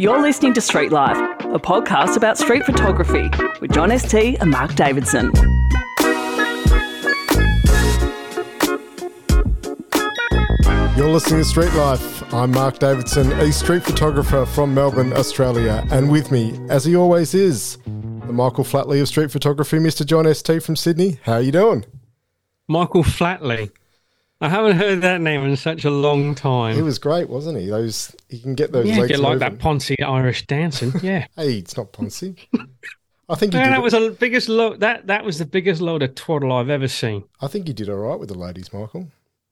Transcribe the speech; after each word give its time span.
You're 0.00 0.22
listening 0.22 0.54
to 0.54 0.62
Street 0.62 0.92
Life, 0.92 1.18
a 1.44 1.58
podcast 1.58 2.16
about 2.16 2.38
street 2.38 2.64
photography 2.64 3.28
with 3.60 3.70
John 3.70 3.90
ST 3.98 4.40
and 4.40 4.50
Mark 4.50 4.74
Davidson. 4.74 5.30
You're 10.96 11.10
listening 11.10 11.40
to 11.40 11.44
Street 11.44 11.74
Life. 11.74 12.32
I'm 12.32 12.50
Mark 12.50 12.78
Davidson, 12.78 13.30
a 13.32 13.52
street 13.52 13.82
photographer 13.82 14.46
from 14.46 14.72
Melbourne, 14.72 15.12
Australia, 15.12 15.86
and 15.90 16.10
with 16.10 16.30
me, 16.30 16.58
as 16.70 16.86
he 16.86 16.96
always 16.96 17.34
is, 17.34 17.76
the 17.84 18.32
Michael 18.32 18.64
Flatley 18.64 19.02
of 19.02 19.08
street 19.08 19.30
photography, 19.30 19.76
Mr. 19.76 20.06
John 20.06 20.32
ST 20.32 20.62
from 20.62 20.76
Sydney. 20.76 21.18
How 21.24 21.34
are 21.34 21.42
you 21.42 21.52
doing? 21.52 21.84
Michael 22.66 23.04
Flatley. 23.04 23.70
I 24.42 24.48
haven't 24.48 24.76
heard 24.78 25.02
that 25.02 25.20
name 25.20 25.44
in 25.44 25.54
such 25.56 25.84
a 25.84 25.90
long 25.90 26.34
time. 26.34 26.74
He 26.74 26.82
was 26.82 26.98
great, 26.98 27.28
wasn't 27.28 27.58
he? 27.58 27.66
Those 27.66 28.14
he 28.28 28.38
can 28.40 28.54
get 28.54 28.72
those 28.72 28.86
yeah, 28.86 29.06
get 29.06 29.20
like 29.20 29.38
moving. 29.38 29.38
that 29.38 29.58
Ponzi 29.58 30.02
Irish 30.02 30.46
dancing. 30.46 30.92
Yeah, 31.02 31.26
Hey, 31.36 31.58
it's 31.58 31.76
not 31.76 31.92
Ponzi. 31.92 32.36
I 33.28 33.34
think 33.34 33.52
he 33.52 33.58
Man, 33.58 33.66
did. 33.68 33.72
that 33.74 33.78
it- 33.80 33.82
was 33.82 33.92
the 33.92 34.16
biggest 34.18 34.48
load. 34.48 34.80
That 34.80 35.06
that 35.08 35.24
was 35.24 35.38
the 35.38 35.44
biggest 35.44 35.80
load 35.82 36.02
of 36.02 36.14
twaddle 36.14 36.52
I've 36.52 36.70
ever 36.70 36.88
seen. 36.88 37.24
I 37.40 37.48
think 37.48 37.66
he 37.66 37.72
did 37.74 37.88
all 37.90 37.96
right 37.96 38.18
with 38.18 38.28
the 38.30 38.38
ladies, 38.38 38.72
Michael. 38.72 39.08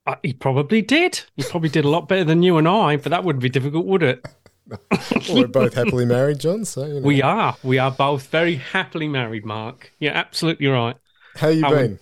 Uh, 0.07 0.15
he 0.23 0.33
probably 0.33 0.81
did. 0.81 1.20
He 1.37 1.43
probably 1.43 1.69
did 1.69 1.84
a 1.84 1.89
lot 1.91 2.09
better 2.09 2.25
than 2.25 2.43
you 2.43 2.57
and 2.57 2.67
I, 2.67 2.97
but 2.97 3.11
that 3.11 3.25
wouldn't 3.25 3.43
be 3.43 3.51
difficult, 3.51 3.84
would 3.84 4.03
it? 4.03 4.25
Well, 4.67 4.81
we're 5.34 5.47
both 5.48 5.75
happily 5.75 6.07
married, 6.07 6.39
John. 6.41 6.65
So 6.65 6.87
you 6.87 6.95
know. 6.95 7.01
We 7.07 7.20
are. 7.23 7.57
We 7.62 7.79
are 7.79 7.91
both 7.91 8.29
very 8.29 8.55
happily 8.57 9.07
married, 9.07 9.45
Mark. 9.45 9.93
You're 9.98 10.15
absolutely 10.15 10.67
right. 10.69 10.97
How 11.37 11.48
you 11.48 11.67
I 11.67 11.70
been? 11.70 11.91
would- 11.93 11.98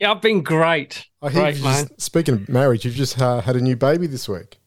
Yeah, 0.00 0.12
I've 0.12 0.22
been 0.22 0.42
great. 0.42 1.06
I 1.20 1.28
hear 1.28 1.42
Great, 1.42 1.62
man. 1.62 1.86
just, 1.88 2.00
speaking 2.00 2.34
of 2.34 2.48
marriage, 2.48 2.86
you've 2.86 2.94
just 2.94 3.20
uh, 3.20 3.42
had 3.42 3.54
a 3.54 3.60
new 3.60 3.76
baby 3.76 4.06
this 4.06 4.28
week. 4.28 4.58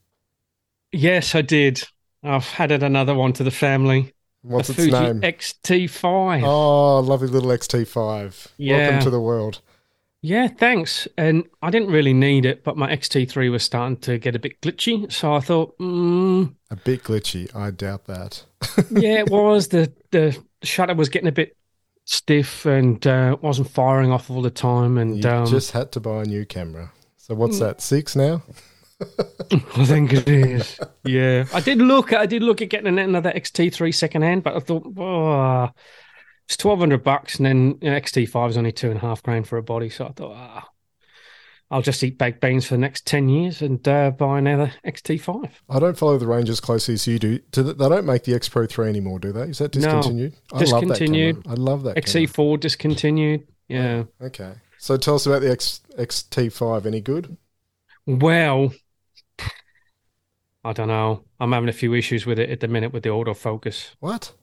Yes, 0.92 1.34
I 1.34 1.42
did. 1.42 1.84
I've 2.22 2.48
added 2.60 2.84
another 2.84 3.16
one 3.16 3.34
to 3.34 3.44
the 3.44 3.52
family. 3.52 4.14
What's 4.44 4.70
its 4.70 4.78
Fuji 4.78 4.92
name? 4.92 5.22
XT5. 5.22 6.44
Oh, 6.44 7.00
lovely 7.00 7.30
little 7.30 7.50
XT5. 7.50 8.48
Yeah. 8.58 8.78
Welcome 8.78 9.00
to 9.02 9.10
the 9.10 9.20
world. 9.20 9.62
Yeah, 10.22 10.48
thanks. 10.48 11.08
And 11.18 11.46
I 11.64 11.72
didn't 11.72 11.90
really 11.90 12.14
need 12.14 12.46
it, 12.46 12.64
but 12.64 12.78
my 12.78 12.96
XT3 12.96 13.50
was 13.52 13.64
starting 13.64 13.98
to 13.98 14.20
get 14.20 14.36
a 14.36 14.40
bit 14.40 14.62
glitchy. 14.62 15.12
So 15.12 15.34
I 15.34 15.40
thought, 15.40 15.78
mm, 15.80 16.54
A 16.70 16.76
bit 16.76 17.04
glitchy. 17.04 17.54
I 17.56 17.72
doubt 17.72 18.06
that. 18.06 18.44
yeah, 18.92 19.20
it 19.20 19.30
was. 19.30 19.70
The, 19.70 19.92
the 20.12 20.38
shutter 20.62 20.94
was 20.94 21.10
getting 21.10 21.28
a 21.28 21.34
bit 21.34 21.58
stiff 22.06 22.66
and 22.66 23.06
uh, 23.08 23.38
wasn't 23.42 23.70
firing 23.70 24.12
off 24.12 24.30
all 24.30 24.42
the 24.42 24.50
time. 24.50 24.98
And 24.98 25.24
You 25.24 25.30
um, 25.30 25.46
just 25.48 25.72
had 25.72 25.92
to 25.94 26.00
buy 26.00 26.22
a 26.22 26.26
new 26.26 26.46
camera. 26.46 26.92
So 27.18 27.36
what's 27.36 27.58
Mm. 27.58 27.62
that? 27.62 27.82
Six 27.82 28.16
now? 28.16 28.44
I 29.76 29.86
think 29.86 30.14
it 30.14 30.28
is. 30.28 30.80
Yeah, 31.06 31.44
I 31.54 31.60
did 31.60 31.80
look. 31.80 32.14
I 32.14 32.26
did 32.26 32.42
look 32.44 32.62
at 32.62 32.70
getting 32.70 32.98
another 32.98 33.32
XT3 33.34 33.94
secondhand, 33.94 34.42
but 34.44 34.56
I 34.56 34.60
thought, 34.60 34.86
oh, 34.98 35.70
it's 36.46 36.56
twelve 36.56 36.80
hundred 36.80 37.04
bucks, 37.04 37.36
and 37.36 37.46
then 37.46 37.78
you 37.82 37.92
know, 37.92 37.98
XT5 38.00 38.50
is 38.52 38.58
only 38.58 38.72
two 38.72 38.88
and 38.90 38.98
a 38.98 39.02
half 39.02 39.22
grand 39.22 39.46
for 39.48 39.58
a 39.58 39.64
body. 39.64 39.90
So 39.90 40.06
I 40.08 40.12
thought, 40.14 40.34
ah, 40.34 40.70
I'll 41.74 41.82
just 41.82 42.04
eat 42.04 42.18
baked 42.20 42.40
beans 42.40 42.66
for 42.68 42.76
the 42.76 42.80
next 42.80 43.08
ten 43.08 43.28
years 43.30 43.62
and 43.62 43.86
uh, 43.88 44.12
buy 44.12 44.38
another 44.38 44.72
XT5. 44.86 45.50
I 45.70 45.80
don't 45.80 45.98
follow 45.98 46.18
the 46.20 46.28
range 46.28 46.50
as 46.50 46.60
closely 46.60 46.94
as 46.94 47.08
you 47.08 47.18
do. 47.18 47.40
Do 47.52 47.64
they 47.64 47.74
they 47.74 47.90
don't 47.90 48.06
make 48.06 48.24
the 48.26 48.36
X 48.36 48.48
Pro 48.48 48.66
3 48.68 48.88
anymore, 48.88 49.18
do 49.20 49.32
they? 49.32 49.44
Is 49.44 49.58
that 49.58 49.74
No, 49.76 49.82
discontinued? 49.82 50.34
I 50.54 50.60
discontinued. 50.60 51.36
love 51.38 51.44
that. 51.46 51.50
I 51.50 51.54
love 51.56 51.84
that 51.84 52.06
camera. 52.06 52.28
XE4 52.28 52.60
discontinued. 52.60 53.48
Yeah. 53.68 54.04
Okay. 54.22 54.54
So 54.78 54.98
tell 54.98 55.16
us 55.16 55.26
about 55.26 55.42
the 55.42 55.50
X, 55.52 55.82
XT5. 55.98 56.86
Any 56.86 57.02
good? 57.02 57.38
Well, 58.06 58.74
I 60.64 60.74
don't 60.74 60.88
know. 60.88 61.24
I'm 61.40 61.52
having 61.52 61.70
a 61.70 61.74
few 61.74 61.94
issues 61.94 62.26
with 62.26 62.40
it 62.40 62.50
at 62.50 62.60
the 62.60 62.68
minute 62.68 62.94
with 62.94 63.04
the 63.04 63.10
autofocus. 63.10 63.96
What? 64.00 64.34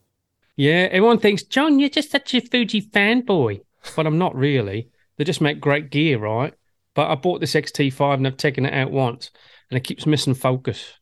Yeah, 0.57 0.89
everyone 0.91 1.19
thinks, 1.19 1.43
John, 1.43 1.79
you're 1.79 1.89
just 1.89 2.11
such 2.11 2.35
a 2.35 2.41
Fuji 2.41 2.83
fanboy. 2.83 3.61
But 3.97 4.07
I'm 4.07 4.19
not 4.19 4.35
really. 4.35 4.91
They 5.17 5.25
just 5.25 5.41
make 5.41 5.61
great 5.61 5.91
gear, 5.91 6.19
right? 6.19 6.53
But 6.95 7.11
I 7.11 7.15
bought 7.15 7.41
this 7.41 7.55
XT5 7.55 8.15
and 8.15 8.27
I've 8.27 8.37
taken 8.37 8.67
it 8.67 8.73
out 8.75 8.91
once 8.91 9.31
and 9.71 9.77
it 9.77 9.85
keeps 9.85 10.07
missing 10.07 10.35
focus. 10.35 10.95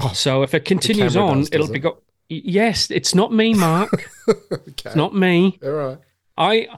Oh, 0.00 0.12
So 0.14 0.42
if 0.42 0.54
it 0.54 0.64
continues 0.64 1.16
on, 1.16 1.38
does, 1.40 1.50
it'll 1.52 1.72
be 1.72 1.78
got. 1.80 1.98
Yes, 2.28 2.90
it's 2.90 3.14
not 3.14 3.32
me, 3.32 3.54
Mark. 3.54 3.90
okay. 4.28 4.44
it's 4.84 4.96
not 4.96 5.14
me. 5.14 5.58
All 5.62 5.70
right. 5.70 5.98
I 6.36 6.68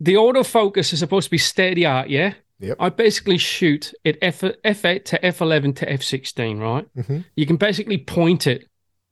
the 0.00 0.14
autofocus 0.14 0.92
is 0.92 0.98
supposed 0.98 1.26
to 1.26 1.30
be 1.30 1.38
steady 1.38 1.84
art, 1.84 2.08
yeah? 2.08 2.34
Yep. 2.60 2.76
I 2.80 2.88
basically 2.90 3.38
shoot 3.38 3.92
it 4.04 4.16
F 4.22 4.40
F8 4.40 5.04
to 5.06 5.18
F11 5.18 5.76
to 5.76 5.86
F16, 5.86 6.60
right? 6.60 6.86
hmm 7.06 7.20
You 7.36 7.46
can 7.46 7.56
basically 7.56 7.98
point 7.98 8.46
it 8.46 8.68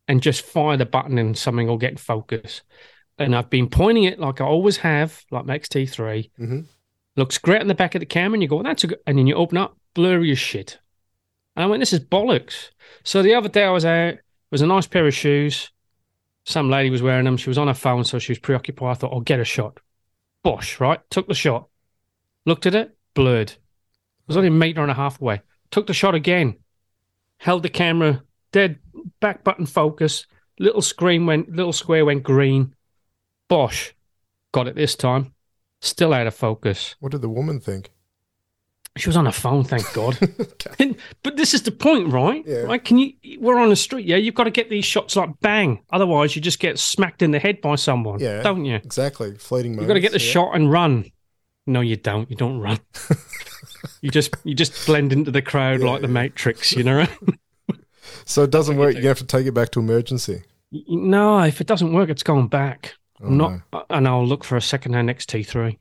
and 0.09 0.23
just 0.23 0.43
fire 0.43 0.77
the 0.77 0.87
button 0.87 1.19
and 1.19 1.37
something 1.37 1.67
will 1.67 1.77
get 1.77 1.99
focus. 1.99 2.63
And 3.19 3.35
I've 3.35 3.51
been 3.51 3.69
pointing 3.69 4.05
it 4.05 4.19
like 4.19 4.41
I 4.41 4.45
always 4.45 4.79
have, 4.79 5.23
like 5.31 5.45
my 5.45 5.59
XT3. 5.59 6.31
Mhm. 6.41 6.67
Looks 7.21 7.37
great 7.37 7.61
on 7.61 7.69
the 7.69 7.75
back 7.75 7.95
of 7.95 8.01
the 8.01 8.07
camera, 8.07 8.37
and 8.37 8.43
you 8.43 8.49
go, 8.49 8.63
that's 8.63 8.83
a 8.83 8.87
good. 8.87 9.01
And 9.07 9.19
then 9.19 9.27
you 9.27 9.35
open 9.35 9.59
up, 9.59 9.77
blurry 9.93 10.33
as 10.33 10.39
shit. 10.39 10.79
And 11.55 11.63
I 11.63 11.67
went, 11.67 11.83
this 11.83 11.93
is 11.93 12.01
bollocks. 12.01 12.71
So 13.05 13.23
the 13.23 13.35
other 13.35 13.51
day 13.51 13.65
I 13.65 13.71
was 13.71 13.85
out, 13.85 14.15
was 14.51 14.63
a 14.63 14.67
nice 14.67 14.87
pair 14.87 15.07
of 15.07 15.13
shoes. 15.13 15.71
Some 16.47 16.71
lady 16.71 16.89
was 16.89 17.03
wearing 17.03 17.27
them. 17.27 17.37
She 17.37 17.51
was 17.51 17.59
on 17.59 17.69
her 17.69 17.75
phone, 17.75 18.05
so 18.05 18.19
she 18.19 18.33
was 18.33 18.39
preoccupied. 18.39 18.91
I 18.91 18.95
thought, 18.95 19.13
I'll 19.13 19.21
get 19.21 19.39
a 19.39 19.45
shot. 19.45 19.81
Bosh, 20.43 20.81
right? 20.81 20.99
Took 21.11 21.29
the 21.29 21.35
shot. 21.35 21.69
Looked 22.47 22.65
at 22.65 22.75
it, 22.75 22.97
blurred. 23.13 23.51
It 23.51 23.59
was 24.27 24.39
only 24.39 24.49
a 24.49 24.53
meter 24.53 24.81
and 24.81 24.91
a 24.91 24.95
half 24.95 25.21
away. 25.21 25.43
Took 25.71 25.89
the 25.89 25.93
shot 25.93 26.15
again. 26.15 26.57
Held 27.37 27.65
the 27.65 27.69
camera 27.69 28.23
dead 28.51 28.79
back 29.21 29.45
button 29.45 29.67
focus. 29.67 30.27
Little 30.59 30.81
screen 30.81 31.27
went, 31.27 31.55
little 31.55 31.75
square 31.75 32.07
went 32.07 32.23
green. 32.23 32.75
Bosh. 33.47 33.95
Got 34.53 34.69
it 34.69 34.75
this 34.75 34.95
time. 34.95 35.35
Still 35.81 36.13
out 36.13 36.27
of 36.27 36.35
focus. 36.35 36.95
What 37.01 37.13
did 37.13 37.23
the 37.23 37.29
woman 37.29 37.61
think? 37.61 37.91
She 38.97 39.09
was 39.09 39.17
on 39.17 39.25
her 39.27 39.33
phone, 39.33 39.65
thank 39.65 39.91
God. 39.95 40.19
Okay. 40.23 40.71
And- 40.79 40.97
but 41.23 41.37
this 41.37 41.55
is 41.55 41.63
the 41.63 41.71
point, 41.71 42.13
right? 42.13 42.43
Yeah. 42.47 42.63
Right? 42.63 42.85
Can 42.85 42.99
you? 42.99 43.13
We're 43.39 43.59
on 43.59 43.69
the 43.69 43.77
street, 43.77 44.05
yeah. 44.05 44.17
You've 44.17 44.35
got 44.35 44.45
to 44.45 44.51
get 44.51 44.69
these 44.69 44.85
shots 44.85 45.15
like 45.17 45.31
bang. 45.41 45.81
Otherwise, 45.93 46.35
you 46.35 46.43
just 46.43 46.59
get 46.59 46.79
smacked 46.79 47.23
in 47.23 47.31
the 47.31 47.39
head 47.39 47.61
by 47.61 47.77
someone, 47.77 48.19
Yeah. 48.21 48.43
don't 48.43 48.65
you? 48.65 48.75
Exactly. 48.77 49.35
Fleeting 49.37 49.73
moments. 49.73 49.83
You've 49.83 49.89
got 49.89 49.95
to 49.95 50.01
get 50.01 50.13
the 50.13 50.19
yeah. 50.25 50.33
shot 50.33 50.55
and 50.57 50.71
run. 50.73 51.05
No, 51.67 51.81
you 51.83 51.97
don't. 51.97 52.29
You 52.31 52.37
don't 52.37 52.59
run. 52.59 52.81
you 54.03 54.11
just 54.11 54.35
you 54.45 54.55
just 54.55 54.87
blend 54.87 55.13
into 55.13 55.31
the 55.31 55.43
crowd 55.43 55.81
Yeah, 55.81 55.91
like 55.91 56.03
the. 56.03 56.09
Matrix, 56.09 56.73
you 56.73 56.83
know. 56.85 57.07
So 58.25 58.43
it 58.43 58.51
doesn't 58.51 58.77
work. 58.77 58.97
You 58.97 59.07
have 59.09 59.19
to 59.19 59.25
take 59.25 59.47
it 59.47 59.55
back 59.55 59.71
to 59.71 59.81
emergency. 59.81 60.43
no, 60.73 61.41
if 61.43 61.61
it 61.61 61.67
doesn't 61.67 61.93
work, 61.93 62.09
it's 62.11 62.23
going 62.23 62.49
back. 62.49 62.95
Oh, 63.23 63.29
not, 63.29 63.53
no. 63.53 63.61
Uh, 63.81 63.83
and 63.91 64.09
I'll 64.09 64.27
look 64.27 64.45
for 64.45 64.57
a 64.57 64.63
second-hand 64.63 65.09
XT3 65.11 65.77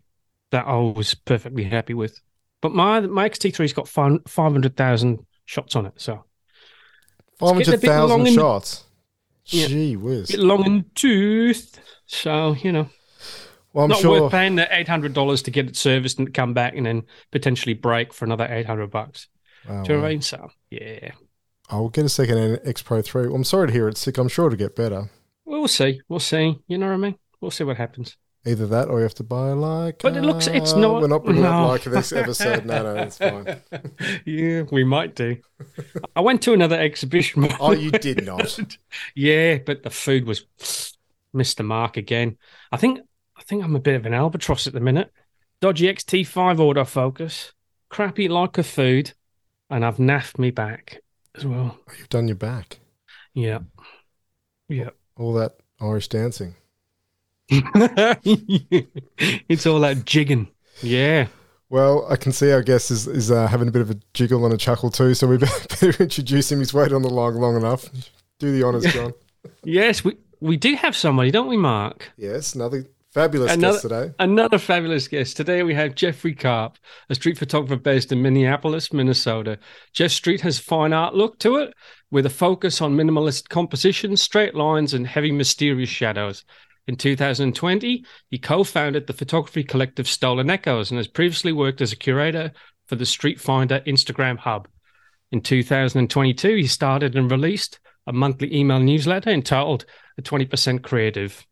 that 0.51 0.65
I 0.67 0.75
was 0.75 1.13
perfectly 1.15 1.63
happy 1.63 1.93
with. 1.93 2.19
But 2.61 2.73
my 2.73 2.99
my 3.01 3.29
XT3's 3.29 3.71
got 3.73 3.87
five 3.87 4.19
hundred 4.35 4.75
thousand 4.75 5.25
shots 5.45 5.75
on 5.77 5.85
it, 5.85 5.93
so 5.97 6.25
Five 7.37 7.65
a 7.67 7.77
bit 7.77 7.83
long 7.85 8.27
in 8.27 8.33
shots. 8.33 8.83
Yeah. 9.45 9.67
Gee 9.67 9.95
whiz. 9.95 10.29
bit 10.31 10.39
long 10.41 10.65
in 10.65 10.85
tooth. 10.93 11.79
So 12.05 12.53
you 12.61 12.71
know, 12.73 12.89
Well, 13.71 13.85
I'm 13.85 13.89
not 13.91 13.99
sure. 13.99 14.23
worth 14.23 14.31
paying 14.31 14.55
the 14.55 14.67
eight 14.77 14.89
hundred 14.89 15.13
dollars 15.13 15.41
to 15.43 15.51
get 15.51 15.67
it 15.67 15.77
serviced 15.77 16.19
and 16.19 16.33
come 16.33 16.53
back 16.53 16.75
and 16.75 16.85
then 16.85 17.03
potentially 17.31 17.73
break 17.75 18.13
for 18.13 18.25
another 18.25 18.45
eight 18.49 18.65
hundred 18.65 18.91
bucks. 18.91 19.27
Oh, 19.69 19.83
Do 19.83 19.93
you 19.93 19.97
know 19.97 20.01
what. 20.03 20.07
I 20.07 20.11
mean? 20.11 20.21
So 20.21 20.49
yeah, 20.69 21.11
I'll 21.69 21.87
get 21.89 22.03
a 22.03 22.09
second 22.09 22.37
hand 22.37 22.59
X 22.65 22.81
Pro 22.81 23.01
3. 23.01 23.27
Well, 23.27 23.35
I'm 23.35 23.43
sorry 23.45 23.67
to 23.67 23.73
hear 23.73 23.87
it's 23.87 24.01
sick. 24.01 24.17
I'm 24.17 24.27
sure 24.27 24.47
it'll 24.47 24.57
get 24.57 24.75
better. 24.75 25.09
we'll 25.45 25.67
see. 25.69 26.01
We'll 26.09 26.19
see. 26.19 26.59
You 26.67 26.77
know 26.77 26.87
what 26.87 26.93
I 26.93 26.97
mean? 26.97 27.15
We'll 27.41 27.51
see 27.51 27.63
what 27.63 27.77
happens. 27.77 28.17
Either 28.45 28.67
that 28.67 28.87
or 28.87 28.99
you 28.99 29.03
have 29.03 29.15
to 29.15 29.23
buy 29.23 29.51
like. 29.51 29.99
But 30.01 30.15
it 30.15 30.21
looks- 30.21 30.47
it's 30.47 30.73
not- 30.73 31.01
We're 31.01 31.07
not 31.07 31.25
bringing 31.25 31.43
no. 31.43 31.67
like 31.67 31.83
this 31.83 32.13
episode. 32.13 32.65
No, 32.65 32.83
no, 32.83 33.01
it's 33.01 33.17
fine. 33.17 33.61
yeah, 34.25 34.63
we 34.71 34.83
might 34.85 35.13
do. 35.15 35.37
I 36.15 36.21
went 36.21 36.41
to 36.43 36.53
another 36.53 36.79
exhibition. 36.79 37.47
Oh, 37.59 37.73
you 37.73 37.91
did 37.91 38.25
not. 38.25 38.57
yeah, 39.15 39.57
but 39.57 39.83
the 39.83 39.89
food 39.89 40.25
was 40.25 40.45
missed 41.33 41.57
the 41.57 41.63
mark 41.63 41.97
again. 41.97 42.37
I 42.71 42.77
think 42.77 43.01
I 43.35 43.43
think 43.43 43.63
I'm 43.63 43.75
a 43.75 43.79
bit 43.79 43.95
of 43.95 44.05
an 44.05 44.13
albatross 44.13 44.67
at 44.67 44.73
the 44.73 44.79
minute. 44.79 45.11
Dodgy 45.61 45.87
XT5 45.93 46.57
autofocus, 46.57 47.51
crappy 47.89 48.29
Leica 48.29 48.63
food, 48.63 49.13
and 49.69 49.85
I've 49.85 49.97
naffed 49.97 50.39
me 50.39 50.51
back 50.51 51.01
as 51.35 51.45
well. 51.45 51.77
You've 51.97 52.09
done 52.09 52.27
your 52.29 52.35
back. 52.37 52.79
Yeah. 53.33 53.59
Yeah. 54.69 54.91
All 55.17 55.33
that 55.33 55.57
Irish 55.81 56.07
dancing. 56.07 56.55
it's 59.49 59.65
all 59.65 59.79
that 59.79 60.05
jigging. 60.05 60.49
Yeah. 60.81 61.27
Well, 61.69 62.05
I 62.09 62.15
can 62.15 62.31
see 62.31 62.51
our 62.51 62.61
guest 62.63 62.91
is, 62.91 63.07
is 63.07 63.31
uh, 63.31 63.47
having 63.47 63.67
a 63.67 63.71
bit 63.71 63.81
of 63.81 63.91
a 63.91 63.97
jiggle 64.13 64.45
and 64.45 64.53
a 64.53 64.57
chuckle 64.57 64.89
too, 64.89 65.13
so 65.13 65.27
we 65.27 65.37
better 65.69 65.89
introduce 66.01 66.51
him. 66.51 66.59
He's 66.59 66.73
waited 66.73 66.93
on 66.93 67.01
the 67.01 67.09
log 67.09 67.35
long 67.35 67.55
enough. 67.55 67.89
Do 68.39 68.51
the 68.51 68.63
honours, 68.63 68.85
John. 68.93 69.13
Yes, 69.63 70.03
we, 70.03 70.17
we 70.41 70.57
do 70.57 70.75
have 70.75 70.97
somebody, 70.97 71.31
don't 71.31 71.47
we, 71.47 71.55
Mark? 71.55 72.11
Yes, 72.17 72.55
another 72.55 72.83
Fabulous 73.11 73.53
another, 73.53 73.73
guest 73.73 73.81
today. 73.81 74.13
Another 74.19 74.59
fabulous 74.59 75.07
guest. 75.07 75.35
Today 75.35 75.63
we 75.63 75.73
have 75.73 75.95
Jeffrey 75.95 76.35
Karp, 76.35 76.77
a 77.09 77.15
street 77.15 77.39
photographer 77.39 77.75
based 77.75 78.11
in 78.11 78.21
Minneapolis, 78.21 78.93
Minnesota. 78.93 79.57
Jeff 79.93 80.11
Street 80.11 80.41
has 80.41 80.59
fine 80.59 80.93
art 80.93 81.15
look 81.15 81.39
to 81.39 81.55
it, 81.57 81.73
with 82.11 82.27
a 82.27 82.29
focus 82.29 82.81
on 82.81 82.95
minimalist 82.95 83.49
composition, 83.49 84.15
straight 84.15 84.53
lines, 84.53 84.93
and 84.93 85.07
heavy 85.07 85.31
mysterious 85.31 85.89
shadows. 85.89 86.45
In 86.89 86.95
2020, 86.95 88.03
he 88.31 88.39
co-founded 88.39 89.05
the 89.05 89.13
photography 89.13 89.63
collective 89.63 90.07
Stolen 90.07 90.49
Echoes 90.49 90.89
and 90.89 90.97
has 90.97 91.07
previously 91.07 91.51
worked 91.51 91.81
as 91.81 91.91
a 91.91 91.95
curator 91.95 92.51
for 92.87 92.95
the 92.95 93.05
Street 93.05 93.39
Finder 93.39 93.81
Instagram 93.81 94.39
hub. 94.39 94.67
In 95.31 95.41
2022, 95.41 96.55
he 96.55 96.65
started 96.65 97.15
and 97.15 97.29
released 97.29 97.77
a 98.07 98.11
monthly 98.11 98.51
email 98.55 98.79
newsletter 98.79 99.29
entitled 99.29 99.85
"A 100.17 100.23
20% 100.23 100.81
Creative." 100.81 101.45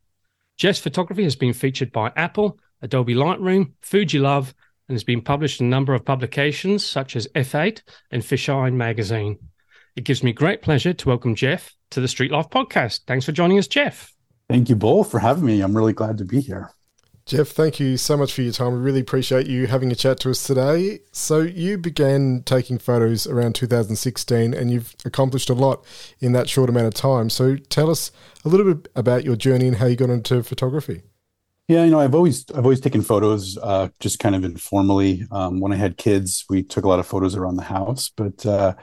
Jeff's 0.57 0.79
photography 0.79 1.21
has 1.21 1.35
been 1.35 1.53
featured 1.53 1.91
by 1.91 2.11
Apple, 2.15 2.57
Adobe 2.81 3.13
Lightroom, 3.13 3.73
Fujilove, 3.83 4.55
and 4.89 4.95
has 4.95 5.03
been 5.03 5.21
published 5.21 5.61
in 5.61 5.67
a 5.67 5.69
number 5.69 5.93
of 5.93 6.03
publications 6.03 6.83
such 6.83 7.15
as 7.15 7.27
F8 7.35 7.83
and 8.09 8.23
Fisheye 8.23 8.73
magazine. 8.73 9.37
It 9.95 10.03
gives 10.03 10.23
me 10.23 10.33
great 10.33 10.63
pleasure 10.63 10.93
to 10.93 11.09
welcome 11.09 11.35
Jeff 11.35 11.75
to 11.91 12.01
the 12.01 12.07
Street 12.07 12.31
Life 12.31 12.49
podcast. 12.49 13.01
Thanks 13.05 13.27
for 13.27 13.33
joining 13.33 13.59
us, 13.59 13.67
Jeff. 13.67 14.16
Thank 14.49 14.69
you 14.69 14.75
both 14.75 15.11
for 15.11 15.19
having 15.19 15.45
me. 15.45 15.61
I'm 15.61 15.75
really 15.75 15.93
glad 15.93 16.17
to 16.19 16.25
be 16.25 16.39
here. 16.41 16.71
Jeff, 17.25 17.49
thank 17.49 17.77
you 17.77 17.97
so 17.97 18.15
much 18.15 18.31
for 18.31 18.41
your 18.41 18.53
time. 18.53 18.71
We 18.71 18.79
really 18.79 19.01
appreciate 19.01 19.47
you 19.47 19.67
having 19.67 19.91
a 19.91 19.95
chat 19.95 20.21
to 20.21 20.29
us 20.31 20.43
today. 20.43 21.01
So, 21.11 21.41
you 21.41 21.77
began 21.77 22.43
taking 22.45 22.77
photos 22.77 23.27
around 23.27 23.55
2016 23.55 24.53
and 24.53 24.71
you've 24.71 24.95
accomplished 25.03 25.49
a 25.49 25.53
lot 25.53 25.83
in 26.21 26.31
that 26.31 26.47
short 26.47 26.69
amount 26.69 26.87
of 26.87 26.93
time. 26.93 27.29
So, 27.29 27.57
tell 27.57 27.89
us 27.89 28.13
a 28.45 28.47
little 28.47 28.73
bit 28.73 28.89
about 28.95 29.25
your 29.25 29.35
journey 29.35 29.67
and 29.67 29.75
how 29.75 29.87
you 29.87 29.97
got 29.97 30.09
into 30.09 30.41
photography. 30.41 31.01
Yeah, 31.67 31.83
you 31.83 31.91
know, 31.91 31.99
I've 31.99 32.15
always 32.15 32.45
I've 32.51 32.63
always 32.63 32.79
taken 32.79 33.01
photos, 33.01 33.57
uh, 33.57 33.89
just 33.99 34.19
kind 34.19 34.33
of 34.33 34.45
informally. 34.45 35.25
Um, 35.29 35.59
when 35.59 35.73
I 35.73 35.75
had 35.75 35.97
kids, 35.97 36.45
we 36.49 36.63
took 36.63 36.85
a 36.85 36.87
lot 36.87 36.99
of 36.99 37.07
photos 37.07 37.35
around 37.35 37.57
the 37.57 37.63
house, 37.63 38.09
but 38.15 38.45
uh, 38.45 38.75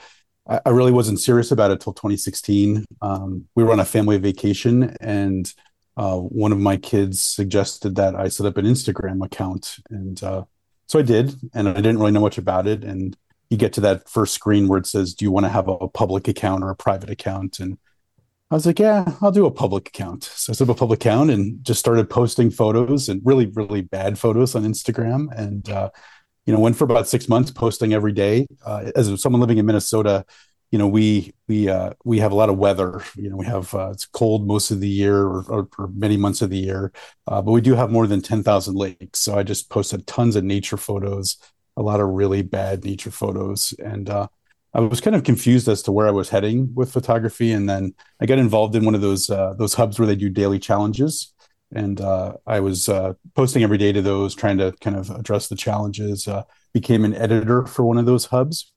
I, 0.49 0.61
I, 0.67 0.71
really 0.71 0.93
wasn't 0.93 1.21
serious 1.21 1.51
about 1.51 1.71
it 1.71 1.75
until 1.75 1.93
2016. 1.93 2.85
Um, 3.03 3.47
we 3.55 3.65
were 3.65 3.73
on 3.73 3.81
a 3.81 3.85
family 3.85 4.19
vacation, 4.19 4.97
and 5.01 5.53
uh, 5.97 6.17
one 6.17 6.53
of 6.53 6.59
my 6.59 6.77
kids 6.77 7.23
suggested 7.23 7.97
that 7.97 8.15
I 8.15 8.29
set 8.29 8.47
up 8.47 8.57
an 8.57 8.67
Instagram 8.67 9.25
account, 9.25 9.77
and 9.91 10.23
uh, 10.23 10.45
so 10.87 10.99
I 10.99 11.03
did. 11.03 11.35
And 11.55 11.69
I 11.69 11.75
didn't 11.75 11.99
really 11.99 12.13
know 12.13 12.21
much 12.21 12.39
about 12.39 12.67
it. 12.67 12.85
And 12.85 13.17
you 13.51 13.57
get 13.57 13.73
to 13.75 13.81
that 13.83 14.09
first 14.09 14.35
screen 14.35 14.69
where 14.69 14.79
it 14.79 14.87
says, 14.87 15.15
"Do 15.15 15.25
you 15.25 15.31
want 15.31 15.45
to 15.45 15.51
have 15.51 15.69
a 15.69 15.89
public 15.89 16.29
account 16.29 16.65
or 16.65 16.71
a 16.71 16.77
private 16.77 17.11
account?" 17.11 17.61
And 17.61 17.79
I 18.51 18.55
was 18.55 18.67
like, 18.67 18.79
"Yeah, 18.79 19.15
I'll 19.23 19.33
do 19.33 19.47
a 19.47 19.51
public 19.51 19.89
account." 19.89 20.25
So 20.25 20.53
I 20.53 20.55
set 20.55 20.69
up 20.69 20.77
a 20.77 20.79
public 20.79 21.01
account 21.01 21.31
and 21.31 21.65
just 21.65 21.81
started 21.81 22.11
posting 22.11 22.51
photos 22.51 23.09
and 23.09 23.23
really, 23.25 23.47
really 23.47 23.83
bad 23.83 24.19
photos 24.19 24.55
on 24.55 24.65
Instagram. 24.65 25.29
And 25.37 25.69
uh, 25.69 25.91
you 26.47 26.53
know, 26.53 26.61
went 26.61 26.77
for 26.77 26.85
about 26.85 27.09
six 27.09 27.29
months 27.29 27.51
posting 27.51 27.93
every 27.93 28.13
day. 28.13 28.47
Uh, 28.65 28.91
as 28.95 29.21
someone 29.21 29.41
living 29.41 29.59
in 29.59 29.67
Minnesota, 29.67 30.25
you 30.71 30.79
know 30.79 30.89
we 30.89 31.33
we 31.47 31.69
uh, 31.69 31.91
we 32.05 32.19
have 32.19 32.33
a 32.33 32.35
lot 32.35 32.49
of 32.49 32.59
weather. 32.59 33.01
You 33.15 33.31
know 33.31 33.37
we 33.37 33.47
have 33.47 33.73
uh, 33.75 33.91
it's 33.91 34.07
cold 34.07 34.45
most 34.47 34.73
of 34.73 34.81
the 34.81 34.89
year 34.89 35.21
or, 35.21 35.45
or, 35.49 35.69
or 35.79 35.89
many 35.95 36.17
months 36.17 36.43
of 36.43 36.51
the 36.51 36.59
year. 36.59 36.93
Uh, 37.29 37.41
but 37.41 37.53
we 37.53 37.61
do 37.61 37.75
have 37.75 37.93
more 37.93 38.09
than 38.09 38.21
10,000 38.21 38.75
lakes. 38.75 39.21
So 39.21 39.39
i 39.39 39.45
just 39.45 39.71
posted 39.71 40.07
tons 40.09 40.35
of 40.35 40.43
nature 40.43 40.77
photos 40.77 41.37
a 41.77 41.83
lot 41.83 42.01
of 42.01 42.09
really 42.09 42.43
bad 42.43 42.85
nature 42.85 43.13
photos. 43.13 43.73
And 43.79 44.11
uh, 44.11 44.27
i 44.75 44.81
was 44.81 45.01
kind 45.01 45.15
of 45.15 45.23
confused 45.23 45.69
as 45.69 45.81
to 45.83 45.93
where 45.93 46.09
i 46.09 46.11
was 46.11 46.31
heading 46.31 46.75
with 46.75 46.93
photography. 46.93 47.53
And 47.53 47.69
then 47.69 47.95
i 48.21 48.27
got 48.27 48.39
involved 48.39 48.75
in 48.75 48.85
one 48.85 48.97
of 48.97 49.01
those 49.01 49.31
uh, 49.31 49.55
those 49.55 49.75
hubs 49.75 50.01
where 50.01 50.09
they 50.09 50.17
do 50.17 50.29
daily 50.29 50.59
challenges 50.59 51.33
and 51.73 52.01
uh, 52.01 52.35
i 52.47 52.61
was 52.61 52.89
posting 53.35 53.63
every 53.63 53.79
day 53.79 53.93
to 53.93 54.03
those 54.03 54.35
trying 54.35 54.59
to 54.59 54.73
kind 54.81 54.97
of 54.97 55.11
address 55.11 55.49
the 55.49 55.57
challenges 55.57 56.29
became 56.73 57.05
an 57.05 57.15
editor 57.15 57.67
for 57.67 57.85
one 57.85 57.99
of 57.99 58.07
those 58.07 58.27
hubs 58.27 58.73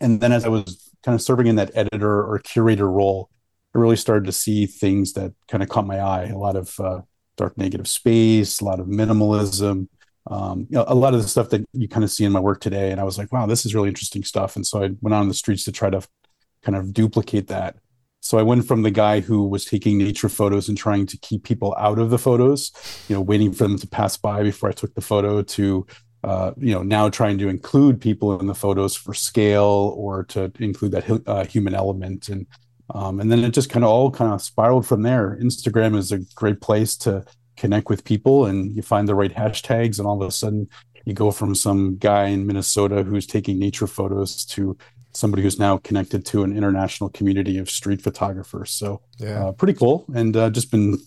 and 0.00 0.20
then 0.20 0.32
as 0.32 0.44
i 0.44 0.48
was 0.48 0.88
kind 1.04 1.14
of 1.14 1.22
serving 1.22 1.46
in 1.46 1.56
that 1.56 1.70
editor 1.74 2.22
or 2.22 2.38
curator 2.40 2.90
role, 2.90 3.30
I 3.74 3.78
really 3.78 3.96
started 3.96 4.26
to 4.26 4.32
see 4.32 4.66
things 4.66 5.12
that 5.14 5.32
kind 5.48 5.62
of 5.62 5.68
caught 5.68 5.86
my 5.86 6.00
eye. 6.00 6.24
A 6.24 6.38
lot 6.38 6.56
of 6.56 6.78
uh, 6.80 7.00
dark 7.36 7.56
negative 7.56 7.88
space, 7.88 8.60
a 8.60 8.64
lot 8.64 8.80
of 8.80 8.86
minimalism, 8.86 9.88
um, 10.30 10.66
you 10.68 10.76
know, 10.76 10.84
a 10.86 10.94
lot 10.94 11.14
of 11.14 11.22
the 11.22 11.28
stuff 11.28 11.50
that 11.50 11.64
you 11.72 11.88
kind 11.88 12.04
of 12.04 12.10
see 12.10 12.24
in 12.24 12.32
my 12.32 12.40
work 12.40 12.60
today. 12.60 12.90
And 12.90 13.00
I 13.00 13.04
was 13.04 13.18
like, 13.18 13.32
wow, 13.32 13.46
this 13.46 13.64
is 13.64 13.74
really 13.74 13.88
interesting 13.88 14.24
stuff. 14.24 14.56
And 14.56 14.66
so 14.66 14.82
I 14.82 14.90
went 15.00 15.14
out 15.14 15.20
on 15.20 15.28
the 15.28 15.34
streets 15.34 15.64
to 15.64 15.72
try 15.72 15.90
to 15.90 16.06
kind 16.62 16.76
of 16.76 16.92
duplicate 16.92 17.48
that. 17.48 17.76
So 18.20 18.38
I 18.38 18.42
went 18.42 18.66
from 18.66 18.82
the 18.82 18.90
guy 18.90 19.20
who 19.20 19.46
was 19.46 19.64
taking 19.64 19.98
nature 19.98 20.28
photos 20.28 20.68
and 20.68 20.76
trying 20.76 21.06
to 21.06 21.16
keep 21.18 21.44
people 21.44 21.74
out 21.78 21.98
of 21.98 22.10
the 22.10 22.18
photos, 22.18 22.72
you 23.08 23.14
know, 23.14 23.22
waiting 23.22 23.52
for 23.52 23.64
them 23.64 23.78
to 23.78 23.86
pass 23.86 24.16
by 24.16 24.42
before 24.42 24.68
I 24.68 24.72
took 24.72 24.94
the 24.94 25.00
photo 25.00 25.42
to 25.42 25.86
uh, 26.24 26.50
you 26.58 26.74
know 26.74 26.82
now 26.82 27.08
trying 27.08 27.38
to 27.38 27.48
include 27.48 28.00
people 28.00 28.40
in 28.40 28.48
the 28.48 28.54
photos 28.54 28.96
for 28.96 29.14
scale 29.14 29.94
or 29.96 30.24
to 30.24 30.50
include 30.58 30.92
that 30.92 31.22
uh, 31.26 31.44
human 31.44 31.74
element. 31.74 32.28
And 32.28 32.46
um, 32.94 33.20
and 33.20 33.30
then 33.30 33.44
it 33.44 33.50
just 33.50 33.70
kind 33.70 33.84
of 33.84 33.90
all 33.90 34.10
kind 34.10 34.32
of 34.32 34.42
spiraled 34.42 34.86
from 34.86 35.02
there. 35.02 35.38
Instagram 35.40 35.96
is 35.96 36.10
a 36.10 36.18
great 36.34 36.60
place 36.60 36.96
to 36.98 37.24
connect 37.58 37.88
with 37.88 38.04
people 38.04 38.46
and 38.46 38.74
you 38.74 38.82
find 38.82 39.08
the 39.08 39.14
right 39.14 39.34
hashtags 39.34 39.98
and 39.98 40.06
all 40.06 40.22
of 40.22 40.28
a 40.28 40.30
sudden 40.30 40.68
you 41.04 41.12
go 41.12 41.30
from 41.30 41.54
some 41.54 41.96
guy 41.96 42.26
in 42.26 42.46
minnesota 42.46 43.02
who's 43.02 43.26
taking 43.26 43.58
nature 43.58 43.88
photos 43.88 44.44
to 44.44 44.78
somebody 45.12 45.42
who's 45.42 45.58
now 45.58 45.78
connected 45.78 46.24
to 46.24 46.42
an 46.44 46.56
international 46.56 47.10
community 47.10 47.58
of 47.58 47.70
street 47.70 48.00
photographers 48.00 48.70
so 48.70 49.00
yeah. 49.18 49.46
uh, 49.46 49.52
pretty 49.52 49.74
cool 49.74 50.04
and 50.14 50.36
uh, 50.36 50.50
just 50.50 50.70
been 50.70 50.98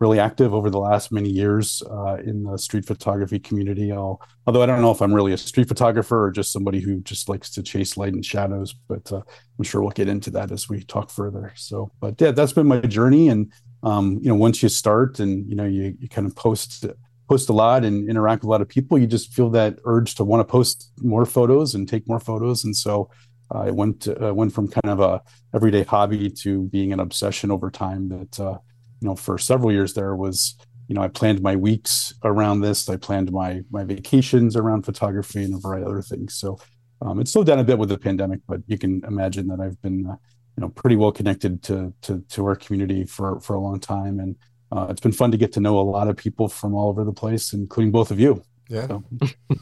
really 0.00 0.18
active 0.18 0.52
over 0.52 0.70
the 0.70 0.78
last 0.78 1.12
many 1.12 1.28
years 1.28 1.82
uh, 1.90 2.16
in 2.16 2.42
the 2.42 2.58
street 2.58 2.84
photography 2.84 3.38
community. 3.38 3.92
I'll, 3.92 4.20
although 4.46 4.62
I 4.62 4.66
don't 4.66 4.82
know 4.82 4.90
if 4.90 5.00
I'm 5.00 5.14
really 5.14 5.32
a 5.32 5.38
street 5.38 5.68
photographer 5.68 6.24
or 6.24 6.30
just 6.30 6.52
somebody 6.52 6.80
who 6.80 7.00
just 7.00 7.28
likes 7.28 7.48
to 7.50 7.62
chase 7.62 7.96
light 7.96 8.12
and 8.12 8.24
shadows, 8.24 8.74
but 8.88 9.10
uh, 9.12 9.22
I'm 9.58 9.64
sure 9.64 9.80
we'll 9.80 9.90
get 9.90 10.08
into 10.08 10.30
that 10.32 10.50
as 10.50 10.68
we 10.68 10.82
talk 10.82 11.10
further. 11.10 11.52
So, 11.56 11.92
but 12.00 12.20
yeah, 12.20 12.32
that's 12.32 12.52
been 12.52 12.66
my 12.66 12.80
journey. 12.80 13.28
And 13.28 13.52
um, 13.82 14.18
you 14.20 14.28
know, 14.28 14.34
once 14.34 14.62
you 14.62 14.68
start 14.68 15.20
and 15.20 15.48
you 15.48 15.54
know 15.54 15.64
you, 15.64 15.96
you 15.98 16.08
kind 16.08 16.26
of 16.26 16.34
post 16.34 16.86
post 17.28 17.48
a 17.48 17.52
lot 17.52 17.84
and 17.84 18.08
interact 18.08 18.42
with 18.42 18.48
a 18.48 18.50
lot 18.50 18.60
of 18.60 18.68
people, 18.68 18.98
you 18.98 19.06
just 19.06 19.32
feel 19.32 19.48
that 19.50 19.78
urge 19.84 20.14
to 20.16 20.24
want 20.24 20.40
to 20.40 20.50
post 20.50 20.92
more 21.00 21.24
photos 21.24 21.74
and 21.74 21.88
take 21.88 22.06
more 22.06 22.20
photos. 22.20 22.64
And 22.64 22.76
so 22.76 23.10
uh, 23.54 23.58
I 23.58 23.70
went 23.70 24.02
to, 24.02 24.28
uh, 24.28 24.32
went 24.32 24.52
from 24.52 24.68
kind 24.68 24.90
of 24.90 25.00
a 25.00 25.22
everyday 25.54 25.84
hobby 25.84 26.30
to 26.30 26.62
being 26.64 26.92
an 26.92 27.00
obsession 27.00 27.50
over 27.50 27.70
time 27.70 28.08
that 28.08 28.40
uh, 28.40 28.58
you 29.00 29.08
know 29.08 29.16
for 29.16 29.38
several 29.38 29.72
years 29.72 29.94
there 29.94 30.16
was 30.16 30.56
you 30.88 30.94
know 30.94 31.02
i 31.02 31.08
planned 31.08 31.40
my 31.42 31.56
weeks 31.56 32.14
around 32.24 32.60
this. 32.60 32.88
I 32.88 32.96
planned 32.96 33.32
my 33.32 33.62
my 33.70 33.84
vacations 33.84 34.56
around 34.56 34.82
photography 34.82 35.44
and 35.44 35.54
a 35.54 35.58
variety 35.58 35.84
of 35.84 35.92
other 35.92 36.02
things. 36.02 36.34
So 36.34 36.58
um, 37.02 37.20
it's 37.20 37.32
slowed 37.32 37.46
down 37.46 37.58
a 37.58 37.64
bit 37.64 37.78
with 37.78 37.88
the 37.88 37.98
pandemic 37.98 38.40
but 38.46 38.60
you 38.66 38.78
can 38.78 39.02
imagine 39.04 39.46
that 39.48 39.60
i've 39.60 39.80
been 39.82 40.06
uh, 40.06 40.16
you 40.56 40.60
know 40.60 40.68
pretty 40.68 40.96
well 40.96 41.12
connected 41.12 41.62
to 41.64 41.92
to 42.02 42.20
to 42.30 42.44
our 42.46 42.56
community 42.56 43.04
for 43.04 43.40
for 43.40 43.54
a 43.54 43.60
long 43.60 43.80
time. 43.80 44.20
And 44.20 44.36
uh, 44.72 44.86
it's 44.90 45.00
been 45.00 45.12
fun 45.12 45.30
to 45.30 45.36
get 45.36 45.52
to 45.52 45.60
know 45.60 45.78
a 45.78 45.82
lot 45.82 46.08
of 46.08 46.16
people 46.16 46.48
from 46.48 46.74
all 46.74 46.88
over 46.88 47.04
the 47.04 47.12
place 47.12 47.52
including 47.52 47.92
both 47.92 48.10
of 48.10 48.18
you. 48.18 48.42
Yeah. 48.68 48.86
So, 48.86 49.04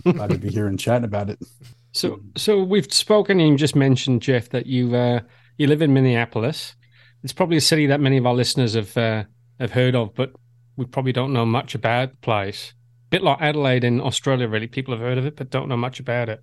glad 0.05 0.31
to 0.31 0.39
be 0.39 0.51
here 0.51 0.69
and 0.69 0.79
chatting 0.79 1.05
about 1.05 1.29
it 1.31 1.39
so 1.93 2.21
so 2.37 2.63
we've 2.63 2.93
spoken 2.93 3.41
and 3.41 3.51
you 3.51 3.57
just 3.57 3.77
mentioned 3.77 4.23
jeff 4.23 4.49
that 4.51 4.67
you 4.67 4.95
uh 4.95 5.21
you 5.59 5.67
live 5.67 5.83
in 5.83 5.93
minneapolis 5.93 6.75
it's 7.23 7.33
probably 7.33 7.57
a 7.57 7.61
city 7.61 7.87
that 7.87 8.01
many 8.01 8.17
of 8.17 8.27
our 8.27 8.35
listeners 8.35 8.75
have 8.75 8.97
uh, 8.97 9.25
have 9.61 9.73
heard 9.73 9.95
of, 9.95 10.15
but 10.15 10.33
we 10.77 10.85
probably 10.87 11.13
don't 11.13 11.33
know 11.33 11.47
much 11.47 11.75
about 11.75 12.11
the 12.11 12.17
place. 12.19 12.73
A 13.09 13.11
bit 13.11 13.23
like 13.23 13.41
Adelaide 13.41 13.85
in 13.85 14.01
Australia, 14.01 14.49
really. 14.49 14.67
People 14.67 14.95
have 14.95 15.01
heard 15.01 15.19
of 15.19 15.27
it, 15.27 15.37
but 15.37 15.51
don't 15.51 15.69
know 15.69 15.77
much 15.77 16.01
about 16.01 16.29
it. 16.29 16.43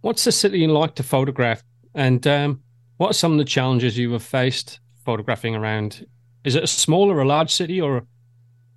What's 0.00 0.24
the 0.24 0.32
city 0.32 0.66
like 0.66 0.96
to 0.96 1.02
photograph? 1.02 1.62
And 1.94 2.26
um, 2.26 2.62
what 2.96 3.10
are 3.10 3.14
some 3.14 3.32
of 3.32 3.38
the 3.38 3.44
challenges 3.44 3.96
you 3.96 4.12
have 4.12 4.22
faced 4.22 4.80
photographing 5.04 5.54
around? 5.54 6.04
Is 6.44 6.56
it 6.56 6.64
a 6.64 6.68
small 6.68 7.10
or 7.10 7.20
a 7.20 7.26
large 7.26 7.52
city 7.52 7.80
or? 7.80 8.06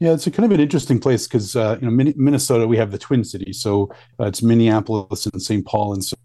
Yeah, 0.06 0.14
it's 0.14 0.28
a 0.28 0.32
kind 0.32 0.46
of 0.46 0.52
an 0.52 0.60
interesting 0.60 1.00
place 1.00 1.28
because 1.28 1.56
uh, 1.56 1.80
you 1.82 1.90
know 1.90 2.14
Minnesota 2.16 2.68
we 2.68 2.78
have 2.78 2.92
the 2.92 3.00
Twin 3.00 3.24
Cities, 3.24 3.60
so 3.60 3.92
uh, 4.20 4.26
it's 4.26 4.44
Minneapolis 4.44 5.26
and 5.26 5.42
St. 5.42 5.66
Paul, 5.66 5.94
and 5.94 6.06
so 6.06 6.16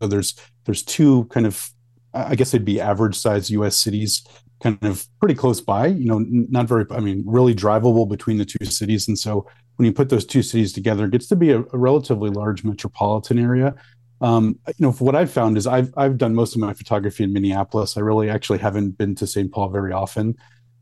there's 0.00 0.34
there's 0.66 0.82
two 0.82 1.24
kind 1.26 1.46
of 1.46 1.70
I 2.12 2.34
guess 2.34 2.50
they'd 2.50 2.66
be 2.66 2.82
average 2.82 3.16
size 3.16 3.50
U.S. 3.50 3.76
cities 3.76 4.22
kind 4.62 4.78
of 4.82 5.06
pretty 5.20 5.34
close 5.34 5.62
by, 5.62 5.86
you 5.86 6.04
know, 6.04 6.18
not 6.28 6.68
very, 6.68 6.84
I 6.90 7.00
mean, 7.00 7.22
really 7.26 7.54
drivable 7.54 8.08
between 8.08 8.36
the 8.36 8.44
two 8.44 8.64
cities. 8.64 9.08
And 9.08 9.18
so 9.18 9.46
when 9.76 9.86
you 9.86 9.92
put 9.92 10.10
those 10.10 10.24
two 10.24 10.42
cities 10.42 10.72
together, 10.72 11.06
it 11.06 11.10
gets 11.10 11.26
to 11.28 11.36
be 11.36 11.50
a, 11.50 11.60
a 11.60 11.78
relatively 11.78 12.30
large 12.30 12.62
metropolitan 12.62 13.38
area. 13.38 13.74
Um, 14.20 14.58
you 14.68 14.74
know, 14.78 14.92
what 14.92 15.16
I've 15.16 15.30
found 15.30 15.58
is 15.58 15.66
I've, 15.66 15.92
I've 15.96 16.18
done 16.18 16.34
most 16.34 16.54
of 16.54 16.60
my 16.60 16.72
photography 16.72 17.24
in 17.24 17.32
Minneapolis. 17.32 17.96
I 17.96 18.00
really 18.00 18.30
actually 18.30 18.58
haven't 18.58 18.96
been 18.96 19.14
to 19.16 19.26
St. 19.26 19.50
Paul 19.50 19.70
very 19.70 19.92
often. 19.92 20.36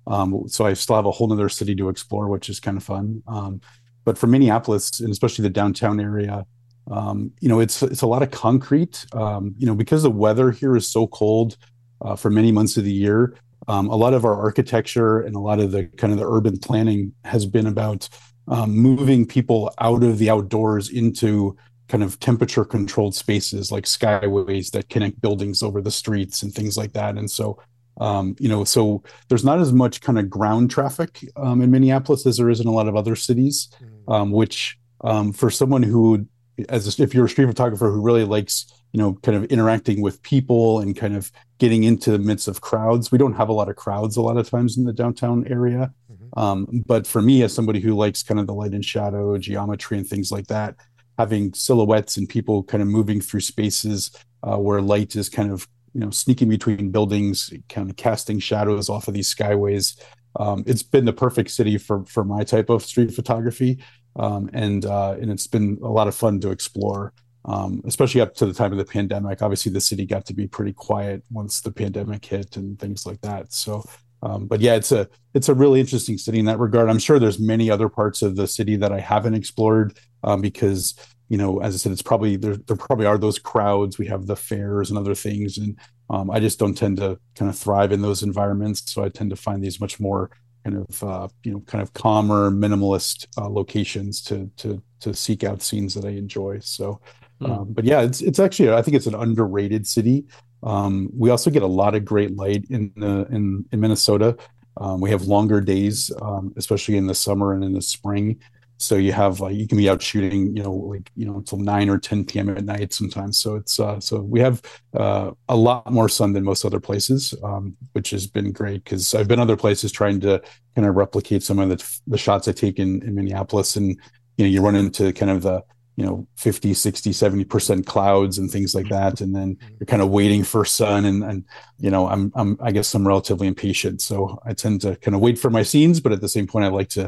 Um, 0.07 0.49
so 0.49 0.67
I 0.67 0.73
still 0.75 0.97
have 0.97 1.07
a 1.07 1.11
whole 1.11 1.33
other 1.33 1.49
city 1.49 1.75
to 1.77 1.89
explore, 1.89 2.29
which 2.29 2.49
is 2.49 2.61
kind 2.61 2.77
of 2.77 2.83
fun. 2.83 3.23
Um, 3.27 3.61
but 4.05 4.19
for 4.19 4.27
Minneapolis 4.27 5.01
and 5.01 5.11
especially 5.11 5.43
the 5.43 5.51
downtown 5.51 6.01
area, 6.01 6.45
um, 6.91 7.31
you 7.41 7.49
know, 7.49 7.61
it's 7.61 7.83
it's 7.83 8.03
a 8.03 8.07
lot 8.07 8.23
of 8.23 8.31
concrete. 8.31 9.07
Um, 9.13 9.55
you 9.57 9.67
know, 9.67 9.75
because 9.75 10.03
the 10.03 10.11
weather 10.11 10.51
here 10.51 10.77
is 10.77 10.91
so 10.91 11.07
cold 11.07 11.57
uh, 12.01 12.17
for 12.17 12.31
many 12.31 12.51
months 12.51 12.77
of 12.77 12.85
the 12.85 12.93
year, 12.93 13.37
um, 13.69 13.89
a 13.89 13.97
lot 13.97 14.15
of 14.15 14.25
our 14.25 14.35
architecture 14.35 15.21
and 15.21 15.37
a 15.37 15.41
lot 15.41 15.61
of 15.61 15.71
the 15.71 15.85
kind 15.97 16.13
of 16.13 16.19
the 16.19 16.29
urban 16.29 16.59
planning 16.59 17.13
has 17.25 17.47
been 17.47 17.67
about 17.67 18.09
um, 18.49 18.77
moving 18.77 19.25
people 19.25 19.73
out 19.81 20.03
of 20.03 20.19
the 20.19 20.29
outdoors 20.29 20.89
into 20.89 21.57
kind 21.89 22.03
of 22.03 22.19
temperature 22.21 22.65
controlled 22.65 23.15
spaces 23.15 23.71
like 23.71 23.85
skyways 23.85 24.71
that 24.71 24.89
connect 24.89 25.21
buildings 25.21 25.63
over 25.63 25.81
the 25.81 25.91
streets 25.91 26.43
and 26.43 26.53
things 26.55 26.77
like 26.77 26.93
that. 26.93 27.17
And 27.17 27.31
so, 27.31 27.59
um, 27.99 28.37
you 28.39 28.49
know, 28.49 28.65
so 28.65 29.03
there's 29.29 29.45
not 29.45 29.59
as 29.59 29.73
much 29.73 30.01
kind 30.01 30.19
of 30.19 30.31
ground 30.31 30.71
traffic 30.71 31.25
um, 31.37 31.61
in 31.61 31.71
Minneapolis 31.71 32.27
as 32.27 32.37
there 32.37 32.51
is 32.51 32.61
in 32.61 32.67
a 32.67 32.73
lot 32.73 32.89
of 32.89 32.97
other 32.97 33.17
cities, 33.17 33.69
mm. 33.83 34.13
um, 34.13 34.33
which 34.33 34.79
um, 35.03 35.33
for 35.33 35.51
someone 35.51 35.83
who, 35.83 36.27
as 36.69 36.99
a, 36.99 37.03
if 37.03 37.15
you're 37.15 37.27
a 37.27 37.29
street 37.29 37.47
photographer 37.47 37.91
who 37.91 38.01
really 38.01 38.25
likes, 38.25 38.73
you 38.93 38.99
know, 38.99 39.15
kind 39.23 39.37
of 39.37 39.45
interacting 39.45 40.01
with 40.01 40.23
people 40.23 40.81
and 40.81 40.97
kind 40.97 41.17
of 41.17 41.31
getting 41.59 41.85
into 41.85 42.11
the 42.11 42.19
midst 42.19 42.49
of 42.49 42.61
crowds, 42.61 43.13
we 43.13 43.19
don't 43.19 43.35
have 43.35 43.49
a 43.49 43.53
lot 43.53 43.69
of 43.69 43.77
crowds 43.77 44.17
a 44.17 44.23
lot 44.23 44.37
of 44.37 44.49
times 44.49 44.77
in 44.77 44.85
the 44.85 44.93
downtown 44.93 45.47
area. 45.49 45.93
Mm-hmm. 46.11 46.39
Um, 46.39 46.85
but 46.87 47.07
for 47.07 47.21
me, 47.21 47.43
as 47.43 47.53
somebody 47.53 47.81
who 47.81 47.95
likes 47.95 48.23
kind 48.23 48.41
of 48.41 48.47
the 48.47 48.55
light 48.55 48.73
and 48.73 48.85
shadow, 48.85 49.37
geometry, 49.39 49.99
and 49.99 50.07
things 50.07 50.33
like 50.33 50.47
that, 50.47 50.77
having 51.19 51.53
silhouettes 51.53 52.17
and 52.17 52.29
people 52.29 52.63
kind 52.63 52.83
of 52.83 52.89
moving 52.89 53.21
through 53.21 53.41
spaces 53.41 54.11
uh, 54.43 54.57
where 54.57 54.81
light 54.81 55.15
is 55.15 55.29
kind 55.29 55.53
of 55.53 55.69
you 55.95 56.01
know 56.01 56.11
sneaking 56.11 56.49
between 56.49 56.91
buildings, 56.91 57.53
kind 57.69 57.91
of 57.91 57.97
casting 57.97 58.39
shadows 58.39 58.89
off 58.89 59.09
of 59.09 59.15
these 59.15 59.33
skyways. 59.35 60.01
Um, 60.39 60.65
it's 60.67 60.83
been 60.83 61.05
the 61.05 61.13
perfect 61.13 61.51
city 61.51 61.79
for 61.79 62.05
for 62.07 62.25
my 62.25 62.45
type 62.45 62.71
of 62.71 62.83
street 62.83 63.13
photography, 63.13 63.83
um, 64.17 64.51
and 64.53 64.85
uh, 64.87 65.17
and 65.21 65.31
it's 65.31 65.47
been 65.47 65.79
a 65.83 65.89
lot 65.89 66.09
of 66.09 66.15
fun 66.15 66.41
to 66.41 66.51
explore. 66.51 67.13
Um, 67.45 67.83
especially 67.87 68.21
up 68.21 68.35
to 68.37 68.47
the 68.47 68.55
time 68.55 68.71
of 68.71 68.79
the 68.79 68.85
pandemic. 68.85 69.43
Obviously, 69.43 69.73
the 69.73 69.81
city 69.81 70.07
got 70.07 70.25
to 70.27 70.35
be 70.35 70.47
pretty 70.47 70.73
quiet 70.73 71.25
once 71.29 71.61
the 71.61 71.73
pandemic 71.73 72.25
hit 72.25 72.57
and 72.57 72.79
things 72.79 73.05
like 73.05 73.21
that. 73.23 73.53
So, 73.53 73.83
um, 74.23 74.47
but 74.47 74.61
yeah, 74.61 74.77
it's 74.77 74.93
a 74.93 75.09
it's 75.35 75.49
a 75.49 75.55
really 75.55 75.81
interesting 75.81 76.19
city 76.19 76.39
in 76.39 76.45
that 76.45 76.61
regard. 76.61 76.89
I'm 76.89 77.01
sure 77.01 77.19
there's 77.19 77.41
many 77.41 77.69
other 77.69 77.89
parts 77.89 78.23
of 78.23 78.37
the 78.37 78.47
city 78.47 78.77
that 78.77 78.93
I 78.93 79.01
haven't 79.01 79.35
explored 79.35 79.99
um, 80.23 80.41
because 80.41 80.95
you 81.33 81.39
know, 81.39 81.63
as 81.63 81.75
I 81.75 81.79
said, 81.79 81.93
it's 81.93 82.03
probably 82.03 82.37
there. 82.37 82.59
There 82.59 82.77
probably 82.77 83.07
are 83.07 83.17
those 83.17 83.39
crowds. 83.39 83.97
We 83.97 84.07
have 84.09 84.27
the 84.27 84.37
fairs 84.37 84.91
and 84.91 84.99
other 84.99 85.15
things, 85.15 85.57
and 85.57 85.79
um, 86.11 86.31
I 86.31 86.39
just 86.41 86.59
don't 86.59 86.75
tend 86.75 86.99
to 86.99 87.19
kind 87.37 87.49
of 87.49 87.57
thrive 87.57 87.91
in 87.91 88.03
those 88.03 88.23
environments. 88.23 88.93
So 88.93 89.03
I 89.03 89.09
tend 89.09 89.31
to 89.31 89.37
find 89.37 89.65
these 89.65 89.81
much 89.81 89.99
more 89.99 90.31
kind 90.63 90.85
of 90.87 91.03
uh, 91.03 91.29
you 91.43 91.53
know 91.53 91.61
kind 91.61 91.81
of 91.81 91.95
calmer, 91.95 92.51
minimalist 92.51 93.29
uh, 93.39 93.49
locations 93.49 94.21
to 94.25 94.51
to 94.59 94.83
to 95.01 95.15
seek 95.15 95.43
out 95.43 95.63
scenes 95.63 95.95
that 95.95 96.05
I 96.05 96.11
enjoy. 96.11 96.59
So, 96.59 97.01
hmm. 97.41 97.51
um, 97.51 97.73
but 97.73 97.87
yeah, 97.87 98.03
it's 98.03 98.21
it's 98.21 98.39
actually 98.39 98.71
I 98.71 98.83
think 98.83 98.99
it's 98.99 99.07
an 99.07 99.15
underrated 99.15 99.87
city. 99.87 100.27
Um, 100.63 101.09
we 101.17 101.31
also 101.31 101.49
get 101.49 101.63
a 101.63 101.67
lot 101.67 101.95
of 101.95 102.05
great 102.05 102.37
light 102.37 102.67
in 102.69 102.93
the 102.95 103.27
in 103.31 103.65
in 103.73 103.81
Minnesota. 103.81 104.37
Um, 104.77 105.01
we 105.01 105.09
have 105.09 105.23
longer 105.23 105.63
days, 105.63 106.11
um, 106.21 106.53
especially 106.59 106.99
in 106.99 107.07
the 107.07 107.15
summer 107.15 107.55
and 107.55 107.65
in 107.65 107.73
the 107.73 107.81
spring 107.81 108.39
so 108.83 108.97
you 108.97 109.13
have 109.13 109.41
like 109.41 109.55
you 109.55 109.67
can 109.67 109.79
be 109.79 109.89
out 109.89 110.03
shooting 110.03 110.57
you 110.57 110.63
know 110.63 110.73
like 110.73 111.11
you 111.15 111.25
know 111.25 111.37
until 111.37 111.59
9 111.59 111.89
or 111.89 111.99
10 111.99 112.25
p.m 112.25 112.49
at 112.51 112.65
night 112.65 112.93
sometimes. 112.93 113.39
So 113.39 113.57
it's 113.57 113.79
uh 113.79 114.01
so 114.01 114.21
we 114.21 114.41
have 114.41 114.61
uh 114.95 115.31
a 115.49 115.57
lot 115.57 115.91
more 115.91 116.09
sun 116.09 116.33
than 116.33 116.45
most 116.45 116.65
other 116.65 116.81
places 116.81 117.35
um 117.43 117.77
which 117.93 118.11
has 118.11 118.27
been 118.27 118.53
great 118.53 118.85
because 118.85 119.15
i've 119.15 119.29
been 119.29 119.41
other 119.41 119.57
places 119.57 119.93
trying 119.93 120.21
to 120.21 120.43
kind 120.75 120.87
of 120.89 120.95
replicate 120.97 121.43
some 121.43 121.59
of 121.59 121.69
the 121.69 121.99
the 122.07 122.19
shots 122.19 122.49
i 122.49 122.53
take 122.53 122.79
in, 122.79 123.03
in 123.03 123.15
minneapolis. 123.15 123.77
And 123.77 123.91
you 124.37 124.45
know 124.45 124.51
you 124.51 124.61
run 124.63 124.77
into 124.77 125.13
kind 125.13 125.31
of 125.31 125.43
the 125.43 125.63
you 126.03 126.09
know 126.09 126.27
50 126.35 126.75
60 126.75 127.11
70% 127.11 127.87
clouds 127.87 128.37
and 128.37 128.51
things 128.51 128.75
like 128.75 128.89
that 128.89 129.21
and 129.21 129.37
then 129.37 129.55
mm-hmm. 129.55 129.75
you're 129.79 129.87
kind 129.87 130.03
of 130.03 130.11
waiting 130.11 130.43
for 130.43 130.65
sun 130.65 131.05
and 131.05 131.23
and 131.23 131.45
you 131.79 131.91
know 131.91 132.09
i'm 132.09 132.33
i'm 132.35 132.59
i 132.61 132.73
guess 132.73 132.93
i'm 132.93 133.07
relatively 133.07 133.47
impatient 133.47 134.01
so 134.01 134.37
i 134.45 134.53
tend 134.53 134.81
to 134.81 134.97
kind 134.97 135.15
of 135.15 135.21
wait 135.21 135.39
for 135.39 135.49
my 135.49 135.63
scenes 135.63 136.01
but 136.01 136.11
at 136.11 136.21
the 136.21 136.29
same 136.29 136.49
point 136.49 136.65
i 136.65 136.69
like 136.69 136.89
to 136.89 137.03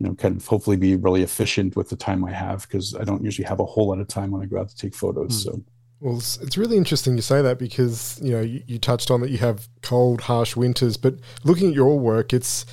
you 0.00 0.06
know 0.06 0.14
kind 0.16 0.36
of 0.36 0.44
hopefully 0.44 0.76
be 0.76 0.96
really 0.96 1.22
efficient 1.22 1.76
with 1.76 1.88
the 1.90 1.96
time 1.96 2.24
i 2.24 2.32
have 2.32 2.62
because 2.62 2.96
i 2.96 3.04
don't 3.04 3.22
usually 3.22 3.46
have 3.46 3.60
a 3.60 3.64
whole 3.64 3.86
lot 3.86 4.00
of 4.00 4.08
time 4.08 4.32
when 4.32 4.42
i 4.42 4.46
go 4.46 4.58
out 4.58 4.68
to 4.68 4.76
take 4.76 4.96
photos 4.96 5.32
mm. 5.32 5.44
so 5.44 5.62
well, 6.00 6.16
it's, 6.16 6.38
it's, 6.38 6.56
really 6.56 6.78
interesting 6.78 7.14
you 7.14 7.22
say 7.22 7.42
that 7.42 7.58
because 7.58 8.18
you 8.22 8.32
know 8.32 8.40
you, 8.40 8.62
you 8.66 8.78
touched 8.78 9.10
on 9.10 9.20
that 9.20 9.28
you 9.28 9.36
have 9.36 9.68
cold, 9.82 10.22
harsh 10.22 10.56
winters, 10.56 10.96
but 10.96 11.16
looking 11.44 11.68
at 11.68 11.74
your 11.74 11.98
work, 11.98 12.32
it's 12.32 12.64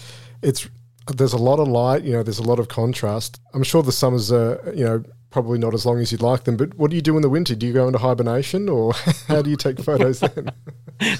it's 0.41 0.65
there's 1.13 1.33
a 1.33 1.37
lot 1.37 1.59
of 1.59 1.67
light. 1.67 2.03
You 2.03 2.13
know, 2.13 2.23
there's 2.23 2.39
a 2.39 2.43
lot 2.43 2.57
of 2.57 2.69
contrast. 2.69 3.41
I'm 3.53 3.63
sure 3.63 3.83
the 3.83 3.91
summers 3.91 4.31
are 4.31 4.61
you 4.73 4.85
know 4.85 5.03
probably 5.37 5.59
not 5.59 5.75
as 5.75 5.85
long 5.85 5.99
as 5.99 6.11
you'd 6.11 6.23
like 6.23 6.45
them. 6.45 6.57
But 6.57 6.75
what 6.79 6.89
do 6.89 6.95
you 6.95 7.01
do 7.03 7.15
in 7.15 7.21
the 7.21 7.29
winter? 7.29 7.53
Do 7.53 7.67
you 7.67 7.73
go 7.73 7.85
into 7.85 7.99
hibernation, 7.99 8.67
or 8.67 8.93
how 9.27 9.43
do 9.43 9.51
you 9.51 9.55
take 9.55 9.79
photos 9.79 10.21
then? 10.21 10.49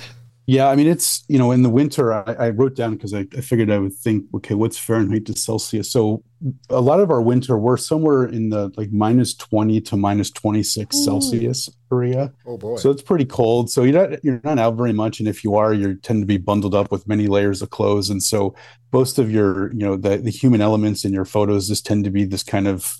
Yeah, 0.50 0.70
I 0.70 0.78
mean, 0.78 0.88
it's, 0.88 1.26
you 1.28 1.38
know, 1.38 1.52
in 1.52 1.62
the 1.62 1.70
winter, 1.70 2.14
I, 2.14 2.32
I 2.40 2.50
wrote 2.52 2.74
down 2.74 2.96
because 2.96 3.14
I, 3.14 3.26
I, 3.36 3.42
figured 3.42 3.70
I 3.70 3.80
would 3.80 3.94
think, 3.94 4.24
okay, 4.34 4.54
what's 4.54 4.78
Fahrenheit 4.78 5.26
to 5.26 5.34
Celsius? 5.34 5.92
So 5.92 6.24
a 6.70 6.80
lot 6.80 7.02
of 7.02 7.12
our 7.12 7.22
winter, 7.22 7.58
we're 7.58 7.76
somewhere 7.76 8.24
in 8.24 8.48
the 8.50 8.72
like 8.78 8.90
minus 8.94 9.34
20 9.34 9.82
to 9.82 9.98
minus 9.98 10.32
26 10.32 10.96
mm. 10.96 11.04
Celsius 11.04 11.70
area. 11.92 12.32
Oh, 12.46 12.58
boy. 12.58 12.78
So 12.78 12.92
it's 12.92 13.02
pretty 13.02 13.26
cold. 13.26 13.70
So 13.70 13.84
you're 13.84 14.08
not, 14.08 14.24
you're 14.24 14.40
not 14.46 14.58
out 14.58 14.78
very 14.78 14.94
much. 14.94 15.20
And 15.20 15.28
if 15.28 15.44
you 15.44 15.56
are, 15.56 15.74
you 15.74 15.96
tend 15.96 16.22
to 16.22 16.26
be 16.26 16.38
bundled 16.38 16.74
up 16.74 16.92
with 16.92 17.10
many 17.10 17.28
layers 17.28 17.62
of 17.62 17.70
clothes. 17.72 18.10
And 18.10 18.24
so 18.24 18.56
most 18.94 19.20
of 19.20 19.30
your, 19.30 19.74
you 19.74 19.80
know, 19.86 19.98
the, 19.98 20.16
the 20.16 20.32
human 20.32 20.62
elements 20.62 21.04
in 21.04 21.12
your 21.12 21.26
photos 21.26 21.68
just 21.68 21.86
tend 21.86 22.06
to 22.06 22.10
be 22.10 22.24
this 22.24 22.44
kind 22.44 22.70
of 22.70 22.98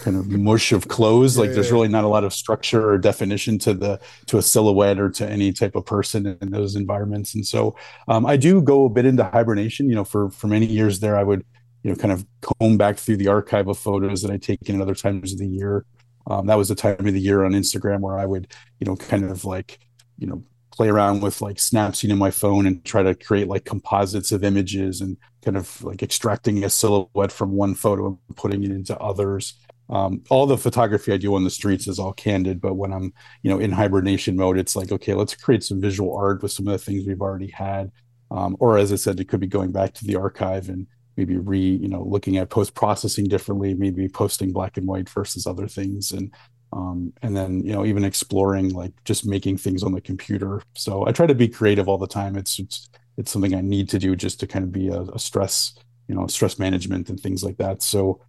kind 0.00 0.16
of 0.16 0.28
mush 0.28 0.72
of 0.72 0.88
clothes. 0.88 1.36
Yeah, 1.36 1.42
like 1.42 1.52
there's 1.52 1.68
yeah. 1.68 1.74
really 1.74 1.88
not 1.88 2.04
a 2.04 2.08
lot 2.08 2.24
of 2.24 2.32
structure 2.32 2.90
or 2.90 2.98
definition 2.98 3.58
to 3.60 3.74
the 3.74 4.00
to 4.26 4.38
a 4.38 4.42
silhouette 4.42 4.98
or 4.98 5.10
to 5.10 5.28
any 5.28 5.52
type 5.52 5.76
of 5.76 5.86
person 5.86 6.38
in 6.40 6.50
those 6.50 6.76
environments. 6.76 7.34
And 7.34 7.46
so 7.46 7.76
um, 8.08 8.26
I 8.26 8.36
do 8.36 8.60
go 8.60 8.86
a 8.86 8.90
bit 8.90 9.06
into 9.06 9.24
hibernation. 9.24 9.88
You 9.88 9.94
know, 9.94 10.04
for 10.04 10.30
for 10.30 10.46
many 10.46 10.66
years 10.66 11.00
there, 11.00 11.16
I 11.16 11.22
would 11.22 11.44
you 11.82 11.90
know 11.90 11.96
kind 11.96 12.12
of 12.12 12.26
comb 12.40 12.76
back 12.76 12.98
through 12.98 13.18
the 13.18 13.28
archive 13.28 13.68
of 13.68 13.78
photos 13.78 14.22
that 14.22 14.30
I 14.30 14.36
take 14.36 14.68
in 14.68 14.76
at 14.76 14.82
other 14.82 14.94
times 14.94 15.32
of 15.32 15.38
the 15.38 15.46
year. 15.46 15.84
Um, 16.26 16.46
that 16.46 16.58
was 16.58 16.68
the 16.68 16.74
time 16.74 16.96
of 16.98 17.12
the 17.12 17.20
year 17.20 17.44
on 17.44 17.52
Instagram 17.52 18.00
where 18.00 18.18
I 18.18 18.26
would 18.26 18.52
you 18.78 18.86
know 18.86 18.96
kind 18.96 19.24
of 19.24 19.44
like 19.44 19.78
you 20.18 20.26
know 20.26 20.42
play 20.72 20.88
around 20.88 21.20
with 21.20 21.42
like 21.42 21.56
Snapseed 21.56 22.10
in 22.10 22.18
my 22.18 22.30
phone 22.30 22.66
and 22.66 22.82
try 22.84 23.02
to 23.02 23.14
create 23.14 23.48
like 23.48 23.64
composites 23.64 24.32
of 24.32 24.44
images 24.44 25.00
and 25.00 25.16
kind 25.44 25.56
of 25.56 25.82
like 25.82 26.02
extracting 26.02 26.64
a 26.64 26.70
silhouette 26.70 27.32
from 27.32 27.52
one 27.52 27.74
photo 27.74 28.06
and 28.06 28.36
putting 28.36 28.62
it 28.62 28.70
into 28.70 28.96
others 28.98 29.54
um, 29.90 30.22
all 30.30 30.46
the 30.46 30.56
photography 30.56 31.12
I 31.12 31.16
do 31.16 31.34
on 31.34 31.42
the 31.42 31.50
streets 31.50 31.88
is 31.88 31.98
all 31.98 32.12
candid, 32.12 32.60
but 32.60 32.74
when 32.74 32.92
I'm, 32.92 33.12
you 33.42 33.50
know, 33.50 33.58
in 33.58 33.72
hibernation 33.72 34.36
mode, 34.36 34.56
it's 34.56 34.76
like, 34.76 34.92
okay, 34.92 35.14
let's 35.14 35.34
create 35.34 35.64
some 35.64 35.80
visual 35.80 36.16
art 36.16 36.42
with 36.42 36.52
some 36.52 36.68
of 36.68 36.72
the 36.72 36.78
things 36.78 37.06
we've 37.06 37.20
already 37.20 37.50
had. 37.50 37.90
Um, 38.30 38.56
or 38.60 38.78
as 38.78 38.92
I 38.92 38.96
said, 38.96 39.18
it 39.18 39.28
could 39.28 39.40
be 39.40 39.48
going 39.48 39.72
back 39.72 39.92
to 39.94 40.04
the 40.04 40.14
archive 40.14 40.68
and 40.68 40.86
maybe 41.16 41.36
re, 41.36 41.58
you 41.58 41.88
know, 41.88 42.04
looking 42.04 42.36
at 42.36 42.50
post 42.50 42.74
processing 42.74 43.26
differently, 43.26 43.74
maybe 43.74 44.08
posting 44.08 44.52
black 44.52 44.76
and 44.76 44.86
white 44.86 45.08
versus 45.08 45.46
other 45.46 45.66
things, 45.66 46.12
and 46.12 46.32
um, 46.72 47.12
and 47.22 47.36
then 47.36 47.64
you 47.64 47.72
know 47.72 47.84
even 47.84 48.04
exploring 48.04 48.68
like 48.68 48.92
just 49.04 49.26
making 49.26 49.58
things 49.58 49.82
on 49.82 49.90
the 49.90 50.00
computer. 50.00 50.62
So 50.76 51.04
I 51.08 51.10
try 51.10 51.26
to 51.26 51.34
be 51.34 51.48
creative 51.48 51.88
all 51.88 51.98
the 51.98 52.06
time. 52.06 52.36
It's 52.36 52.60
it's 52.60 52.88
it's 53.16 53.32
something 53.32 53.56
I 53.56 53.60
need 53.60 53.88
to 53.90 53.98
do 53.98 54.14
just 54.14 54.38
to 54.40 54.46
kind 54.46 54.64
of 54.64 54.70
be 54.70 54.86
a, 54.86 55.00
a 55.00 55.18
stress, 55.18 55.74
you 56.06 56.14
know, 56.14 56.28
stress 56.28 56.60
management 56.60 57.10
and 57.10 57.18
things 57.18 57.42
like 57.42 57.56
that. 57.56 57.82
So 57.82 58.20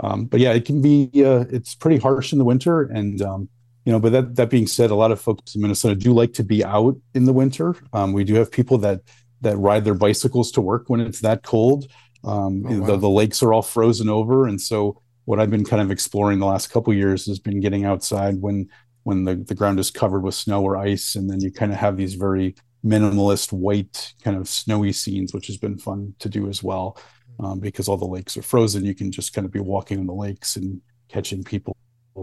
um, 0.00 0.26
but 0.26 0.40
yeah, 0.40 0.52
it 0.52 0.64
can 0.64 0.82
be 0.82 1.10
uh, 1.16 1.44
it's 1.50 1.74
pretty 1.74 1.98
harsh 1.98 2.32
in 2.32 2.38
the 2.38 2.44
winter, 2.44 2.82
and 2.82 3.20
um, 3.22 3.48
you 3.84 3.92
know. 3.92 3.98
But 3.98 4.12
that 4.12 4.36
that 4.36 4.50
being 4.50 4.66
said, 4.66 4.90
a 4.90 4.94
lot 4.94 5.10
of 5.10 5.20
folks 5.20 5.54
in 5.54 5.62
Minnesota 5.62 5.94
do 5.94 6.12
like 6.12 6.32
to 6.34 6.44
be 6.44 6.64
out 6.64 6.96
in 7.14 7.24
the 7.24 7.32
winter. 7.32 7.76
Um, 7.92 8.12
we 8.12 8.24
do 8.24 8.34
have 8.34 8.50
people 8.50 8.78
that 8.78 9.00
that 9.40 9.56
ride 9.56 9.84
their 9.84 9.94
bicycles 9.94 10.50
to 10.52 10.60
work 10.60 10.84
when 10.88 11.00
it's 11.00 11.20
that 11.20 11.42
cold. 11.42 11.90
Um, 12.24 12.64
oh, 12.66 12.80
wow. 12.80 12.86
the, 12.86 12.96
the 12.96 13.08
lakes 13.08 13.42
are 13.42 13.52
all 13.52 13.62
frozen 13.62 14.08
over, 14.08 14.46
and 14.46 14.60
so 14.60 15.00
what 15.24 15.40
I've 15.40 15.50
been 15.50 15.64
kind 15.64 15.82
of 15.82 15.90
exploring 15.90 16.38
the 16.38 16.46
last 16.46 16.68
couple 16.68 16.92
years 16.92 17.26
has 17.26 17.38
been 17.38 17.60
getting 17.60 17.84
outside 17.84 18.40
when 18.40 18.68
when 19.04 19.24
the, 19.24 19.36
the 19.36 19.54
ground 19.54 19.78
is 19.78 19.90
covered 19.90 20.20
with 20.20 20.34
snow 20.34 20.62
or 20.62 20.76
ice, 20.76 21.14
and 21.14 21.30
then 21.30 21.40
you 21.40 21.50
kind 21.50 21.72
of 21.72 21.78
have 21.78 21.96
these 21.96 22.14
very 22.14 22.54
minimalist 22.84 23.52
white 23.52 24.12
kind 24.22 24.36
of 24.36 24.48
snowy 24.48 24.92
scenes, 24.92 25.32
which 25.32 25.46
has 25.46 25.56
been 25.56 25.78
fun 25.78 26.14
to 26.18 26.28
do 26.28 26.48
as 26.48 26.62
well 26.62 26.98
um, 27.40 27.60
because 27.60 27.88
all 27.88 27.96
the 27.96 28.06
lakes 28.06 28.36
are 28.36 28.42
frozen. 28.42 28.84
You 28.84 28.94
can 28.94 29.10
just 29.10 29.32
kind 29.32 29.44
of 29.44 29.52
be 29.52 29.60
walking 29.60 29.98
on 29.98 30.06
the 30.06 30.14
lakes 30.14 30.56
and 30.56 30.80
catching 31.08 31.44
people 31.44 31.76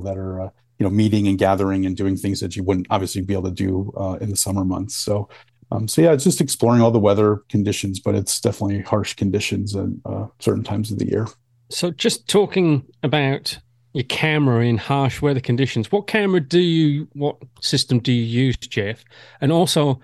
that 0.04 0.18
are 0.18 0.42
uh, 0.42 0.50
you 0.80 0.84
know 0.84 0.90
meeting 0.90 1.28
and 1.28 1.38
gathering 1.38 1.86
and 1.86 1.96
doing 1.96 2.18
things 2.18 2.40
that 2.40 2.56
you 2.56 2.64
wouldn't 2.64 2.88
obviously 2.90 3.22
be 3.22 3.34
able 3.34 3.44
to 3.44 3.52
do 3.52 3.94
uh, 3.98 4.18
in 4.22 4.30
the 4.30 4.38
summer 4.38 4.66
months. 4.66 4.96
So. 4.96 5.30
Um, 5.72 5.88
so 5.88 6.04
yeah, 6.04 6.12
it's 6.12 6.26
just 6.26 6.40
exploring 6.40 6.82
all 6.82 6.92
the 6.92 7.00
weather 7.00 7.38
conditions, 7.50 8.00
but 8.00 8.14
it's 8.14 8.40
definitely 8.40 8.82
harsh 8.82 9.16
conditions 9.16 9.76
at 9.76 9.88
uh, 10.06 10.28
certain 10.38 10.64
times 10.64 10.92
of 10.92 11.00
the 11.00 11.08
year. 11.08 11.26
So 11.72 11.90
just 11.90 12.28
talking 12.28 12.86
about 13.02 13.58
your 13.94 14.04
camera 14.04 14.66
in 14.66 14.78
harsh 14.78 15.20
weather 15.20 15.40
conditions, 15.40 15.92
what 15.92 16.06
camera 16.06 16.42
do 16.42 16.60
you, 16.60 17.08
what 17.14 17.38
system 17.62 17.98
do 18.00 18.12
you 18.12 18.22
use, 18.22 18.58
Jeff? 18.58 19.04
And 19.42 19.52
also, 19.52 20.00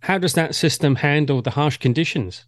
how 0.00 0.18
does 0.18 0.34
that 0.34 0.54
system 0.54 0.96
handle 0.96 1.42
the 1.42 1.50
harsh 1.50 1.76
conditions? 1.76 2.44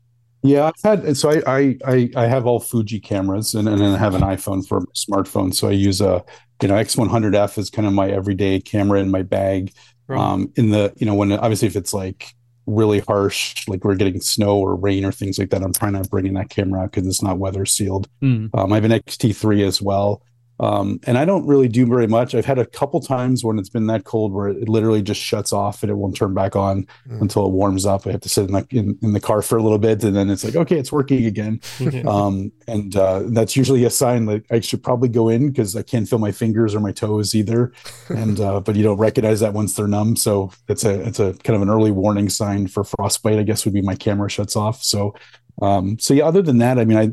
Yeah, 0.46 0.66
I've 0.66 0.82
had 0.82 1.16
so 1.16 1.30
I 1.46 1.76
I 1.84 2.10
I 2.16 2.26
have 2.26 2.46
all 2.46 2.60
Fuji 2.60 3.00
cameras 3.00 3.54
and, 3.54 3.68
and 3.68 3.80
then 3.80 3.94
I 3.94 3.98
have 3.98 4.14
an 4.14 4.22
iPhone 4.22 4.66
for 4.66 4.80
my 4.80 4.86
smartphone. 4.94 5.54
So 5.54 5.68
I 5.68 5.72
use 5.72 6.00
a 6.00 6.24
you 6.62 6.68
know 6.68 6.74
X100F 6.74 7.58
is 7.58 7.70
kind 7.70 7.86
of 7.86 7.94
my 7.94 8.08
everyday 8.08 8.60
camera 8.60 9.00
in 9.00 9.10
my 9.10 9.22
bag. 9.22 9.72
Right. 10.08 10.20
Um, 10.20 10.52
in 10.56 10.70
the 10.70 10.92
you 10.96 11.06
know 11.06 11.14
when 11.14 11.32
obviously 11.32 11.68
if 11.68 11.76
it's 11.76 11.92
like 11.92 12.34
really 12.66 13.00
harsh, 13.00 13.66
like 13.68 13.84
we're 13.84 13.94
getting 13.94 14.20
snow 14.20 14.58
or 14.58 14.74
rain 14.74 15.04
or 15.04 15.12
things 15.12 15.38
like 15.38 15.50
that, 15.50 15.62
I'm 15.62 15.72
trying 15.72 15.92
to 15.94 16.08
bring 16.08 16.26
in 16.26 16.34
that 16.34 16.50
camera 16.50 16.88
because 16.88 17.06
it's 17.06 17.22
not 17.22 17.38
weather 17.38 17.64
sealed. 17.64 18.08
Mm. 18.22 18.50
Um, 18.54 18.72
I 18.72 18.76
have 18.76 18.84
an 18.84 18.90
XT3 18.90 19.66
as 19.66 19.80
well. 19.80 20.22
Um, 20.58 21.00
and 21.06 21.18
I 21.18 21.24
don't 21.26 21.46
really 21.46 21.68
do 21.68 21.84
very 21.86 22.06
much. 22.06 22.34
I've 22.34 22.46
had 22.46 22.58
a 22.58 22.64
couple 22.64 22.98
times 23.00 23.44
when 23.44 23.58
it's 23.58 23.68
been 23.68 23.86
that 23.88 24.04
cold 24.04 24.32
where 24.32 24.48
it 24.48 24.68
literally 24.68 25.02
just 25.02 25.20
shuts 25.20 25.52
off 25.52 25.82
and 25.82 25.90
it 25.90 25.96
won't 25.96 26.16
turn 26.16 26.32
back 26.32 26.56
on 26.56 26.86
Mm. 27.08 27.20
until 27.20 27.44
it 27.46 27.50
warms 27.52 27.84
up. 27.84 28.06
I 28.06 28.12
have 28.12 28.22
to 28.22 28.28
sit 28.28 28.46
in 28.48 28.52
the, 28.52 28.66
in, 28.70 28.98
in 29.02 29.12
the 29.12 29.20
car 29.20 29.42
for 29.42 29.58
a 29.58 29.62
little 29.62 29.78
bit 29.78 30.02
and 30.02 30.16
then 30.16 30.30
it's 30.30 30.44
like, 30.44 30.56
okay, 30.56 30.78
it's 30.78 30.90
working 30.92 31.26
again. 31.26 31.60
Um, 32.06 32.52
and 32.66 32.96
uh, 32.96 33.22
that's 33.26 33.56
usually 33.56 33.84
a 33.84 33.90
sign 33.90 34.26
that 34.26 34.44
I 34.50 34.60
should 34.60 34.82
probably 34.82 35.08
go 35.08 35.28
in 35.28 35.48
because 35.48 35.76
I 35.76 35.82
can't 35.82 36.08
feel 36.08 36.18
my 36.18 36.32
fingers 36.32 36.74
or 36.74 36.80
my 36.80 36.92
toes 36.92 37.34
either. 37.34 37.72
And 38.08 38.40
uh, 38.40 38.60
but 38.60 38.76
you 38.76 38.82
don't 38.82 38.98
recognize 38.98 39.40
that 39.40 39.52
once 39.52 39.74
they're 39.74 39.86
numb. 39.88 40.16
So 40.16 40.50
it's 40.68 40.84
a 40.84 41.00
it's 41.06 41.18
a 41.20 41.34
kind 41.44 41.54
of 41.56 41.62
an 41.62 41.70
early 41.70 41.90
warning 41.90 42.28
sign 42.28 42.66
for 42.66 42.82
frostbite. 42.84 43.38
I 43.38 43.42
guess 43.42 43.64
would 43.64 43.74
be 43.74 43.82
my 43.82 43.94
camera 43.94 44.28
shuts 44.30 44.56
off. 44.56 44.82
So 44.82 45.14
um, 45.62 45.98
so 45.98 46.14
yeah. 46.14 46.24
Other 46.24 46.42
than 46.42 46.58
that, 46.58 46.78
I 46.78 46.84
mean, 46.84 46.98
I 46.98 47.12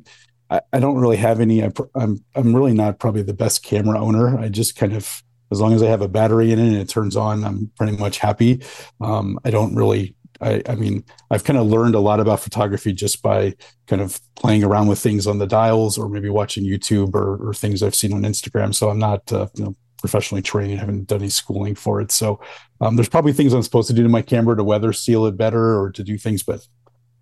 I, 0.53 0.62
I 0.72 0.79
don't 0.79 0.98
really 0.98 1.17
have 1.17 1.39
any. 1.39 1.63
I, 1.63 1.72
I'm 1.95 2.24
I'm 2.36 2.55
really 2.55 2.74
not 2.74 3.00
probably 3.00 3.24
the 3.24 3.33
best 3.33 3.63
camera 3.63 4.00
owner. 4.00 4.38
I 4.38 4.50
just 4.50 4.75
kind 4.75 4.93
of 4.93 5.24
as 5.51 5.60
long 5.60 5.74
as 5.74 5.81
I 5.81 5.88
have 5.88 6.01
a 6.01 6.07
battery 6.07 6.51
in 6.51 6.60
it 6.60 6.67
and 6.67 6.75
it 6.75 6.89
turns 6.89 7.15
on, 7.15 7.43
I'm 7.43 7.72
pretty 7.75 7.98
much 7.98 8.19
happy. 8.19 8.63
Um, 9.01 9.39
I 9.43 9.51
don't 9.51 9.75
really. 9.75 10.15
I, 10.41 10.62
I 10.67 10.75
mean, 10.75 11.05
I've 11.31 11.45
kind 11.45 11.57
of 11.57 11.67
learned 11.67 11.95
a 11.95 12.00
lot 12.00 12.19
about 12.19 12.41
photography 12.41 12.91
just 12.91 13.22
by 13.22 13.55
kind 13.88 14.01
of 14.01 14.19
playing 14.36 14.63
around 14.63 14.88
with 14.88 15.00
things 15.00 15.25
on 15.25 15.38
the 15.38 15.48
dials, 15.48 15.98
or 15.98 16.10
maybe 16.10 16.29
watching 16.29 16.65
YouTube 16.65 17.15
or, 17.15 17.38
or 17.38 17.53
things 17.53 17.81
I've 17.81 17.95
seen 17.95 18.13
on 18.13 18.24
Instagram. 18.24 18.75
So 18.75 18.89
I'm 18.89 19.00
not, 19.00 19.31
uh, 19.31 19.48
you 19.55 19.63
know, 19.63 19.75
professionally 20.00 20.41
trained. 20.41 20.77
haven't 20.79 21.07
done 21.07 21.22
any 21.22 21.29
schooling 21.29 21.75
for 21.75 22.01
it. 22.01 22.12
So 22.12 22.41
um, 22.81 22.98
there's 22.98 23.07
probably 23.07 23.31
things 23.31 23.53
I'm 23.53 23.63
supposed 23.63 23.88
to 23.88 23.93
do 23.93 24.03
to 24.03 24.10
my 24.10 24.22
camera 24.22 24.57
to 24.57 24.63
weather 24.63 24.91
seal 24.91 25.25
it 25.27 25.38
better 25.38 25.79
or 25.79 25.91
to 25.91 26.03
do 26.03 26.17
things, 26.17 26.43
but 26.43 26.67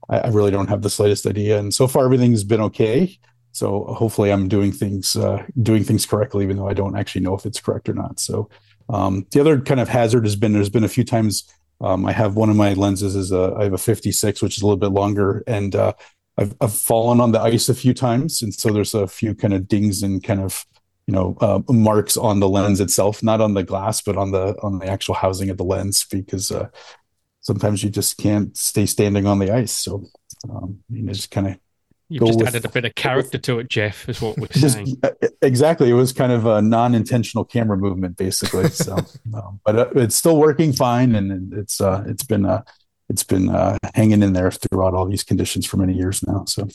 I, 0.10 0.20
I 0.20 0.28
really 0.30 0.52
don't 0.52 0.70
have 0.70 0.82
the 0.82 0.90
slightest 0.90 1.26
idea. 1.26 1.60
And 1.60 1.74
so 1.74 1.88
far, 1.88 2.06
everything's 2.06 2.44
been 2.44 2.62
okay. 2.62 3.18
So 3.54 3.86
hopefully, 3.86 4.32
I'm 4.32 4.48
doing 4.48 4.72
things 4.72 5.16
uh, 5.16 5.46
doing 5.62 5.84
things 5.84 6.06
correctly, 6.06 6.44
even 6.44 6.58
though 6.58 6.70
I 6.70 6.74
don't 6.74 6.98
actually 6.98 7.22
know 7.22 7.36
if 7.36 7.46
it's 7.46 7.60
correct 7.60 7.90
or 7.90 7.94
not. 7.94 8.20
So 8.20 8.50
um, 8.90 9.26
the 9.32 9.42
other 9.42 9.60
kind 9.60 9.80
of 9.80 9.90
hazard 9.90 10.26
has 10.26 10.36
been 10.36 10.54
there's 10.54 10.70
been 10.70 10.84
a 10.84 10.90
few 10.90 11.04
times 11.04 11.52
um, 11.82 12.06
I 12.06 12.12
have 12.12 12.36
one 12.36 12.50
of 12.50 12.56
my 12.56 12.74
lenses 12.74 13.16
is 13.16 13.32
a 13.32 13.56
I 13.58 13.64
have 13.64 13.74
a 13.74 13.78
56, 13.78 14.42
which 14.42 14.58
is 14.58 14.64
a 14.64 14.66
little 14.66 14.78
bit 14.78 14.92
longer, 14.92 15.44
and 15.48 15.76
uh, 15.76 15.94
I've, 16.38 16.56
I've 16.62 16.74
fallen 16.74 17.20
on 17.20 17.32
the 17.32 17.42
ice 17.42 17.70
a 17.70 17.76
few 17.76 17.94
times, 17.94 18.42
and 18.42 18.54
so 18.54 18.72
there's 18.72 18.94
a 18.94 19.08
few 19.08 19.34
kind 19.34 19.54
of 19.54 19.68
dings 19.68 20.04
and 20.04 20.24
kind 20.24 20.42
of 20.42 20.66
you 21.08 21.14
know 21.14 21.36
uh, 21.42 21.62
marks 21.70 22.18
on 22.18 22.40
the 22.40 22.48
lens 22.48 22.80
itself, 22.80 23.24
not 23.24 23.42
on 23.42 23.56
the 23.56 23.64
glass, 23.64 24.02
but 24.02 24.16
on 24.16 24.32
the 24.32 24.56
on 24.62 24.80
the 24.80 24.86
actual 24.86 25.16
housing 25.16 25.50
of 25.50 25.58
the 25.58 25.64
lens, 25.64 26.06
because 26.06 26.52
uh, 26.52 26.70
sometimes 27.42 27.84
you 27.84 27.90
just 27.90 28.18
can't 28.18 28.56
stay 28.56 28.86
standing 28.86 29.26
on 29.28 29.40
the 29.40 29.52
ice. 29.52 29.72
So 29.72 30.06
um, 30.50 30.80
you 30.90 31.04
know, 31.04 31.14
just 31.14 31.32
kind 31.32 31.48
of 31.48 31.58
You've 32.10 32.26
just 32.26 32.40
with- 32.40 32.48
added 32.50 32.66
a 32.66 32.70
bit 32.70 32.84
of 32.86 32.94
character 32.96 33.38
to 33.38 33.60
it, 33.60 33.70
Jeff, 33.70 34.10
is 34.10 34.22
what 34.22 34.38
we're 34.38 34.48
just 34.52 34.76
saying. 34.76 34.98
exactly 35.42 35.90
it 35.90 35.94
was 35.94 36.12
kind 36.12 36.32
of 36.34 36.46
a 36.46 36.62
non-intentional 36.62 37.46
camera 37.46 37.78
movement 37.78 38.18
basically 38.18 38.68
so 38.70 38.98
um, 39.34 39.62
but 39.66 39.76
uh, 39.78 39.90
it's 39.96 40.16
still 40.16 40.36
working 40.38 40.74
fine 40.74 41.16
and 41.16 41.54
it's 41.54 41.80
uh 41.80 42.04
it's 42.08 42.24
been 42.24 42.46
uh 42.46 42.62
it's 43.08 43.24
been 43.24 43.48
uh 43.50 43.78
hanging 43.96 44.22
in 44.24 44.34
there 44.34 44.52
throughout 44.52 44.94
all 44.94 45.06
these 45.06 45.24
conditions 45.24 45.66
for 45.66 45.78
many 45.78 45.94
years 45.94 46.22
now 46.28 46.44
so 46.46 46.68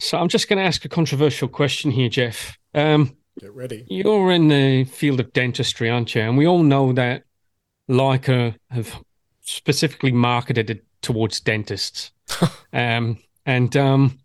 So 0.00 0.18
I'm 0.18 0.28
just 0.28 0.48
going 0.48 0.58
to 0.58 0.64
ask 0.64 0.84
a 0.84 0.88
controversial 0.88 1.48
question 1.48 1.90
here, 1.90 2.08
Jeff. 2.10 2.58
Um, 2.74 3.16
Get 3.40 3.54
ready. 3.54 3.86
you're 3.88 4.32
in 4.32 4.48
the 4.48 4.84
field 4.84 5.18
of 5.20 5.32
dentistry, 5.32 5.88
aren't 5.88 6.14
you? 6.14 6.20
And 6.22 6.36
we 6.36 6.46
all 6.46 6.62
know 6.62 6.92
that 6.92 7.22
Leica 7.88 8.56
have 8.70 9.00
specifically 9.44 10.12
marketed 10.12 10.82
towards 11.00 11.40
dentists. 11.40 12.10
um, 12.72 13.18
and 13.46 13.76
um, 13.76 14.18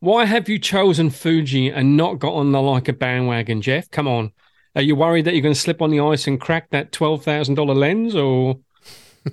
why 0.00 0.24
have 0.24 0.48
you 0.48 0.58
chosen 0.58 1.10
Fuji 1.10 1.68
and 1.68 1.96
not 1.96 2.18
got 2.18 2.32
on 2.32 2.52
the 2.52 2.58
Leica 2.58 2.98
bandwagon, 2.98 3.62
Jeff? 3.62 3.90
Come 3.90 4.08
on. 4.08 4.32
Are 4.74 4.82
you 4.82 4.96
worried 4.96 5.26
that 5.26 5.34
you're 5.34 5.42
going 5.42 5.54
to 5.54 5.60
slip 5.60 5.82
on 5.82 5.90
the 5.90 6.00
ice 6.00 6.26
and 6.26 6.40
crack 6.40 6.70
that 6.70 6.92
$12,000 6.92 7.76
lens 7.76 8.16
or? 8.16 8.58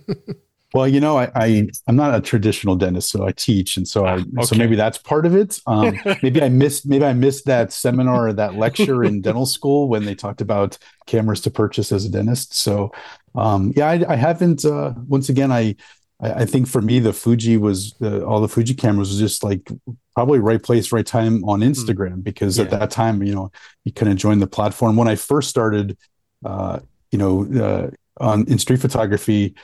well 0.74 0.88
you 0.88 1.00
know 1.00 1.18
i, 1.18 1.32
I 1.36 1.68
i'm 1.88 1.96
not 1.96 2.14
a 2.14 2.22
traditional 2.22 2.76
dentist 2.76 3.10
so 3.10 3.26
i 3.26 3.32
teach 3.32 3.78
and 3.78 3.88
so 3.88 4.05
i 4.05 4.24
Ah, 4.38 4.44
so 4.44 4.55
maybe 4.55 4.75
that's 4.75 4.98
part 4.98 5.25
of 5.25 5.36
it. 5.36 5.60
Um 5.66 6.00
maybe 6.24 6.42
i 6.42 6.50
missed 6.50 6.86
maybe 6.88 7.05
i 7.05 7.14
missed 7.14 7.46
that 7.46 7.74
seminar 7.74 8.27
or 8.29 8.34
that 8.34 8.55
lecture 8.55 9.03
in 9.03 9.22
dental 9.22 9.46
school 9.46 9.88
when 9.90 10.05
they 10.05 10.16
talked 10.16 10.42
about 10.42 10.77
cameras 11.08 11.42
to 11.42 11.51
purchase 11.51 11.92
as 11.92 12.05
a 12.05 12.10
dentist. 12.10 12.53
So 12.53 12.92
um 13.36 13.74
yeah 13.75 13.90
i, 13.90 14.14
I 14.14 14.16
haven't 14.16 14.66
uh 14.66 14.94
once 15.08 15.29
again 15.29 15.51
i 15.51 15.75
I 16.22 16.32
I 16.42 16.46
think 16.46 16.68
for 16.68 16.82
me, 16.82 17.00
the 17.00 17.14
Fuji 17.14 17.55
was 17.58 17.94
the, 18.00 18.25
all 18.25 18.42
the 18.42 18.50
Fuji 18.50 18.74
cameras 18.74 19.10
was 19.10 19.20
just 19.20 19.42
like 19.42 19.70
probably 20.16 20.40
right 20.40 20.62
place, 20.62 20.92
right 20.92 21.05
time 21.05 21.44
on 21.46 21.62
Instagram 21.62 22.24
because 22.24 22.60
at 22.60 22.70
that 22.72 22.92
time, 22.92 23.24
you 23.24 23.34
know, 23.34 23.51
you 23.86 23.94
kind 23.94 24.12
of 24.12 24.18
joined 24.18 24.42
the 24.42 24.48
platform. 24.48 24.98
When 24.98 25.08
I 25.08 25.16
first 25.16 25.50
started, 25.50 25.98
uh, 26.44 26.79
you 27.12 27.18
know, 27.18 27.48
uh, 27.64 27.90
on 28.22 28.46
in 28.48 28.60
street 28.60 28.82
photography, 28.82 29.55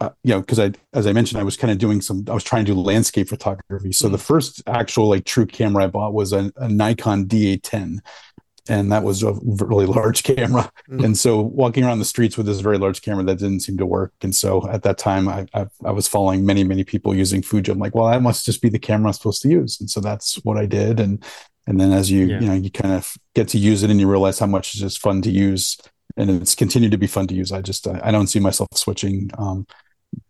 uh, 0.00 0.10
you 0.24 0.32
know, 0.32 0.40
because 0.40 0.58
I, 0.58 0.72
as 0.92 1.06
I 1.06 1.12
mentioned, 1.12 1.40
I 1.40 1.44
was 1.44 1.56
kind 1.56 1.70
of 1.70 1.78
doing 1.78 2.00
some, 2.00 2.24
I 2.28 2.34
was 2.34 2.44
trying 2.44 2.64
to 2.64 2.72
do 2.72 2.80
landscape 2.80 3.28
photography. 3.28 3.92
So 3.92 4.08
the 4.08 4.18
first 4.18 4.62
actual 4.66 5.08
like 5.08 5.24
true 5.24 5.46
camera 5.46 5.84
I 5.84 5.86
bought 5.88 6.14
was 6.14 6.32
a, 6.32 6.52
a 6.56 6.68
Nikon 6.68 7.26
D810, 7.26 7.98
and 8.68 8.92
that 8.92 9.02
was 9.02 9.22
a 9.22 9.34
really 9.42 9.86
large 9.86 10.22
camera. 10.30 10.70
Mm. 10.88 11.04
And 11.04 11.18
so 11.18 11.40
walking 11.40 11.84
around 11.84 11.98
the 11.98 12.04
streets 12.04 12.36
with 12.36 12.46
this 12.46 12.60
very 12.60 12.78
large 12.78 13.02
camera, 13.02 13.24
that 13.24 13.38
didn't 13.38 13.60
seem 13.60 13.76
to 13.78 13.86
work. 13.86 14.12
And 14.22 14.34
so 14.34 14.68
at 14.70 14.82
that 14.84 14.98
time, 14.98 15.28
I, 15.28 15.46
I, 15.54 15.66
I 15.84 15.90
was 15.90 16.08
following 16.08 16.46
many, 16.46 16.64
many 16.64 16.84
people 16.84 17.14
using 17.14 17.42
Fuji. 17.42 17.72
I'm 17.72 17.78
like, 17.78 17.94
well, 17.94 18.10
that 18.10 18.22
must 18.22 18.46
just 18.46 18.62
be 18.62 18.68
the 18.68 18.78
camera 18.78 19.08
I'm 19.08 19.12
supposed 19.12 19.42
to 19.42 19.48
use. 19.48 19.80
And 19.80 19.90
so 19.90 20.00
that's 20.00 20.36
what 20.44 20.56
I 20.56 20.66
did. 20.66 21.00
And 21.00 21.22
and 21.66 21.78
then 21.80 21.92
as 21.92 22.10
you 22.10 22.26
Yeah. 22.26 22.40
you 22.40 22.46
know 22.46 22.54
you 22.54 22.70
kind 22.70 22.94
of 22.94 23.14
get 23.34 23.48
to 23.48 23.58
use 23.58 23.82
it 23.82 23.90
and 23.90 24.00
you 24.00 24.08
realize 24.10 24.38
how 24.38 24.46
much 24.46 24.74
it's 24.74 24.80
just 24.80 24.98
fun 25.00 25.22
to 25.22 25.30
use 25.30 25.76
and 26.16 26.28
it's 26.30 26.54
continued 26.54 26.90
to 26.90 26.98
be 26.98 27.06
fun 27.06 27.26
to 27.28 27.34
use 27.34 27.52
i 27.52 27.60
just 27.60 27.86
i, 27.86 28.00
I 28.02 28.10
don't 28.10 28.26
see 28.26 28.40
myself 28.40 28.68
switching 28.74 29.30
um 29.38 29.66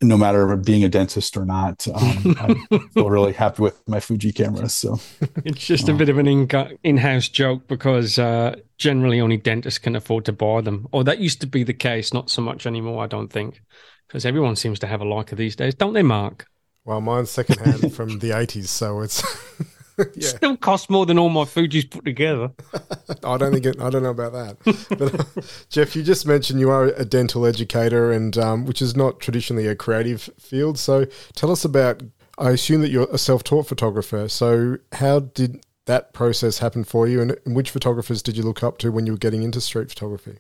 no 0.03 0.17
matter 0.17 0.57
being 0.57 0.85
a 0.85 0.89
dentist 0.89 1.37
or 1.37 1.45
not 1.45 1.87
um 1.95 2.37
i 2.41 2.79
feel 2.93 3.09
really 3.11 3.33
happy 3.33 3.63
with 3.63 3.81
my 3.89 3.99
fuji 4.01 4.33
cameras 4.33 4.75
so 4.75 4.99
It's 5.45 5.67
just 5.67 5.89
a 5.89 5.95
bit 5.95 6.09
of 6.09 6.19
an 6.19 6.27
in- 6.27 6.79
in-house 6.85 7.29
joke 7.29 7.67
because 7.67 8.19
uh, 8.19 8.57
generally 8.77 9.21
only 9.21 9.37
dentists 9.37 9.79
can 9.79 9.97
afford 9.97 10.25
to 10.27 10.33
buy 10.33 10.61
them. 10.61 10.87
Or 10.93 11.03
that 11.05 11.19
used 11.19 11.41
to 11.41 11.47
be 11.47 11.65
the 11.65 11.75
case, 11.75 12.13
not 12.13 12.31
so 12.31 12.43
much 12.43 12.67
anymore, 12.67 13.03
I 13.03 13.07
don't 13.07 13.29
think. 13.29 13.63
Because 14.07 14.27
everyone 14.27 14.57
seems 14.57 14.79
to 14.81 14.87
have 14.87 15.01
a 15.01 15.05
Leica 15.05 15.37
these 15.37 15.57
days, 15.57 15.75
don't 15.75 15.93
they, 15.93 16.03
Mark? 16.03 16.47
Well, 16.85 17.01
mine's 17.01 17.31
secondhand 17.31 17.95
from 17.95 18.19
the 18.19 18.31
80s, 18.31 18.69
so 18.69 19.01
it's. 19.01 19.23
yeah, 20.15 20.29
Still 20.29 20.57
costs 20.57 20.91
more 20.91 21.07
than 21.07 21.19
all 21.19 21.29
my 21.29 21.45
Fuji's 21.45 21.85
put 21.85 22.05
together. 22.05 22.51
I 23.25 23.37
don't 23.37 23.53
think 23.53 23.67
it, 23.67 23.81
I 23.81 23.91
don't 23.91 24.03
know 24.03 24.11
about 24.11 24.33
that. 24.33 24.57
But 24.99 25.21
uh, 25.21 25.43
Jeff, 25.69 25.95
you 25.95 26.03
just 26.03 26.27
mentioned 26.27 26.61
you 26.61 26.71
are 26.71 26.87
a 26.87 27.05
dental 27.05 27.47
educator, 27.47 28.13
and 28.13 28.37
um, 28.39 28.67
which 28.67 28.83
is 28.83 28.97
not 28.97 29.21
traditionally 29.21 29.67
a 29.67 29.75
creative 29.75 30.29
field. 30.39 30.79
So 30.79 31.07
tell 31.35 31.51
us 31.51 31.65
about. 31.65 32.03
I 32.39 32.51
assume 32.51 32.81
that 32.81 32.91
you're 32.91 33.09
a 33.13 33.19
self-taught 33.19 33.67
photographer. 33.67 34.27
So 34.29 34.79
how 34.93 35.21
did 35.21 35.63
that 35.85 36.15
process 36.15 36.59
happen 36.59 36.85
for 36.85 37.07
you, 37.07 37.21
and, 37.21 37.37
and 37.45 37.55
which 37.55 37.71
photographers 37.71 38.23
did 38.23 38.37
you 38.37 38.43
look 38.43 38.63
up 38.63 38.79
to 38.79 38.91
when 38.91 39.07
you 39.07 39.13
were 39.13 39.19
getting 39.19 39.43
into 39.43 39.61
street 39.61 39.91
photography? 39.91 40.39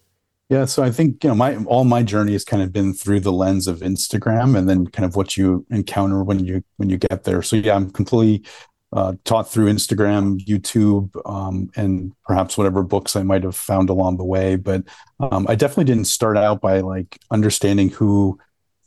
yeah 0.50 0.64
so 0.66 0.82
i 0.82 0.90
think 0.90 1.24
you 1.24 1.30
know 1.30 1.34
my 1.34 1.56
all 1.64 1.84
my 1.84 2.02
journey 2.02 2.32
has 2.32 2.44
kind 2.44 2.62
of 2.62 2.72
been 2.72 2.92
through 2.92 3.20
the 3.20 3.32
lens 3.32 3.66
of 3.66 3.78
instagram 3.78 4.58
and 4.58 4.68
then 4.68 4.86
kind 4.88 5.06
of 5.06 5.16
what 5.16 5.36
you 5.36 5.64
encounter 5.70 6.22
when 6.22 6.44
you 6.44 6.62
when 6.76 6.90
you 6.90 6.98
get 6.98 7.24
there 7.24 7.40
so 7.40 7.56
yeah 7.56 7.74
i'm 7.74 7.90
completely 7.90 8.44
uh, 8.92 9.14
taught 9.24 9.50
through 9.50 9.72
Instagram, 9.72 10.44
YouTube, 10.44 11.10
um, 11.28 11.70
and 11.76 12.12
perhaps 12.24 12.58
whatever 12.58 12.82
books 12.82 13.14
I 13.14 13.22
might 13.22 13.44
have 13.44 13.56
found 13.56 13.88
along 13.88 14.16
the 14.16 14.24
way. 14.24 14.56
But 14.56 14.84
um, 15.20 15.46
I 15.48 15.54
definitely 15.54 15.84
didn't 15.84 16.06
start 16.06 16.36
out 16.36 16.60
by 16.60 16.80
like 16.80 17.18
understanding 17.30 17.90
who 17.90 18.38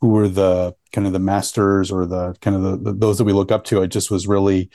who 0.02 0.10
were 0.10 0.28
the 0.28 0.76
kind 0.92 1.08
of 1.08 1.13
the 1.13 1.20
masters 1.20 1.89
or 1.89 2.06
the 2.06 2.36
kind 2.42 2.58
of 2.58 2.63
the, 2.63 2.92
the 2.92 2.98
those 2.98 3.18
that 3.18 3.24
we 3.24 3.34
look 3.34 3.52
up 3.52 3.63
to. 3.66 3.82
I 3.82 3.86
just 3.86 4.12
was 4.12 4.28
really, 4.28 4.70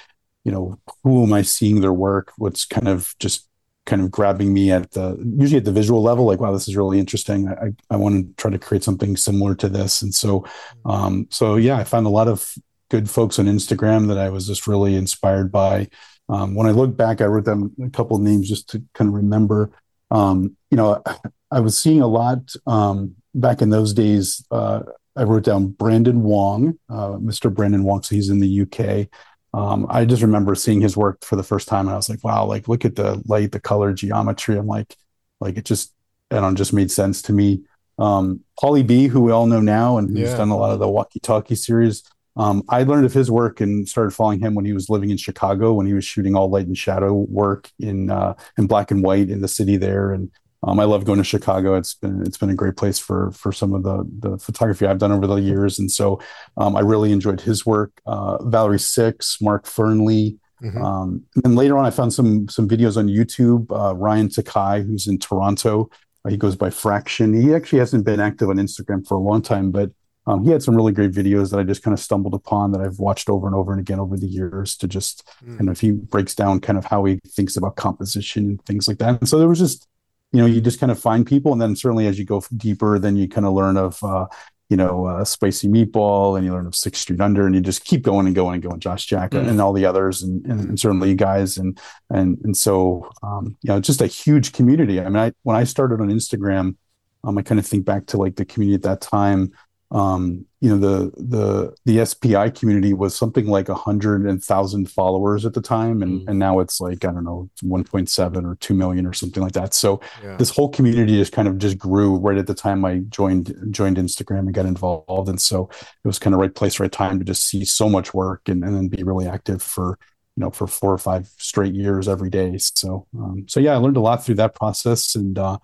you 0.45 0.53
know, 0.53 0.79
who 1.05 1.23
am 1.25 1.35
I 1.35 1.43
seeing 1.43 1.83
their 1.83 1.93
work? 1.93 2.33
What's 2.39 2.65
kind 2.65 2.89
of 2.89 3.15
just 3.19 3.49
kind 3.85 4.03
of 4.03 4.11
grabbing 4.11 4.53
me 4.53 4.71
at 4.71 4.91
the 4.93 5.17
usually 5.39 5.57
at 5.57 5.65
the 5.65 5.73
visual 5.73 6.03
level 6.03 6.27
like 6.27 6.41
wow 6.41 6.53
this 6.53 6.69
is 6.69 6.77
really 6.77 6.99
interesting 6.99 7.49
i 7.49 7.73
i 7.89 7.97
want 7.97 8.15
to 8.15 8.35
try 8.37 8.51
to 8.51 8.59
create 8.59 8.85
something 8.85 9.17
similar 9.17 9.55
to 9.55 9.67
this 9.67 10.03
and 10.03 10.15
so 10.15 10.45
um 10.85 11.27
so 11.31 11.57
yeah 11.57 11.79
i 11.79 11.85
found 11.85 12.05
a 12.05 12.11
lot 12.11 12.29
of 12.29 12.55
good 12.91 13.09
folks 13.11 13.39
on 13.39 13.47
Instagram 13.47 14.09
that 14.09 14.19
I 14.19 14.31
was 14.31 14.47
just 14.47 14.67
really 14.67 14.97
inspired 14.97 15.53
by. 15.53 15.89
Um, 16.29 16.55
when 16.55 16.67
I 16.67 16.73
look 16.73 16.97
back, 16.97 17.21
I 17.21 17.25
wrote 17.27 17.45
down 17.45 17.73
a 17.83 17.91
couple 17.91 18.17
of 18.17 18.23
names 18.23 18.49
just 18.49 18.69
to 18.71 18.83
kind 18.95 19.09
of 19.09 19.15
remember. 19.15 19.71
Um, 20.11 20.57
you 20.71 20.77
know, 20.77 21.03
I 21.51 21.61
was 21.61 21.77
seeing 21.79 22.01
a 22.03 22.07
lot 22.07 22.41
um, 22.67 23.15
back 23.35 23.63
in 23.63 23.71
those 23.71 23.93
days. 23.95 24.45
Uh, 24.51 24.83
I 25.17 25.25
wrote 25.25 25.45
down 25.45 25.69
Brandon 25.69 26.23
Wong, 26.23 26.79
uh, 26.89 27.13
Mr. 27.15 27.53
Brandon 27.53 27.83
Wong. 27.85 28.03
So 28.03 28.15
he's 28.15 28.29
in 28.31 28.41
the 28.41 28.63
UK. 28.63 29.09
Um, 29.55 29.87
I 29.89 30.05
just 30.05 30.23
remember 30.23 30.55
seeing 30.55 30.81
his 30.81 30.97
work 30.97 31.25
for 31.25 31.37
the 31.37 31.43
first 31.43 31.69
time, 31.69 31.87
and 31.87 31.95
I 31.95 31.97
was 31.97 32.09
like, 32.11 32.23
"Wow! 32.23 32.45
Like, 32.45 32.69
look 32.69 32.85
at 32.85 32.97
the 32.97 33.21
light, 33.27 33.51
the 33.51 33.59
color, 33.61 33.95
geometry." 33.95 34.57
I'm 34.59 34.67
like, 34.67 34.95
like 35.41 35.57
it 35.57 35.65
just, 35.65 35.95
I 36.31 36.35
don't 36.37 36.53
know, 36.53 36.57
just 36.57 36.75
made 36.75 36.91
sense 36.91 37.23
to 37.23 37.33
me. 37.33 37.63
Um, 37.99 38.41
Paulie 38.63 38.87
B, 38.87 39.07
who 39.09 39.23
we 39.23 39.33
all 39.33 39.47
know 39.47 39.61
now, 39.63 39.97
and 39.97 40.09
who's 40.11 40.31
Yeah. 40.31 40.37
done 40.37 40.51
a 40.51 40.57
lot 40.57 40.73
of 40.73 40.79
the 40.79 40.89
walkie-talkie 40.89 41.55
series. 41.57 42.03
Um, 42.39 42.63
I 42.69 42.85
learned 42.85 43.05
of 43.05 43.13
his 43.13 43.31
work 43.31 43.61
and 43.61 43.89
started 43.89 44.13
following 44.13 44.39
him 44.39 44.55
when 44.55 44.65
he 44.65 44.73
was 44.73 44.89
living 44.89 45.11
in 45.11 45.17
Chicago, 45.17 45.73
when 45.73 45.87
he 45.87 45.93
was 45.93 46.05
shooting 46.05 46.37
all 46.37 46.49
light 46.49 46.67
and 46.67 46.79
shadow 46.79 47.13
work 47.13 47.71
in 47.81 48.11
uh, 48.11 48.35
in 48.57 48.67
black 48.67 48.91
and 48.91 49.03
white 49.03 49.29
in 49.29 49.41
the 49.41 49.49
city 49.49 49.77
there. 49.77 50.13
And 50.13 50.31
um, 50.63 50.81
I 50.81 50.85
love 50.85 51.05
going 51.05 51.19
to 51.19 51.25
Chicago. 51.25 51.75
It's 51.75 51.95
been 51.95 52.23
it's 52.23 52.39
been 52.39 52.51
a 52.51 52.55
great 52.55 52.77
place 52.77 52.99
for 52.99 53.33
for 53.33 53.53
some 53.53 53.75
of 53.75 53.83
the 53.83 54.09
the 54.21 54.39
photography 54.39 54.87
I've 54.87 54.99
done 54.99 55.13
over 55.13 55.27
the 55.27 55.37
years, 55.37 55.79
and 55.79 55.91
so 55.91 56.21
um, 56.57 56.77
I 56.77 56.81
really 56.81 57.13
enjoyed 57.13 57.41
his 57.41 57.67
work. 57.67 58.01
Uh, 58.07 58.43
Valerie 58.45 58.79
Six, 58.79 59.39
Mark 59.41 59.67
Fernley. 59.67 60.39
Mm-hmm. 60.63 60.85
Um, 60.85 61.23
and 61.45 61.55
later 61.55 61.79
on, 61.79 61.87
I 61.87 61.91
found 61.91 62.13
some 62.13 62.49
some 62.49 62.69
videos 62.69 62.97
on 62.97 63.09
YouTube. 63.09 63.67
Uh, 63.71 63.95
Ryan 63.95 64.29
Takai, 64.29 64.83
who's 64.83 65.07
in 65.07 65.19
Toronto, 65.19 65.91
uh, 66.25 66.31
he 66.31 66.37
goes 66.37 66.57
by 66.57 66.71
Fraction. 66.71 67.41
He 67.41 67.55
actually 67.55 67.79
hasn't 67.79 68.05
been 68.05 68.21
active 68.21 68.49
on 68.49 68.57
Instagram 68.57 69.07
for 69.07 69.15
a 69.15 69.21
long 69.21 69.43
time, 69.43 69.71
but 69.71 69.91
um, 70.29 70.45
he 70.45 70.51
had 70.51 70.63
some 70.63 70.77
really 70.77 70.93
great 70.93 71.13
videos 71.13 71.51
that 71.51 71.59
I 71.59 71.63
just 71.63 71.83
kind 71.83 71.95
of 71.95 72.01
stumbled 72.01 72.35
upon 72.35 72.73
that 72.73 72.83
I've 72.83 72.99
watched 72.99 73.31
over 73.31 73.47
and 73.47 73.57
over 73.57 73.73
and 73.73 73.81
again 73.81 73.99
over 73.99 74.17
the 74.17 74.27
years 74.27 74.77
to 74.77 74.87
just 74.87 75.27
mm. 75.45 75.57
kind 75.57 75.71
of 75.71 75.81
he 75.81 75.93
breaks 75.93 76.35
down 76.35 76.61
kind 76.61 76.79
of 76.79 76.85
how 76.85 77.05
he 77.07 77.19
thinks 77.27 77.57
about 77.57 77.77
composition 77.77 78.45
and 78.45 78.65
things 78.67 78.87
like 78.87 78.99
that. 78.99 79.19
And 79.21 79.29
so 79.29 79.39
there 79.39 79.49
was 79.49 79.59
just 79.59 79.89
you 80.33 80.41
know 80.41 80.47
you 80.47 80.61
just 80.61 80.81
kind 80.81 80.93
of 80.93 81.01
find 81.01 81.27
people 81.27 81.53
and 81.53 81.61
then 81.61 81.75
certainly 81.75 82.07
as 82.07 82.19
you 82.19 82.25
go 82.27 82.43
deeper 82.57 82.99
then 82.99 83.17
you 83.17 83.27
kind 83.27 83.47
of 83.47 83.55
learn 83.55 83.79
of 83.79 84.03
uh, 84.05 84.27
you 84.69 84.77
know 84.77 85.07
uh, 85.07 85.25
spicy 85.25 85.69
meatball 85.69 86.37
and 86.37 86.45
you 86.45 86.53
learn 86.53 86.67
of 86.67 86.75
six 86.75 86.99
street 86.99 87.21
under 87.21 87.47
and 87.47 87.55
you 87.55 87.63
just 87.63 87.85
keep 87.85 88.03
going 88.03 88.27
and 88.27 88.35
going 88.35 88.55
and 88.55 88.63
going 88.63 88.79
josh 88.79 89.07
jack 89.07 89.31
mm. 89.31 89.49
and 89.49 89.61
all 89.61 89.73
the 89.73 89.87
others 89.87 90.23
and, 90.23 90.45
and, 90.45 90.61
and, 90.61 90.81
certainly 90.81 91.09
you 91.09 91.15
guys 91.15 91.57
and 91.57 91.81
and 92.11 92.39
and 92.45 92.57
so 92.57 93.11
um, 93.23 93.57
you 93.63 93.69
know 93.69 93.81
just 93.81 94.03
a 94.03 94.07
huge 94.07 94.53
community 94.53 95.01
i 95.01 95.05
mean 95.05 95.17
i 95.17 95.33
when 95.45 95.57
i 95.57 95.65
started 95.65 96.01
on 96.01 96.09
instagram 96.09 96.77
um, 97.25 97.39
i 97.39 97.43
kind 97.43 97.59
of 97.59 97.67
think 97.67 97.87
back 97.87 98.05
to 98.05 98.19
like 98.19 98.37
the 98.37 98.45
community 98.45 98.75
at 98.75 98.83
that 98.83 99.01
time 99.01 99.51
um, 99.91 100.45
you 100.61 100.69
know 100.69 100.77
the 100.77 101.13
the 101.17 101.75
the 101.87 102.05
SPI 102.05 102.51
community 102.51 102.93
was 102.93 103.15
something 103.17 103.47
like 103.47 103.69
a 103.69 103.75
hundred 103.75 104.27
and 104.27 104.43
thousand 104.43 104.91
followers 104.91 105.47
at 105.47 105.55
the 105.55 105.63
time, 105.63 106.03
and 106.03 106.21
mm. 106.21 106.29
and 106.29 106.39
now 106.39 106.61
it's 106.61 106.81
like 106.81 107.05
I 107.05 107.13
don't 107.13 107.25
know, 107.25 107.49
one 107.63 107.85
point 107.85 108.11
seven 108.11 108.45
or 108.45 108.57
two 108.57 108.75
million 108.75 109.07
or 109.07 109.15
something 109.15 109.43
like 109.43 109.53
that. 109.53 109.73
So 109.73 110.01
yeah. 110.23 110.37
this 110.37 110.51
whole 110.51 110.69
community 110.69 111.17
just 111.17 111.33
kind 111.33 111.49
of 111.49 111.57
just 111.59 111.79
grew 111.79 112.17
right 112.17 112.37
at 112.37 112.47
the 112.47 112.55
time 112.55 112.85
I 112.85 112.99
joined 113.09 113.55
joined 113.71 113.97
Instagram 113.97 114.41
and 114.41 114.55
got 114.55 114.67
involved, 114.67 115.29
and 115.29 115.41
so 115.41 115.71
it 115.73 116.07
was 116.07 116.19
kind 116.19 116.35
of 116.35 116.41
right 116.41 116.55
place, 116.55 116.79
right 116.81 116.93
time 116.93 117.19
to 117.19 117.25
just 117.25 117.49
see 117.49 117.65
so 117.65 117.89
much 117.89 118.13
work 118.13 118.49
and 118.49 118.63
and 118.65 118.77
then 118.77 118.89
be 118.89 119.03
really 119.03 119.27
active 119.27 119.63
for 119.63 119.99
you 120.37 120.45
know 120.45 120.51
for 120.51 120.67
four 120.67 120.93
or 120.93 120.99
five 120.99 121.31
straight 121.39 121.75
years 121.75 122.09
every 122.09 122.31
day. 122.31 122.59
So 122.59 123.07
um, 123.17 123.47
so 123.49 123.59
yeah, 123.59 123.73
I 123.73 123.77
learned 123.77 123.97
a 123.97 124.01
lot 124.01 124.23
through 124.25 124.37
that 124.37 124.55
process, 124.55 125.15
and 125.15 125.39
uh, 125.39 125.59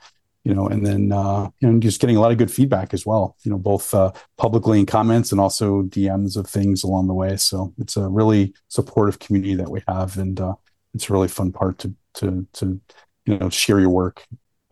you 0.44 0.54
know, 0.54 0.68
and 0.68 0.84
then 0.86 1.10
uh, 1.10 1.48
you 1.60 1.70
know, 1.70 1.80
just 1.80 2.00
getting 2.00 2.16
a 2.16 2.20
lot 2.20 2.30
of 2.30 2.38
good 2.38 2.50
feedback 2.50 2.92
as 2.92 3.06
well. 3.06 3.36
You 3.42 3.50
know, 3.50 3.58
both 3.58 3.92
uh, 3.94 4.12
publicly 4.36 4.78
in 4.78 4.86
comments 4.86 5.32
and 5.32 5.40
also 5.40 5.82
DMs 5.82 6.36
of 6.36 6.46
things 6.46 6.84
along 6.84 7.08
the 7.08 7.14
way. 7.14 7.36
So 7.36 7.72
it's 7.78 7.96
a 7.96 8.08
really 8.08 8.54
supportive 8.68 9.18
community 9.18 9.54
that 9.54 9.70
we 9.70 9.82
have, 9.88 10.18
and 10.18 10.38
uh, 10.38 10.54
it's 10.92 11.08
a 11.08 11.12
really 11.12 11.28
fun 11.28 11.50
part 11.50 11.78
to 11.78 11.94
to 12.14 12.46
to 12.54 12.80
you 13.24 13.38
know 13.38 13.48
share 13.48 13.80
your 13.80 13.90
work. 13.90 14.26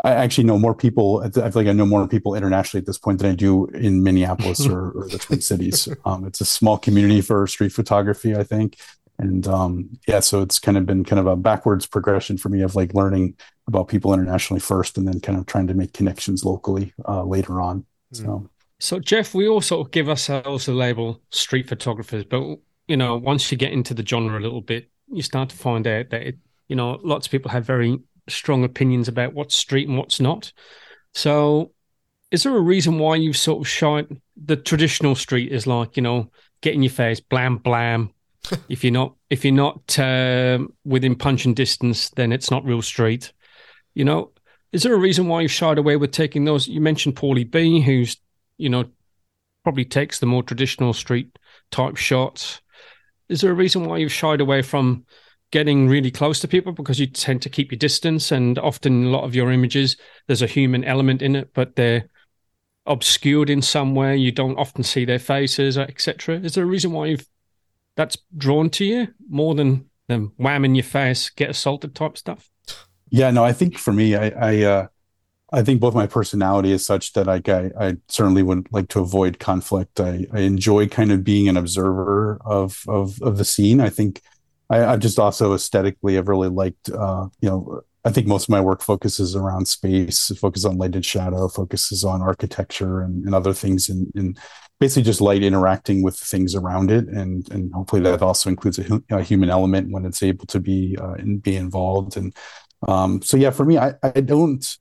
I 0.04 0.12
actually 0.12 0.44
know 0.44 0.58
more 0.58 0.74
people. 0.74 1.22
I 1.24 1.30
feel 1.30 1.50
like 1.54 1.68
I 1.68 1.72
know 1.72 1.86
more 1.86 2.06
people 2.08 2.34
internationally 2.34 2.82
at 2.82 2.86
this 2.86 2.98
point 2.98 3.20
than 3.20 3.30
I 3.30 3.34
do 3.34 3.66
in 3.66 4.02
Minneapolis 4.02 4.66
or, 4.66 4.90
or 4.90 5.08
the 5.08 5.18
Twin 5.18 5.40
Cities. 5.40 5.88
Um, 6.04 6.26
it's 6.26 6.40
a 6.40 6.44
small 6.44 6.76
community 6.76 7.20
for 7.20 7.46
street 7.46 7.72
photography, 7.72 8.34
I 8.34 8.42
think, 8.42 8.78
and 9.22 9.46
um, 9.46 9.88
yeah, 10.08 10.18
so 10.18 10.42
it's 10.42 10.58
kind 10.58 10.76
of 10.76 10.84
been 10.84 11.04
kind 11.04 11.20
of 11.20 11.28
a 11.28 11.36
backwards 11.36 11.86
progression 11.86 12.36
for 12.36 12.48
me 12.48 12.60
of 12.60 12.74
like 12.74 12.92
learning 12.92 13.36
about 13.68 13.86
people 13.86 14.12
internationally 14.12 14.58
first, 14.58 14.98
and 14.98 15.06
then 15.06 15.20
kind 15.20 15.38
of 15.38 15.46
trying 15.46 15.68
to 15.68 15.74
make 15.74 15.92
connections 15.92 16.44
locally 16.44 16.92
uh, 17.06 17.22
later 17.22 17.60
on. 17.60 17.86
Hmm. 18.12 18.24
So, 18.24 18.50
so 18.80 18.98
Jeff, 18.98 19.32
we 19.32 19.46
all 19.46 19.60
sort 19.60 19.86
of 19.86 19.92
give 19.92 20.08
ourselves 20.08 20.66
the 20.66 20.72
label 20.72 21.20
street 21.30 21.68
photographers, 21.68 22.24
but 22.24 22.58
you 22.88 22.96
know, 22.96 23.16
once 23.16 23.52
you 23.52 23.56
get 23.56 23.72
into 23.72 23.94
the 23.94 24.04
genre 24.04 24.40
a 24.40 24.42
little 24.42 24.60
bit, 24.60 24.90
you 25.06 25.22
start 25.22 25.50
to 25.50 25.56
find 25.56 25.86
out 25.86 26.10
that 26.10 26.22
it, 26.22 26.38
you 26.66 26.74
know, 26.74 26.98
lots 27.04 27.28
of 27.28 27.30
people 27.30 27.52
have 27.52 27.64
very 27.64 28.00
strong 28.28 28.64
opinions 28.64 29.06
about 29.06 29.34
what's 29.34 29.54
street 29.54 29.88
and 29.88 29.98
what's 29.98 30.18
not. 30.18 30.52
So, 31.14 31.70
is 32.32 32.42
there 32.42 32.56
a 32.56 32.60
reason 32.60 32.98
why 32.98 33.16
you've 33.16 33.36
sort 33.36 33.60
of 33.60 33.68
shied? 33.68 34.20
The 34.42 34.56
traditional 34.56 35.14
street 35.14 35.52
is 35.52 35.64
like, 35.64 35.96
you 35.96 36.02
know, 36.02 36.32
get 36.60 36.74
in 36.74 36.82
your 36.82 36.90
face, 36.90 37.20
blam 37.20 37.58
blam, 37.58 38.10
if 38.68 38.82
you're 38.84 38.92
not 38.92 39.14
if 39.30 39.44
you're 39.44 39.54
not 39.54 39.98
uh, 39.98 40.58
within 40.84 41.14
punching 41.14 41.54
distance, 41.54 42.10
then 42.10 42.32
it's 42.32 42.50
not 42.50 42.64
real 42.64 42.82
street. 42.82 43.32
You 43.94 44.04
know, 44.04 44.32
is 44.72 44.82
there 44.82 44.94
a 44.94 44.98
reason 44.98 45.28
why 45.28 45.42
you 45.42 45.48
shied 45.48 45.78
away 45.78 45.96
with 45.96 46.12
taking 46.12 46.44
those? 46.44 46.68
You 46.68 46.80
mentioned 46.80 47.16
Paulie 47.16 47.50
B, 47.50 47.80
who's 47.80 48.16
you 48.58 48.68
know 48.68 48.84
probably 49.64 49.84
takes 49.84 50.18
the 50.18 50.26
more 50.26 50.42
traditional 50.42 50.92
street 50.92 51.38
type 51.70 51.96
shots. 51.96 52.60
Is 53.28 53.40
there 53.40 53.52
a 53.52 53.54
reason 53.54 53.84
why 53.84 53.98
you've 53.98 54.12
shied 54.12 54.40
away 54.40 54.62
from 54.62 55.04
getting 55.52 55.86
really 55.86 56.10
close 56.10 56.40
to 56.40 56.48
people 56.48 56.72
because 56.72 56.98
you 56.98 57.06
tend 57.06 57.42
to 57.42 57.50
keep 57.50 57.70
your 57.70 57.78
distance 57.78 58.32
and 58.32 58.58
often 58.58 59.04
a 59.04 59.10
lot 59.10 59.22
of 59.22 59.34
your 59.34 59.52
images 59.52 59.96
there's 60.26 60.40
a 60.40 60.46
human 60.46 60.82
element 60.82 61.20
in 61.20 61.36
it 61.36 61.50
but 61.52 61.76
they're 61.76 62.08
obscured 62.86 63.50
in 63.50 63.60
some 63.60 63.94
way 63.94 64.16
you 64.16 64.32
don't 64.32 64.56
often 64.56 64.82
see 64.82 65.04
their 65.04 65.18
faces 65.18 65.76
etc 65.76 66.40
is 66.40 66.54
there 66.54 66.64
a 66.64 66.66
reason 66.66 66.90
why 66.90 67.06
you've 67.06 67.26
that's 67.96 68.16
drawn 68.36 68.70
to 68.70 68.84
you 68.84 69.08
more 69.28 69.54
than 69.54 69.90
the 70.08 70.30
wham 70.36 70.64
in 70.64 70.74
your 70.74 70.84
face, 70.84 71.30
get 71.30 71.50
assaulted 71.50 71.94
type 71.94 72.16
stuff? 72.16 72.50
Yeah, 73.10 73.30
no, 73.30 73.44
I 73.44 73.52
think 73.52 73.78
for 73.78 73.92
me, 73.92 74.16
I, 74.16 74.28
I, 74.28 74.62
uh, 74.62 74.86
I 75.52 75.62
think 75.62 75.80
both 75.80 75.94
my 75.94 76.06
personality 76.06 76.72
is 76.72 76.84
such 76.84 77.12
that 77.12 77.28
I, 77.28 77.42
I 77.78 77.96
certainly 78.08 78.42
would 78.42 78.68
like 78.72 78.88
to 78.88 79.00
avoid 79.00 79.38
conflict. 79.38 80.00
I, 80.00 80.26
I 80.32 80.40
enjoy 80.40 80.88
kind 80.88 81.12
of 81.12 81.22
being 81.22 81.46
an 81.48 81.58
observer 81.58 82.40
of 82.44 82.82
of 82.88 83.20
of 83.20 83.36
the 83.36 83.44
scene. 83.44 83.80
I 83.80 83.90
think 83.90 84.22
I, 84.70 84.84
I 84.86 84.96
just 84.96 85.18
also 85.18 85.52
aesthetically 85.52 86.16
I've 86.16 86.28
really 86.28 86.48
liked, 86.48 86.88
uh, 86.88 87.28
you 87.42 87.50
know, 87.50 87.82
I 88.04 88.10
think 88.10 88.26
most 88.26 88.44
of 88.44 88.48
my 88.48 88.60
work 88.60 88.80
focuses 88.80 89.36
around 89.36 89.68
space, 89.68 90.32
focuses 90.38 90.64
on 90.64 90.78
light 90.78 90.94
and 90.94 91.04
shadow, 91.04 91.46
focuses 91.48 92.02
on 92.02 92.22
architecture 92.22 93.02
and, 93.02 93.24
and 93.26 93.34
other 93.34 93.52
things 93.52 93.90
in, 93.90 94.10
in 94.14 94.36
basically 94.82 95.04
just 95.04 95.20
light 95.20 95.44
interacting 95.44 96.02
with 96.02 96.16
things 96.16 96.56
around 96.56 96.90
it. 96.90 97.06
And, 97.06 97.48
and 97.52 97.72
hopefully 97.72 98.02
that 98.02 98.20
also 98.20 98.50
includes 98.50 98.80
a, 98.80 99.00
a 99.10 99.22
human 99.22 99.48
element 99.48 99.92
when 99.92 100.04
it's 100.04 100.24
able 100.24 100.44
to 100.46 100.58
be, 100.58 100.96
uh, 101.00 101.12
and 101.12 101.40
be 101.40 101.54
involved. 101.54 102.16
And 102.16 102.34
um, 102.88 103.22
so, 103.22 103.36
yeah, 103.36 103.50
for 103.50 103.64
me, 103.64 103.78
I, 103.78 103.94
I 104.02 104.20
don't, 104.20 104.76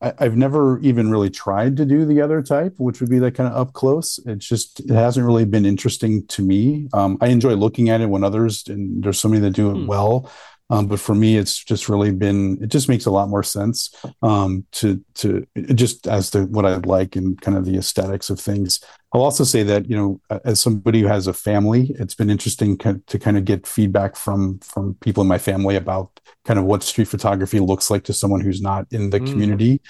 I, 0.00 0.14
have 0.24 0.38
never 0.38 0.80
even 0.80 1.10
really 1.10 1.28
tried 1.28 1.76
to 1.76 1.84
do 1.84 2.06
the 2.06 2.22
other 2.22 2.40
type, 2.40 2.76
which 2.78 3.00
would 3.00 3.10
be 3.10 3.20
like 3.20 3.34
kind 3.34 3.52
of 3.52 3.54
up 3.54 3.74
close. 3.74 4.18
It's 4.24 4.48
just, 4.48 4.80
it 4.80 4.88
hasn't 4.88 5.26
really 5.26 5.44
been 5.44 5.66
interesting 5.66 6.26
to 6.28 6.42
me. 6.42 6.88
Um, 6.94 7.18
I 7.20 7.26
enjoy 7.26 7.52
looking 7.52 7.90
at 7.90 8.00
it 8.00 8.06
when 8.06 8.24
others, 8.24 8.64
and 8.68 9.04
there's 9.04 9.20
so 9.20 9.28
many 9.28 9.42
that 9.42 9.50
do 9.50 9.70
it 9.70 9.74
hmm. 9.74 9.86
well. 9.86 10.30
Um, 10.72 10.86
but 10.86 11.00
for 11.00 11.14
me, 11.14 11.36
it's 11.36 11.62
just 11.62 11.90
really 11.90 12.12
been, 12.12 12.56
it 12.62 12.68
just 12.68 12.88
makes 12.88 13.04
a 13.04 13.10
lot 13.10 13.28
more 13.28 13.42
sense 13.42 13.94
um, 14.22 14.64
to, 14.72 15.04
to 15.16 15.46
just 15.74 16.08
as 16.08 16.30
to 16.30 16.46
what 16.46 16.64
I 16.64 16.76
like 16.76 17.14
and 17.14 17.38
kind 17.42 17.58
of 17.58 17.66
the 17.66 17.76
aesthetics 17.76 18.30
of 18.30 18.40
things. 18.40 18.80
I'll 19.12 19.20
also 19.20 19.44
say 19.44 19.62
that, 19.64 19.90
you 19.90 19.96
know, 19.98 20.40
as 20.46 20.60
somebody 20.60 21.02
who 21.02 21.08
has 21.08 21.26
a 21.26 21.34
family, 21.34 21.94
it's 21.98 22.14
been 22.14 22.30
interesting 22.30 22.78
to 22.78 23.18
kind 23.18 23.36
of 23.36 23.44
get 23.44 23.66
feedback 23.66 24.16
from, 24.16 24.60
from 24.60 24.94
people 25.02 25.20
in 25.20 25.28
my 25.28 25.36
family 25.36 25.76
about 25.76 26.18
kind 26.46 26.58
of 26.58 26.64
what 26.64 26.82
street 26.82 27.08
photography 27.08 27.60
looks 27.60 27.90
like 27.90 28.04
to 28.04 28.14
someone 28.14 28.40
who's 28.40 28.62
not 28.62 28.86
in 28.92 29.10
the 29.10 29.20
mm. 29.20 29.30
community. 29.30 29.82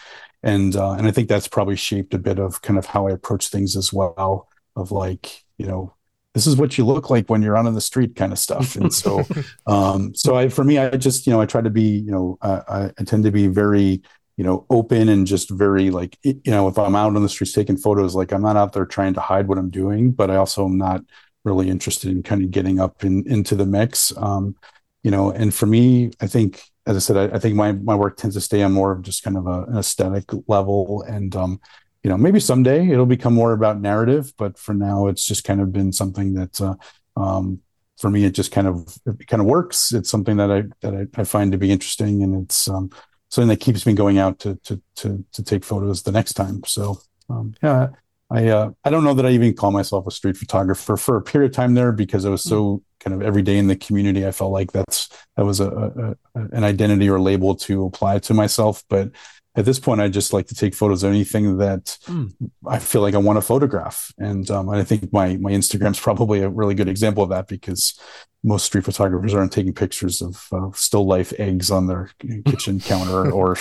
And, 0.43 0.75
uh, 0.75 0.95
and 0.95 1.07
I 1.07 1.13
think 1.13 1.29
that's 1.29 1.47
probably 1.47 1.77
shaped 1.77 2.13
a 2.13 2.19
bit 2.19 2.41
of 2.41 2.61
kind 2.61 2.77
of 2.77 2.87
how 2.87 3.07
I 3.07 3.13
approach 3.13 3.51
things 3.51 3.77
as 3.77 3.93
well 3.93 4.49
of 4.75 4.91
like, 4.91 5.45
you 5.59 5.67
know, 5.67 5.95
this 6.35 6.47
is 6.47 6.57
what 6.57 6.79
you 6.79 6.87
look 6.87 7.11
like 7.11 7.29
when 7.29 7.43
you're 7.43 7.57
out 7.57 7.67
on 7.67 7.75
the 7.75 7.81
street 7.81 8.17
kind 8.17 8.33
of 8.33 8.39
stuff. 8.39 8.77
And 8.77 8.93
so 8.93 9.25
um 9.67 10.15
so 10.15 10.37
i 10.37 10.49
for 10.49 10.65
me 10.65 10.79
i 10.79 10.91
just 10.91 11.27
you 11.27 11.33
know 11.33 11.41
i 11.41 11.47
try 11.47 11.61
to 11.61 11.71
be 11.71 11.83
you 11.83 12.11
know 12.11 12.39
I, 12.43 12.91
I 12.99 13.05
tend 13.05 13.25
to 13.25 13.31
be 13.31 13.47
very 13.49 14.03
you 14.37 14.45
know 14.45 14.67
open 14.71 15.09
and 15.09 15.27
just 15.27 15.51
very 15.51 15.91
like 15.91 16.19
you 16.23 16.41
know 16.47 16.69
if 16.69 16.79
i'm 16.79 16.97
out 16.97 17.15
on 17.15 17.23
the 17.23 17.29
streets 17.29 17.53
taking 17.53 17.77
photos 17.77 18.15
like 18.15 18.33
i'm 18.33 18.43
not 18.43 18.57
out 18.57 18.73
there 18.73 18.87
trying 18.87 19.15
to 19.15 19.21
hide 19.21 19.47
what 19.47 19.59
i'm 19.59 19.71
doing 19.71 20.11
but 20.11 20.31
i 20.31 20.37
also 20.37 20.65
am 20.65 20.79
not 20.79 21.03
really 21.45 21.69
interested 21.69 22.11
in 22.11 22.23
kind 22.23 22.43
of 22.43 22.51
getting 22.51 22.79
up 22.79 23.05
in, 23.05 23.25
into 23.27 23.55
the 23.55 23.67
mix. 23.67 24.17
Um 24.17 24.57
you 25.03 25.11
know 25.11 25.31
and 25.31 25.53
for 25.53 25.67
me 25.67 26.13
i 26.21 26.27
think 26.27 26.63
as 26.87 26.97
i 26.97 26.99
said 26.99 27.17
I, 27.17 27.37
I 27.37 27.39
think 27.39 27.57
my 27.57 27.73
my 27.73 27.95
work 27.95 28.17
tends 28.17 28.37
to 28.37 28.41
stay 28.41 28.63
on 28.63 28.73
more 28.73 28.93
of 28.93 29.03
just 29.03 29.23
kind 29.23 29.37
of 29.37 29.47
a, 29.47 29.65
an 29.65 29.79
aesthetic 29.79 30.25
level. 30.49 31.03
And 31.03 31.35
um 31.37 31.61
you 32.03 32.11
know 32.11 32.17
maybe 32.17 32.41
someday 32.41 32.89
it'll 32.89 33.07
become 33.07 33.35
more 33.35 33.53
about 33.53 33.81
narrative 33.81 34.33
but 34.37 34.59
for 34.59 34.75
now 34.75 35.07
it's 35.07 35.25
just 35.25 35.45
kind 35.45 35.61
of 35.61 35.73
been 35.73 35.93
something 35.93 36.35
that 36.35 36.61
uh, 36.61 36.75
um, 37.17 37.61
for 37.97 38.11
me 38.11 38.25
it 38.25 38.35
just 38.35 38.53
kind 38.53 38.67
of 38.67 38.99
it 39.07 39.27
kind 39.27 39.41
of 39.41 39.47
works. 39.47 39.93
It's 39.93 40.11
something 40.11 40.37
that 40.39 40.51
i 40.51 40.63
that 40.81 40.95
i, 40.95 41.21
I 41.21 41.25
find 41.25 41.53
to 41.53 41.59
be 41.59 41.71
interesting 41.71 42.23
and 42.23 42.43
it's 42.43 42.69
um, 42.69 42.91
something 43.29 43.49
that 43.49 43.61
keeps 43.61 43.87
me 43.87 43.95
going 43.95 44.19
out 44.19 44.39
to 44.41 44.57
to 44.65 44.83
to, 44.97 45.25
to 45.33 45.43
take 45.43 45.65
photos 45.65 46.03
the 46.03 46.13
next 46.13 46.35
time. 46.35 46.63
So 46.67 47.01
um, 47.31 47.55
yeah 47.63 47.89
i 48.31 48.49
uh, 48.49 48.71
i 48.85 48.91
don't 48.91 49.05
know 49.05 49.15
that 49.15 49.27
i 49.27 49.31
even 49.31 49.55
call 49.55 49.71
myself 49.71 50.07
a 50.07 50.11
street 50.11 50.37
photographer 50.37 50.97
for 50.97 51.17
a 51.17 51.23
period 51.23 51.51
of 51.51 51.55
time 51.55 51.75
there 51.75 51.93
because 51.93 52.25
i 52.25 52.31
was 52.31 52.43
so 52.43 52.83
kind 52.99 53.15
of 53.15 53.23
every 53.23 53.43
day 53.43 53.59
in 53.59 53.67
the 53.67 53.77
community 53.77 54.27
i 54.27 54.33
felt 54.33 54.53
like 54.53 54.73
that's 54.73 55.09
that 55.37 55.45
was 55.45 55.61
a, 55.61 55.69
a, 55.69 56.11
a 56.11 56.17
an 56.53 56.65
identity 56.65 57.09
or 57.09 57.21
label 57.21 57.55
to 57.55 57.85
apply 57.87 58.19
to 58.21 58.35
myself. 58.35 58.85
But 58.89 59.11
at 59.55 59.65
this 59.67 59.79
point, 59.79 60.01
I 60.01 60.09
just 60.09 60.33
like 60.33 60.47
to 60.47 60.55
take 60.55 60.75
photos 60.75 61.03
of 61.03 61.11
anything 61.11 61.59
that 61.59 61.99
Mm. 62.07 62.33
I 62.67 62.79
feel 62.79 63.03
like 63.03 63.15
I 63.15 63.19
want 63.19 63.37
to 63.37 63.43
photograph. 63.43 64.13
And 64.19 64.51
um, 64.51 64.69
I 64.71 64.83
think 64.85 65.13
my 65.13 65.37
my 65.37 65.53
Instagram's 65.53 66.01
probably 66.09 66.41
a 66.41 66.49
really 66.49 66.75
good 66.75 66.89
example 66.89 67.23
of 67.23 67.31
that 67.31 67.49
because 67.49 67.99
most 68.43 68.65
street 68.67 68.85
photographers 68.85 69.35
aren't 69.35 69.53
taking 69.53 69.73
pictures 69.75 70.21
of 70.23 70.47
uh, 70.53 70.71
still 70.75 71.07
life 71.07 71.33
eggs 71.39 71.71
on 71.71 71.87
their 71.87 72.11
kitchen 72.47 72.81
counter 72.81 73.31
or 73.31 73.57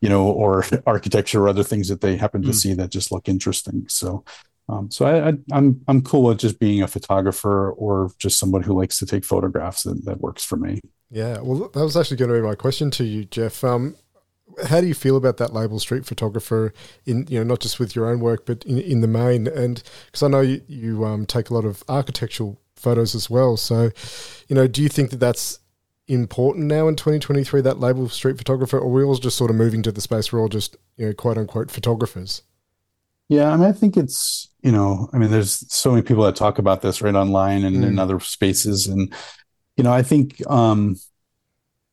you 0.00 0.08
know 0.08 0.26
or 0.26 0.64
architecture 0.86 1.42
or 1.42 1.48
other 1.48 1.64
things 1.64 1.88
that 1.88 2.00
they 2.00 2.16
happen 2.16 2.42
to 2.42 2.48
Mm. 2.50 2.54
see 2.54 2.74
that 2.74 2.90
just 2.90 3.10
look 3.12 3.28
interesting. 3.28 3.86
So. 3.88 4.24
Um, 4.68 4.92
so 4.92 5.04
I, 5.06 5.30
I, 5.30 5.32
I'm 5.52 5.80
I'm 5.88 6.02
cool 6.02 6.22
with 6.22 6.38
just 6.38 6.60
being 6.60 6.82
a 6.82 6.86
photographer 6.86 7.72
or 7.72 8.12
just 8.18 8.38
somebody 8.38 8.64
who 8.64 8.78
likes 8.78 8.96
to 9.00 9.06
take 9.06 9.24
photographs. 9.24 9.82
That, 9.82 10.04
that 10.04 10.20
works 10.20 10.44
for 10.44 10.56
me. 10.56 10.80
Yeah, 11.10 11.40
well, 11.42 11.68
that 11.68 11.82
was 11.82 11.96
actually 11.96 12.18
going 12.18 12.30
to 12.30 12.36
be 12.36 12.46
my 12.46 12.54
question 12.54 12.90
to 12.92 13.04
you, 13.04 13.24
Jeff. 13.24 13.64
Um, 13.64 13.96
how 14.68 14.80
do 14.80 14.86
you 14.86 14.94
feel 14.94 15.16
about 15.16 15.36
that 15.38 15.52
label, 15.52 15.78
street 15.78 16.04
photographer? 16.06 16.72
In 17.06 17.26
you 17.28 17.38
know, 17.38 17.44
not 17.44 17.60
just 17.60 17.78
with 17.78 17.94
your 17.96 18.08
own 18.10 18.20
work, 18.20 18.46
but 18.46 18.64
in, 18.64 18.78
in 18.78 19.00
the 19.00 19.08
main, 19.08 19.46
and 19.46 19.82
because 20.06 20.22
I 20.22 20.28
know 20.28 20.40
you, 20.40 20.62
you 20.66 21.04
um, 21.04 21.26
take 21.26 21.50
a 21.50 21.54
lot 21.54 21.64
of 21.64 21.82
architectural 21.88 22.60
photos 22.76 23.14
as 23.14 23.30
well. 23.30 23.56
So, 23.56 23.90
you 24.48 24.56
know, 24.56 24.66
do 24.66 24.82
you 24.82 24.88
think 24.88 25.10
that 25.10 25.20
that's 25.20 25.60
important 26.08 26.66
now 26.66 26.88
in 26.88 26.96
2023? 26.96 27.60
That 27.60 27.80
label, 27.80 28.08
street 28.08 28.38
photographer, 28.38 28.78
or 28.78 28.90
we're 28.90 29.00
we 29.00 29.06
all 29.06 29.14
just 29.16 29.36
sort 29.36 29.50
of 29.50 29.56
moving 29.56 29.82
to 29.82 29.92
the 29.92 30.00
space? 30.00 30.32
Where 30.32 30.40
we're 30.40 30.44
all 30.44 30.48
just 30.48 30.76
you 30.96 31.06
know, 31.06 31.12
quote 31.14 31.38
unquote 31.38 31.70
photographers. 31.70 32.42
Yeah, 33.28 33.50
I 33.50 33.56
mean, 33.56 33.66
I 33.68 33.72
think 33.72 33.96
it's, 33.96 34.50
you 34.62 34.72
know, 34.72 35.08
I 35.12 35.18
mean, 35.18 35.30
there's 35.30 35.64
so 35.72 35.90
many 35.90 36.02
people 36.02 36.24
that 36.24 36.36
talk 36.36 36.58
about 36.58 36.82
this 36.82 37.00
right 37.00 37.14
online 37.14 37.64
and 37.64 37.82
in 37.82 37.94
Mm. 37.94 38.00
other 38.00 38.20
spaces. 38.20 38.86
And, 38.88 39.10
you 39.76 39.84
know, 39.84 39.92
I 39.92 40.02
think, 40.02 40.42
um, 40.50 40.96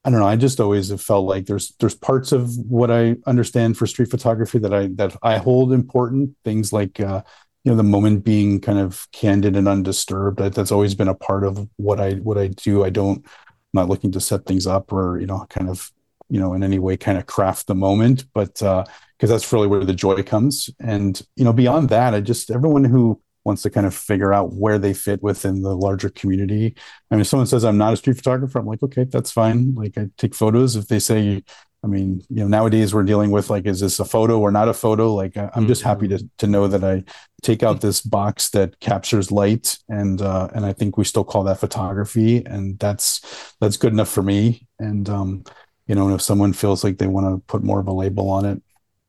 I 0.05 0.09
don't 0.09 0.19
know, 0.19 0.27
I 0.27 0.37
just 0.37 0.59
always 0.59 0.89
have 0.89 1.01
felt 1.01 1.25
like 1.25 1.45
there's 1.45 1.73
there's 1.79 1.95
parts 1.95 2.31
of 2.31 2.55
what 2.57 2.89
I 2.89 3.17
understand 3.27 3.77
for 3.77 3.85
street 3.85 4.09
photography 4.09 4.57
that 4.59 4.73
I 4.73 4.87
that 4.95 5.15
I 5.21 5.37
hold 5.37 5.73
important, 5.73 6.35
things 6.43 6.71
like 6.71 6.99
uh, 6.99 7.21
you 7.63 7.71
know, 7.71 7.75
the 7.75 7.83
moment 7.83 8.23
being 8.23 8.61
kind 8.61 8.79
of 8.79 9.07
candid 9.11 9.55
and 9.55 9.67
undisturbed. 9.67 10.39
That, 10.39 10.53
that's 10.55 10.71
always 10.71 10.95
been 10.95 11.09
a 11.09 11.15
part 11.15 11.43
of 11.43 11.67
what 11.75 11.99
I 11.99 12.13
what 12.13 12.37
I 12.37 12.47
do. 12.47 12.83
I 12.83 12.89
don't 12.89 13.25
I'm 13.25 13.33
not 13.73 13.89
looking 13.89 14.11
to 14.13 14.21
set 14.21 14.45
things 14.45 14.65
up 14.65 14.91
or, 14.93 15.19
you 15.19 15.27
know, 15.27 15.45
kind 15.49 15.69
of, 15.69 15.91
you 16.29 16.39
know, 16.39 16.53
in 16.53 16.63
any 16.63 16.79
way 16.79 16.97
kind 16.97 17.17
of 17.17 17.25
craft 17.25 17.67
the 17.67 17.75
moment, 17.75 18.25
but 18.33 18.61
uh 18.63 18.85
because 19.17 19.29
that's 19.29 19.51
really 19.51 19.67
where 19.67 19.83
the 19.83 19.93
joy 19.93 20.23
comes. 20.23 20.69
And 20.79 21.21
you 21.35 21.43
know, 21.43 21.51
beyond 21.53 21.89
that, 21.89 22.13
I 22.13 22.21
just 22.21 22.49
everyone 22.51 22.85
who 22.85 23.21
wants 23.49 23.63
to 23.63 23.69
kind 23.71 23.87
of 23.87 23.95
figure 23.95 24.31
out 24.31 24.53
where 24.53 24.77
they 24.77 24.93
fit 24.93 25.23
within 25.23 25.63
the 25.63 25.75
larger 25.75 26.09
community. 26.09 26.75
I 27.09 27.15
mean, 27.15 27.21
if 27.21 27.27
someone 27.27 27.47
says 27.47 27.65
I'm 27.65 27.79
not 27.79 27.93
a 27.93 27.97
street 27.97 28.17
photographer, 28.17 28.59
I'm 28.59 28.67
like, 28.67 28.83
okay, 28.83 29.05
that's 29.05 29.31
fine. 29.31 29.73
Like 29.73 29.97
I 29.97 30.09
take 30.17 30.35
photos. 30.35 30.75
If 30.75 30.87
they 30.87 30.99
say, 30.99 31.43
I 31.83 31.87
mean, 31.87 32.21
you 32.29 32.41
know, 32.41 32.47
nowadays 32.47 32.93
we're 32.93 33.09
dealing 33.11 33.31
with 33.31 33.49
like, 33.49 33.65
is 33.65 33.79
this 33.79 33.99
a 33.99 34.05
photo 34.05 34.39
or 34.39 34.51
not 34.51 34.69
a 34.69 34.73
photo? 34.73 35.15
Like 35.15 35.35
I'm 35.35 35.65
just 35.65 35.81
happy 35.81 36.07
to 36.09 36.19
to 36.37 36.45
know 36.45 36.67
that 36.67 36.83
I 36.83 37.03
take 37.41 37.63
out 37.63 37.81
this 37.81 38.01
box 38.01 38.51
that 38.51 38.79
captures 38.79 39.31
light, 39.31 39.79
and 39.89 40.21
uh, 40.21 40.49
and 40.53 40.63
I 40.63 40.73
think 40.73 40.95
we 40.95 41.05
still 41.05 41.23
call 41.23 41.43
that 41.45 41.59
photography, 41.59 42.45
and 42.45 42.77
that's 42.77 43.21
that's 43.59 43.77
good 43.77 43.93
enough 43.93 44.09
for 44.09 44.21
me. 44.21 44.67
And 44.77 45.09
um, 45.09 45.43
you 45.87 45.95
know, 45.95 46.05
and 46.05 46.15
if 46.15 46.21
someone 46.21 46.53
feels 46.53 46.83
like 46.83 46.97
they 46.99 47.07
want 47.07 47.25
to 47.25 47.43
put 47.47 47.63
more 47.63 47.79
of 47.79 47.87
a 47.87 47.93
label 47.93 48.29
on 48.29 48.45
it, 48.45 48.61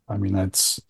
I 0.08 0.16
mean, 0.16 0.32
that's 0.32 0.80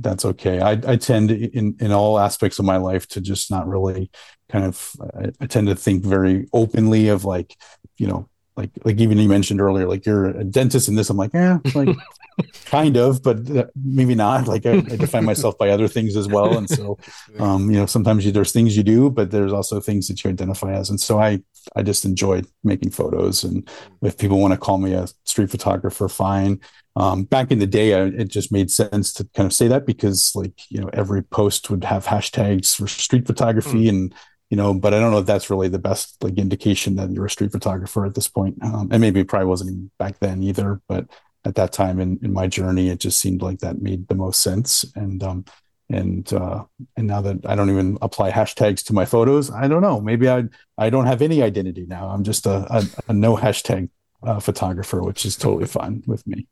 that's 0.00 0.24
okay. 0.24 0.60
I, 0.60 0.72
I 0.86 0.96
tend 0.96 1.30
in 1.30 1.76
in 1.80 1.92
all 1.92 2.18
aspects 2.18 2.58
of 2.58 2.64
my 2.64 2.76
life 2.76 3.06
to 3.08 3.20
just 3.20 3.50
not 3.50 3.68
really 3.68 4.10
kind 4.48 4.64
of. 4.64 4.92
I, 5.16 5.30
I 5.40 5.46
tend 5.46 5.68
to 5.68 5.76
think 5.76 6.04
very 6.04 6.46
openly 6.52 7.08
of 7.08 7.24
like, 7.24 7.56
you 7.96 8.06
know, 8.06 8.28
like 8.56 8.70
like 8.84 8.98
even 8.98 9.18
you 9.18 9.28
mentioned 9.28 9.60
earlier, 9.60 9.86
like 9.88 10.06
you're 10.06 10.26
a 10.26 10.44
dentist 10.44 10.88
and 10.88 10.98
this. 10.98 11.10
I'm 11.10 11.16
like, 11.16 11.32
yeah, 11.34 11.58
like 11.74 11.96
kind 12.64 12.96
of, 12.96 13.22
but 13.22 13.38
maybe 13.76 14.14
not. 14.14 14.48
Like 14.48 14.66
I, 14.66 14.74
I 14.74 14.96
define 14.96 15.24
myself 15.24 15.56
by 15.58 15.70
other 15.70 15.88
things 15.88 16.16
as 16.16 16.28
well, 16.28 16.56
and 16.56 16.68
so 16.68 16.98
um, 17.38 17.70
you 17.70 17.78
know, 17.78 17.86
sometimes 17.86 18.24
you, 18.26 18.32
there's 18.32 18.52
things 18.52 18.76
you 18.76 18.82
do, 18.82 19.10
but 19.10 19.30
there's 19.30 19.52
also 19.52 19.80
things 19.80 20.08
that 20.08 20.22
you 20.24 20.30
identify 20.30 20.72
as. 20.72 20.90
And 20.90 21.00
so 21.00 21.20
I 21.20 21.42
I 21.76 21.82
just 21.82 22.04
enjoyed 22.04 22.46
making 22.62 22.90
photos, 22.90 23.44
and 23.44 23.68
if 24.02 24.18
people 24.18 24.40
want 24.40 24.52
to 24.52 24.58
call 24.58 24.78
me 24.78 24.94
a 24.94 25.06
street 25.24 25.50
photographer, 25.50 26.08
fine 26.08 26.60
um, 26.96 27.24
back 27.24 27.50
in 27.50 27.58
the 27.58 27.66
day, 27.66 27.94
I, 27.94 28.04
it 28.04 28.28
just 28.28 28.52
made 28.52 28.70
sense 28.70 29.12
to 29.14 29.28
kind 29.34 29.46
of 29.46 29.52
say 29.52 29.68
that 29.68 29.86
because, 29.86 30.32
like, 30.34 30.52
you 30.68 30.80
know, 30.80 30.90
every 30.92 31.22
post 31.22 31.70
would 31.70 31.84
have 31.84 32.06
hashtags 32.06 32.76
for 32.76 32.86
street 32.86 33.26
photography, 33.26 33.88
and 33.88 34.14
you 34.50 34.56
know, 34.56 34.74
but 34.74 34.94
I 34.94 35.00
don't 35.00 35.10
know 35.10 35.18
if 35.18 35.26
that's 35.26 35.50
really 35.50 35.68
the 35.68 35.78
best 35.78 36.22
like 36.22 36.38
indication 36.38 36.96
that 36.96 37.10
you're 37.10 37.26
a 37.26 37.30
street 37.30 37.52
photographer 37.52 38.06
at 38.06 38.14
this 38.14 38.28
point. 38.28 38.56
Um, 38.62 38.88
and 38.92 39.00
maybe 39.00 39.20
it 39.20 39.28
probably 39.28 39.46
wasn't 39.46 39.70
even 39.70 39.90
back 39.98 40.18
then 40.20 40.42
either, 40.42 40.80
but 40.86 41.06
at 41.44 41.56
that 41.56 41.72
time 41.72 41.98
in, 42.00 42.18
in 42.22 42.32
my 42.32 42.46
journey, 42.46 42.88
it 42.88 43.00
just 43.00 43.20
seemed 43.20 43.42
like 43.42 43.58
that 43.58 43.82
made 43.82 44.06
the 44.08 44.14
most 44.14 44.40
sense. 44.40 44.84
And 44.94 45.22
um, 45.22 45.44
and 45.90 46.32
uh, 46.32 46.64
and 46.96 47.06
now 47.06 47.20
that 47.22 47.44
I 47.44 47.56
don't 47.56 47.70
even 47.70 47.98
apply 48.02 48.30
hashtags 48.30 48.84
to 48.84 48.92
my 48.92 49.04
photos, 49.04 49.50
I 49.50 49.66
don't 49.66 49.82
know. 49.82 50.00
Maybe 50.00 50.28
I 50.28 50.44
I 50.78 50.90
don't 50.90 51.06
have 51.06 51.22
any 51.22 51.42
identity 51.42 51.86
now. 51.86 52.08
I'm 52.08 52.22
just 52.22 52.46
a 52.46 52.66
a, 52.72 52.84
a 53.08 53.12
no 53.12 53.36
hashtag 53.36 53.90
uh, 54.22 54.40
photographer, 54.40 55.02
which 55.02 55.26
is 55.26 55.36
totally 55.36 55.66
fine 55.66 56.02
with 56.06 56.26
me. 56.26 56.46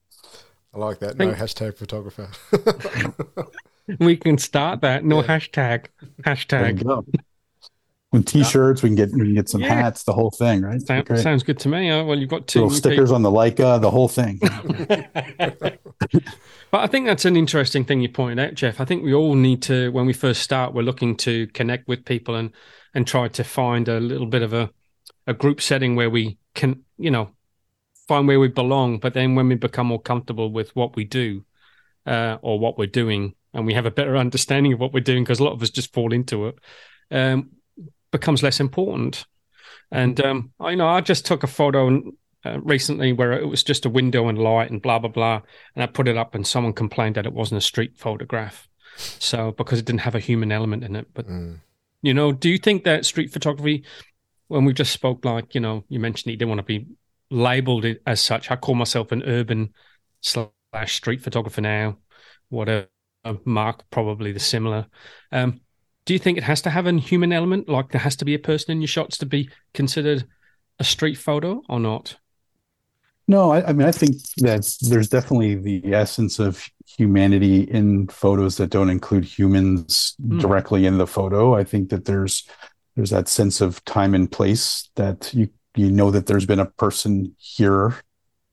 I 0.74 0.78
like 0.78 0.98
that. 1.00 1.16
No 1.18 1.26
Think- 1.32 1.38
hashtag 1.38 1.76
photographer. 1.76 2.28
We 3.98 4.16
can 4.16 4.38
start 4.38 4.80
that. 4.82 5.04
No 5.04 5.20
Yeah. 5.22 5.26
hashtag. 5.38 5.87
Hashtag. 6.22 6.85
go. 6.85 7.04
With 8.12 8.26
t-shirts, 8.26 8.80
we 8.82 8.90
can 8.90 8.96
get 8.96 9.11
we 9.12 9.18
can 9.20 9.35
get 9.35 9.48
some 9.48 9.61
Yeah. 9.61 9.74
hats, 9.74 10.04
the 10.04 10.12
whole 10.12 10.30
thing, 10.30 10.62
right? 10.62 10.80
Sound, 10.80 11.04
Great. 11.06 11.18
sounds 11.20 11.42
good 11.42 11.58
to 11.61 11.68
me. 11.68 11.90
Oh, 11.90 12.04
well, 12.04 12.16
you've 12.16 12.30
got 12.30 12.46
two 12.46 12.61
Little 12.62 12.76
stickers 12.76 13.11
on 13.11 13.22
the 13.22 13.30
Leica, 13.30 13.80
the 13.80 13.90
whole 13.90 14.08
thing. 14.08 14.38
But 16.70 16.80
I 16.80 16.87
think 16.87 17.06
that's 17.06 17.26
an 17.26 17.37
interesting 17.37 17.85
thing 17.85 18.00
you 18.00 18.08
pointed 18.08 18.38
out, 18.38 18.54
Jeff. 18.54 18.80
I 18.80 18.87
think 18.87 19.02
we 19.04 19.12
all 19.12 19.35
need 19.35 19.61
to, 19.62 19.90
when 19.92 20.06
we 20.06 20.14
first 20.14 20.40
start, 20.42 20.72
we're 20.72 20.80
looking 20.82 21.16
to 21.18 21.46
connect 21.48 21.87
with 21.87 22.04
people 22.06 22.35
and 22.35 22.50
and 22.94 23.06
try 23.06 23.28
to 23.28 23.44
find 23.44 23.88
a 23.88 24.00
little 24.00 24.26
bit 24.26 24.42
of 24.42 24.52
a 24.54 24.70
a 25.26 25.35
group 25.35 25.61
setting 25.61 25.96
where 25.96 26.08
we 26.08 26.38
can, 26.54 26.82
you 26.98 27.11
know, 27.11 27.30
find 28.08 28.26
where 28.26 28.40
we 28.40 28.48
belong. 28.48 28.98
But 28.98 29.14
then 29.14 29.34
when 29.34 29.48
we 29.48 29.54
become 29.54 29.88
more 29.88 30.00
comfortable 30.00 30.50
with 30.50 30.74
what 30.74 30.96
we 30.96 31.04
do 31.04 31.44
uh, 32.06 32.38
or 32.42 32.58
what 32.58 32.78
we're 32.78 32.86
doing, 32.86 33.34
and 33.54 33.66
we 33.66 33.74
have 33.74 33.86
a 33.86 33.90
better 33.90 34.16
understanding 34.16 34.72
of 34.72 34.80
what 34.80 34.92
we're 34.92 35.00
doing, 35.00 35.24
because 35.24 35.40
a 35.40 35.44
lot 35.44 35.52
of 35.52 35.62
us 35.62 35.70
just 35.70 35.92
fall 35.92 36.12
into 36.12 36.46
it, 36.46 36.58
um, 37.10 37.50
becomes 38.10 38.42
less 38.42 38.60
important. 38.60 39.26
And 39.90 40.20
um, 40.20 40.52
I 40.58 40.70
you 40.70 40.76
know 40.76 40.88
I 40.88 41.00
just 41.00 41.26
took 41.26 41.42
a 41.42 41.46
photo 41.46 42.00
uh, 42.44 42.60
recently 42.62 43.12
where 43.12 43.32
it 43.32 43.46
was 43.46 43.62
just 43.62 43.84
a 43.84 43.90
window 43.90 44.28
and 44.28 44.38
light 44.38 44.70
and 44.70 44.80
blah 44.80 44.98
blah 44.98 45.10
blah, 45.10 45.42
and 45.74 45.82
I 45.82 45.86
put 45.86 46.08
it 46.08 46.16
up, 46.16 46.34
and 46.34 46.46
someone 46.46 46.72
complained 46.72 47.16
that 47.16 47.26
it 47.26 47.32
wasn't 47.32 47.58
a 47.58 47.64
street 47.64 47.98
photograph, 47.98 48.68
so 48.96 49.52
because 49.52 49.78
it 49.78 49.84
didn't 49.84 50.00
have 50.00 50.14
a 50.14 50.20
human 50.20 50.50
element 50.50 50.82
in 50.82 50.96
it. 50.96 51.08
But 51.12 51.28
Mm. 51.28 51.60
you 52.00 52.14
know, 52.14 52.32
do 52.32 52.48
you 52.48 52.58
think 52.58 52.84
that 52.84 53.04
street 53.04 53.30
photography, 53.32 53.84
when 54.48 54.64
we 54.64 54.72
just 54.72 54.92
spoke, 54.92 55.24
like 55.24 55.54
you 55.54 55.60
know, 55.60 55.84
you 55.88 56.00
mentioned 56.00 56.30
you 56.32 56.38
didn't 56.38 56.48
want 56.48 56.60
to 56.60 56.64
be 56.78 56.86
labeled 57.33 57.85
it 57.85 58.03
as 58.07 58.21
such. 58.21 58.51
I 58.51 58.57
call 58.57 58.75
myself 58.75 59.12
an 59.12 59.23
urban 59.25 59.73
slash 60.21 60.53
street 60.87 61.23
photographer 61.23 61.61
now. 61.61 61.99
Whatever, 62.51 62.88
Mark 63.45 63.85
probably 63.90 64.33
the 64.33 64.40
similar. 64.40 64.87
Um, 65.33 65.61
do 66.05 66.12
you 66.12 66.18
think 66.18 66.38
it 66.38 66.45
has 66.45 66.62
to 66.62 66.71
have 66.71 66.87
a 66.87 66.92
human 66.99 67.33
element, 67.33 67.68
like 67.68 67.90
there 67.92 68.01
has 68.01 68.16
to 68.16 68.25
be 68.25 68.35
a 68.35 68.38
person 68.38 68.73
in 68.73 68.81
your 68.81 68.88
shots 68.88 69.18
to 69.18 69.27
be 69.27 69.51
considered 69.75 70.27
a 70.79 70.85
street 70.85 71.16
photo 71.16 71.62
or 71.68 71.81
not? 71.81 72.16
No, 73.29 73.53
I, 73.53 73.68
I 73.68 73.73
mean 73.73 73.87
I 73.87 73.92
think 73.92 74.16
that 74.38 74.68
there's 74.83 75.09
definitely 75.09 75.55
the 75.55 75.95
essence 75.95 76.38
of 76.38 76.68
humanity 76.99 77.62
in 77.62 78.09
photos 78.09 78.57
that 78.57 78.71
don't 78.71 78.90
include 78.90 79.25
humans 79.25 80.16
Hmm. 80.31 80.38
directly 80.40 80.87
in 80.87 80.99
the 80.99 81.07
photo. 81.07 81.55
I 81.55 81.64
think 81.64 81.90
that 81.90 82.05
there's 82.05 82.47
there's 82.97 83.11
that 83.11 83.29
sense 83.29 83.61
of 83.61 83.83
time 83.85 84.14
and 84.14 84.31
place 84.31 84.90
that 84.97 85.33
you 85.33 85.49
you 85.76 85.90
know 85.90 86.11
that 86.11 86.26
there's 86.26 86.46
been 86.46 86.61
a 86.61 86.66
person 86.66 87.35
here 87.38 87.96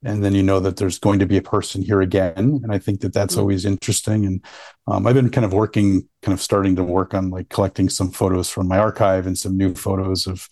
and 0.04 0.24
then 0.24 0.34
you 0.34 0.42
know 0.42 0.62
that 0.62 0.78
there's 0.78 0.98
going 0.98 1.20
to 1.20 1.26
be 1.26 1.36
a 1.36 1.42
person 1.42 1.82
here 1.82 2.00
again. 2.02 2.62
And 2.64 2.72
i 2.72 2.80
think 2.80 3.02
that 3.02 3.14
that's 3.14 3.36
Mm. 3.36 3.40
always 3.40 3.66
interesting. 3.66 4.26
And 4.26 4.46
um, 4.88 5.06
i've 5.06 5.16
been 5.16 5.30
kind 5.30 5.46
of 5.46 5.54
working 5.54 6.08
kind 6.22 6.34
of 6.34 6.42
starting 6.42 6.76
to 6.78 6.84
work 6.84 7.14
on 7.14 7.30
like 7.30 7.50
collecting 7.50 7.90
some 7.90 8.12
photos 8.12 8.50
from 8.50 8.68
my 8.68 8.78
archive 8.80 9.28
and 9.28 9.38
some 9.38 9.58
new 9.58 9.74
photos 9.76 10.26
of 10.28 10.48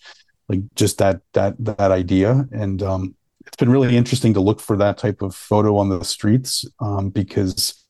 like 0.48 0.60
just 0.74 0.98
that 0.98 1.20
that 1.32 1.54
that 1.58 1.90
idea. 1.90 2.46
And 2.52 2.82
um, 2.82 3.14
it's 3.46 3.56
been 3.56 3.70
really 3.70 3.96
interesting 3.96 4.34
to 4.34 4.40
look 4.40 4.60
for 4.60 4.76
that 4.76 4.98
type 4.98 5.22
of 5.22 5.34
photo 5.34 5.76
on 5.78 5.88
the 5.88 6.04
streets 6.04 6.66
um, 6.80 7.08
because 7.10 7.84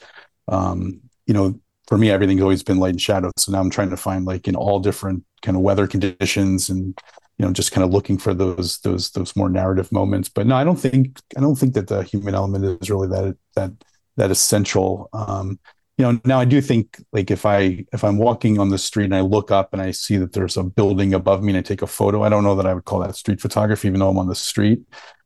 um, 0.47 1.01
you 1.27 1.35
know 1.35 1.61
for 1.89 1.99
me 1.99 2.11
everything's 2.11 2.43
always 2.43 2.63
been 2.63 2.79
light 2.79 2.91
and 2.91 3.01
shadow. 3.01 3.31
So 3.37 3.51
now 3.53 3.61
i'm 3.61 3.71
trying 3.71 3.91
to 3.91 3.97
find 3.97 4.25
like 4.25 4.47
in 4.47 4.55
all 4.55 4.79
different 4.79 5.25
kind 5.43 5.57
of 5.57 5.63
weather 5.63 5.87
conditions 5.89 6.69
and 6.71 6.97
you 7.39 7.47
know 7.47 7.53
just 7.53 7.73
kind 7.73 7.85
of 7.85 7.91
looking 7.91 8.19
for 8.19 8.35
those 8.35 8.79
those 8.81 9.11
those 9.13 9.37
more 9.37 9.49
narrative 9.49 9.91
moments 9.93 10.29
but 10.29 10.47
no 10.47 10.57
i 10.57 10.65
don't 10.65 10.77
think 10.77 11.21
i 11.37 11.41
don't 11.41 11.57
think 11.57 11.75
that 11.75 11.87
the 11.89 12.03
human 12.03 12.35
element 12.35 12.65
is 12.65 12.91
really 12.91 13.09
that 13.09 13.37
that 13.55 13.71
that 14.17 14.31
essential 14.31 15.09
um 15.13 15.59
you 15.97 16.05
know 16.05 16.21
now 16.25 16.39
i 16.41 16.45
do 16.45 16.61
think 16.61 16.99
like 17.13 17.31
if 17.31 17.47
i 17.47 17.85
if 17.93 18.05
i'm 18.05 18.19
walking 18.19 18.59
on 18.59 18.71
the 18.71 18.79
street 18.79 19.05
and 19.05 19.15
i 19.15 19.21
look 19.21 19.51
up 19.51 19.73
and 19.73 19.83
i 19.83 19.91
see 19.91 20.17
that 20.17 20.33
there's 20.33 20.57
a 20.57 20.63
building 20.63 21.15
above 21.15 21.43
me 21.43 21.51
and 21.51 21.59
i 21.59 21.63
take 21.63 21.83
a 21.83 21.87
photo 21.87 22.23
i 22.23 22.29
don't 22.29 22.45
know 22.45 22.55
that 22.55 22.67
i 22.67 22.75
would 22.75 22.85
call 22.85 23.01
that 23.01 23.17
street 23.17 23.41
photography 23.41 23.89
even 23.89 24.01
though 24.01 24.09
i'm 24.11 24.19
on 24.19 24.29
the 24.29 24.35
street 24.35 24.81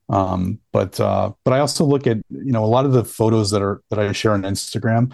Um, 0.09 0.59
but 0.73 0.99
uh, 1.01 1.33
but 1.45 1.55
I 1.55 1.61
also 1.61 1.85
look 1.85 2.07
at 2.07 2.19
you 2.29 2.53
know 2.53 2.65
a 2.65 2.67
lot 2.67 2.85
of 2.85 2.93
the 2.93 3.05
photos 3.05 3.51
that 3.53 3.63
are 3.63 3.83
that 3.91 3.99
I 3.99 4.13
share 4.13 4.33
on 4.33 4.43
Instagram. 4.43 5.13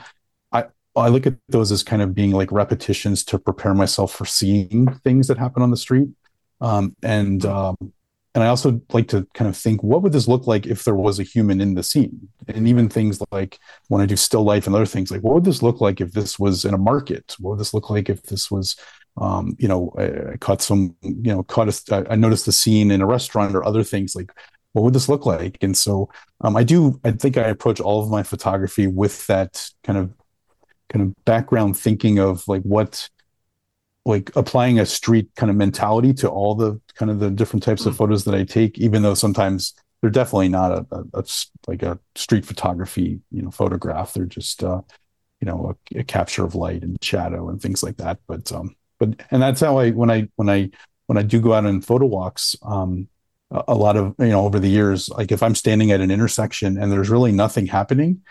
I 0.53 0.65
I 0.97 1.09
look 1.09 1.27
at 1.27 1.37
those 1.49 1.71
as 1.71 1.83
kind 1.85 2.03
of 2.03 2.15
being 2.15 2.33
like 2.33 2.51
repetitions 2.51 3.25
to 3.27 3.39
prepare 3.39 3.75
myself 3.75 4.13
for 4.15 4.25
seeing 4.27 4.89
things 5.05 5.29
that 5.29 5.39
happen 5.39 5.63
on 5.63 5.71
the 5.71 5.77
street. 5.77 6.09
Um, 6.61 6.97
and 7.03 7.44
um, 7.47 7.77
and 8.35 8.44
I 8.44 8.49
also 8.49 8.81
like 8.92 9.09
to 9.09 9.27
kind 9.35 9.49
of 9.49 9.57
think, 9.57 9.83
what 9.83 10.03
would 10.03 10.12
this 10.12 10.29
look 10.29 10.47
like 10.47 10.64
if 10.64 10.85
there 10.85 10.94
was 10.94 11.18
a 11.18 11.25
human 11.25 11.61
in 11.61 11.75
the 11.75 11.83
scene? 11.83 12.29
And 12.47 12.68
even 12.68 12.88
things 12.88 13.21
like 13.33 13.59
when 13.88 14.01
I 14.01 14.07
do 14.07 14.14
still 14.14 14.44
life 14.44 14.66
and 14.66 14.77
other 14.77 14.87
things, 14.87 15.11
like 15.11 15.23
what 15.23 15.35
would 15.35 15.44
this 15.44 15.61
look 15.61 15.81
like 15.81 16.01
if 16.01 16.12
this 16.12 16.38
was 16.38 16.64
in 16.64 16.73
a 16.73 16.79
market? 16.79 17.35
What 17.40 17.51
would 17.51 17.59
this 17.59 17.75
look 17.75 17.90
like 17.90 18.09
if 18.09 18.23
this 18.23 18.49
was, 18.49 18.77
um, 19.16 19.57
you 19.59 19.66
know, 19.66 19.92
I, 19.99 20.35
I, 20.35 20.37
caught 20.37 20.62
some, 20.62 20.94
you 21.03 21.33
know, 21.33 21.42
caught 21.42 21.68
a, 21.68 22.07
I 22.09 22.14
noticed 22.14 22.47
the 22.47 22.53
scene 22.53 22.92
in 22.92 23.03
a 23.03 23.07
restaurant 23.07 23.57
or 23.57 23.64
other 23.64 23.83
things 23.83 24.14
like, 24.14 24.31
what 24.73 24.83
would 24.83 24.94
this 24.94 25.09
look 25.09 25.27
like? 25.27 25.59
And 25.61 25.77
so 25.77 26.09
um, 26.42 26.55
I 26.55 26.62
do, 26.62 27.01
I 27.03 27.12
think 27.12 27.38
I 27.38 27.49
approach 27.49 27.81
all 27.81 28.03
of 28.03 28.09
my 28.11 28.23
photography 28.23 28.87
with 28.87 29.27
that 29.27 29.68
kind 29.83 29.99
of, 29.99 30.14
kind 30.90 31.05
of 31.05 31.25
background 31.25 31.77
thinking 31.77 32.21
of 32.21 32.47
like 32.47 32.62
what 32.62 33.09
like 34.09 34.35
applying 34.37 34.81
a 34.81 34.87
street 34.87 35.29
kind 35.37 35.51
of 35.51 35.57
mentality 35.57 36.14
to 36.14 36.29
all 36.29 36.55
the 36.55 36.81
kind 36.94 37.11
of 37.11 37.21
the 37.21 37.31
different 37.31 37.62
types 37.62 37.85
of 37.85 37.92
hmm. 37.92 37.99
photos 37.99 38.25
that 38.25 38.35
I 38.35 38.44
take, 38.44 38.79
even 38.79 39.03
though 39.03 39.14
sometimes 39.14 39.75
they're 40.01 40.11
definitely 40.11 40.49
not 40.49 40.73
a, 40.73 40.87
a, 40.90 41.05
a 41.21 41.25
like 41.66 41.83
a 41.83 41.99
street 42.14 42.47
photography, 42.47 43.21
you 43.31 43.42
know, 43.42 43.51
photograph. 43.51 44.14
They're 44.14 44.25
just, 44.25 44.64
uh, 44.64 44.81
you 45.40 45.47
know, 45.47 45.77
a, 45.94 46.01
a, 46.01 46.05
capture 46.05 46.44
of 46.44 46.55
light 46.55 46.83
and 46.83 46.97
shadow 47.03 47.49
and 47.49 47.61
things 47.61 47.83
like 47.83 47.99
that. 47.99 48.18
But, 48.27 48.51
um, 48.53 48.75
but, 48.99 49.11
and 49.31 49.42
that's 49.42 49.61
how 49.61 49.79
I, 49.79 49.90
when 49.90 50.11
I, 50.11 50.29
when 50.37 50.49
I, 50.49 50.71
when 51.07 51.18
I 51.18 51.23
do 51.23 51.40
go 51.40 51.53
out 51.53 51.66
on 51.66 51.81
photo 51.81 52.07
walks, 52.07 52.57
um, 52.62 53.09
a, 53.51 53.64
a 53.68 53.75
lot 53.75 53.97
of, 53.97 54.14
you 54.18 54.29
know, 54.29 54.44
over 54.44 54.59
the 54.59 54.68
years, 54.68 55.09
like 55.11 55.33
if 55.33 55.42
I'm 55.42 55.55
standing 55.55 55.90
at 55.90 56.01
an 56.01 56.11
intersection 56.11 56.79
and 56.79 56.90
there's 56.90 57.11
really 57.11 57.33
nothing 57.33 57.66
happening, 57.66 58.23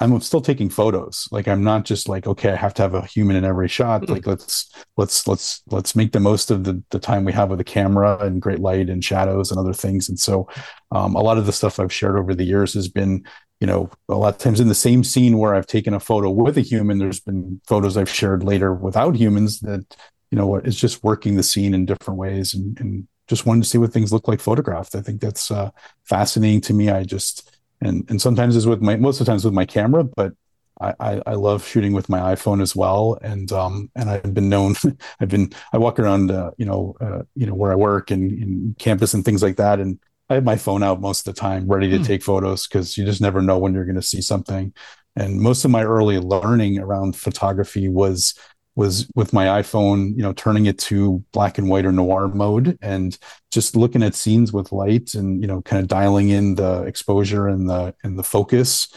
I'm 0.00 0.20
still 0.20 0.40
taking 0.40 0.68
photos. 0.68 1.28
Like 1.30 1.46
I'm 1.46 1.62
not 1.62 1.84
just 1.84 2.08
like, 2.08 2.26
okay, 2.26 2.50
I 2.50 2.56
have 2.56 2.74
to 2.74 2.82
have 2.82 2.94
a 2.94 3.06
human 3.06 3.36
in 3.36 3.44
every 3.44 3.68
shot. 3.68 4.02
Mm-hmm. 4.02 4.12
Like 4.12 4.26
let's 4.26 4.72
let's 4.96 5.26
let's 5.28 5.62
let's 5.70 5.94
make 5.94 6.12
the 6.12 6.20
most 6.20 6.50
of 6.50 6.64
the 6.64 6.82
the 6.90 6.98
time 6.98 7.24
we 7.24 7.32
have 7.32 7.48
with 7.48 7.58
the 7.58 7.64
camera 7.64 8.18
and 8.18 8.42
great 8.42 8.58
light 8.58 8.90
and 8.90 9.04
shadows 9.04 9.50
and 9.50 9.60
other 9.60 9.72
things. 9.72 10.08
And 10.08 10.18
so 10.18 10.48
um, 10.90 11.14
a 11.14 11.22
lot 11.22 11.38
of 11.38 11.46
the 11.46 11.52
stuff 11.52 11.78
I've 11.78 11.92
shared 11.92 12.18
over 12.18 12.34
the 12.34 12.44
years 12.44 12.74
has 12.74 12.88
been, 12.88 13.24
you 13.60 13.68
know, 13.68 13.88
a 14.08 14.16
lot 14.16 14.34
of 14.34 14.38
times 14.38 14.58
in 14.58 14.68
the 14.68 14.74
same 14.74 15.04
scene 15.04 15.38
where 15.38 15.54
I've 15.54 15.66
taken 15.66 15.94
a 15.94 16.00
photo 16.00 16.28
with 16.28 16.58
a 16.58 16.62
human, 16.62 16.98
there's 16.98 17.20
been 17.20 17.60
photos 17.66 17.96
I've 17.96 18.10
shared 18.10 18.42
later 18.42 18.74
without 18.74 19.14
humans 19.14 19.60
that, 19.60 19.96
you 20.32 20.36
know, 20.36 20.56
is 20.56 20.76
just 20.76 21.04
working 21.04 21.36
the 21.36 21.44
scene 21.44 21.72
in 21.72 21.86
different 21.86 22.18
ways 22.18 22.52
and, 22.52 22.78
and 22.80 23.06
just 23.28 23.46
wanted 23.46 23.62
to 23.62 23.68
see 23.68 23.78
what 23.78 23.92
things 23.92 24.12
look 24.12 24.26
like 24.26 24.40
photographed. 24.40 24.96
I 24.96 25.00
think 25.00 25.20
that's 25.20 25.50
uh, 25.50 25.70
fascinating 26.04 26.60
to 26.62 26.74
me. 26.74 26.90
I 26.90 27.04
just 27.04 27.53
and 27.80 28.04
and 28.08 28.20
sometimes 28.20 28.56
it's 28.56 28.66
with 28.66 28.82
my 28.82 28.96
most 28.96 29.20
of 29.20 29.26
the 29.26 29.32
times 29.32 29.44
with 29.44 29.54
my 29.54 29.64
camera, 29.64 30.04
but 30.04 30.32
I, 30.80 30.94
I, 30.98 31.22
I 31.26 31.34
love 31.34 31.64
shooting 31.66 31.92
with 31.92 32.08
my 32.08 32.34
iPhone 32.34 32.60
as 32.60 32.74
well. 32.74 33.18
And 33.22 33.50
um 33.52 33.90
and 33.94 34.10
I've 34.10 34.34
been 34.34 34.48
known 34.48 34.74
I've 35.20 35.28
been 35.28 35.52
I 35.72 35.78
walk 35.78 35.98
around 35.98 36.30
uh, 36.30 36.50
you 36.56 36.66
know 36.66 36.96
uh, 37.00 37.22
you 37.34 37.46
know 37.46 37.54
where 37.54 37.72
I 37.72 37.76
work 37.76 38.10
and 38.10 38.32
in 38.32 38.76
campus 38.78 39.14
and 39.14 39.24
things 39.24 39.42
like 39.42 39.56
that, 39.56 39.80
and 39.80 39.98
I 40.30 40.34
have 40.34 40.44
my 40.44 40.56
phone 40.56 40.82
out 40.82 41.00
most 41.00 41.26
of 41.26 41.34
the 41.34 41.40
time, 41.40 41.68
ready 41.68 41.90
to 41.90 41.98
mm. 41.98 42.06
take 42.06 42.22
photos 42.22 42.66
because 42.66 42.96
you 42.96 43.04
just 43.04 43.20
never 43.20 43.42
know 43.42 43.58
when 43.58 43.74
you're 43.74 43.84
going 43.84 43.94
to 43.96 44.02
see 44.02 44.22
something. 44.22 44.72
And 45.16 45.40
most 45.40 45.64
of 45.64 45.70
my 45.70 45.84
early 45.84 46.18
learning 46.18 46.78
around 46.78 47.14
photography 47.14 47.88
was 47.88 48.34
was 48.76 49.08
with 49.14 49.32
my 49.32 49.46
iPhone, 49.62 50.16
you 50.16 50.22
know, 50.22 50.32
turning 50.32 50.66
it 50.66 50.78
to 50.78 51.24
black 51.32 51.58
and 51.58 51.68
white 51.68 51.86
or 51.86 51.92
noir 51.92 52.28
mode 52.28 52.76
and 52.82 53.16
just 53.50 53.76
looking 53.76 54.02
at 54.02 54.14
scenes 54.14 54.52
with 54.52 54.72
light 54.72 55.14
and, 55.14 55.40
you 55.40 55.46
know, 55.46 55.62
kind 55.62 55.80
of 55.80 55.88
dialing 55.88 56.30
in 56.30 56.56
the 56.56 56.82
exposure 56.82 57.46
and 57.46 57.68
the, 57.68 57.94
and 58.02 58.18
the 58.18 58.24
focus 58.24 58.88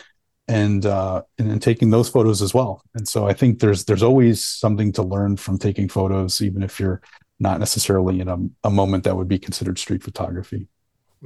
and, 0.48 0.86
uh, 0.86 1.22
and 1.38 1.52
then 1.52 1.60
taking 1.60 1.92
those 1.92 2.10
photos 2.10 2.42
as 2.42 2.54
well. 2.54 2.82
And 2.96 3.08
so 3.08 3.28
I 3.28 3.34
think 3.34 3.60
there's, 3.60 3.86
there's 3.86 4.04
always 4.04 4.44
something 4.44 4.92
to 4.94 5.04
learn 5.04 5.38
from 5.38 5.60
taking 5.60 5.88
photos, 5.90 6.42
even 6.42 6.64
if 6.64 6.80
you're 6.80 7.02
not 7.40 7.60
necessarily 7.60 8.20
in 8.20 8.28
a, 8.28 8.38
a 8.64 8.72
moment 8.72 9.04
that 9.04 9.16
would 9.16 9.28
be 9.28 9.38
considered 9.38 9.78
street 9.78 10.04
photography. 10.04 10.68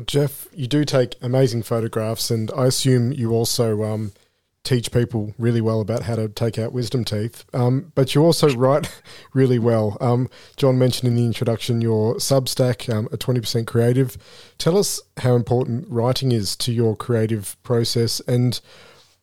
Jeff, 0.05 0.47
you 0.53 0.67
do 0.67 0.85
take 0.85 1.15
amazing 1.21 1.63
photographs, 1.63 2.31
and 2.31 2.49
I 2.55 2.67
assume 2.67 3.11
you 3.11 3.31
also 3.31 3.83
um, 3.83 4.13
teach 4.63 4.91
people 4.91 5.33
really 5.37 5.61
well 5.61 5.81
about 5.81 6.03
how 6.03 6.15
to 6.15 6.29
take 6.29 6.59
out 6.59 6.71
wisdom 6.71 7.03
teeth. 7.03 7.45
Um, 7.53 7.91
but 7.95 8.13
you 8.13 8.23
also 8.23 8.49
write 8.49 9.01
really 9.33 9.59
well. 9.59 9.97
Um, 9.99 10.29
John 10.55 10.77
mentioned 10.77 11.07
in 11.07 11.15
the 11.15 11.25
introduction 11.25 11.81
your 11.81 12.15
Substack, 12.15 12.93
um, 12.93 13.07
a 13.11 13.17
20% 13.17 13.65
creative. 13.65 14.17
Tell 14.57 14.77
us 14.77 15.01
how 15.17 15.35
important 15.35 15.87
writing 15.89 16.31
is 16.31 16.55
to 16.57 16.71
your 16.71 16.95
creative 16.95 17.61
process. 17.63 18.19
And 18.21 18.59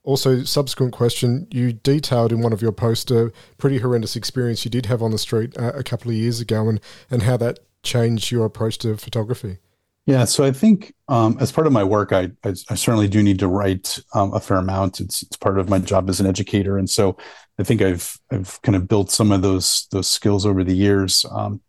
also, 0.02 0.42
subsequent 0.42 0.92
question, 0.92 1.46
you 1.50 1.72
detailed 1.72 2.32
in 2.32 2.40
one 2.40 2.52
of 2.52 2.62
your 2.62 2.72
posts 2.72 3.10
a 3.10 3.30
pretty 3.58 3.78
horrendous 3.78 4.16
experience 4.16 4.64
you 4.64 4.70
did 4.70 4.86
have 4.86 5.02
on 5.02 5.10
the 5.10 5.18
street 5.18 5.56
uh, 5.58 5.72
a 5.74 5.82
couple 5.82 6.10
of 6.10 6.16
years 6.16 6.40
ago 6.40 6.68
and, 6.68 6.80
and 7.10 7.22
how 7.22 7.36
that 7.36 7.60
changed 7.82 8.30
your 8.30 8.44
approach 8.44 8.78
to 8.78 8.96
photography. 8.96 9.58
Yeah, 10.08 10.24
so 10.24 10.42
I 10.42 10.52
think 10.52 10.94
um, 11.08 11.36
as 11.38 11.52
part 11.52 11.66
of 11.66 11.72
my 11.74 11.84
work, 11.84 12.14
I, 12.14 12.30
I, 12.42 12.54
I 12.70 12.74
certainly 12.76 13.08
do 13.08 13.22
need 13.22 13.38
to 13.40 13.46
write 13.46 14.00
um, 14.14 14.32
a 14.32 14.40
fair 14.40 14.56
amount. 14.56 15.00
It's 15.00 15.22
it's 15.22 15.36
part 15.36 15.58
of 15.58 15.68
my 15.68 15.78
job 15.80 16.08
as 16.08 16.18
an 16.18 16.26
educator, 16.26 16.78
and 16.78 16.88
so 16.88 17.18
I 17.58 17.62
think 17.62 17.82
I've 17.82 18.18
I've 18.32 18.58
kind 18.62 18.74
of 18.74 18.88
built 18.88 19.10
some 19.10 19.30
of 19.32 19.42
those 19.42 19.86
those 19.92 20.08
skills 20.08 20.46
over 20.46 20.64
the 20.64 20.74
years. 20.74 21.26
Um, 21.30 21.60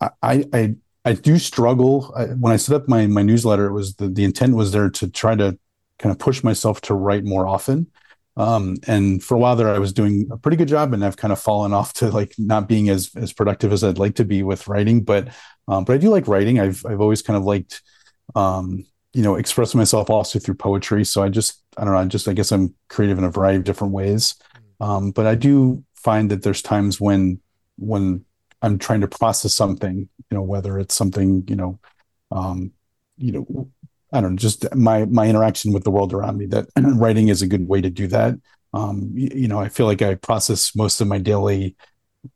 I, 0.00 0.44
I 0.52 0.76
I 1.04 1.14
do 1.14 1.40
struggle 1.40 2.14
I, 2.16 2.26
when 2.26 2.52
I 2.52 2.56
set 2.56 2.76
up 2.76 2.88
my 2.88 3.08
my 3.08 3.22
newsletter. 3.22 3.66
It 3.66 3.72
was 3.72 3.96
the 3.96 4.06
the 4.06 4.22
intent 4.22 4.54
was 4.54 4.70
there 4.70 4.88
to 4.88 5.08
try 5.08 5.34
to 5.34 5.58
kind 5.98 6.12
of 6.12 6.20
push 6.20 6.44
myself 6.44 6.82
to 6.82 6.94
write 6.94 7.24
more 7.24 7.48
often. 7.48 7.88
Um, 8.36 8.76
and 8.86 9.22
for 9.22 9.34
a 9.34 9.38
while 9.38 9.56
there, 9.56 9.68
I 9.68 9.78
was 9.78 9.92
doing 9.92 10.28
a 10.30 10.38
pretty 10.38 10.56
good 10.56 10.68
job, 10.68 10.94
and 10.94 11.04
I've 11.04 11.16
kind 11.16 11.32
of 11.32 11.40
fallen 11.40 11.72
off 11.72 11.92
to 11.94 12.10
like 12.10 12.34
not 12.38 12.68
being 12.68 12.88
as 12.88 13.10
as 13.16 13.32
productive 13.32 13.72
as 13.72 13.84
I'd 13.84 13.98
like 13.98 14.14
to 14.16 14.24
be 14.24 14.42
with 14.42 14.68
writing. 14.68 15.02
But 15.04 15.28
um, 15.68 15.84
but 15.84 15.94
I 15.94 15.98
do 15.98 16.10
like 16.10 16.28
writing. 16.28 16.58
I've 16.58 16.84
I've 16.86 17.00
always 17.00 17.22
kind 17.22 17.36
of 17.36 17.44
liked 17.44 17.82
um, 18.34 18.84
you 19.12 19.22
know 19.22 19.34
expressing 19.34 19.78
myself 19.78 20.08
also 20.08 20.38
through 20.38 20.54
poetry. 20.54 21.04
So 21.04 21.22
I 21.22 21.28
just 21.28 21.62
I 21.76 21.84
don't 21.84 21.92
know. 21.92 22.00
I 22.00 22.04
just 22.06 22.28
I 22.28 22.32
guess 22.32 22.52
I'm 22.52 22.74
creative 22.88 23.18
in 23.18 23.24
a 23.24 23.30
variety 23.30 23.58
of 23.58 23.64
different 23.64 23.92
ways. 23.92 24.34
Um, 24.80 25.10
but 25.10 25.26
I 25.26 25.34
do 25.34 25.84
find 25.94 26.30
that 26.30 26.42
there's 26.42 26.62
times 26.62 27.00
when 27.00 27.40
when 27.76 28.24
I'm 28.62 28.78
trying 28.78 29.00
to 29.02 29.08
process 29.08 29.54
something, 29.54 30.08
you 30.30 30.36
know, 30.36 30.42
whether 30.42 30.78
it's 30.78 30.94
something 30.94 31.44
you 31.48 31.56
know, 31.56 31.80
um, 32.30 32.72
you 33.18 33.32
know 33.32 33.70
I 34.12 34.20
don't 34.20 34.32
know, 34.32 34.36
just 34.36 34.72
my 34.74 35.04
my 35.06 35.26
interaction 35.26 35.72
with 35.72 35.84
the 35.84 35.90
world 35.90 36.12
around 36.12 36.38
me. 36.38 36.46
That 36.46 36.66
writing 36.76 37.28
is 37.28 37.42
a 37.42 37.46
good 37.46 37.66
way 37.66 37.80
to 37.80 37.90
do 37.90 38.06
that. 38.08 38.34
Um, 38.74 39.10
you, 39.14 39.30
you, 39.34 39.48
know, 39.48 39.60
I 39.60 39.68
feel 39.68 39.86
like 39.86 40.00
I 40.00 40.14
process 40.14 40.74
most 40.74 41.00
of 41.00 41.06
my 41.06 41.18
daily 41.18 41.76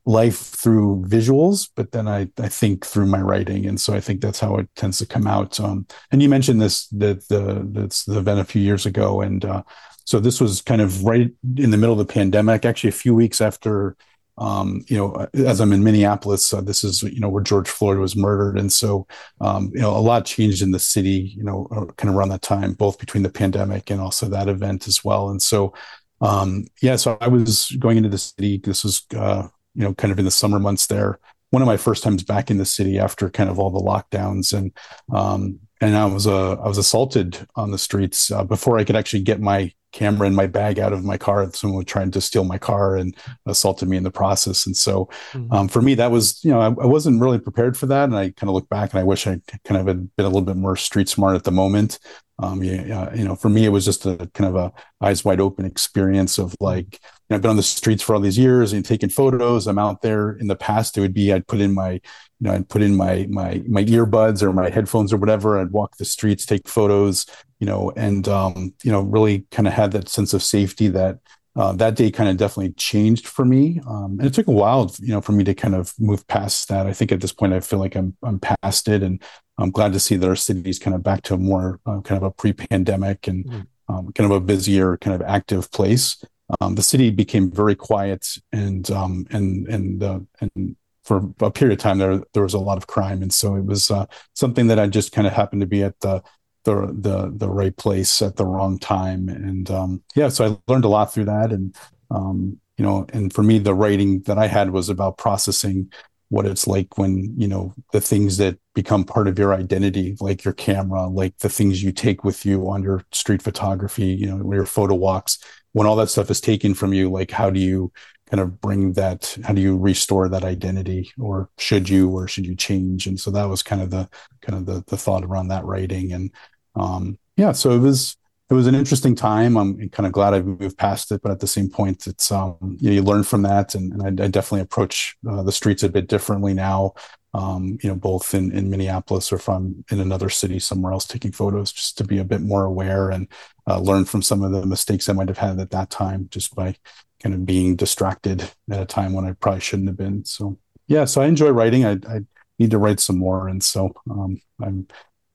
life 0.04 0.38
through 0.38 1.04
visuals, 1.06 1.70
but 1.74 1.92
then 1.92 2.08
I 2.08 2.28
I 2.38 2.48
think 2.48 2.84
through 2.84 3.06
my 3.06 3.20
writing, 3.20 3.66
and 3.66 3.80
so 3.80 3.94
I 3.94 4.00
think 4.00 4.20
that's 4.20 4.40
how 4.40 4.56
it 4.56 4.68
tends 4.76 4.98
to 4.98 5.06
come 5.06 5.26
out. 5.26 5.58
Um, 5.60 5.86
and 6.10 6.22
you 6.22 6.28
mentioned 6.28 6.60
this 6.60 6.88
that 6.88 7.28
the 7.28 7.66
that's 7.70 8.04
the 8.04 8.18
event 8.18 8.40
a 8.40 8.44
few 8.44 8.62
years 8.62 8.86
ago, 8.86 9.20
and 9.20 9.44
uh, 9.44 9.62
so 10.04 10.20
this 10.20 10.40
was 10.40 10.62
kind 10.62 10.80
of 10.80 11.04
right 11.04 11.30
in 11.56 11.70
the 11.70 11.76
middle 11.76 11.98
of 11.98 12.06
the 12.06 12.12
pandemic, 12.12 12.64
actually 12.64 12.90
a 12.90 12.92
few 12.92 13.14
weeks 13.14 13.40
after 13.40 13.96
um, 14.38 14.84
you 14.86 14.96
know, 14.96 15.26
as 15.34 15.60
I'm 15.60 15.72
in 15.72 15.82
Minneapolis, 15.82 16.52
uh, 16.52 16.60
this 16.60 16.84
is, 16.84 17.02
you 17.02 17.20
know, 17.20 17.28
where 17.28 17.42
George 17.42 17.68
Floyd 17.68 17.98
was 17.98 18.14
murdered. 18.16 18.58
And 18.58 18.72
so, 18.72 19.06
um, 19.40 19.70
you 19.72 19.80
know, 19.80 19.96
a 19.96 19.98
lot 19.98 20.26
changed 20.26 20.62
in 20.62 20.72
the 20.72 20.78
city, 20.78 21.34
you 21.36 21.42
know, 21.42 21.66
uh, 21.70 21.86
kind 21.94 22.10
of 22.10 22.16
around 22.16 22.28
that 22.28 22.42
time, 22.42 22.74
both 22.74 22.98
between 22.98 23.22
the 23.22 23.30
pandemic 23.30 23.90
and 23.90 24.00
also 24.00 24.26
that 24.28 24.48
event 24.48 24.86
as 24.88 25.02
well. 25.02 25.30
And 25.30 25.40
so, 25.40 25.72
um, 26.20 26.66
yeah, 26.82 26.96
so 26.96 27.16
I 27.20 27.28
was 27.28 27.70
going 27.78 27.96
into 27.96 28.10
the 28.10 28.18
city. 28.18 28.58
This 28.58 28.84
was, 28.84 29.06
uh, 29.16 29.48
you 29.74 29.84
know, 29.84 29.94
kind 29.94 30.12
of 30.12 30.18
in 30.18 30.24
the 30.26 30.30
summer 30.30 30.58
months 30.58 30.86
there. 30.86 31.18
One 31.50 31.62
of 31.62 31.66
my 31.66 31.76
first 31.78 32.02
times 32.02 32.22
back 32.22 32.50
in 32.50 32.58
the 32.58 32.64
city 32.66 32.98
after 32.98 33.30
kind 33.30 33.48
of 33.48 33.58
all 33.58 33.70
the 33.70 33.80
lockdowns. 33.80 34.52
And, 34.52 34.72
um, 35.12 35.60
and 35.80 35.96
I 35.96 36.04
was, 36.06 36.26
uh, 36.26 36.54
I 36.54 36.68
was 36.68 36.78
assaulted 36.78 37.38
on 37.54 37.70
the 37.70 37.78
streets 37.78 38.30
uh, 38.30 38.44
before 38.44 38.78
I 38.78 38.84
could 38.84 38.96
actually 38.96 39.22
get 39.22 39.40
my 39.40 39.72
camera 39.96 40.26
in 40.26 40.34
my 40.34 40.46
bag 40.46 40.78
out 40.78 40.92
of 40.92 41.04
my 41.04 41.16
car. 41.16 41.50
Someone 41.54 41.78
was 41.78 41.86
trying 41.86 42.10
to 42.10 42.20
steal 42.20 42.44
my 42.44 42.58
car 42.58 42.96
and 42.96 43.16
assaulted 43.46 43.88
me 43.88 43.96
in 43.96 44.02
the 44.02 44.10
process. 44.10 44.66
And 44.66 44.76
so, 44.76 45.06
mm-hmm. 45.32 45.50
um, 45.52 45.68
for 45.68 45.80
me, 45.80 45.94
that 45.94 46.10
was 46.10 46.44
you 46.44 46.50
know 46.50 46.60
I, 46.60 46.66
I, 46.66 46.86
wasn't 46.86 47.20
really 47.20 47.38
prepared 47.38 47.78
for 47.78 47.86
that, 47.86 48.04
and 48.04 48.14
I 48.14 48.30
kind 48.30 48.50
of 48.50 48.54
look 48.54 48.68
back 48.68 48.92
and 48.92 49.00
I 49.00 49.04
wish 49.04 49.26
I 49.26 49.40
kind 49.64 49.80
of 49.80 49.86
had 49.86 50.14
been 50.16 50.26
a 50.26 50.28
little 50.28 50.42
bit 50.42 50.56
more 50.56 50.76
street 50.76 51.08
smart 51.08 51.34
at 51.34 51.44
the 51.44 51.50
moment. 51.50 51.98
Um, 52.38 52.62
yeah, 52.62 53.14
you 53.14 53.24
know, 53.24 53.34
for 53.34 53.48
me, 53.48 53.64
it 53.64 53.70
was 53.70 53.86
just 53.86 54.04
a 54.04 54.30
kind 54.34 54.54
of 54.54 54.56
a 54.56 54.72
eyes 55.00 55.24
wide 55.24 55.40
open 55.40 55.64
experience 55.64 56.36
of 56.36 56.54
like, 56.60 56.92
you 56.92 57.00
know, 57.30 57.36
I've 57.36 57.42
been 57.42 57.50
on 57.50 57.56
the 57.56 57.62
streets 57.62 58.02
for 58.02 58.14
all 58.14 58.20
these 58.20 58.36
years 58.36 58.74
and 58.74 58.84
taking 58.84 59.08
photos. 59.08 59.66
I'm 59.66 59.78
out 59.78 60.02
there. 60.02 60.32
In 60.32 60.46
the 60.46 60.56
past, 60.56 60.98
it 60.98 61.00
would 61.00 61.14
be 61.14 61.32
I'd 61.32 61.46
put 61.46 61.60
in 61.60 61.72
my, 61.72 61.92
you 61.92 62.00
know, 62.40 62.52
I'd 62.52 62.68
put 62.68 62.82
in 62.82 62.94
my 62.94 63.26
my 63.30 63.62
my 63.66 63.84
earbuds 63.84 64.42
or 64.42 64.52
my 64.52 64.68
headphones 64.68 65.14
or 65.14 65.16
whatever. 65.16 65.58
I'd 65.58 65.70
walk 65.70 65.96
the 65.96 66.04
streets, 66.04 66.44
take 66.44 66.68
photos, 66.68 67.24
you 67.58 67.66
know, 67.66 67.92
and 67.96 68.28
um, 68.28 68.74
you 68.82 68.92
know, 68.92 69.00
really 69.00 69.46
kind 69.50 69.66
of 69.66 69.74
had 69.74 69.92
that 69.92 70.08
sense 70.08 70.34
of 70.34 70.42
safety 70.42 70.88
that 70.88 71.18
uh, 71.56 71.72
that 71.72 71.96
day 71.96 72.10
kind 72.10 72.28
of 72.28 72.36
definitely 72.36 72.72
changed 72.72 73.26
for 73.26 73.44
me. 73.44 73.80
Um, 73.88 74.18
and 74.18 74.26
it 74.26 74.34
took 74.34 74.46
a 74.46 74.52
while, 74.52 74.94
you 75.00 75.08
know, 75.08 75.22
for 75.22 75.32
me 75.32 75.42
to 75.44 75.54
kind 75.54 75.74
of 75.74 75.94
move 75.98 76.26
past 76.28 76.68
that. 76.68 76.86
I 76.86 76.92
think 76.92 77.12
at 77.12 77.20
this 77.20 77.32
point, 77.32 77.54
I 77.54 77.60
feel 77.60 77.78
like 77.78 77.96
I'm 77.96 78.16
I'm 78.22 78.38
past 78.38 78.88
it, 78.88 79.02
and 79.02 79.22
I'm 79.58 79.70
glad 79.70 79.92
to 79.94 80.00
see 80.00 80.16
that 80.16 80.28
our 80.28 80.36
city 80.36 80.68
is 80.68 80.78
kind 80.78 80.94
of 80.94 81.02
back 81.02 81.22
to 81.22 81.34
a 81.34 81.38
more 81.38 81.80
uh, 81.86 82.00
kind 82.02 82.18
of 82.18 82.24
a 82.24 82.30
pre-pandemic 82.30 83.26
and 83.26 83.44
mm. 83.46 83.66
um, 83.88 84.12
kind 84.12 84.30
of 84.30 84.36
a 84.36 84.40
busier, 84.40 84.98
kind 84.98 85.14
of 85.14 85.26
active 85.26 85.70
place. 85.72 86.22
Um, 86.60 86.74
the 86.74 86.82
city 86.82 87.10
became 87.10 87.50
very 87.50 87.74
quiet, 87.74 88.36
and 88.52 88.88
um, 88.90 89.26
and 89.30 89.66
and 89.68 90.02
uh, 90.02 90.20
and 90.40 90.76
for 91.04 91.22
a 91.40 91.50
period 91.50 91.78
of 91.78 91.82
time 91.82 91.98
there 91.98 92.20
there 92.34 92.42
was 92.42 92.54
a 92.54 92.58
lot 92.58 92.76
of 92.76 92.86
crime, 92.86 93.22
and 93.22 93.32
so 93.32 93.56
it 93.56 93.64
was 93.64 93.90
uh, 93.90 94.04
something 94.34 94.66
that 94.66 94.78
I 94.78 94.88
just 94.88 95.12
kind 95.12 95.26
of 95.26 95.32
happened 95.32 95.62
to 95.62 95.66
be 95.66 95.82
at 95.82 95.98
the 96.00 96.22
the 96.66 96.92
the 96.92 97.32
the 97.34 97.48
right 97.48 97.76
place 97.76 98.20
at 98.20 98.36
the 98.36 98.44
wrong 98.44 98.78
time. 98.78 99.28
And 99.28 99.70
um, 99.70 100.02
yeah 100.14 100.28
so 100.28 100.44
i 100.44 100.70
learned 100.70 100.84
a 100.84 100.88
lot 100.88 101.14
through 101.14 101.26
that. 101.26 101.52
And 101.52 101.74
um, 102.10 102.60
you 102.76 102.84
know 102.84 103.06
and 103.12 103.32
for 103.32 103.42
me 103.42 103.58
the 103.58 103.74
writing 103.74 104.20
that 104.22 104.38
i 104.38 104.46
had 104.46 104.70
was 104.70 104.90
about 104.90 105.16
processing 105.16 105.90
what 106.28 106.44
it's 106.44 106.66
like 106.66 106.98
when 106.98 107.32
you 107.38 107.48
know 107.48 107.72
the 107.92 108.00
things 108.00 108.36
that 108.36 108.58
become 108.74 109.02
part 109.02 109.28
of 109.28 109.38
your 109.38 109.54
identity 109.54 110.14
like 110.20 110.44
your 110.44 110.52
camera 110.52 111.06
like 111.06 111.36
the 111.38 111.48
things 111.48 111.82
you 111.82 111.90
take 111.90 112.22
with 112.22 112.44
you 112.44 112.68
on 112.68 112.82
your 112.82 113.02
street 113.12 113.40
photography 113.40 114.06
you 114.06 114.26
know 114.26 114.52
your 114.52 114.66
photo 114.66 114.94
walks 114.94 115.38
when 115.72 115.86
all 115.86 115.96
that 115.96 116.10
stuff 116.10 116.30
is 116.30 116.40
taken 116.40 116.74
from 116.74 116.92
you 116.92 117.10
like 117.10 117.30
how 117.30 117.48
do 117.48 117.60
you 117.60 117.90
kind 118.30 118.40
of 118.40 118.60
bring 118.60 118.92
that 118.94 119.36
how 119.44 119.52
do 119.52 119.60
you 119.60 119.76
restore 119.76 120.28
that 120.28 120.44
identity? 120.44 121.10
Or 121.18 121.48
should 121.58 121.88
you 121.88 122.10
or 122.10 122.26
should 122.28 122.46
you 122.46 122.56
change? 122.56 123.06
And 123.06 123.18
so 123.18 123.30
that 123.30 123.44
was 123.44 123.62
kind 123.62 123.80
of 123.80 123.90
the 123.90 124.08
kind 124.42 124.58
of 124.58 124.66
the, 124.66 124.84
the 124.88 124.96
thought 124.96 125.24
around 125.24 125.48
that 125.48 125.64
writing. 125.64 126.12
And 126.12 126.32
um, 126.76 127.18
yeah, 127.36 127.52
so 127.52 127.70
it 127.70 127.80
was 127.80 128.16
it 128.48 128.54
was 128.54 128.66
an 128.68 128.76
interesting 128.76 129.14
time. 129.16 129.56
I'm 129.56 129.88
kind 129.88 130.06
of 130.06 130.12
glad 130.12 130.32
I've 130.32 130.46
moved 130.46 130.78
past 130.78 131.10
it, 131.10 131.20
but 131.20 131.32
at 131.32 131.40
the 131.40 131.48
same 131.48 131.68
point, 131.68 132.06
it's 132.06 132.30
um, 132.30 132.56
you, 132.80 132.90
know, 132.90 132.94
you 132.94 133.02
learn 133.02 133.24
from 133.24 133.42
that, 133.42 133.74
and, 133.74 133.92
and 133.92 134.20
I, 134.20 134.24
I, 134.24 134.28
definitely 134.28 134.60
approach 134.60 135.16
uh, 135.28 135.42
the 135.42 135.50
streets 135.50 135.82
a 135.82 135.88
bit 135.88 136.06
differently 136.06 136.54
now. 136.54 136.94
Um, 137.34 137.76
you 137.82 137.90
know, 137.90 137.96
both 137.96 138.34
in 138.34 138.52
in 138.52 138.70
Minneapolis 138.70 139.32
or 139.32 139.38
from 139.38 139.84
in 139.90 140.00
another 140.00 140.30
city 140.30 140.58
somewhere 140.58 140.92
else, 140.92 141.06
taking 141.06 141.32
photos 141.32 141.72
just 141.72 141.98
to 141.98 142.04
be 142.04 142.18
a 142.18 142.24
bit 142.24 142.40
more 142.40 142.64
aware 142.64 143.10
and 143.10 143.28
uh, 143.66 143.80
learn 143.80 144.04
from 144.04 144.22
some 144.22 144.42
of 144.42 144.52
the 144.52 144.64
mistakes 144.64 145.08
I 145.08 145.12
might 145.12 145.28
have 145.28 145.38
had 145.38 145.58
at 145.58 145.70
that 145.70 145.90
time, 145.90 146.28
just 146.30 146.54
by 146.54 146.76
kind 147.22 147.34
of 147.34 147.44
being 147.44 147.74
distracted 147.76 148.42
at 148.70 148.80
a 148.80 148.86
time 148.86 149.12
when 149.12 149.26
I 149.26 149.32
probably 149.32 149.60
shouldn't 149.60 149.88
have 149.88 149.96
been. 149.96 150.24
So 150.24 150.58
yeah, 150.86 151.04
so 151.04 151.20
I 151.20 151.26
enjoy 151.26 151.50
writing. 151.50 151.84
I, 151.84 151.98
I 152.08 152.20
need 152.58 152.70
to 152.70 152.78
write 152.78 153.00
some 153.00 153.18
more, 153.18 153.48
and 153.48 153.62
so 153.62 153.92
um, 154.08 154.40
I'm 154.62 154.86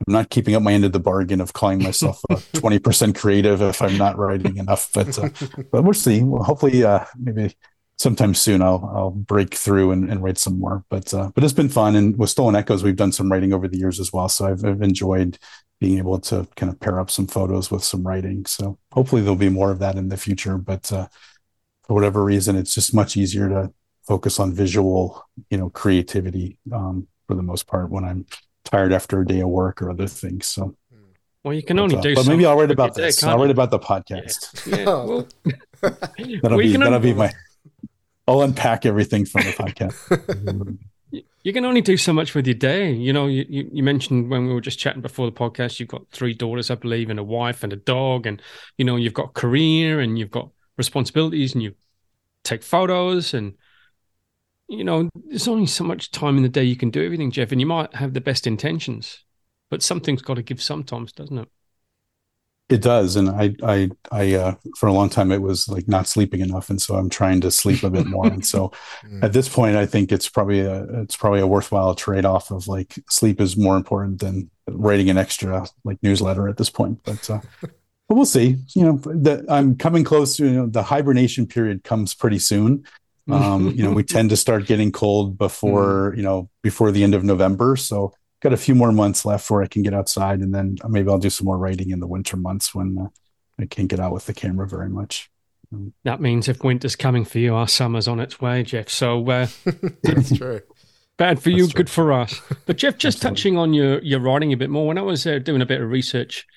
I'm 0.08 0.14
not 0.14 0.30
keeping 0.30 0.56
up 0.56 0.64
my 0.64 0.74
end 0.74 0.86
of 0.86 0.92
the 0.92 1.00
bargain 1.00 1.42
of 1.42 1.54
calling 1.54 1.82
myself 1.82 2.22
a 2.30 2.36
20% 2.54 3.16
creative 3.16 3.62
if 3.62 3.82
I'm 3.82 3.98
not 3.98 4.18
writing 4.18 4.58
enough, 4.58 4.90
but 4.94 5.18
uh, 5.18 5.30
but 5.72 5.84
we'll 5.84 5.94
see. 5.94 6.24
Well, 6.24 6.44
hopefully, 6.44 6.84
uh, 6.84 7.06
maybe 7.18 7.56
sometime 7.98 8.34
soon 8.34 8.62
I'll 8.62 8.92
I'll 8.96 9.12
break 9.12 9.54
through 9.56 9.92
and, 9.92 10.10
and 10.10 10.24
write 10.24 10.38
some 10.38 10.60
more. 10.60 10.84
But 10.90 11.14
uh, 11.14 11.32
but 11.36 11.44
it's 11.44 11.54
been 11.54 11.70
fun, 11.70 11.96
and 11.96 12.18
with 12.18 12.30
Stolen 12.30 12.56
Echoes, 12.56 12.84
we've 12.84 12.96
done 12.96 13.12
some 13.12 13.32
writing 13.32 13.54
over 13.54 13.68
the 13.68 13.78
years 13.78 14.00
as 14.00 14.12
well. 14.12 14.28
So 14.30 14.48
I've, 14.48 14.66
I've 14.66 14.82
enjoyed 14.82 15.38
being 15.80 15.98
able 15.98 16.20
to 16.20 16.48
kind 16.56 16.72
of 16.72 16.80
pair 16.80 17.00
up 17.00 17.10
some 17.10 17.28
photos 17.28 17.72
with 17.72 17.84
some 17.84 18.06
writing. 18.06 18.46
So 18.46 18.78
hopefully 18.92 19.22
there'll 19.22 19.36
be 19.36 19.50
more 19.50 19.72
of 19.72 19.80
that 19.80 19.96
in 19.96 20.10
the 20.10 20.18
future. 20.18 20.58
But 20.58 20.92
uh, 20.92 21.08
for 21.84 21.96
whatever 21.96 22.24
reason, 22.24 22.56
it's 22.56 22.74
just 22.74 22.94
much 22.94 23.18
easier 23.18 23.50
to 23.50 23.74
focus 24.08 24.40
on 24.40 24.54
visual, 24.54 25.24
you 25.50 25.58
know, 25.58 25.70
creativity 25.70 26.58
um, 26.72 27.08
for 27.28 27.36
the 27.36 27.42
most 27.42 27.66
part 27.66 27.90
when 27.90 28.04
I'm 28.04 28.26
tired 28.64 28.94
after 28.94 29.22
a 29.22 29.26
day 29.26 29.42
of 29.42 29.50
work 29.50 29.82
or 29.82 29.90
other 29.90 30.08
things. 30.08 30.48
So, 30.48 30.76
hmm. 30.94 30.98
well, 31.44 31.54
you 31.54 31.64
can 31.64 31.80
only 31.80 31.96
but, 31.96 32.04
do. 32.04 32.16
But 32.16 32.28
maybe 32.28 32.46
I'll 32.46 32.58
write 32.58 32.72
about 32.72 32.96
this. 32.96 33.22
Day, 33.22 33.28
I'll 33.28 33.38
write 33.38 33.52
about 33.52 33.72
the 33.72 33.80
podcast. 33.80 34.48
Yeah. 34.72 34.78
yeah. 34.78 34.86
Well, 34.86 35.28
that'll 36.44 36.58
be 36.58 36.72
that'll 36.78 36.94
only, 36.94 37.00
be 37.00 37.14
my. 37.14 37.34
I'll 38.28 38.42
unpack 38.42 38.86
everything 38.86 39.26
from 39.26 39.44
the 39.44 39.52
podcast. 39.52 40.78
you 41.44 41.54
can 41.54 41.66
only 41.66 41.82
do 41.82 41.98
so 41.98 42.14
much 42.14 42.36
with 42.36 42.46
your 42.46 42.54
day. 42.56 42.92
You 42.92 43.14
know, 43.14 43.28
you, 43.28 43.46
you, 43.50 43.70
you, 43.74 43.84
mentioned 43.84 44.30
when 44.30 44.48
we 44.48 44.54
were 44.54 44.62
just 44.62 44.80
chatting 44.80 45.02
before 45.02 45.26
the 45.26 45.36
podcast, 45.36 45.80
you've 45.80 45.90
got 45.90 46.08
three 46.12 46.34
daughters, 46.34 46.70
I 46.70 46.76
believe, 46.76 47.10
and 47.10 47.20
a 47.20 47.24
wife 47.24 47.64
and 47.64 47.74
a 47.74 47.78
dog, 47.78 48.28
and 48.28 48.42
you 48.78 48.86
know, 48.86 48.96
you've 48.96 49.14
got 49.14 49.34
career 49.34 50.00
and 50.00 50.20
you've 50.20 50.32
got 50.32 50.50
responsibilities, 50.78 51.54
and 51.54 51.64
you 51.64 51.74
take 52.44 52.64
photos 52.64 53.34
and 53.34 53.54
you 54.72 54.86
know, 54.86 55.10
there's 55.26 55.50
only 55.50 55.66
so 55.66 55.84
much 55.84 56.12
time 56.12 56.38
in 56.38 56.44
the 56.44 56.50
day 56.50 56.64
you 56.64 56.78
can 56.78 56.90
do 56.90 57.04
everything, 57.04 57.30
Jeff, 57.30 57.52
and 57.52 57.60
you 57.60 57.68
might 57.68 57.94
have 57.94 58.14
the 58.14 58.22
best 58.22 58.48
intentions, 58.48 59.26
but 59.70 59.84
something's 59.84 60.22
got 60.22 60.36
to 60.36 60.42
give 60.42 60.62
sometimes, 60.62 61.12
doesn't 61.12 61.38
it? 61.38 61.50
It 62.70 62.82
does, 62.82 63.18
and 63.18 63.30
I, 63.30 63.54
I, 63.64 63.90
I, 64.14 64.34
uh, 64.34 64.56
for 64.78 64.88
a 64.88 64.94
long 64.94 65.10
time, 65.10 65.30
it 65.34 65.42
was 65.42 65.68
like 65.68 65.90
not 65.90 66.08
sleeping 66.08 66.40
enough, 66.40 66.70
and 66.70 66.82
so 66.82 66.96
I'm 66.96 67.10
trying 67.10 67.42
to 67.42 67.52
sleep 67.52 67.84
a 67.84 67.90
bit 67.90 68.06
more. 68.08 68.26
and 68.28 68.46
so, 68.46 68.72
mm. 69.04 69.22
at 69.24 69.34
this 69.34 69.50
point, 69.50 69.76
I 69.76 69.86
think 69.86 70.10
it's 70.10 70.30
probably 70.30 70.62
a, 70.62 70.86
it's 71.02 71.18
probably 71.18 71.42
a 71.42 71.48
worthwhile 71.48 71.94
trade 71.94 72.24
off 72.24 72.50
of 72.50 72.70
like 72.70 72.98
sleep 73.10 73.42
is 73.42 73.58
more 73.58 73.76
important 73.76 74.22
than 74.22 74.50
writing 74.70 75.10
an 75.10 75.18
extra 75.18 75.68
like 75.84 75.98
newsletter 76.02 76.48
at 76.48 76.56
this 76.56 76.70
point. 76.70 77.02
But, 77.04 77.30
uh, 77.30 77.42
but 77.60 78.16
we'll 78.16 78.26
see. 78.26 78.56
You 78.74 78.84
know, 78.86 78.98
the, 79.04 79.44
I'm 79.50 79.76
coming 79.76 80.06
close 80.06 80.38
to 80.38 80.46
you 80.46 80.52
know 80.52 80.68
the 80.68 80.84
hibernation 80.84 81.48
period 81.48 81.84
comes 81.84 82.14
pretty 82.14 82.40
soon, 82.40 82.86
um, 83.32 83.70
you 83.70 83.84
know, 83.84 83.92
we 83.92 84.04
tend 84.04 84.30
to 84.32 84.38
start 84.38 84.66
getting 84.66 84.92
cold 84.92 85.38
before, 85.38 86.12
mm. 86.12 86.18
you 86.18 86.24
know, 86.24 86.50
before 86.62 86.92
the 86.92 87.04
end 87.04 87.14
of 87.14 87.24
November. 87.24 87.76
So 87.76 88.14
got 88.42 88.54
a 88.54 88.58
few 88.58 88.76
more 88.76 88.92
months 88.92 89.26
left 89.26 89.50
where 89.50 89.62
I 89.62 89.68
can 89.68 89.84
get 89.84 89.94
outside 89.94 90.40
and 90.40 90.54
then 90.54 90.78
maybe 90.88 91.10
I'll 91.10 91.20
do 91.20 91.30
some 91.30 91.46
more 91.46 91.58
writing 91.58 91.92
in 91.92 92.00
the 92.00 92.08
winter 92.08 92.38
months 92.38 92.74
when 92.74 92.98
uh, 92.98 93.08
I 93.60 93.66
can't 93.66 93.88
get 93.88 94.00
out 94.00 94.14
with 94.14 94.26
the 94.26 94.34
camera 94.34 94.68
very 94.68 94.90
much. 94.90 95.30
Um, 95.72 95.94
that 96.04 96.20
means 96.20 96.50
if 96.50 96.64
winter's 96.64 96.96
coming 96.96 97.24
for 97.24 97.40
you, 97.40 97.56
our 97.56 97.68
summer's 97.68 98.08
on 98.08 98.20
its 98.20 98.42
way, 98.42 98.64
Jeff. 98.64 98.90
So 98.90 99.30
uh, 99.30 99.48
that's 100.04 100.36
true. 100.36 100.62
Bad 101.18 101.42
for 101.42 101.52
you, 101.52 101.68
good 101.68 101.90
for 101.90 102.12
us. 102.14 102.42
But 102.66 102.78
Jeff, 102.78 102.98
just 102.98 103.18
Absolutely. 103.18 103.36
touching 103.36 103.58
on 103.58 103.74
your 103.74 104.02
your 104.02 104.20
writing 104.20 104.54
a 104.54 104.58
bit 104.58 104.72
more. 104.72 104.88
When 104.88 104.98
I 104.98 105.04
was 105.04 105.28
uh, 105.28 105.38
doing 105.38 105.62
a 105.62 105.66
bit 105.68 105.80
of 105.80 105.90
research 105.90 106.48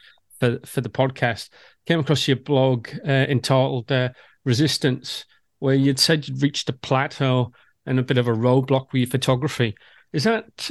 for 0.41 0.59
for 0.65 0.81
the 0.81 0.89
podcast, 0.89 1.51
came 1.87 2.01
across 2.01 2.27
your 2.27 2.39
blog 2.39 2.89
uh, 3.07 3.11
entitled 3.11 3.93
uh, 3.93 4.11
"Resistance." 4.45 5.27
Where 5.65 5.75
you'd 5.75 5.99
said 5.99 6.29
you'd 6.29 6.43
reached 6.43 6.69
a 6.69 6.75
plateau 6.75 7.51
and 7.87 7.99
a 7.99 8.03
bit 8.03 8.19
of 8.19 8.29
a 8.29 8.33
roadblock 8.33 8.93
with 8.93 9.01
your 9.01 9.09
photography. 9.09 9.75
Is 10.12 10.25
that, 10.25 10.71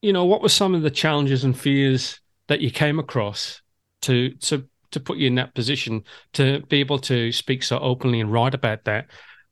you 0.00 0.12
know, 0.12 0.24
what 0.24 0.42
were 0.42 0.48
some 0.48 0.76
of 0.76 0.82
the 0.82 0.92
challenges 0.92 1.42
and 1.42 1.58
fears 1.58 2.20
that 2.46 2.60
you 2.60 2.70
came 2.70 3.00
across 3.00 3.60
to 4.02 4.30
to 4.34 4.64
to 4.92 5.00
put 5.00 5.18
you 5.18 5.26
in 5.26 5.34
that 5.34 5.56
position 5.56 6.04
to 6.34 6.60
be 6.68 6.78
able 6.78 7.00
to 7.00 7.32
speak 7.32 7.64
so 7.64 7.80
openly 7.80 8.20
and 8.20 8.32
write 8.32 8.54
about 8.54 8.84
that? 8.84 9.06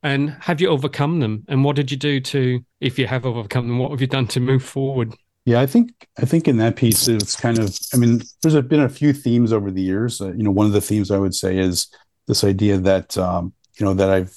And 0.04 0.30
have 0.40 0.60
you 0.60 0.68
overcome 0.68 1.18
them? 1.18 1.44
And 1.48 1.64
what 1.64 1.74
did 1.74 1.90
you 1.90 1.96
do 1.96 2.20
to, 2.20 2.60
if 2.80 2.96
you 2.96 3.08
have 3.08 3.26
overcome 3.26 3.66
them, 3.66 3.78
what 3.80 3.90
have 3.90 4.00
you 4.00 4.06
done 4.06 4.28
to 4.28 4.38
move 4.38 4.62
forward? 4.62 5.12
Yeah, 5.46 5.60
I 5.60 5.66
think 5.66 6.06
I 6.16 6.26
think 6.26 6.46
in 6.46 6.58
that 6.58 6.76
piece 6.76 7.08
it's 7.08 7.34
kind 7.34 7.58
of. 7.58 7.76
I 7.92 7.96
mean, 7.96 8.22
there's 8.40 8.54
been 8.66 8.82
a 8.82 8.88
few 8.88 9.12
themes 9.12 9.52
over 9.52 9.72
the 9.72 9.82
years. 9.82 10.20
Uh, 10.20 10.32
you 10.32 10.44
know, 10.44 10.52
one 10.52 10.66
of 10.66 10.72
the 10.72 10.80
themes 10.80 11.10
I 11.10 11.18
would 11.18 11.34
say 11.34 11.58
is 11.58 11.88
this 12.28 12.44
idea 12.44 12.78
that 12.78 13.18
um, 13.18 13.52
you 13.76 13.84
know 13.84 13.94
that 13.94 14.10
I've 14.10 14.36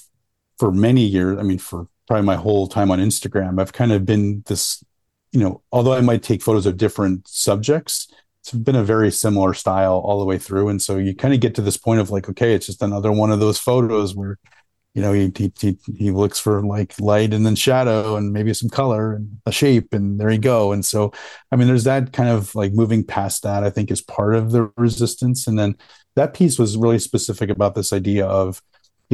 for 0.58 0.72
many 0.72 1.02
years, 1.02 1.38
I 1.38 1.42
mean, 1.42 1.58
for 1.58 1.88
probably 2.06 2.26
my 2.26 2.36
whole 2.36 2.66
time 2.68 2.90
on 2.90 2.98
Instagram, 2.98 3.60
I've 3.60 3.72
kind 3.72 3.92
of 3.92 4.04
been 4.04 4.42
this, 4.46 4.84
you 5.32 5.40
know, 5.40 5.62
although 5.72 5.94
I 5.94 6.00
might 6.00 6.22
take 6.22 6.42
photos 6.42 6.66
of 6.66 6.76
different 6.76 7.26
subjects, 7.26 8.12
it's 8.40 8.52
been 8.52 8.76
a 8.76 8.84
very 8.84 9.10
similar 9.10 9.54
style 9.54 9.94
all 10.04 10.18
the 10.18 10.26
way 10.26 10.38
through. 10.38 10.68
And 10.68 10.80
so 10.80 10.98
you 10.98 11.14
kind 11.14 11.32
of 11.32 11.40
get 11.40 11.54
to 11.54 11.62
this 11.62 11.78
point 11.78 12.00
of 12.00 12.10
like, 12.10 12.28
okay, 12.28 12.54
it's 12.54 12.66
just 12.66 12.82
another 12.82 13.10
one 13.10 13.32
of 13.32 13.40
those 13.40 13.58
photos 13.58 14.14
where, 14.14 14.38
you 14.94 15.02
know, 15.02 15.12
he, 15.12 15.32
he, 15.34 15.78
he 15.96 16.10
looks 16.10 16.38
for 16.38 16.62
like 16.62 16.94
light 17.00 17.32
and 17.32 17.44
then 17.44 17.56
shadow 17.56 18.16
and 18.16 18.32
maybe 18.32 18.52
some 18.52 18.68
color 18.68 19.14
and 19.14 19.38
a 19.46 19.50
shape 19.50 19.94
and 19.94 20.20
there 20.20 20.30
you 20.30 20.38
go. 20.38 20.72
And 20.72 20.84
so, 20.84 21.12
I 21.50 21.56
mean, 21.56 21.66
there's 21.66 21.84
that 21.84 22.12
kind 22.12 22.28
of 22.28 22.54
like 22.54 22.74
moving 22.74 23.02
past 23.02 23.42
that, 23.44 23.64
I 23.64 23.70
think 23.70 23.90
is 23.90 24.02
part 24.02 24.34
of 24.34 24.52
the 24.52 24.70
resistance. 24.76 25.46
And 25.46 25.58
then 25.58 25.76
that 26.16 26.34
piece 26.34 26.58
was 26.58 26.76
really 26.76 26.98
specific 26.98 27.48
about 27.48 27.74
this 27.74 27.92
idea 27.92 28.26
of, 28.26 28.62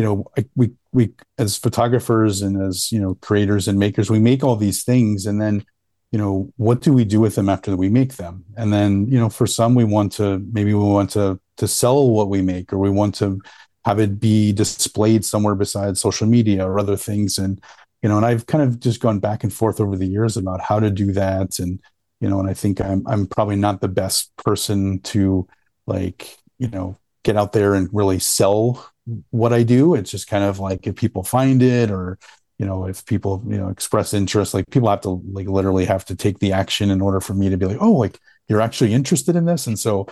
you 0.01 0.07
know 0.07 0.25
we 0.57 0.71
we 0.93 1.13
as 1.37 1.59
photographers 1.59 2.41
and 2.41 2.63
as 2.63 2.91
you 2.91 2.99
know 2.99 3.17
creators 3.17 3.69
and 3.69 3.79
makers 3.79 4.09
we 4.09 4.19
make 4.19 4.43
all 4.43 4.57
these 4.57 4.83
things 4.83 5.27
and 5.27 5.39
then 5.39 5.63
you 6.11 6.19
know 6.19 6.51
what 6.57 6.81
do 6.81 6.95
we 6.95 7.05
do 7.05 7.21
with 7.21 7.35
them 7.35 7.51
after 7.51 7.77
we 7.77 7.91
make 7.91 8.17
them? 8.17 8.47
And 8.57 8.73
then 8.73 9.07
you 9.09 9.19
know 9.19 9.29
for 9.29 9.47
some 9.47 9.75
we 9.75 9.85
want 9.85 10.13
to 10.13 10.39
maybe 10.55 10.73
we 10.73 10.83
want 10.83 11.11
to 11.11 11.39
to 11.59 11.69
sell 11.69 12.09
what 12.09 12.31
we 12.31 12.41
make 12.41 12.73
or 12.73 12.79
we 12.79 12.89
want 12.89 13.15
to 13.17 13.43
have 13.85 14.01
it 14.01 14.19
be 14.19 14.53
displayed 14.53 15.23
somewhere 15.23 15.55
besides 15.55 16.01
social 16.01 16.27
media 16.27 16.67
or 16.67 16.79
other 16.79 16.97
things. 16.97 17.37
And 17.37 17.63
you 18.03 18.09
know 18.09 18.17
and 18.17 18.25
i've 18.25 18.47
kind 18.47 18.65
of 18.65 18.81
just 18.81 19.01
gone 19.01 19.19
back 19.19 19.45
and 19.45 19.53
forth 19.53 19.81
over 19.81 19.99
the 19.99 20.09
years 20.09 20.39
about 20.39 20.63
how 20.63 20.81
to 20.81 20.91
do 20.91 21.13
that. 21.13 21.59
And 21.59 21.79
you 22.23 22.31
know 22.31 22.41
and 22.41 22.49
i 22.49 22.55
think 22.55 22.81
i'm 22.81 23.07
i'm 23.07 23.27
probably 23.27 23.57
not 23.57 23.81
the 23.83 23.89
best 23.89 24.35
person 24.37 25.01
to 25.01 25.47
like 25.87 26.39
you 26.59 26.69
know 26.69 26.97
get 27.23 27.37
out 27.37 27.53
there 27.53 27.75
and 27.75 27.89
really 27.93 28.19
sell 28.19 28.90
what 29.31 29.53
I 29.53 29.63
do. 29.63 29.95
It's 29.95 30.11
just 30.11 30.29
kind 30.29 30.45
of 30.45 30.59
like 30.59 30.87
if 30.87 30.97
people 30.97 31.23
find 31.23 31.63
it 31.63 31.91
or 31.91 32.19
you 32.59 32.67
know 32.67 32.87
if 32.87 33.05
people 33.07 33.43
you 33.49 33.57
know 33.57 33.69
express 33.69 34.13
interest 34.13 34.53
like 34.53 34.69
people 34.71 34.91
have 34.91 35.01
to 35.01 35.23
like 35.33 35.49
literally 35.49 35.87
have 35.87 36.05
to 36.05 36.15
take 36.15 36.41
the 36.41 36.53
action 36.53 36.91
in 36.91 37.01
order 37.01 37.19
for 37.19 37.33
me 37.33 37.49
to 37.49 37.57
be 37.57 37.65
like 37.65 37.79
oh 37.81 37.93
like 37.93 38.19
you're 38.49 38.61
actually 38.61 38.93
interested 38.93 39.35
in 39.35 39.47
this 39.47 39.67
and 39.67 39.79
so 39.79 40.07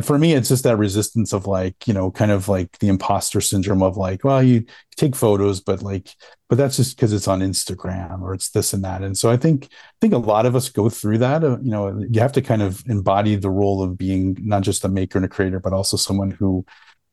for 0.00 0.18
me, 0.18 0.32
it's 0.32 0.48
just 0.48 0.64
that 0.64 0.78
resistance 0.78 1.34
of 1.34 1.46
like, 1.46 1.86
you 1.86 1.92
know, 1.92 2.10
kind 2.10 2.30
of 2.30 2.48
like 2.48 2.78
the 2.78 2.88
imposter 2.88 3.42
syndrome 3.42 3.82
of 3.82 3.98
like, 3.98 4.24
well, 4.24 4.42
you 4.42 4.64
take 4.96 5.14
photos, 5.14 5.60
but 5.60 5.82
like, 5.82 6.14
but 6.48 6.56
that's 6.56 6.76
just 6.76 6.96
because 6.96 7.12
it's 7.12 7.28
on 7.28 7.40
Instagram 7.40 8.22
or 8.22 8.32
it's 8.32 8.50
this 8.50 8.72
and 8.72 8.84
that. 8.84 9.02
And 9.02 9.18
so 9.18 9.30
I 9.30 9.36
think, 9.36 9.66
I 9.66 9.94
think 10.00 10.14
a 10.14 10.18
lot 10.18 10.46
of 10.46 10.56
us 10.56 10.70
go 10.70 10.88
through 10.88 11.18
that. 11.18 11.44
Uh, 11.44 11.58
you 11.60 11.70
know, 11.70 12.02
you 12.08 12.20
have 12.20 12.32
to 12.32 12.42
kind 12.42 12.62
of 12.62 12.82
embody 12.86 13.36
the 13.36 13.50
role 13.50 13.82
of 13.82 13.98
being 13.98 14.38
not 14.40 14.62
just 14.62 14.84
a 14.84 14.88
maker 14.88 15.18
and 15.18 15.26
a 15.26 15.28
creator, 15.28 15.60
but 15.60 15.74
also 15.74 15.98
someone 15.98 16.30
who 16.30 16.64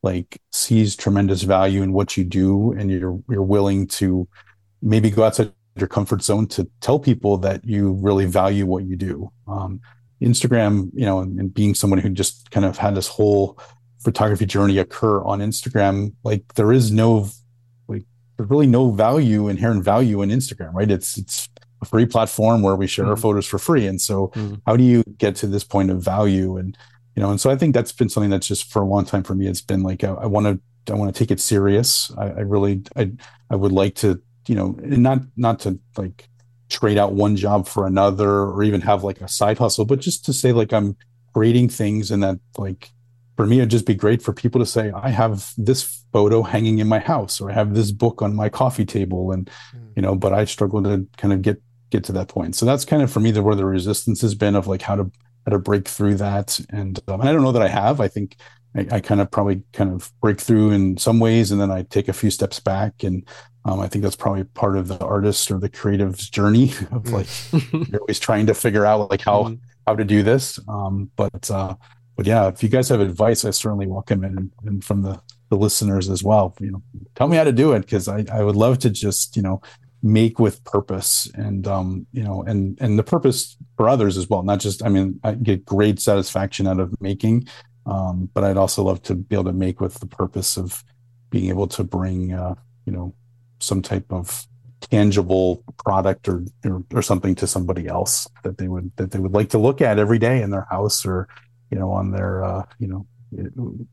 like 0.02 0.41
sees 0.52 0.95
tremendous 0.95 1.41
value 1.43 1.82
in 1.82 1.93
what 1.93 2.16
you 2.16 2.24
do 2.24 2.72
and 2.74 2.89
you're, 2.89 3.20
you're 3.30 3.43
willing 3.43 3.88
to 3.88 4.28
maybe 4.82 5.10
go 5.10 5.24
outside 5.24 5.52
your 5.76 5.88
comfort 5.88 6.22
zone 6.22 6.47
to 6.47 6.70
tell 6.82 7.00
people 7.00 7.38
that 7.38 7.64
you 7.66 7.93
really 8.02 8.26
value 8.26 8.66
what 8.66 8.84
you 8.86 8.95
do. 8.95 9.32
Um, 9.47 9.82
Instagram, 10.22 10.89
you 10.93 11.06
know, 11.06 11.20
and, 11.20 11.39
and 11.39 11.54
being 11.54 11.74
someone 11.74 12.00
who 12.00 12.10
just 12.10 12.52
kind 12.52 12.66
of 12.66 12.78
had 12.78 12.95
this 12.95 13.08
whole 13.08 13.60
photography 14.00 14.45
journey 14.45 14.78
occur 14.78 15.24
on 15.24 15.39
Instagram, 15.39 16.14
like 16.24 16.54
there 16.56 16.72
is 16.72 16.91
no 16.91 17.30
like 17.88 18.04
there's 18.38 18.50
really 18.50 18.68
no 18.68 18.91
value, 18.91 19.47
inherent 19.47 19.84
value 19.84 20.22
in 20.22 20.30
Instagram, 20.30 20.74
right? 20.74 20.91
It's 20.91 21.18
it's 21.18 21.50
a 21.82 21.86
free 21.86 22.06
platform 22.06 22.62
where 22.62 22.76
we 22.76 22.88
share 22.88 23.06
mm 23.06 23.10
our 23.10 23.18
photos 23.18 23.45
for 23.45 23.60
free. 23.60 23.88
And 23.88 24.02
so 24.02 24.28
mm 24.30 24.62
how 24.66 24.76
do 24.76 24.84
you 24.84 25.04
get 25.18 25.36
to 25.38 25.47
this 25.47 25.64
point 25.64 25.89
of 25.89 26.04
value? 26.04 26.58
And 26.58 26.78
you 27.16 27.24
know, 27.24 27.32
and 27.32 27.41
so 27.41 27.49
I 27.49 27.55
think 27.55 27.74
that's 27.74 27.91
been 27.91 28.10
something 28.10 28.30
that's 28.30 28.47
just 28.47 28.72
for 28.72 28.82
a 28.82 28.86
long 28.86 29.05
time 29.05 29.24
for 29.24 29.36
me. 29.36 29.47
It's 29.47 29.62
been 29.62 29.84
like 29.84 30.03
I 30.03 30.26
want 30.26 30.45
to 30.45 30.93
I 30.93 30.95
want 30.95 31.14
to 31.14 31.20
take 31.20 31.32
it 31.32 31.39
serious. 31.39 32.12
I, 32.18 32.28
I 32.28 32.39
really 32.41 32.84
I 32.95 33.12
I 33.49 33.55
would 33.55 33.72
like 33.72 33.95
to, 33.95 34.22
you 34.47 34.55
know, 34.55 34.76
not 34.80 35.20
not 35.36 35.60
to 35.62 35.80
like 35.97 36.30
trade 36.70 36.97
out 36.97 37.14
one 37.14 37.36
job 37.36 37.68
for 37.68 37.88
another 37.88 38.30
or 38.30 38.64
even 38.64 38.82
have 38.82 39.03
like 39.03 39.22
a 39.22 39.28
side 39.28 39.57
hustle, 39.57 39.86
but 39.86 39.99
just 39.99 40.26
to 40.26 40.34
say 40.34 40.51
like 40.51 40.72
I'm 40.72 40.95
creating 41.34 41.70
things 41.70 42.12
and 42.12 42.24
that 42.24 42.39
like 42.57 42.91
for 43.36 43.45
me 43.45 43.57
it'd 43.57 43.70
just 43.70 43.86
be 43.86 43.95
great 43.95 44.22
for 44.22 44.34
people 44.34 44.60
to 44.60 44.66
say 44.66 44.91
I 44.91 45.10
have 45.10 45.53
this 45.57 46.03
photo 46.12 46.41
hanging 46.41 46.80
in 46.80 46.88
my 46.88 46.99
house 46.99 47.39
or 47.39 47.49
I 47.49 47.53
have 47.53 47.74
this 47.74 47.91
book 47.91 48.22
on 48.22 48.36
my 48.36 48.49
coffee 48.49 48.86
table 48.86 49.32
and 49.32 49.49
mm. 49.76 49.91
you 49.95 50.01
know, 50.01 50.16
but 50.16 50.34
I 50.34 50.45
struggle 50.45 50.84
to 50.84 51.07
kind 51.18 51.34
of 51.34 51.41
get 51.41 51.62
get 51.89 52.03
to 52.05 52.12
that 52.14 52.28
point. 52.28 52.55
So 52.55 52.66
that's 52.66 52.86
kind 52.86 53.01
of 53.01 53.12
for 53.12 53.20
me 53.20 53.32
the 53.32 53.41
where 53.41 53.55
the 53.55 53.66
resistance 53.66 54.22
has 54.22 54.36
been 54.36 54.55
of 54.55 54.68
like 54.68 54.82
how 54.82 54.95
to 54.95 55.12
how 55.45 55.51
to 55.51 55.59
break 55.59 55.87
through 55.87 56.15
that. 56.15 56.59
And, 56.69 56.99
um, 57.07 57.21
and 57.21 57.29
I 57.29 57.33
don't 57.33 57.43
know 57.43 57.51
that 57.51 57.61
I 57.61 57.67
have. 57.67 58.01
I 58.01 58.07
think 58.07 58.35
I, 58.75 58.87
I, 58.91 58.99
kind 58.99 59.19
of 59.19 59.31
probably 59.31 59.63
kind 59.73 59.91
of 59.91 60.11
break 60.21 60.39
through 60.39 60.71
in 60.71 60.97
some 60.97 61.19
ways, 61.19 61.51
and 61.51 61.59
then 61.59 61.71
I 61.71 61.83
take 61.83 62.07
a 62.07 62.13
few 62.13 62.29
steps 62.29 62.59
back. 62.59 63.03
And 63.03 63.27
um, 63.65 63.79
I 63.79 63.87
think 63.87 64.03
that's 64.03 64.15
probably 64.15 64.43
part 64.43 64.77
of 64.77 64.87
the 64.87 64.99
artist 64.99 65.49
or 65.51 65.59
the 65.59 65.69
creative's 65.69 66.29
journey 66.29 66.63
of 66.91 67.03
mm. 67.03 67.11
like 67.11 67.89
you're 67.89 68.01
always 68.01 68.19
trying 68.19 68.45
to 68.47 68.53
figure 68.53 68.85
out 68.85 69.09
like 69.09 69.21
how 69.21 69.43
mm. 69.45 69.59
how 69.87 69.95
to 69.95 70.05
do 70.05 70.23
this. 70.23 70.59
Um, 70.67 71.09
but 71.15 71.49
uh, 71.49 71.75
but 72.15 72.27
yeah, 72.27 72.47
if 72.47 72.61
you 72.61 72.69
guys 72.69 72.89
have 72.89 73.01
advice, 73.01 73.43
I 73.43 73.51
certainly 73.51 73.87
welcome 73.87 74.23
it, 74.23 74.31
and, 74.31 74.51
and 74.65 74.83
from 74.83 75.01
the 75.01 75.19
the 75.49 75.57
listeners 75.57 76.09
as 76.09 76.23
well. 76.23 76.55
You 76.59 76.71
know, 76.71 76.83
tell 77.15 77.27
me 77.27 77.37
how 77.37 77.43
to 77.43 77.51
do 77.51 77.73
it 77.73 77.81
because 77.81 78.07
I 78.07 78.25
I 78.31 78.43
would 78.43 78.55
love 78.55 78.79
to 78.79 78.89
just 78.89 79.35
you 79.35 79.41
know 79.41 79.61
make 80.02 80.39
with 80.39 80.64
purpose 80.64 81.30
and 81.36 81.68
um 81.68 82.08
you 82.14 82.24
know 82.24 82.41
and 82.43 82.78
and 82.80 82.97
the 82.97 83.04
purpose 83.04 83.58
for 83.76 83.89
others 83.89 84.18
as 84.18 84.30
well 84.30 84.43
not 84.43 84.60
just 84.60 84.84
i 84.84 84.89
mean 84.89 85.20
i 85.24 85.34
get 85.34 85.66
great 85.66 86.00
satisfaction 86.00 86.68
out 86.68 86.80
of 86.80 86.93
making 87.02 87.45
um 87.86 88.30
but 88.34 88.43
i'd 88.43 88.58
also 88.58 88.82
love 88.84 89.02
to 89.02 89.16
be 89.16 89.36
able 89.36 89.43
to 89.43 89.54
make 89.54 89.82
with 89.82 90.00
the 90.00 90.08
purpose 90.08 90.58
of 90.58 90.84
being 91.30 91.50
able 91.50 91.68
to 91.68 91.84
bring 91.84 92.34
uh 92.34 92.56
you 92.86 92.93
know 92.93 93.14
some 93.60 93.82
type 93.82 94.06
of 94.10 94.45
tangible 94.80 95.62
product 95.84 96.30
or, 96.30 96.45
or, 96.66 96.82
or 96.93 97.02
something 97.02 97.36
to 97.36 97.45
somebody 97.45 97.88
else 97.88 98.26
that 98.43 98.58
they 98.58 98.70
would 98.70 98.89
that 98.95 99.12
they 99.12 99.20
would 99.20 99.34
like 99.34 99.50
to 99.50 99.58
look 99.58 99.82
at 99.82 100.00
every 100.00 100.18
day 100.18 100.41
in 100.41 100.50
their 100.50 100.66
house 100.72 101.06
or 101.06 101.28
you 101.72 101.78
know 101.78 101.91
on 101.91 102.12
their 102.12 102.43
uh 102.43 102.64
you 102.80 102.88
know 102.88 103.06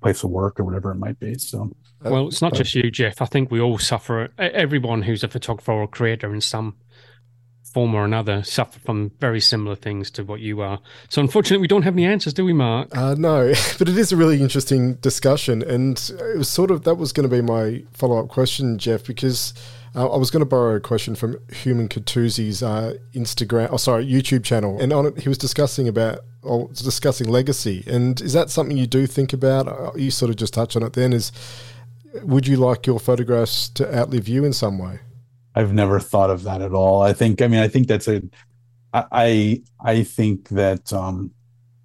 place 0.02 0.22
of 0.22 0.30
work 0.30 0.58
or 0.58 0.64
whatever 0.64 0.90
it 0.90 0.96
might 0.96 1.18
be. 1.18 1.38
So 1.38 1.70
well, 2.02 2.28
it's 2.28 2.42
not 2.42 2.54
just 2.54 2.74
you, 2.74 2.90
Jeff. 2.90 3.20
I 3.22 3.26
think 3.26 3.50
we 3.50 3.60
all 3.60 3.78
suffer. 3.78 4.30
Everyone 4.38 5.02
who's 5.02 5.24
a 5.24 5.28
photographer 5.28 5.72
or 5.72 5.88
creator 5.88 6.32
in 6.32 6.40
some 6.40 6.76
form 7.76 7.94
or 7.94 8.06
another 8.06 8.42
suffer 8.42 8.80
from 8.80 9.10
very 9.20 9.38
similar 9.38 9.76
things 9.76 10.10
to 10.10 10.24
what 10.24 10.40
you 10.40 10.62
are. 10.62 10.80
So, 11.10 11.20
unfortunately, 11.20 11.60
we 11.60 11.68
don't 11.68 11.82
have 11.82 11.92
any 11.92 12.06
answers, 12.06 12.32
do 12.32 12.42
we, 12.42 12.54
Mark? 12.54 12.96
Uh, 12.96 13.14
no, 13.18 13.52
but 13.78 13.86
it 13.86 13.98
is 13.98 14.12
a 14.12 14.16
really 14.16 14.40
interesting 14.40 14.94
discussion, 14.94 15.62
and 15.62 15.98
it 16.32 16.38
was 16.38 16.48
sort 16.48 16.70
of 16.70 16.84
that 16.84 16.94
was 16.94 17.12
going 17.12 17.28
to 17.28 17.36
be 17.36 17.42
my 17.42 17.84
follow 17.92 18.18
up 18.18 18.28
question, 18.28 18.78
Jeff, 18.78 19.04
because. 19.04 19.52
Uh, 19.94 20.12
I 20.12 20.18
was 20.18 20.30
going 20.30 20.40
to 20.40 20.46
borrow 20.46 20.76
a 20.76 20.80
question 20.80 21.14
from 21.14 21.38
Human 21.50 21.88
Katuzi's 21.88 22.62
uh, 22.62 22.98
Instagram, 23.14 23.70
oh 23.72 23.78
sorry, 23.78 24.06
YouTube 24.06 24.44
channel, 24.44 24.78
and 24.78 24.92
on 24.92 25.06
it 25.06 25.20
he 25.20 25.30
was 25.30 25.38
discussing 25.38 25.88
about, 25.88 26.18
or 26.42 26.68
discussing 26.68 27.28
legacy. 27.28 27.82
And 27.86 28.20
is 28.20 28.34
that 28.34 28.50
something 28.50 28.76
you 28.76 28.86
do 28.86 29.06
think 29.06 29.32
about? 29.32 29.68
Uh, 29.68 29.92
you 29.96 30.10
sort 30.10 30.28
of 30.28 30.36
just 30.36 30.52
touched 30.52 30.76
on 30.76 30.82
it. 30.82 30.92
Then 30.92 31.14
is 31.14 31.32
would 32.22 32.46
you 32.46 32.56
like 32.56 32.86
your 32.86 32.98
photographs 32.98 33.68
to 33.70 33.96
outlive 33.96 34.28
you 34.28 34.44
in 34.44 34.52
some 34.52 34.78
way? 34.78 35.00
I've 35.54 35.72
never 35.72 36.00
thought 36.00 36.30
of 36.30 36.42
that 36.42 36.60
at 36.60 36.72
all. 36.72 37.02
I 37.02 37.12
think, 37.12 37.40
I 37.40 37.48
mean, 37.48 37.60
I 37.60 37.68
think 37.68 37.86
that's 37.86 38.08
a, 38.08 38.22
I, 38.92 39.62
I 39.80 40.02
think 40.02 40.48
that, 40.50 40.92
um, 40.92 41.30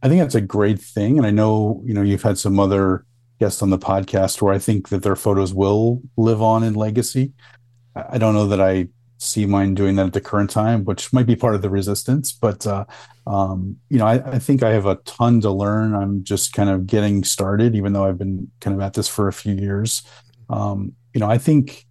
I 0.03 0.09
think 0.09 0.21
that's 0.21 0.35
a 0.35 0.41
great 0.41 0.79
thing. 0.79 1.17
And 1.17 1.25
I 1.25 1.31
know, 1.31 1.81
you 1.85 1.93
know, 1.93 2.01
you've 2.01 2.23
had 2.23 2.37
some 2.37 2.59
other 2.59 3.05
guests 3.39 3.61
on 3.61 3.69
the 3.69 3.77
podcast 3.77 4.41
where 4.41 4.53
I 4.53 4.59
think 4.59 4.89
that 4.89 5.03
their 5.03 5.15
photos 5.15 5.53
will 5.53 6.01
live 6.17 6.41
on 6.41 6.63
in 6.63 6.73
legacy. 6.73 7.33
I 7.95 8.17
don't 8.17 8.33
know 8.33 8.47
that 8.47 8.61
I 8.61 8.87
see 9.21 9.45
mine 9.45 9.75
doing 9.75 9.95
that 9.95 10.07
at 10.07 10.13
the 10.13 10.21
current 10.21 10.49
time, 10.49 10.83
which 10.83 11.13
might 11.13 11.27
be 11.27 11.35
part 11.35 11.53
of 11.53 11.61
the 11.61 11.69
resistance. 11.69 12.31
But 12.31 12.65
uh, 12.65 12.85
um, 13.27 13.77
you 13.89 13.99
know, 13.99 14.07
I, 14.07 14.15
I, 14.15 14.39
think 14.39 14.63
I 14.63 14.71
have 14.71 14.87
a 14.87 14.95
ton 14.95 15.41
to 15.41 15.51
learn. 15.51 15.93
I'm 15.93 16.23
just 16.23 16.53
kind 16.53 16.69
of 16.69 16.87
getting 16.87 17.23
started, 17.23 17.75
even 17.75 17.93
though 17.93 18.05
I've 18.05 18.17
been 18.17 18.49
kind 18.61 18.75
of 18.75 18.81
at 18.81 18.93
this 18.93 19.07
for 19.07 19.27
a 19.27 19.33
few 19.33 19.53
years. 19.53 20.01
Um, 20.49 20.93
you 21.13 21.19
know, 21.19 21.29
I 21.29 21.37
think 21.37 21.85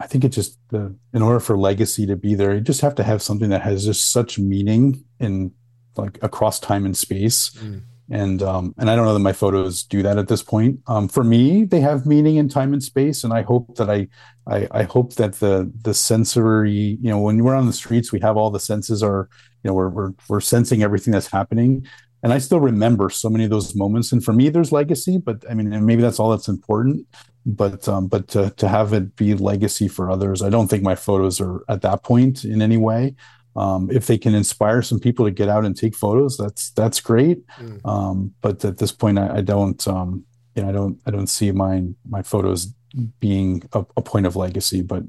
I 0.00 0.06
think 0.06 0.24
it 0.24 0.28
just 0.28 0.56
the 0.68 0.94
in 1.12 1.20
order 1.20 1.40
for 1.40 1.58
legacy 1.58 2.06
to 2.06 2.16
be 2.16 2.34
there, 2.34 2.54
you 2.54 2.60
just 2.60 2.80
have 2.80 2.94
to 2.94 3.02
have 3.02 3.22
something 3.22 3.50
that 3.50 3.62
has 3.62 3.84
just 3.84 4.12
such 4.12 4.38
meaning 4.38 5.04
in 5.18 5.52
like 5.96 6.18
across 6.22 6.60
time 6.60 6.86
and 6.86 6.96
space. 6.96 7.50
Mm 7.50 7.82
and 8.12 8.42
um, 8.42 8.74
and 8.76 8.90
I 8.90 8.94
don't 8.94 9.06
know 9.06 9.14
that 9.14 9.20
my 9.20 9.32
photos 9.32 9.82
do 9.82 10.02
that 10.02 10.18
at 10.18 10.28
this 10.28 10.42
point. 10.42 10.80
Um, 10.86 11.08
for 11.08 11.24
me, 11.24 11.64
they 11.64 11.80
have 11.80 12.04
meaning 12.04 12.36
in 12.36 12.46
time 12.46 12.74
and 12.74 12.82
space, 12.82 13.24
and 13.24 13.32
I 13.32 13.40
hope 13.40 13.74
that 13.76 13.88
I, 13.88 14.06
I, 14.46 14.68
I 14.70 14.82
hope 14.82 15.14
that 15.14 15.36
the 15.36 15.72
the 15.80 15.94
sensory, 15.94 16.98
you 17.00 17.08
know, 17.10 17.18
when 17.18 17.42
we're 17.42 17.54
on 17.54 17.66
the 17.66 17.72
streets, 17.72 18.12
we 18.12 18.20
have 18.20 18.36
all 18.36 18.50
the 18.50 18.60
senses 18.60 19.02
are, 19.02 19.30
you 19.64 19.68
know, 19.68 19.74
we're 19.74 19.88
we're 19.88 20.12
we're 20.28 20.40
sensing 20.40 20.82
everything 20.82 21.12
that's 21.12 21.28
happening, 21.28 21.86
and 22.22 22.34
I 22.34 22.38
still 22.38 22.60
remember 22.60 23.08
so 23.08 23.30
many 23.30 23.44
of 23.44 23.50
those 23.50 23.74
moments. 23.74 24.12
And 24.12 24.22
for 24.22 24.34
me, 24.34 24.50
there's 24.50 24.72
legacy, 24.72 25.16
but 25.16 25.42
I 25.48 25.54
mean, 25.54 25.72
and 25.72 25.86
maybe 25.86 26.02
that's 26.02 26.20
all 26.20 26.28
that's 26.28 26.48
important. 26.48 27.06
But 27.46 27.88
um, 27.88 28.08
but 28.08 28.28
to 28.28 28.50
to 28.50 28.68
have 28.68 28.92
it 28.92 29.16
be 29.16 29.32
legacy 29.32 29.88
for 29.88 30.10
others, 30.10 30.42
I 30.42 30.50
don't 30.50 30.68
think 30.68 30.82
my 30.82 30.96
photos 30.96 31.40
are 31.40 31.64
at 31.70 31.80
that 31.80 32.04
point 32.04 32.44
in 32.44 32.60
any 32.60 32.76
way 32.76 33.16
um, 33.54 33.90
if 33.90 34.06
they 34.06 34.18
can 34.18 34.34
inspire 34.34 34.82
some 34.82 34.98
people 34.98 35.24
to 35.24 35.30
get 35.30 35.48
out 35.48 35.64
and 35.64 35.76
take 35.76 35.94
photos, 35.94 36.36
that's 36.36 36.70
that's 36.70 37.00
great. 37.00 37.46
Mm. 37.58 37.80
Um, 37.84 38.34
but 38.40 38.64
at 38.64 38.78
this 38.78 38.92
point, 38.92 39.18
I, 39.18 39.36
I 39.36 39.40
don't, 39.42 39.86
um, 39.88 40.24
you 40.54 40.62
know, 40.62 40.68
I 40.68 40.72
don't, 40.72 41.00
I 41.06 41.10
don't 41.10 41.26
see 41.26 41.50
my 41.52 41.84
my 42.08 42.22
photos 42.22 42.72
being 43.20 43.62
a, 43.72 43.84
a, 43.96 44.02
point 44.02 44.26
of 44.26 44.36
legacy. 44.36 44.82
But 44.82 45.04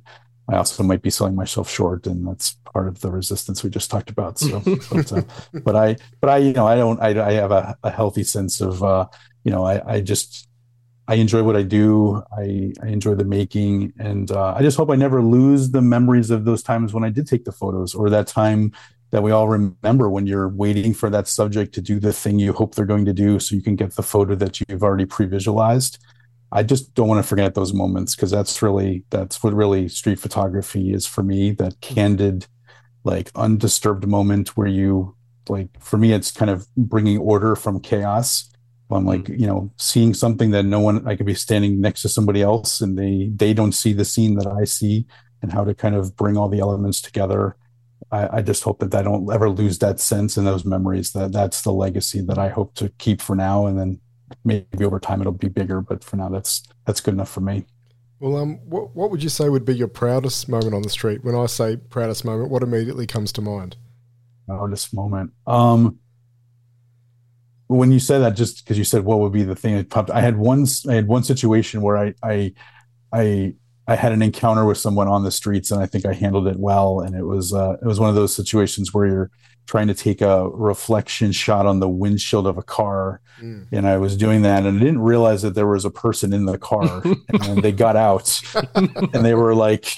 I 0.50 0.58
also 0.58 0.84
might 0.84 1.02
be 1.02 1.10
selling 1.10 1.36
myself 1.36 1.70
short, 1.70 2.06
and 2.08 2.28
that's 2.28 2.58
part 2.74 2.88
of 2.88 3.00
the 3.00 3.12
resistance 3.12 3.64
we 3.64 3.70
just 3.70 3.90
talked 3.90 4.10
about. 4.10 4.40
So, 4.40 4.60
but, 4.92 5.12
uh, 5.12 5.22
but, 5.64 5.76
I, 5.76 5.96
but 6.20 6.30
I, 6.30 6.38
you 6.38 6.54
know, 6.54 6.68
I 6.68 6.76
don't, 6.76 7.00
I, 7.02 7.28
I 7.28 7.34
have 7.34 7.52
a, 7.52 7.78
a 7.84 7.90
healthy 7.90 8.24
sense 8.24 8.62
of, 8.62 8.84
uh, 8.84 9.08
you 9.44 9.52
know, 9.52 9.66
I, 9.66 9.96
I 9.96 10.02
just 10.02 10.48
I 11.08 11.16
enjoy 11.16 11.44
what 11.44 11.58
I 11.58 11.64
do. 11.64 12.24
I, 12.38 12.72
I 12.82 12.88
enjoy 12.88 13.16
the 13.16 13.26
making, 13.26 13.94
and 14.00 14.32
uh, 14.32 14.54
I 14.56 14.62
just 14.62 14.78
hope 14.78 14.90
I 14.90 14.96
never 14.96 15.22
lose 15.22 15.72
the 15.72 15.82
memories 15.82 16.30
of 16.30 16.46
those 16.46 16.64
times 16.64 16.94
when 16.94 17.04
I 17.04 17.10
did 17.10 17.28
take 17.28 17.44
the 17.44 17.52
photos, 17.52 17.94
or 17.94 18.10
that 18.10 18.28
time 18.28 18.72
that 19.12 19.22
we 19.22 19.32
all 19.32 19.48
remember 19.48 20.10
when 20.10 20.26
you're 20.26 20.48
waiting 20.50 20.94
for 20.94 21.10
that 21.10 21.28
subject 21.28 21.74
to 21.76 21.82
do 21.82 22.00
the 22.00 22.14
thing 22.14 22.40
you 22.40 22.54
hope 22.54 22.74
they're 22.74 22.86
going 22.86 23.06
to 23.06 23.14
do, 23.14 23.40
so 23.40 23.54
you 23.54 23.62
can 23.62 23.76
get 23.76 23.96
the 23.96 24.04
photo 24.04 24.34
that 24.36 24.60
you've 24.62 24.84
already 24.84 25.06
pre-visualized. 25.06 26.00
I 26.54 26.64
just 26.64 26.94
don't 26.94 27.08
want 27.08 27.22
to 27.22 27.28
forget 27.28 27.56
those 27.56 27.74
moments 27.74 28.16
because 28.16 28.32
that's 28.32 28.62
really 28.62 29.04
that's 29.10 29.44
what 29.44 29.54
really 29.54 29.90
street 29.90 30.20
photography 30.20 30.94
is 30.94 31.06
for 31.06 31.22
me. 31.24 31.52
That 31.52 31.82
candid, 31.82 32.46
like 33.04 33.30
undisturbed 33.36 34.08
moment 34.08 34.56
where 34.56 34.68
you 34.68 35.16
like 35.50 35.70
for 35.82 35.98
me, 35.98 36.14
it's 36.14 36.32
kind 36.32 36.52
of 36.52 36.68
bringing 36.78 37.18
order 37.18 37.56
from 37.56 37.82
chaos 37.82 38.53
I'm 38.96 39.06
like, 39.06 39.30
you 39.30 39.48
know, 39.48 39.72
seeing 39.78 40.14
something 40.14 40.52
that 40.52 40.64
no 40.64 40.80
one 40.80 41.08
I 41.08 41.16
could 41.16 41.26
be 41.26 41.34
standing 41.34 41.82
next 41.82 42.02
to 42.04 42.10
somebody 42.10 42.42
else 42.42 42.82
and 42.82 42.98
they 42.98 43.32
they 43.34 43.54
don't 43.54 43.72
see 43.72 43.94
the 43.94 44.06
scene 44.06 44.36
that 44.36 44.48
I 44.48 44.64
see 44.66 45.06
and 45.42 45.52
how 45.52 45.64
to 45.64 45.76
kind 45.76 45.96
of 45.96 46.16
bring 46.16 46.38
all 46.38 46.50
the 46.50 46.60
elements 46.60 47.02
together. 47.02 47.56
I, 48.12 48.38
I 48.38 48.42
just 48.42 48.64
hope 48.64 48.80
that 48.80 48.96
I 48.96 49.02
don't 49.02 49.32
ever 49.32 49.50
lose 49.50 49.80
that 49.80 50.00
sense 50.00 50.38
and 50.38 50.48
those 50.48 50.66
memories. 50.66 51.12
That 51.12 51.32
that's 51.32 51.62
the 51.62 51.72
legacy 51.72 52.22
that 52.22 52.38
I 52.38 52.50
hope 52.50 52.76
to 52.76 52.90
keep 52.98 53.22
for 53.22 53.36
now, 53.36 53.66
and 53.66 53.78
then 53.78 54.00
maybe 54.44 54.86
over 54.86 55.00
time 55.00 55.22
it'll 55.22 55.34
be 55.34 55.50
bigger. 55.50 55.82
But 55.82 56.04
for 56.04 56.18
now, 56.18 56.30
that's 56.30 56.64
that's 56.86 57.02
good 57.02 57.14
enough 57.14 57.30
for 57.30 57.42
me. 57.42 57.66
Well, 58.20 58.38
um, 58.38 58.60
what 58.70 58.96
what 58.96 59.12
would 59.12 59.24
you 59.24 59.30
say 59.30 59.50
would 59.50 59.66
be 59.66 59.76
your 59.76 59.88
proudest 59.88 60.48
moment 60.48 60.74
on 60.74 60.82
the 60.82 60.90
street? 60.90 61.24
When 61.24 61.36
I 61.36 61.46
say 61.48 61.78
proudest 61.78 62.24
moment, 62.24 62.50
what 62.50 62.64
immediately 62.64 63.08
comes 63.08 63.32
to 63.34 63.42
mind? 63.42 63.76
Proudest 64.48 64.94
moment. 64.94 65.32
Um, 65.46 66.00
when 67.74 67.92
you 67.92 68.00
said 68.00 68.20
that, 68.20 68.36
just 68.36 68.64
because 68.64 68.78
you 68.78 68.84
said 68.84 69.06
what 69.06 69.20
would 69.20 69.32
be 69.32 69.44
the 69.44 69.56
thing 69.56 69.76
that 69.76 69.90
popped, 69.90 70.12
I 70.12 70.22
had 70.22 70.38
one 70.38 70.66
I 70.90 70.94
had 70.94 71.08
one 71.08 71.24
situation 71.24 71.82
where 71.82 71.98
I 71.98 72.14
I 72.24 72.54
I 73.12 73.54
I 73.88 73.96
had 73.96 74.12
an 74.12 74.22
encounter 74.22 74.66
with 74.66 74.78
someone 74.78 75.08
on 75.08 75.24
the 75.24 75.32
streets, 75.32 75.72
and 75.72 75.82
I 75.82 75.86
think 75.86 76.06
I 76.06 76.14
handled 76.14 76.48
it 76.48 76.58
well. 76.58 77.02
And 77.02 77.16
it 77.16 77.24
was 77.24 77.54
uh, 77.54 77.78
it 77.82 77.86
was 77.86 78.00
one 78.00 78.10
of 78.10 78.16
those 78.16 78.36
situations 78.36 78.94
where 78.94 79.08
you're 79.08 79.32
trying 79.66 79.88
to 79.88 79.94
take 79.94 80.22
a 80.22 80.50
reflection 80.50 81.32
shot 81.32 81.66
on 81.66 81.80
the 81.80 81.90
windshield 81.90 82.48
of 82.48 82.58
a 82.58 82.64
car, 82.64 83.22
mm. 83.42 83.66
and 83.72 83.88
I 83.88 83.98
was 83.98 84.16
doing 84.16 84.42
that, 84.44 84.66
and 84.66 84.78
I 84.78 84.80
didn't 84.80 85.02
realize 85.02 85.42
that 85.42 85.56
there 85.56 85.68
was 85.68 85.86
a 85.86 85.92
person 85.92 86.34
in 86.34 86.46
the 86.46 86.58
car, 86.58 87.02
and 87.44 87.64
they 87.64 87.72
got 87.72 87.96
out, 87.96 88.42
and 88.76 89.26
they 89.26 89.34
were 89.34 89.56
like 89.56 89.94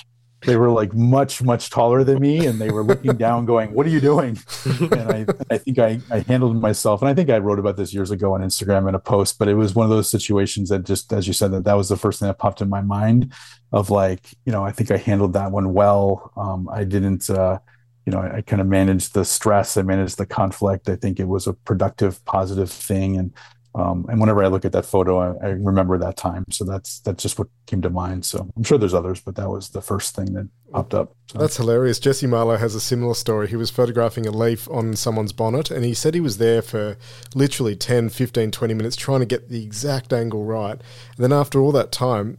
they 0.45 0.55
were 0.55 0.69
like 0.69 0.93
much 0.93 1.41
much 1.41 1.69
taller 1.69 2.03
than 2.03 2.19
me 2.19 2.45
and 2.45 2.59
they 2.59 2.69
were 2.69 2.83
looking 2.83 3.15
down 3.17 3.45
going 3.45 3.73
what 3.73 3.85
are 3.85 3.89
you 3.89 4.01
doing? 4.01 4.37
And 4.65 5.11
i 5.11 5.25
i 5.49 5.57
think 5.57 5.79
i 5.79 5.99
i 6.11 6.19
handled 6.19 6.61
myself 6.61 7.01
and 7.01 7.09
i 7.09 7.13
think 7.13 7.29
i 7.29 7.37
wrote 7.37 7.59
about 7.59 7.77
this 7.77 7.93
years 7.93 8.11
ago 8.11 8.33
on 8.33 8.41
instagram 8.41 8.87
in 8.87 8.95
a 8.95 8.99
post 8.99 9.37
but 9.39 9.47
it 9.47 9.55
was 9.55 9.75
one 9.75 9.85
of 9.85 9.89
those 9.89 10.09
situations 10.09 10.69
that 10.69 10.83
just 10.83 11.11
as 11.13 11.27
you 11.27 11.33
said 11.33 11.51
that 11.51 11.63
that 11.63 11.73
was 11.73 11.89
the 11.89 11.97
first 11.97 12.19
thing 12.19 12.27
that 12.27 12.39
popped 12.39 12.61
in 12.61 12.69
my 12.69 12.81
mind 12.81 13.33
of 13.71 13.89
like 13.89 14.33
you 14.45 14.51
know 14.51 14.63
i 14.63 14.71
think 14.71 14.91
i 14.91 14.97
handled 14.97 15.33
that 15.33 15.51
one 15.51 15.73
well. 15.73 16.31
Um, 16.37 16.69
i 16.71 16.83
didn't 16.83 17.29
uh, 17.29 17.59
you 18.05 18.11
know 18.11 18.19
i, 18.19 18.37
I 18.37 18.41
kind 18.41 18.61
of 18.61 18.67
managed 18.67 19.13
the 19.13 19.25
stress 19.25 19.77
i 19.77 19.81
managed 19.81 20.17
the 20.17 20.25
conflict. 20.25 20.89
I 20.89 20.95
think 20.95 21.19
it 21.19 21.27
was 21.27 21.47
a 21.47 21.53
productive 21.53 22.23
positive 22.25 22.71
thing 22.71 23.17
and 23.17 23.33
um, 23.75 24.05
and 24.07 24.21
whenever 24.21 24.41
I 24.41 24.47
look 24.47 24.63
at 24.63 24.71
that 24.71 24.85
photo, 24.85 25.19
I, 25.19 25.47
I, 25.47 25.49
remember 25.49 25.97
that 25.97 26.15
time. 26.15 26.45
So 26.49 26.63
that's 26.63 26.99
that's 27.01 27.21
just 27.21 27.37
what 27.37 27.49
came 27.65 27.81
to 27.81 27.89
mind. 27.89 28.23
So 28.23 28.49
I'm 28.55 28.63
sure 28.63 28.77
there's 28.77 28.93
others, 28.93 29.19
but 29.19 29.35
that 29.35 29.49
was 29.49 29.69
the 29.69 29.81
first 29.81 30.15
thing 30.15 30.33
that 30.33 30.47
popped 30.71 30.93
up. 30.93 31.13
So. 31.27 31.39
That's 31.39 31.57
hilarious. 31.57 31.99
Jesse 31.99 32.25
Marlow 32.25 32.55
has 32.55 32.73
a 32.73 32.79
similar 32.79 33.15
story. 33.15 33.49
He 33.49 33.57
was 33.57 33.69
photographing 33.69 34.25
a 34.25 34.31
leaf 34.31 34.69
on 34.69 34.95
someone's 34.95 35.33
bonnet, 35.33 35.71
and 35.71 35.83
he 35.83 35.93
said 35.93 36.13
he 36.13 36.21
was 36.21 36.37
there 36.37 36.61
for 36.61 36.97
literally 37.33 37.75
10, 37.75 38.09
15, 38.09 38.51
20 38.51 38.73
minutes 38.73 38.95
trying 38.95 39.19
to 39.19 39.25
get 39.25 39.49
the 39.49 39.63
exact 39.63 40.13
angle 40.13 40.45
right. 40.45 40.79
And 41.17 41.17
then 41.17 41.33
after 41.33 41.59
all 41.59 41.73
that 41.73 41.91
time, 41.91 42.37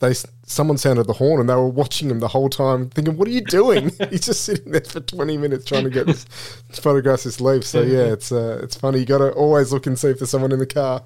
they 0.00 0.14
someone 0.44 0.78
sounded 0.78 1.06
the 1.06 1.12
horn 1.12 1.40
and 1.40 1.48
they 1.48 1.54
were 1.54 1.68
watching 1.68 2.10
him 2.10 2.18
the 2.18 2.28
whole 2.28 2.48
time, 2.48 2.90
thinking, 2.90 3.16
"What 3.16 3.28
are 3.28 3.32
you 3.32 3.42
doing?" 3.42 3.92
He's 4.10 4.26
just 4.26 4.44
sitting 4.44 4.72
there 4.72 4.80
for 4.80 5.00
twenty 5.00 5.36
minutes 5.36 5.64
trying 5.64 5.84
to 5.84 5.90
get 5.90 6.06
this 6.06 6.24
photograph 6.72 7.22
this 7.22 7.40
leaf. 7.40 7.64
So 7.64 7.82
yeah, 7.82 8.12
it's 8.12 8.32
uh, 8.32 8.60
it's 8.62 8.76
funny. 8.76 9.00
You 9.00 9.06
got 9.06 9.18
to 9.18 9.30
always 9.32 9.72
look 9.72 9.86
and 9.86 9.98
see 9.98 10.08
if 10.08 10.18
there's 10.18 10.30
someone 10.30 10.52
in 10.52 10.58
the 10.58 10.66
car. 10.66 11.02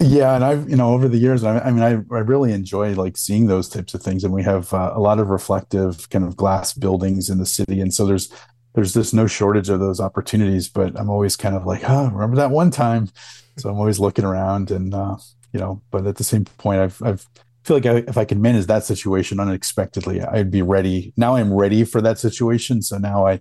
yeah, 0.00 0.34
and 0.34 0.44
I've 0.44 0.68
you 0.68 0.76
know 0.76 0.92
over 0.92 1.08
the 1.08 1.18
years, 1.18 1.44
I, 1.44 1.58
I 1.60 1.70
mean, 1.70 1.82
I, 1.82 2.14
I 2.14 2.20
really 2.20 2.52
enjoy 2.52 2.94
like 2.94 3.16
seeing 3.16 3.46
those 3.46 3.68
types 3.68 3.94
of 3.94 4.02
things, 4.02 4.24
and 4.24 4.32
we 4.32 4.42
have 4.42 4.72
uh, 4.72 4.92
a 4.94 5.00
lot 5.00 5.18
of 5.18 5.28
reflective 5.28 6.08
kind 6.10 6.24
of 6.24 6.36
glass 6.36 6.72
buildings 6.72 7.28
in 7.30 7.38
the 7.38 7.46
city, 7.46 7.80
and 7.80 7.92
so 7.92 8.06
there's 8.06 8.32
there's 8.74 8.94
just 8.94 9.12
no 9.12 9.26
shortage 9.26 9.68
of 9.68 9.80
those 9.80 10.00
opportunities. 10.00 10.68
But 10.68 10.98
I'm 10.98 11.10
always 11.10 11.36
kind 11.36 11.54
of 11.54 11.66
like, 11.66 11.82
oh, 11.88 12.08
remember 12.08 12.36
that 12.36 12.50
one 12.50 12.70
time? 12.70 13.10
So 13.58 13.68
I'm 13.68 13.78
always 13.78 14.00
looking 14.00 14.24
around, 14.24 14.70
and 14.70 14.94
uh, 14.94 15.16
you 15.52 15.60
know, 15.60 15.82
but 15.90 16.06
at 16.06 16.16
the 16.16 16.24
same 16.24 16.46
point, 16.46 16.80
I've 16.80 17.02
I've 17.02 17.26
feel 17.64 17.76
like 17.76 17.86
I, 17.86 17.96
if 18.08 18.16
I 18.16 18.24
could 18.24 18.38
manage 18.38 18.66
that 18.66 18.84
situation 18.84 19.38
unexpectedly, 19.38 20.22
I'd 20.22 20.50
be 20.50 20.62
ready. 20.62 21.12
Now 21.16 21.36
I'm 21.36 21.52
ready 21.52 21.84
for 21.84 22.00
that 22.00 22.18
situation. 22.18 22.82
So 22.82 22.96
now 22.96 23.26
I, 23.26 23.40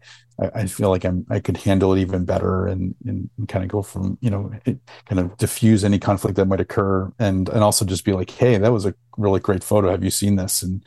I, 0.53 0.65
feel 0.65 0.89
like 0.89 1.05
I'm, 1.05 1.25
I 1.29 1.39
could 1.39 1.57
handle 1.57 1.93
it 1.93 2.01
even 2.01 2.25
better 2.25 2.67
and, 2.67 2.95
and 3.05 3.29
kind 3.47 3.63
of 3.63 3.69
go 3.69 3.81
from, 3.81 4.17
you 4.21 4.29
know, 4.29 4.51
kind 4.65 5.19
of 5.19 5.37
diffuse 5.37 5.83
any 5.83 5.99
conflict 5.99 6.35
that 6.35 6.47
might 6.47 6.59
occur 6.59 7.11
and, 7.19 7.47
and 7.49 7.63
also 7.63 7.85
just 7.85 8.05
be 8.05 8.13
like, 8.13 8.29
Hey, 8.29 8.57
that 8.57 8.73
was 8.73 8.85
a 8.85 8.93
really 9.17 9.39
great 9.39 9.63
photo. 9.63 9.89
Have 9.89 10.03
you 10.03 10.11
seen 10.11 10.35
this? 10.35 10.61
And, 10.61 10.85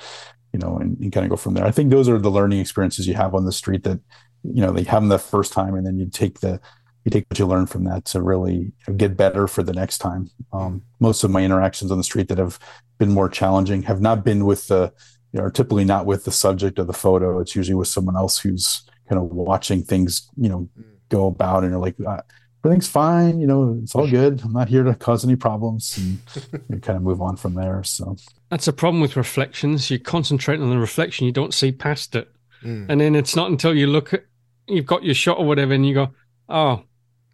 you 0.52 0.58
know, 0.58 0.76
and, 0.76 0.98
and 0.98 1.12
kind 1.12 1.24
of 1.24 1.30
go 1.30 1.36
from 1.36 1.54
there. 1.54 1.64
I 1.64 1.70
think 1.70 1.90
those 1.90 2.08
are 2.08 2.18
the 2.18 2.30
learning 2.30 2.60
experiences 2.60 3.08
you 3.08 3.14
have 3.14 3.34
on 3.34 3.46
the 3.46 3.52
street 3.52 3.84
that, 3.84 4.00
you 4.42 4.60
know, 4.60 4.72
they 4.72 4.82
have 4.84 5.02
them 5.02 5.08
the 5.08 5.18
first 5.18 5.52
time 5.52 5.74
and 5.74 5.86
then 5.86 5.98
you 5.98 6.06
take 6.10 6.40
the, 6.40 6.60
you 7.04 7.10
take 7.10 7.26
what 7.28 7.38
you 7.38 7.46
learn 7.46 7.66
from 7.66 7.84
that 7.84 8.04
to 8.06 8.22
really 8.22 8.72
get 8.96 9.16
better 9.16 9.48
for 9.48 9.62
the 9.62 9.72
next 9.72 9.98
time. 9.98 10.30
Um, 10.52 10.82
most 11.00 11.24
of 11.24 11.30
my 11.30 11.42
interactions 11.42 11.90
on 11.90 11.98
the 11.98 12.04
street 12.04 12.28
that 12.28 12.38
have 12.38 12.58
been 12.98 13.10
more 13.10 13.28
challenging 13.28 13.82
have 13.82 14.00
not 14.00 14.24
been 14.24 14.44
with 14.44 14.68
the, 14.68 14.92
you 15.32 15.38
know, 15.38 15.46
are 15.46 15.50
typically 15.50 15.84
not 15.84 16.06
with 16.06 16.24
the 16.24 16.32
subject 16.32 16.78
of 16.78 16.86
the 16.86 16.92
photo. 16.92 17.40
It's 17.40 17.56
usually 17.56 17.74
with 17.74 17.88
someone 17.88 18.16
else 18.16 18.38
who's 18.38 18.82
kind 19.08 19.20
of 19.20 19.30
watching 19.30 19.82
things, 19.82 20.28
you 20.36 20.48
know, 20.48 20.68
go 21.08 21.26
about 21.26 21.62
and 21.62 21.72
you're 21.72 21.80
like, 21.80 21.96
uh, 22.06 22.20
everything's 22.64 22.88
fine. 22.88 23.40
You 23.40 23.46
know, 23.46 23.78
it's 23.82 23.94
all 23.94 24.08
good. 24.08 24.40
I'm 24.44 24.52
not 24.52 24.68
here 24.68 24.84
to 24.84 24.94
cause 24.94 25.24
any 25.24 25.36
problems 25.36 25.98
and 25.98 26.62
you 26.68 26.78
kind 26.80 26.96
of 26.96 27.02
move 27.02 27.20
on 27.20 27.36
from 27.36 27.54
there. 27.54 27.82
So 27.82 28.16
that's 28.50 28.68
a 28.68 28.72
problem 28.72 29.00
with 29.00 29.16
reflections. 29.16 29.90
You 29.90 29.98
concentrate 29.98 30.60
on 30.60 30.70
the 30.70 30.78
reflection, 30.78 31.26
you 31.26 31.32
don't 31.32 31.54
see 31.54 31.72
past 31.72 32.14
it. 32.14 32.30
Mm. 32.62 32.86
And 32.88 33.00
then 33.00 33.14
it's 33.14 33.34
not 33.34 33.50
until 33.50 33.74
you 33.74 33.86
look 33.86 34.14
at, 34.14 34.24
you've 34.68 34.86
got 34.86 35.02
your 35.02 35.14
shot 35.14 35.38
or 35.38 35.46
whatever, 35.46 35.72
and 35.72 35.84
you 35.86 35.94
go, 35.94 36.10
oh, 36.48 36.84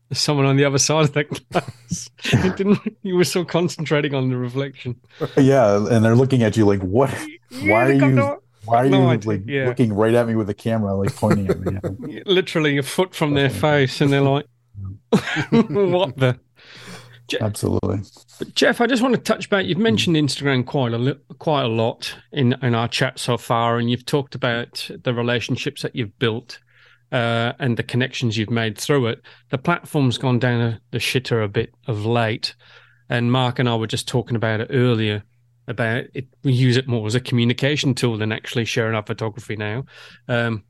there's 0.09 0.21
someone 0.21 0.47
on 0.47 0.57
the 0.57 0.65
other 0.65 0.79
side 0.79 1.05
of 1.05 1.13
that 1.13 1.29
glass. 1.51 2.11
you 2.45 2.53
didn't. 2.55 2.97
You 3.03 3.17
were 3.17 3.25
so 3.25 3.45
concentrating 3.45 4.15
on 4.15 4.31
the 4.31 4.37
reflection. 4.37 4.97
Yeah, 5.37 5.87
and 5.91 6.05
they're 6.05 6.17
looking 6.17 6.43
at 6.43 6.57
you 6.57 6.65
like, 6.65 6.81
"What? 6.81 7.11
Yeah, 7.51 7.73
why 7.73 7.87
are 7.87 7.93
you? 7.93 8.11
No, 8.11 8.43
why 8.65 8.85
are 8.85 8.89
no 8.89 9.13
you 9.13 9.19
like 9.19 9.43
yeah. 9.47 9.67
looking 9.67 9.93
right 9.93 10.15
at 10.15 10.27
me 10.27 10.35
with 10.35 10.49
a 10.49 10.55
camera, 10.55 10.95
like 10.95 11.15
pointing 11.15 11.49
at 11.49 11.61
me?" 12.01 12.23
Literally 12.27 12.79
a 12.79 12.83
foot 12.83 13.15
from 13.15 13.35
their 13.35 13.51
face, 13.51 14.01
and 14.01 14.13
they're 14.13 14.23
like, 14.23 14.47
"What 15.51 16.17
the?" 16.17 16.39
Je- 17.29 17.39
Absolutely. 17.41 18.01
But 18.39 18.55
Jeff, 18.55 18.81
I 18.81 18.87
just 18.87 19.03
want 19.03 19.15
to 19.15 19.21
touch 19.21 19.51
back. 19.51 19.67
You've 19.67 19.77
mentioned 19.77 20.17
mm. 20.17 20.25
Instagram 20.25 20.65
quite 20.65 20.95
a 20.95 20.99
li- 20.99 21.21
quite 21.39 21.65
a 21.65 21.69
lot 21.69 22.17
in 22.33 22.55
in 22.63 22.75
our 22.75 22.89
chat 22.89 23.19
so 23.19 23.37
far, 23.37 23.77
and 23.77 23.91
you've 23.91 24.07
talked 24.07 24.35
about 24.35 24.91
the 25.05 25.13
relationships 25.13 25.83
that 25.83 25.95
you've 25.95 26.19
built 26.19 26.61
uh, 27.13 27.53
and 27.59 27.77
the 27.77 27.83
connections 27.83 28.37
you've 28.37 28.51
made 28.51 28.79
through 28.79 29.07
it, 29.09 29.23
the 29.51 29.59
platform's 29.59 30.19
gone 30.19 30.39
down 30.39 30.81
the 30.91 30.99
shitter 30.99 31.43
a 31.43 31.49
bit 31.49 31.73
of 31.87 32.05
late. 32.05 32.55
And 33.09 33.33
Mark 33.33 33.59
and 33.59 33.69
I 33.69 33.77
were 33.77 33.87
just 33.87 34.09
talking 34.09 34.37
about 34.37 34.61
it 34.61 34.69
earlier 34.71 35.23
about 35.67 36.05
it. 36.15 36.27
We 36.43 36.53
use 36.53 36.77
it 36.77 36.89
more 36.89 37.07
as 37.07 37.15
a 37.15 37.21
communication 37.21 37.95
tool 37.95 38.19
than 38.19 38.33
actually 38.33 38.65
sharing 38.65 38.95
our 38.95 39.05
photography 39.05 39.57
now. 39.57 39.85
Um, 40.29 40.65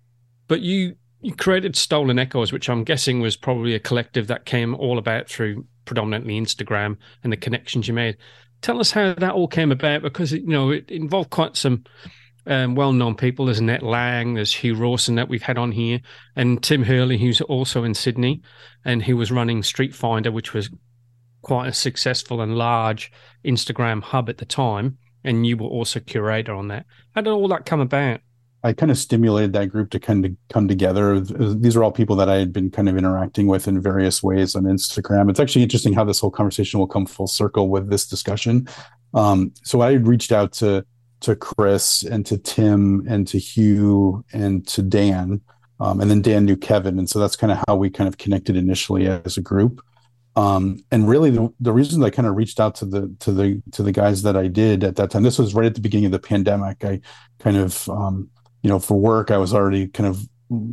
but 0.46 0.60
you 0.60 0.96
you 1.20 1.34
created 1.34 1.74
Stolen 1.74 2.18
Echoes, 2.18 2.52
which 2.52 2.68
I'm 2.68 2.84
guessing 2.84 3.20
was 3.20 3.36
probably 3.36 3.74
a 3.74 3.80
collective 3.80 4.28
that 4.28 4.44
came 4.44 4.74
all 4.74 4.98
about 4.98 5.28
through 5.28 5.66
predominantly 5.84 6.40
Instagram 6.40 6.96
and 7.24 7.32
the 7.32 7.36
connections 7.36 7.88
you 7.88 7.94
made. 7.94 8.16
Tell 8.60 8.78
us 8.78 8.92
how 8.92 9.14
that 9.14 9.32
all 9.32 9.48
came 9.48 9.72
about 9.72 10.02
because 10.02 10.32
you 10.32 10.46
know 10.46 10.70
it 10.70 10.90
involved 10.90 11.30
quite 11.30 11.56
some 11.56 11.84
um, 12.46 12.74
well-known 12.74 13.14
people. 13.14 13.46
There's 13.46 13.58
Annette 13.58 13.82
Lang, 13.82 14.34
there's 14.34 14.52
Hugh 14.52 14.74
Rawson 14.74 15.16
that 15.16 15.28
we've 15.28 15.42
had 15.42 15.58
on 15.58 15.72
here, 15.72 16.00
and 16.36 16.62
Tim 16.62 16.82
Hurley, 16.82 17.18
who's 17.18 17.40
also 17.42 17.84
in 17.84 17.94
Sydney, 17.94 18.42
and 18.84 19.02
he 19.02 19.12
was 19.12 19.30
running 19.30 19.62
Street 19.62 19.94
Finder, 19.94 20.30
which 20.30 20.54
was 20.54 20.70
quite 21.42 21.68
a 21.68 21.72
successful 21.72 22.40
and 22.40 22.56
large 22.56 23.12
Instagram 23.44 24.02
hub 24.02 24.28
at 24.28 24.38
the 24.38 24.44
time. 24.44 24.98
And 25.24 25.46
you 25.46 25.56
were 25.56 25.66
also 25.66 26.00
curator 26.00 26.54
on 26.54 26.68
that. 26.68 26.86
How 27.14 27.20
did 27.20 27.30
all 27.30 27.48
that 27.48 27.66
come 27.66 27.80
about? 27.80 28.20
I 28.62 28.72
kind 28.72 28.90
of 28.90 28.98
stimulated 28.98 29.52
that 29.52 29.66
group 29.66 29.90
to 29.90 30.00
kind 30.00 30.24
of 30.24 30.32
come 30.48 30.66
together. 30.68 31.20
These 31.20 31.76
are 31.76 31.84
all 31.84 31.92
people 31.92 32.16
that 32.16 32.28
I 32.28 32.36
had 32.36 32.52
been 32.52 32.70
kind 32.70 32.88
of 32.88 32.96
interacting 32.96 33.46
with 33.46 33.68
in 33.68 33.80
various 33.80 34.22
ways 34.22 34.54
on 34.54 34.64
Instagram. 34.64 35.30
It's 35.30 35.40
actually 35.40 35.62
interesting 35.62 35.92
how 35.92 36.04
this 36.04 36.20
whole 36.20 36.30
conversation 36.30 36.80
will 36.80 36.88
come 36.88 37.06
full 37.06 37.26
circle 37.28 37.68
with 37.68 37.88
this 37.88 38.06
discussion. 38.06 38.68
Um, 39.14 39.52
so 39.62 39.80
I 39.80 39.92
reached 39.92 40.32
out 40.32 40.52
to 40.54 40.84
to 41.20 41.36
Chris 41.36 42.02
and 42.02 42.24
to 42.26 42.38
Tim 42.38 43.06
and 43.08 43.26
to 43.28 43.38
Hugh 43.38 44.24
and 44.32 44.66
to 44.68 44.82
Dan. 44.82 45.40
Um, 45.80 46.00
and 46.00 46.10
then 46.10 46.22
Dan 46.22 46.44
knew 46.44 46.56
Kevin. 46.56 46.98
And 46.98 47.08
so 47.08 47.18
that's 47.18 47.36
kind 47.36 47.52
of 47.52 47.62
how 47.66 47.76
we 47.76 47.90
kind 47.90 48.08
of 48.08 48.18
connected 48.18 48.56
initially 48.56 49.06
as 49.06 49.36
a 49.36 49.42
group. 49.42 49.84
Um, 50.36 50.84
and 50.90 51.08
really 51.08 51.30
the, 51.30 51.52
the 51.60 51.72
reason 51.72 52.02
I 52.02 52.10
kind 52.10 52.28
of 52.28 52.36
reached 52.36 52.60
out 52.60 52.76
to 52.76 52.84
the 52.84 53.14
to 53.20 53.32
the 53.32 53.60
to 53.72 53.82
the 53.82 53.90
guys 53.90 54.22
that 54.22 54.36
I 54.36 54.46
did 54.46 54.84
at 54.84 54.96
that 54.96 55.10
time, 55.10 55.24
this 55.24 55.38
was 55.38 55.54
right 55.54 55.66
at 55.66 55.74
the 55.74 55.80
beginning 55.80 56.06
of 56.06 56.12
the 56.12 56.20
pandemic. 56.20 56.84
I 56.84 57.00
kind 57.40 57.56
of 57.56 57.88
um, 57.88 58.30
you 58.62 58.70
know, 58.70 58.78
for 58.78 58.98
work, 58.98 59.30
I 59.30 59.38
was 59.38 59.54
already 59.54 59.88
kind 59.88 60.08
of 60.08 60.28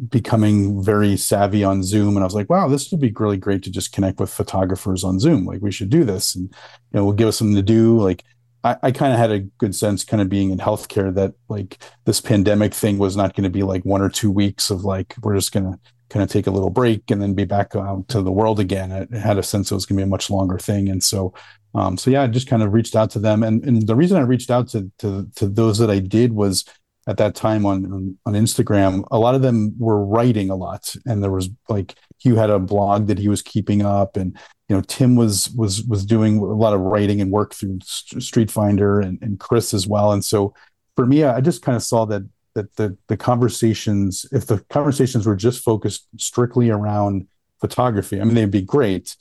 becoming 0.10 0.82
very 0.82 1.18
savvy 1.18 1.64
on 1.64 1.84
Zoom. 1.84 2.16
And 2.16 2.20
I 2.20 2.24
was 2.24 2.36
like, 2.36 2.50
wow, 2.50 2.68
this 2.68 2.92
would 2.92 3.02
be 3.02 3.14
really 3.16 3.38
great 3.38 3.64
to 3.64 3.72
just 3.72 3.92
connect 3.92 4.20
with 4.20 4.30
photographers 4.30 5.04
on 5.04 5.20
Zoom. 5.20 5.46
Like 5.46 5.62
we 5.62 5.72
should 5.72 5.90
do 5.90 6.04
this 6.04 6.36
and 6.36 6.46
you 6.46 6.54
know, 6.94 7.06
we'll 7.06 7.14
give 7.14 7.28
us 7.28 7.38
something 7.38 7.56
to 7.56 7.62
do. 7.62 8.00
Like 8.00 8.24
I, 8.66 8.78
I 8.82 8.92
kind 8.92 9.14
of 9.14 9.20
had 9.20 9.32
a 9.32 9.42
good 9.60 9.76
sense, 9.76 10.04
kind 10.04 10.22
of 10.22 10.28
being 10.28 10.50
in 10.50 10.58
healthcare, 10.58 11.14
that 11.14 11.36
like 11.48 11.78
this 12.06 12.20
pandemic 12.20 12.74
thing 12.74 12.98
was 12.98 13.16
not 13.16 13.36
going 13.36 13.44
to 13.44 13.50
be 13.50 13.62
like 13.62 13.86
one 13.86 14.02
or 14.02 14.10
two 14.10 14.32
weeks 14.32 14.72
of 14.72 14.84
like 14.84 15.14
we're 15.22 15.36
just 15.36 15.52
going 15.52 15.72
to 15.72 15.80
kind 16.10 16.24
of 16.24 16.30
take 16.30 16.48
a 16.48 16.52
little 16.52 16.72
break 16.72 17.12
and 17.12 17.22
then 17.22 17.36
be 17.36 17.46
back 17.46 17.76
out 17.76 18.08
to 18.08 18.24
the 18.24 18.32
world 18.32 18.60
again. 18.60 18.92
I 18.92 19.18
had 19.18 19.38
a 19.38 19.44
sense 19.44 19.72
it 19.72 19.76
was 19.76 19.86
going 19.86 19.98
to 19.98 20.02
be 20.02 20.08
a 20.08 20.10
much 20.10 20.32
longer 20.32 20.58
thing, 20.58 20.90
and 20.90 21.04
so, 21.04 21.34
um, 21.76 21.96
so 21.96 22.10
yeah, 22.10 22.24
I 22.24 22.28
just 22.28 22.48
kind 22.48 22.64
of 22.64 22.74
reached 22.74 22.96
out 22.96 23.12
to 23.12 23.20
them, 23.20 23.44
and 23.44 23.64
and 23.64 23.86
the 23.86 23.96
reason 23.96 24.18
I 24.18 24.22
reached 24.22 24.50
out 24.50 24.68
to 24.70 24.92
to 25.00 25.30
to 25.36 25.48
those 25.48 25.78
that 25.78 25.92
I 25.92 26.00
did 26.00 26.34
was 26.34 26.66
at 27.08 27.18
that 27.18 27.36
time 27.36 27.68
on, 27.68 27.86
on, 27.94 28.18
on 28.26 28.34
Instagram, 28.34 29.06
a 29.12 29.20
lot 29.20 29.36
of 29.36 29.44
them 29.44 29.76
were 29.78 30.04
writing 30.04 30.50
a 30.50 30.56
lot, 30.56 30.96
and 31.06 31.22
there 31.22 31.32
was 31.32 31.50
like 31.70 31.94
Hugh 32.18 32.36
had 32.36 32.50
a 32.50 32.58
blog 32.58 33.06
that 33.08 33.20
he 33.20 33.28
was 33.28 33.44
keeping 33.44 33.84
up, 33.84 34.18
and 34.18 34.36
you 34.70 34.76
know 34.76 34.82
Tim 34.82 35.16
was 35.16 35.50
was 35.52 35.84
was 35.84 36.06
doing 36.06 36.38
a 36.38 36.44
lot 36.44 36.74
of 36.74 36.82
writing 36.82 37.22
and 37.22 37.32
work 37.32 37.54
through 37.54 37.80
Street 37.84 38.50
Finder 38.50 39.00
and, 39.00 39.20
and 39.22 39.40
Chris 39.40 39.74
as 39.74 39.88
well. 39.88 40.12
And 40.12 40.26
so 40.26 40.54
for 40.96 41.06
me, 41.06 41.24
I 41.24 41.42
just 41.42 41.62
kind 41.62 41.76
of 41.76 41.84
saw 41.84 42.06
that 42.06 42.24
that 42.56 42.76
the 42.76 42.98
the 43.08 43.18
conversations, 43.18 44.26
if 44.32 44.48
the 44.48 44.60
conversations 44.70 45.28
were 45.28 45.36
just 45.36 45.64
focused 45.64 46.08
strictly 46.18 46.70
around 46.70 47.28
photography, 47.60 48.20
I 48.20 48.24
mean 48.24 48.36
they'd 48.36 48.50
be 48.50 48.62
great, 48.62 49.16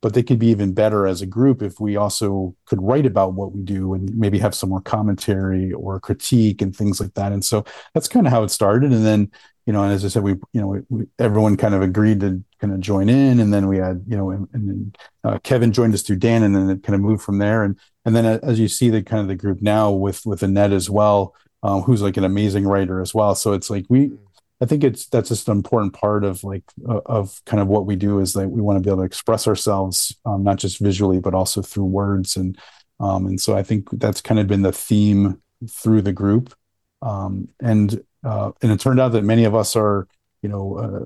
but 0.00 0.14
they 0.14 0.22
could 0.22 0.38
be 0.38 0.48
even 0.48 0.72
better 0.72 1.06
as 1.06 1.20
a 1.20 1.26
group 1.26 1.62
if 1.62 1.78
we 1.80 1.96
also 1.96 2.54
could 2.64 2.80
write 2.80 3.06
about 3.06 3.34
what 3.34 3.52
we 3.52 3.62
do 3.62 3.92
and 3.92 4.16
maybe 4.16 4.38
have 4.38 4.54
some 4.54 4.70
more 4.70 4.80
commentary 4.80 5.72
or 5.72 6.00
critique 6.00 6.62
and 6.62 6.74
things 6.74 7.00
like 7.00 7.12
that. 7.14 7.32
And 7.32 7.44
so 7.44 7.64
that's 7.92 8.08
kind 8.08 8.26
of 8.26 8.32
how 8.32 8.44
it 8.44 8.50
started. 8.50 8.92
And 8.92 9.04
then, 9.04 9.30
you 9.66 9.72
know, 9.72 9.82
and 9.82 9.92
as 9.92 10.04
I 10.04 10.08
said, 10.08 10.22
we, 10.22 10.32
you 10.52 10.60
know, 10.60 10.82
we, 10.88 11.06
everyone 11.18 11.56
kind 11.56 11.74
of 11.74 11.82
agreed 11.82 12.20
to 12.20 12.42
kind 12.60 12.72
of 12.72 12.80
join 12.80 13.08
in, 13.08 13.40
and 13.40 13.52
then 13.52 13.68
we 13.68 13.78
had, 13.78 14.04
you 14.06 14.16
know, 14.16 14.30
and, 14.30 14.48
and 14.52 14.68
then 14.68 14.92
uh, 15.24 15.38
Kevin 15.42 15.72
joined 15.72 15.94
us 15.94 16.02
through 16.02 16.16
Dan, 16.16 16.42
and 16.42 16.54
then 16.54 16.70
it 16.70 16.82
kind 16.82 16.94
of 16.94 17.00
moved 17.00 17.22
from 17.22 17.38
there. 17.38 17.64
And 17.64 17.78
and 18.04 18.14
then 18.14 18.24
as 18.42 18.58
you 18.58 18.68
see 18.68 18.90
the 18.90 19.02
kind 19.02 19.20
of 19.20 19.28
the 19.28 19.34
group 19.34 19.62
now 19.62 19.90
with 19.90 20.24
with 20.26 20.42
Annette 20.42 20.72
as 20.72 20.88
well, 20.88 21.34
um, 21.62 21.82
who's 21.82 22.02
like 22.02 22.16
an 22.16 22.24
amazing 22.24 22.66
writer 22.66 23.00
as 23.00 23.14
well. 23.14 23.34
So 23.34 23.52
it's 23.52 23.70
like 23.70 23.86
we 23.88 24.12
I 24.60 24.64
think 24.64 24.84
it's 24.84 25.06
that's 25.06 25.28
just 25.28 25.48
an 25.48 25.56
important 25.56 25.92
part 25.92 26.24
of 26.24 26.42
like 26.42 26.64
uh, 26.88 27.00
of 27.06 27.42
kind 27.44 27.60
of 27.60 27.68
what 27.68 27.86
we 27.86 27.96
do 27.96 28.20
is 28.20 28.32
that 28.32 28.48
we 28.48 28.62
want 28.62 28.78
to 28.78 28.80
be 28.80 28.90
able 28.90 29.02
to 29.02 29.06
express 29.06 29.46
ourselves 29.46 30.16
um, 30.24 30.44
not 30.44 30.56
just 30.56 30.78
visually 30.80 31.20
but 31.20 31.34
also 31.34 31.60
through 31.62 31.84
words 31.84 32.36
and 32.36 32.58
um, 32.98 33.26
and 33.26 33.40
so 33.40 33.54
I 33.54 33.62
think 33.62 33.88
that's 33.92 34.22
kind 34.22 34.40
of 34.40 34.46
been 34.46 34.62
the 34.62 34.72
theme 34.72 35.42
through 35.68 36.02
the 36.02 36.12
group 36.12 36.54
um, 37.02 37.48
and 37.60 38.02
uh, 38.24 38.52
and 38.62 38.72
it 38.72 38.80
turned 38.80 38.98
out 38.98 39.12
that 39.12 39.24
many 39.24 39.44
of 39.44 39.54
us 39.54 39.76
are 39.76 40.08
you 40.40 40.48
know 40.48 40.76
uh, 40.78 41.04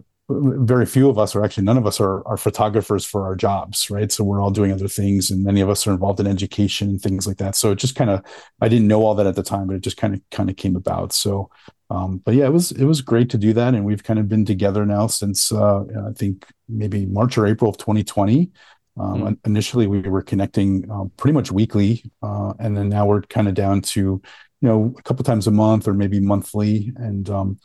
very 0.64 0.86
few 0.86 1.08
of 1.10 1.18
us 1.18 1.34
or 1.34 1.44
actually 1.44 1.64
none 1.64 1.76
of 1.76 1.86
us 1.86 2.00
are, 2.00 2.26
are 2.26 2.36
photographers 2.36 3.04
for 3.04 3.24
our 3.24 3.34
jobs 3.34 3.90
right? 3.90 4.12
So 4.12 4.24
we're 4.24 4.40
all 4.40 4.50
doing 4.50 4.72
other 4.72 4.88
things 4.88 5.30
and 5.30 5.44
many 5.44 5.60
of 5.60 5.68
us 5.68 5.86
are 5.86 5.92
involved 5.92 6.20
in 6.20 6.26
education 6.26 6.88
and 6.88 7.00
things 7.00 7.26
like 7.26 7.38
that. 7.38 7.56
So 7.56 7.72
it 7.72 7.76
just 7.76 7.96
kind 7.96 8.10
of 8.10 8.24
i 8.60 8.68
didn't 8.68 8.88
know 8.88 9.02
all 9.02 9.14
that 9.16 9.26
at 9.26 9.36
the 9.36 9.42
time 9.42 9.66
but 9.66 9.76
it 9.76 9.82
just 9.82 9.96
kind 9.96 10.14
of 10.14 10.20
kind 10.30 10.50
of 10.50 10.56
came 10.56 10.76
about. 10.76 11.12
So 11.12 11.50
um, 11.90 12.18
but 12.24 12.34
yeah 12.34 12.46
it 12.46 12.52
was 12.52 12.70
it 12.72 12.84
was 12.84 13.02
great 13.02 13.28
to 13.30 13.38
do 13.38 13.52
that 13.52 13.74
and 13.74 13.84
we've 13.84 14.04
kind 14.04 14.18
of 14.18 14.28
been 14.28 14.44
together 14.44 14.86
now 14.86 15.06
since 15.08 15.52
uh, 15.52 15.80
i 16.08 16.12
think 16.12 16.46
maybe 16.68 17.04
march 17.06 17.36
or 17.36 17.46
april 17.46 17.70
of 17.70 17.76
2020 17.78 18.50
um, 18.98 19.22
mm. 19.22 19.38
initially 19.44 19.86
we 19.86 20.00
were 20.00 20.22
connecting 20.22 20.88
um, 20.90 21.10
pretty 21.16 21.34
much 21.34 21.50
weekly 21.50 22.10
uh, 22.22 22.52
and 22.60 22.76
then 22.76 22.88
now 22.88 23.06
we're 23.06 23.22
kind 23.22 23.48
of 23.48 23.54
down 23.54 23.80
to 23.80 24.00
you 24.00 24.68
know 24.68 24.94
a 24.96 25.02
couple 25.02 25.24
times 25.24 25.46
a 25.46 25.50
month 25.50 25.88
or 25.88 25.94
maybe 25.94 26.20
monthly 26.20 26.92
and 26.96 27.28
um, 27.28 27.58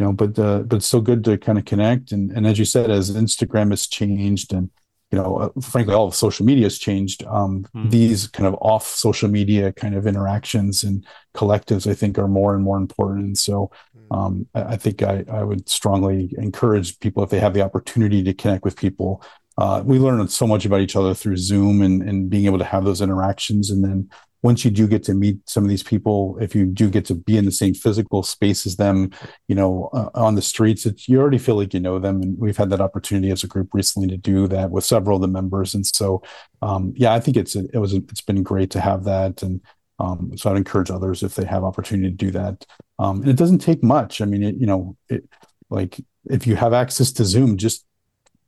you 0.00 0.06
know 0.06 0.12
but 0.12 0.38
uh, 0.38 0.60
but 0.60 0.76
it's 0.76 0.86
still 0.86 1.02
good 1.02 1.22
to 1.24 1.36
kind 1.36 1.58
of 1.58 1.66
connect 1.66 2.10
and 2.10 2.30
and 2.32 2.46
as 2.46 2.58
you 2.58 2.64
said 2.64 2.90
as 2.90 3.14
instagram 3.14 3.70
has 3.70 3.86
changed 3.86 4.52
and 4.54 4.70
you 5.12 5.18
know 5.18 5.36
uh, 5.36 5.60
frankly 5.60 5.94
all 5.94 6.06
of 6.06 6.14
social 6.14 6.46
media 6.46 6.64
has 6.64 6.78
changed 6.78 7.22
um, 7.24 7.66
mm. 7.76 7.90
these 7.90 8.26
kind 8.26 8.46
of 8.46 8.54
off 8.62 8.86
social 8.86 9.28
media 9.28 9.72
kind 9.72 9.94
of 9.94 10.06
interactions 10.06 10.82
and 10.82 11.06
collectives 11.34 11.88
i 11.88 11.92
think 11.92 12.18
are 12.18 12.28
more 12.28 12.54
and 12.54 12.64
more 12.64 12.78
important 12.78 13.26
and 13.26 13.38
so 13.38 13.70
hmm. 13.94 14.16
um, 14.16 14.46
I, 14.54 14.62
I, 14.62 14.76
think 14.76 15.02
I, 15.02 15.24
I 15.30 15.42
would 15.42 15.68
strongly 15.68 16.34
encourage 16.38 16.98
people 17.00 17.22
if 17.22 17.30
they 17.30 17.40
have 17.40 17.54
the 17.54 17.62
opportunity 17.62 18.22
to 18.24 18.32
connect 18.32 18.64
with 18.64 18.76
people 18.76 19.22
uh, 19.58 19.82
we 19.84 19.98
learn 19.98 20.26
so 20.28 20.46
much 20.46 20.64
about 20.64 20.80
each 20.80 20.96
other 20.96 21.12
through 21.12 21.36
zoom 21.36 21.82
and, 21.82 22.02
and 22.02 22.30
being 22.30 22.46
able 22.46 22.58
to 22.58 22.64
have 22.64 22.84
those 22.84 23.02
interactions 23.02 23.70
and 23.70 23.84
then 23.84 24.08
once 24.42 24.64
you 24.64 24.70
do 24.70 24.86
get 24.86 25.02
to 25.04 25.14
meet 25.14 25.38
some 25.48 25.64
of 25.64 25.70
these 25.70 25.82
people, 25.82 26.38
if 26.40 26.54
you 26.54 26.66
do 26.66 26.88
get 26.88 27.04
to 27.06 27.14
be 27.14 27.36
in 27.36 27.44
the 27.44 27.52
same 27.52 27.74
physical 27.74 28.22
space 28.22 28.66
as 28.66 28.76
them, 28.76 29.10
you 29.48 29.54
know, 29.54 29.90
uh, 29.92 30.08
on 30.14 30.34
the 30.34 30.42
streets, 30.42 30.86
you 31.08 31.20
already 31.20 31.38
feel 31.38 31.56
like 31.56 31.74
you 31.74 31.80
know 31.80 31.98
them. 31.98 32.22
And 32.22 32.38
we've 32.38 32.56
had 32.56 32.70
that 32.70 32.80
opportunity 32.80 33.30
as 33.30 33.44
a 33.44 33.48
group 33.48 33.68
recently 33.72 34.08
to 34.08 34.16
do 34.16 34.48
that 34.48 34.70
with 34.70 34.84
several 34.84 35.16
of 35.16 35.22
the 35.22 35.28
members. 35.28 35.74
And 35.74 35.86
so, 35.86 36.22
um, 36.62 36.92
yeah, 36.96 37.12
I 37.12 37.20
think 37.20 37.36
it's 37.36 37.54
it 37.54 37.78
was 37.78 37.92
it's 37.92 38.22
been 38.22 38.42
great 38.42 38.70
to 38.70 38.80
have 38.80 39.04
that. 39.04 39.42
And 39.42 39.60
um, 39.98 40.32
so 40.36 40.50
I'd 40.50 40.56
encourage 40.56 40.90
others 40.90 41.22
if 41.22 41.34
they 41.34 41.44
have 41.44 41.62
opportunity 41.62 42.08
to 42.08 42.16
do 42.16 42.30
that. 42.30 42.64
Um, 42.98 43.20
and 43.20 43.28
it 43.28 43.36
doesn't 43.36 43.58
take 43.58 43.82
much. 43.82 44.20
I 44.20 44.24
mean, 44.24 44.42
it, 44.42 44.56
you 44.56 44.66
know, 44.66 44.96
it 45.08 45.28
like 45.68 46.00
if 46.26 46.46
you 46.46 46.56
have 46.56 46.72
access 46.72 47.12
to 47.12 47.24
Zoom, 47.24 47.56
just 47.56 47.84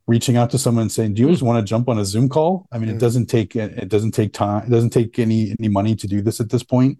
reaching 0.06 0.36
out 0.36 0.50
to 0.50 0.58
someone 0.58 0.82
and 0.82 0.92
saying, 0.92 1.14
"Do 1.14 1.22
you 1.22 1.30
just 1.30 1.42
want 1.42 1.64
to 1.64 1.68
jump 1.68 1.88
on 1.88 1.98
a 1.98 2.04
Zoom 2.04 2.28
call?" 2.28 2.66
I 2.72 2.78
mean, 2.78 2.90
mm. 2.90 2.94
it 2.94 2.98
doesn't 2.98 3.26
take 3.26 3.56
it 3.56 3.88
doesn't 3.88 4.12
take 4.12 4.32
time. 4.32 4.66
It 4.66 4.70
doesn't 4.70 4.90
take 4.90 5.18
any 5.18 5.54
any 5.58 5.68
money 5.68 5.94
to 5.96 6.06
do 6.06 6.20
this 6.22 6.40
at 6.40 6.50
this 6.50 6.62
point, 6.62 6.98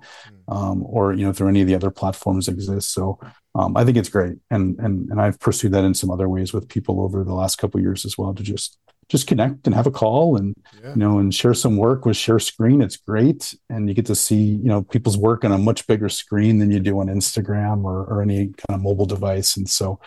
mm. 0.49 0.55
um, 0.55 0.85
or 0.87 1.13
you 1.13 1.25
know, 1.25 1.33
through 1.33 1.49
any 1.49 1.61
of 1.61 1.67
the 1.67 1.75
other 1.75 1.91
platforms 1.91 2.49
exist. 2.49 2.93
So 2.93 3.19
um, 3.55 3.77
I 3.77 3.85
think 3.85 3.97
it's 3.97 4.09
great, 4.09 4.37
and 4.51 4.79
and 4.79 5.11
and 5.11 5.21
I've 5.21 5.41
pursued 5.41 5.73
that 5.73 5.85
in 5.85 5.95
some 5.95 6.11
other 6.11 6.29
ways 6.29 6.53
with 6.53 6.69
people 6.69 7.01
over 7.01 7.25
the 7.25 7.35
last 7.35 7.57
couple 7.57 7.81
years 7.81 8.05
as 8.05 8.17
well 8.17 8.35
to 8.35 8.43
just 8.43 8.79
just 9.09 9.27
connect 9.27 9.67
and 9.67 9.75
have 9.75 9.87
a 9.87 9.91
call 9.91 10.37
and 10.37 10.55
yeah. 10.83 10.91
you 10.91 10.97
know 10.97 11.19
and 11.19 11.35
share 11.35 11.53
some 11.53 11.77
work 11.77 12.07
with 12.07 12.17
share 12.17 12.39
screen 12.39 12.81
it's 12.81 12.97
great 12.97 13.55
and 13.69 13.89
you 13.89 13.95
get 13.95 14.07
to 14.07 14.15
see 14.15 14.37
you 14.37 14.69
know 14.69 14.81
people's 14.81 15.19
work 15.19 15.45
on 15.45 15.53
a 15.53 15.59
much 15.59 15.87
bigger 15.87 16.09
screen 16.09 16.59
than 16.59 16.71
you 16.71 16.81
do 16.81 16.99
on 16.99 17.09
instagram 17.09 17.85
or, 17.85 18.05
or 18.05 18.23
any 18.23 18.47
kind 18.47 18.71
of 18.71 18.81
mobile 18.81 19.05
device 19.05 19.57
and 19.57 19.69
so 19.69 20.01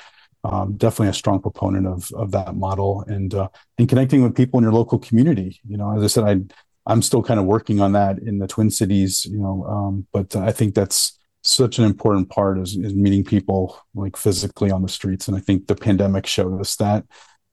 um, 0.45 0.77
definitely 0.77 1.09
a 1.09 1.13
strong 1.13 1.41
proponent 1.41 1.87
of 1.87 2.09
of 2.13 2.31
that 2.31 2.55
model 2.55 3.03
and 3.07 3.33
uh, 3.33 3.49
and 3.77 3.89
connecting 3.89 4.21
with 4.21 4.35
people 4.35 4.59
in 4.59 4.63
your 4.63 4.73
local 4.73 4.99
community. 4.99 5.59
You 5.67 5.77
know, 5.77 5.97
as 5.97 6.03
I 6.03 6.07
said, 6.07 6.23
I 6.23 6.91
I'm 6.91 7.01
still 7.01 7.23
kind 7.23 7.39
of 7.39 7.45
working 7.45 7.81
on 7.81 7.93
that 7.93 8.19
in 8.19 8.37
the 8.37 8.47
Twin 8.47 8.69
Cities. 8.69 9.25
You 9.25 9.39
know, 9.39 9.65
um, 9.67 10.07
but 10.13 10.35
I 10.35 10.51
think 10.51 10.75
that's 10.75 11.17
such 11.41 11.77
an 11.79 11.85
important 11.85 12.29
part 12.29 12.59
is, 12.59 12.75
is 12.75 12.93
meeting 12.93 13.23
people 13.23 13.79
like 13.93 14.17
physically 14.17 14.71
on 14.71 14.81
the 14.81 14.89
streets. 14.89 15.27
And 15.27 15.37
I 15.37 15.39
think 15.39 15.67
the 15.67 15.75
pandemic 15.75 16.25
showed 16.25 16.59
us 16.59 16.75
that 16.77 17.05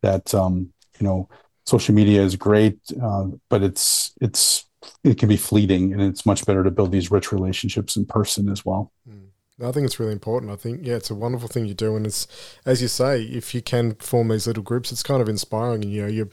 that 0.03 0.34
um, 0.34 0.72
you 1.01 1.07
know 1.07 1.28
social 1.64 1.95
media 1.95 2.22
is 2.22 2.36
great, 2.36 2.78
uh, 3.03 3.26
but 3.49 3.62
it's 3.62 4.12
it's 4.20 4.68
it 5.05 5.18
can 5.18 5.28
be 5.28 5.36
fleeting, 5.36 5.93
and 5.93 6.03
it's 6.03 6.26
much 6.26 6.45
better 6.45 6.62
to 6.64 6.70
build 6.70 6.93
these 6.93 7.11
rich 7.11 7.32
relationships 7.32 7.97
in 7.97 8.05
person 8.05 8.51
as 8.51 8.64
well. 8.64 8.93
I 9.61 9.70
think 9.70 9.86
it's 9.86 10.00
really 10.00 10.12
important. 10.12 10.50
I 10.50 10.57
think, 10.57 10.80
yeah, 10.82 10.94
it's 10.94 11.11
a 11.11 11.14
wonderful 11.14 11.48
thing 11.48 11.66
you 11.66 11.74
do. 11.74 11.96
And 11.96 12.07
it's, 12.07 12.26
as 12.64 12.80
you 12.82 12.88
say, 12.88 13.22
if 13.22 13.55
you 13.55 13.62
can 13.62 13.94
form 13.96 14.28
these 14.28 14.46
little 14.46 14.62
groups, 14.62 14.92
it's 14.92 15.03
kind 15.03 15.20
of 15.20 15.28
inspiring. 15.28 15.82
And, 15.84 15.92
you 15.92 16.03
know, 16.03 16.09
you 16.09 16.30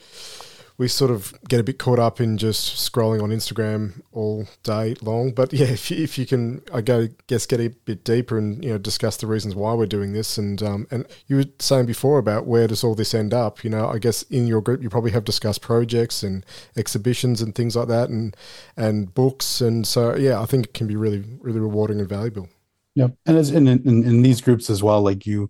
we 0.79 0.87
sort 0.87 1.11
of 1.11 1.33
get 1.49 1.59
a 1.59 1.63
bit 1.63 1.77
caught 1.77 1.99
up 1.99 2.21
in 2.21 2.37
just 2.37 2.77
scrolling 2.91 3.21
on 3.21 3.31
Instagram 3.31 4.01
all 4.13 4.47
day 4.63 4.95
long. 5.01 5.31
But 5.31 5.51
yeah, 5.51 5.65
if 5.67 5.91
you, 5.91 6.01
if 6.01 6.17
you 6.17 6.25
can, 6.25 6.63
I 6.73 6.79
go 6.79 7.09
guess 7.27 7.45
get 7.45 7.59
a 7.59 7.67
bit 7.67 8.05
deeper 8.05 8.37
and 8.37 8.63
you 8.63 8.71
know 8.71 8.77
discuss 8.77 9.17
the 9.17 9.27
reasons 9.27 9.55
why 9.55 9.73
we're 9.73 9.87
doing 9.87 10.13
this. 10.13 10.37
And 10.37 10.63
um, 10.63 10.87
and 10.89 11.05
you 11.27 11.35
were 11.35 11.45
saying 11.59 11.85
before 11.85 12.17
about 12.17 12.47
where 12.47 12.65
does 12.65 12.83
all 12.85 12.95
this 12.95 13.13
end 13.13 13.33
up? 13.33 13.61
You 13.61 13.69
know, 13.69 13.89
I 13.89 13.99
guess 13.99 14.23
in 14.23 14.47
your 14.47 14.61
group 14.61 14.81
you 14.81 14.89
probably 14.89 15.11
have 15.11 15.25
discussed 15.25 15.61
projects 15.61 16.23
and 16.23 16.45
exhibitions 16.77 17.41
and 17.41 17.53
things 17.53 17.75
like 17.75 17.89
that, 17.89 18.09
and 18.09 18.35
and 18.77 19.13
books. 19.13 19.59
And 19.59 19.85
so 19.85 20.15
yeah, 20.15 20.41
I 20.41 20.45
think 20.45 20.67
it 20.67 20.73
can 20.73 20.87
be 20.87 20.95
really 20.95 21.25
really 21.41 21.59
rewarding 21.59 21.99
and 21.99 22.07
valuable. 22.07 22.47
Yep. 22.95 23.15
And 23.25 23.37
as 23.37 23.51
in, 23.51 23.67
in, 23.67 23.85
in 23.85 24.21
these 24.21 24.41
groups 24.41 24.69
as 24.69 24.83
well, 24.83 25.01
like 25.01 25.25
you, 25.25 25.49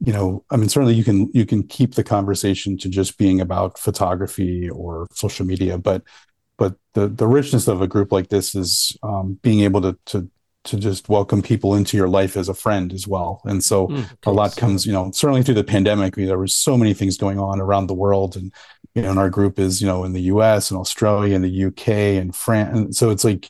you 0.00 0.12
know, 0.12 0.44
I 0.50 0.56
mean, 0.56 0.68
certainly 0.68 0.94
you 0.94 1.04
can 1.04 1.30
you 1.32 1.46
can 1.46 1.62
keep 1.62 1.94
the 1.94 2.04
conversation 2.04 2.76
to 2.78 2.88
just 2.88 3.16
being 3.16 3.40
about 3.40 3.78
photography 3.78 4.68
or 4.68 5.08
social 5.12 5.46
media, 5.46 5.78
but 5.78 6.02
but 6.58 6.76
the 6.92 7.08
the 7.08 7.26
richness 7.26 7.66
of 7.66 7.80
a 7.80 7.88
group 7.88 8.12
like 8.12 8.28
this 8.28 8.54
is 8.54 8.96
um, 9.02 9.38
being 9.42 9.60
able 9.60 9.80
to 9.82 9.98
to 10.06 10.30
to 10.66 10.76
just 10.76 11.08
welcome 11.08 11.42
people 11.42 11.74
into 11.74 11.96
your 11.96 12.08
life 12.08 12.36
as 12.36 12.48
a 12.48 12.54
friend 12.54 12.92
as 12.92 13.06
well. 13.06 13.40
And 13.44 13.64
so 13.64 13.88
mm, 13.88 14.04
a 14.26 14.32
lot 14.32 14.56
comes, 14.56 14.84
you 14.84 14.92
know, 14.92 15.10
certainly 15.12 15.42
through 15.42 15.54
the 15.54 15.64
pandemic, 15.64 16.16
there 16.16 16.38
was 16.38 16.54
so 16.54 16.76
many 16.76 16.92
things 16.92 17.16
going 17.16 17.38
on 17.38 17.60
around 17.60 17.86
the 17.86 17.94
world. 17.94 18.36
And, 18.36 18.52
you 18.94 19.02
know, 19.02 19.10
and 19.10 19.18
our 19.18 19.30
group 19.30 19.58
is, 19.58 19.80
you 19.80 19.86
know, 19.86 20.04
in 20.04 20.12
the 20.12 20.22
US 20.22 20.70
and 20.70 20.78
Australia 20.78 21.36
and 21.36 21.44
the 21.44 21.64
UK 21.66 21.88
and 22.20 22.34
France. 22.34 22.76
And 22.76 22.96
so 22.96 23.10
it's 23.10 23.24
like, 23.24 23.48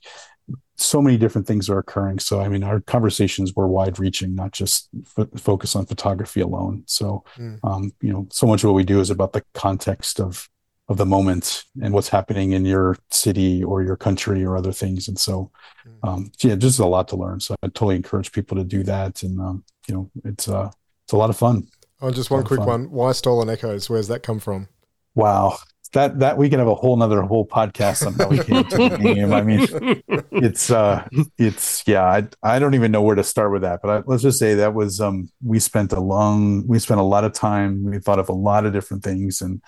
so 0.76 1.00
many 1.00 1.16
different 1.16 1.46
things 1.46 1.70
are 1.70 1.78
occurring. 1.78 2.18
So, 2.18 2.40
I 2.40 2.48
mean, 2.48 2.62
our 2.62 2.80
conversations 2.80 3.54
were 3.54 3.66
wide 3.66 3.98
reaching, 3.98 4.34
not 4.34 4.52
just 4.52 4.88
f- 5.18 5.28
focus 5.36 5.74
on 5.74 5.86
photography 5.86 6.40
alone. 6.40 6.82
So, 6.86 7.24
mm. 7.36 7.58
um, 7.64 7.92
you 8.00 8.12
know, 8.12 8.26
so 8.30 8.46
much 8.46 8.62
of 8.62 8.68
what 8.68 8.76
we 8.76 8.84
do 8.84 9.00
is 9.00 9.10
about 9.10 9.32
the 9.32 9.44
context 9.54 10.20
of 10.20 10.48
of 10.88 10.98
the 10.98 11.06
moment 11.06 11.64
and 11.82 11.92
what's 11.92 12.08
happening 12.08 12.52
in 12.52 12.64
your 12.64 12.96
city 13.10 13.64
or 13.64 13.82
your 13.82 13.96
country 13.96 14.44
or 14.44 14.56
other 14.56 14.70
things. 14.70 15.08
And 15.08 15.18
so, 15.18 15.50
mm. 15.84 16.08
um, 16.08 16.30
yeah, 16.40 16.54
just 16.54 16.78
a 16.78 16.86
lot 16.86 17.08
to 17.08 17.16
learn. 17.16 17.40
So, 17.40 17.56
I 17.62 17.66
totally 17.68 17.96
encourage 17.96 18.30
people 18.32 18.56
to 18.56 18.64
do 18.64 18.82
that. 18.84 19.22
And 19.22 19.40
um, 19.40 19.64
you 19.88 19.94
know, 19.94 20.10
it's 20.24 20.48
uh, 20.48 20.70
it's 21.04 21.12
a 21.12 21.16
lot 21.16 21.30
of 21.30 21.36
fun. 21.36 21.68
Oh, 22.02 22.10
just 22.10 22.30
one 22.30 22.44
quick 22.44 22.60
one. 22.60 22.90
Why 22.90 23.12
Stolen 23.12 23.48
Echoes? 23.48 23.88
Where's 23.88 24.08
that 24.08 24.22
come 24.22 24.40
from? 24.40 24.68
Wow 25.14 25.58
that 25.92 26.18
that 26.20 26.38
we 26.38 26.48
can 26.48 26.58
have 26.58 26.68
a 26.68 26.74
whole 26.74 26.96
nother 26.96 27.22
whole 27.22 27.46
podcast 27.46 28.06
on 28.06 28.14
how 28.14 28.28
we 28.28 28.38
came 28.38 28.64
to 28.64 28.76
the 28.76 28.98
name. 28.98 29.32
I 29.32 29.42
mean, 29.42 29.66
it's 30.32 30.70
uh, 30.70 31.06
it's 31.38 31.86
yeah. 31.86 32.04
I 32.04 32.28
I 32.42 32.58
don't 32.58 32.74
even 32.74 32.92
know 32.92 33.02
where 33.02 33.16
to 33.16 33.24
start 33.24 33.52
with 33.52 33.62
that, 33.62 33.80
but 33.82 33.90
I, 33.90 34.02
let's 34.06 34.22
just 34.22 34.38
say 34.38 34.54
that 34.54 34.74
was 34.74 35.00
um, 35.00 35.30
we 35.44 35.58
spent 35.58 35.92
a 35.92 36.00
long, 36.00 36.66
we 36.66 36.78
spent 36.78 37.00
a 37.00 37.04
lot 37.04 37.24
of 37.24 37.32
time. 37.32 37.84
We 37.84 37.98
thought 37.98 38.18
of 38.18 38.28
a 38.28 38.34
lot 38.34 38.66
of 38.66 38.72
different 38.72 39.02
things, 39.02 39.40
and 39.40 39.62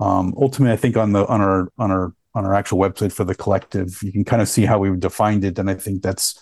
um, 0.00 0.34
ultimately, 0.36 0.72
I 0.72 0.76
think 0.76 0.96
on 0.96 1.12
the 1.12 1.26
on 1.26 1.40
our 1.40 1.68
on 1.78 1.90
our 1.90 2.14
on 2.34 2.44
our 2.44 2.54
actual 2.54 2.78
website 2.78 3.12
for 3.12 3.24
the 3.24 3.34
collective, 3.34 3.98
you 4.02 4.12
can 4.12 4.24
kind 4.24 4.42
of 4.42 4.48
see 4.48 4.64
how 4.64 4.78
we 4.78 4.96
defined 4.96 5.44
it, 5.44 5.58
and 5.58 5.70
I 5.70 5.74
think 5.74 6.02
that's 6.02 6.38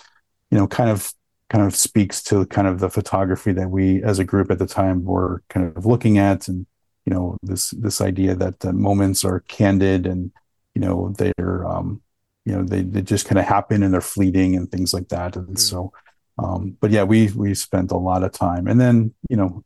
you 0.50 0.58
know 0.58 0.66
kind 0.66 0.90
of 0.90 1.12
kind 1.48 1.64
of 1.64 1.74
speaks 1.74 2.22
to 2.22 2.46
kind 2.46 2.68
of 2.68 2.78
the 2.78 2.88
photography 2.88 3.52
that 3.52 3.70
we 3.70 4.02
as 4.04 4.18
a 4.18 4.24
group 4.24 4.50
at 4.50 4.58
the 4.58 4.66
time 4.66 5.04
were 5.04 5.42
kind 5.48 5.76
of 5.76 5.84
looking 5.84 6.16
at 6.16 6.46
and 6.46 6.64
you 7.10 7.16
know 7.16 7.36
this 7.42 7.70
this 7.70 8.00
idea 8.00 8.36
that 8.36 8.60
the 8.60 8.72
moments 8.72 9.24
are 9.24 9.40
candid 9.48 10.06
and 10.06 10.30
you 10.74 10.80
know 10.80 11.12
they're 11.18 11.66
um 11.66 12.00
you 12.44 12.52
know 12.54 12.62
they, 12.62 12.82
they 12.82 13.02
just 13.02 13.26
kind 13.26 13.38
of 13.38 13.44
happen 13.44 13.82
and 13.82 13.92
they're 13.92 14.00
fleeting 14.00 14.54
and 14.54 14.70
things 14.70 14.94
like 14.94 15.08
that 15.08 15.34
and 15.34 15.56
mm. 15.56 15.58
so 15.58 15.92
um 16.38 16.76
but 16.80 16.92
yeah 16.92 17.02
we 17.02 17.28
we 17.32 17.52
spent 17.52 17.90
a 17.90 17.96
lot 17.96 18.22
of 18.22 18.30
time 18.30 18.68
and 18.68 18.80
then 18.80 19.12
you 19.28 19.36
know 19.36 19.64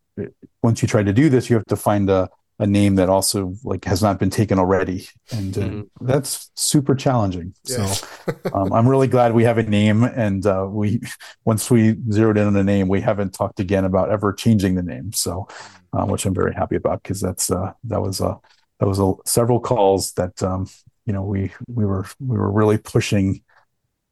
once 0.63 0.81
you 0.81 0.89
try 0.89 1.03
to 1.03 1.13
do 1.13 1.29
this 1.29 1.51
you 1.51 1.57
have 1.57 1.67
to 1.67 1.77
find 1.77 2.09
a 2.09 2.31
a 2.61 2.67
name 2.67 2.95
that 2.95 3.09
also 3.09 3.55
like 3.65 3.85
has 3.85 4.01
not 4.03 4.21
been 4.21 4.31
taken 4.31 4.59
already, 4.59 5.09
and 5.33 5.59
uh, 5.59 5.61
mm. 5.61 5.89
that's 6.01 6.51
super 6.55 6.95
challenging. 6.95 7.53
Yeah. 7.65 7.87
So 7.87 8.07
um, 8.55 8.73
I'm 8.73 8.89
really 8.89 9.09
glad 9.09 9.35
we 9.35 9.43
have 9.45 9.59
a 9.59 9.65
name, 9.65 10.05
and 10.05 10.47
uh, 10.47 10.67
we 10.71 11.01
once 11.45 11.71
we 11.71 11.97
zeroed 12.13 12.39
in 12.39 12.47
on 12.47 12.57
a 12.57 12.63
name, 12.63 12.89
we 12.89 13.01
haven't 13.01 13.35
talked 13.35 13.59
again 13.59 13.85
about 13.85 14.11
ever 14.11 14.33
changing 14.33 14.77
the 14.77 14.83
name. 14.83 15.13
So, 15.13 15.49
uh, 15.95 16.05
which 16.07 16.27
I'm 16.27 16.35
very 16.35 16.55
happy 16.55 16.77
about 16.77 17.03
because 17.03 17.21
that's 17.21 17.51
uh, 17.51 17.73
that 17.85 18.01
was 18.01 18.21
a 18.21 18.39
that 18.81 18.87
was 18.87 18.99
a 18.99 19.13
several 19.25 19.61
calls 19.61 20.13
that 20.13 20.43
um, 20.43 20.67
you 21.07 21.13
know 21.13 21.23
we 21.23 21.53
we 21.69 21.85
were 21.85 22.07
we 22.21 22.37
were 22.37 22.51
really 22.51 22.79
pushing 22.79 23.43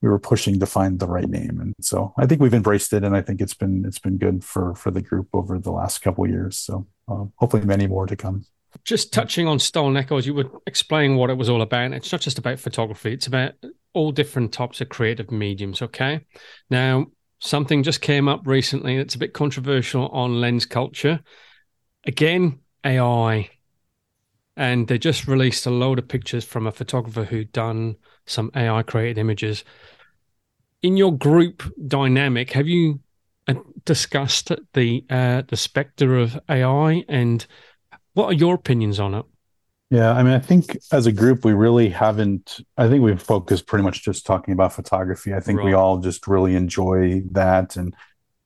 we 0.02 0.08
were 0.08 0.18
pushing 0.18 0.58
to 0.58 0.66
find 0.66 0.98
the 0.98 1.06
right 1.06 1.28
name. 1.28 1.60
And 1.60 1.74
so 1.80 2.12
i 2.18 2.26
think 2.26 2.40
we've 2.40 2.52
embraced 2.52 2.92
it 2.92 3.04
and 3.04 3.16
i 3.16 3.22
think 3.22 3.40
it's 3.40 3.54
been 3.54 3.84
it's 3.86 4.00
been 4.00 4.18
good 4.18 4.44
for 4.44 4.74
for 4.74 4.90
the 4.90 5.00
group 5.00 5.28
over 5.32 5.58
the 5.58 5.70
last 5.70 6.02
couple 6.02 6.28
years. 6.28 6.56
So 6.58 6.86
um, 7.08 7.32
hopefully 7.36 7.64
many 7.64 7.86
more 7.86 8.06
to 8.06 8.16
come. 8.16 8.44
Just 8.84 9.12
touching 9.12 9.46
on 9.46 9.58
stolen 9.58 9.96
echoes 9.96 10.26
you 10.26 10.34
were 10.34 10.50
explaining 10.66 11.16
what 11.16 11.30
it 11.30 11.36
was 11.36 11.48
all 11.48 11.62
about 11.62 11.92
it's 11.92 12.12
not 12.12 12.20
just 12.20 12.38
about 12.38 12.58
photography 12.58 13.12
it's 13.12 13.26
about 13.26 13.52
all 13.94 14.10
different 14.10 14.52
types 14.52 14.80
of 14.80 14.88
creative 14.88 15.30
mediums 15.30 15.82
okay? 15.82 16.20
Now 16.70 17.06
something 17.38 17.82
just 17.82 18.00
came 18.00 18.28
up 18.28 18.46
recently 18.46 18.96
that's 18.96 19.14
a 19.14 19.18
bit 19.18 19.34
controversial 19.34 20.08
on 20.08 20.30
LensCulture 20.30 21.20
again 22.04 22.58
ai 22.84 23.48
and 24.56 24.88
they 24.88 24.98
just 24.98 25.26
released 25.26 25.66
a 25.66 25.70
load 25.70 25.98
of 25.98 26.08
pictures 26.08 26.44
from 26.44 26.66
a 26.66 26.72
photographer 26.72 27.24
who'd 27.24 27.52
done 27.52 27.96
some 28.26 28.50
AI 28.54 28.82
created 28.82 29.18
images. 29.18 29.64
In 30.82 30.96
your 30.96 31.16
group 31.16 31.62
dynamic, 31.86 32.50
have 32.52 32.68
you 32.68 33.00
uh, 33.48 33.54
discussed 33.84 34.52
the 34.74 35.04
uh, 35.08 35.42
the 35.48 35.56
specter 35.56 36.18
of 36.18 36.38
AI, 36.48 37.04
and 37.08 37.46
what 38.14 38.26
are 38.26 38.32
your 38.32 38.54
opinions 38.54 39.00
on 39.00 39.14
it? 39.14 39.24
Yeah, 39.90 40.12
I 40.12 40.22
mean, 40.22 40.32
I 40.32 40.38
think 40.38 40.76
as 40.90 41.06
a 41.06 41.12
group, 41.12 41.44
we 41.44 41.52
really 41.52 41.88
haven't. 41.88 42.60
I 42.76 42.88
think 42.88 43.02
we've 43.02 43.22
focused 43.22 43.66
pretty 43.66 43.84
much 43.84 44.02
just 44.02 44.26
talking 44.26 44.52
about 44.52 44.72
photography. 44.72 45.34
I 45.34 45.40
think 45.40 45.58
right. 45.58 45.66
we 45.66 45.72
all 45.72 45.98
just 45.98 46.26
really 46.26 46.56
enjoy 46.56 47.22
that, 47.32 47.76
and 47.76 47.94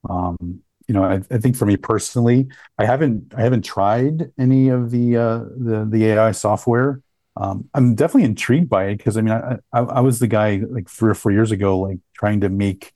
um, 0.09 0.63
you 0.89 0.95
know, 0.95 1.03
I, 1.03 1.21
I, 1.31 1.39
think 1.39 1.57
for 1.57 1.67
me 1.67 1.77
personally, 1.77 2.49
I 2.79 2.87
haven't 2.87 3.35
I 3.37 3.43
haven't 3.43 3.65
tried 3.65 4.31
any 4.39 4.69
of 4.69 4.91
the 4.91 5.17
uh, 5.17 5.39
the 5.57 5.87
the 5.89 6.07
AI 6.07 6.33
software. 6.33 7.01
Um, 7.37 7.69
I'm 7.75 7.95
definitely 7.95 8.25
intrigued 8.25 8.69
by 8.69 8.87
it 8.87 8.97
because 8.97 9.17
I 9.17 9.21
mean, 9.21 9.35
I, 9.35 9.59
I, 9.73 9.81
I 9.81 10.01
was 10.01 10.21
the 10.21 10.29
guy 10.29 10.63
like 10.71 10.89
three 10.89 11.11
or 11.11 11.15
four 11.15 11.33
years 11.33 11.51
ago, 11.51 11.79
like 11.79 11.99
trying 12.15 12.41
to 12.41 12.49
make 12.49 12.93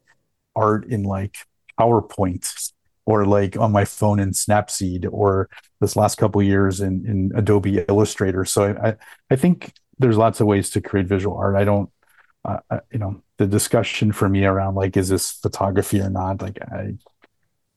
art 0.57 0.87
in 0.87 1.03
like 1.03 1.37
PowerPoint 1.79 2.73
or 3.07 3.27
like 3.27 3.57
on 3.57 3.73
my 3.73 3.85
phone 3.85 4.21
in 4.21 4.31
Snapseed 4.31 5.07
or 5.11 5.49
this 5.81 5.97
last 5.97 6.17
couple 6.17 6.43
years 6.43 6.81
in 6.81 7.05
in 7.07 7.33
Adobe 7.35 7.85
Illustrator. 7.89 8.45
So 8.45 8.77
I 8.83 8.97
I 9.31 9.37
think 9.37 9.73
there's 9.99 10.17
lots 10.17 10.41
of 10.41 10.47
ways 10.47 10.71
to 10.71 10.81
create 10.81 11.07
visual 11.07 11.37
art. 11.37 11.57
I 11.57 11.65
don't, 11.65 11.91
uh, 12.45 12.61
you 12.91 12.99
know, 12.99 13.23
the 13.37 13.47
discussion 13.47 14.13
for 14.13 14.29
me 14.29 14.45
around 14.45 14.75
like 14.75 14.97
is 14.97 15.09
this 15.09 15.33
photography 15.33 16.01
or 16.01 16.09
not? 16.09 16.41
Like 16.41 16.59
I 16.63 16.95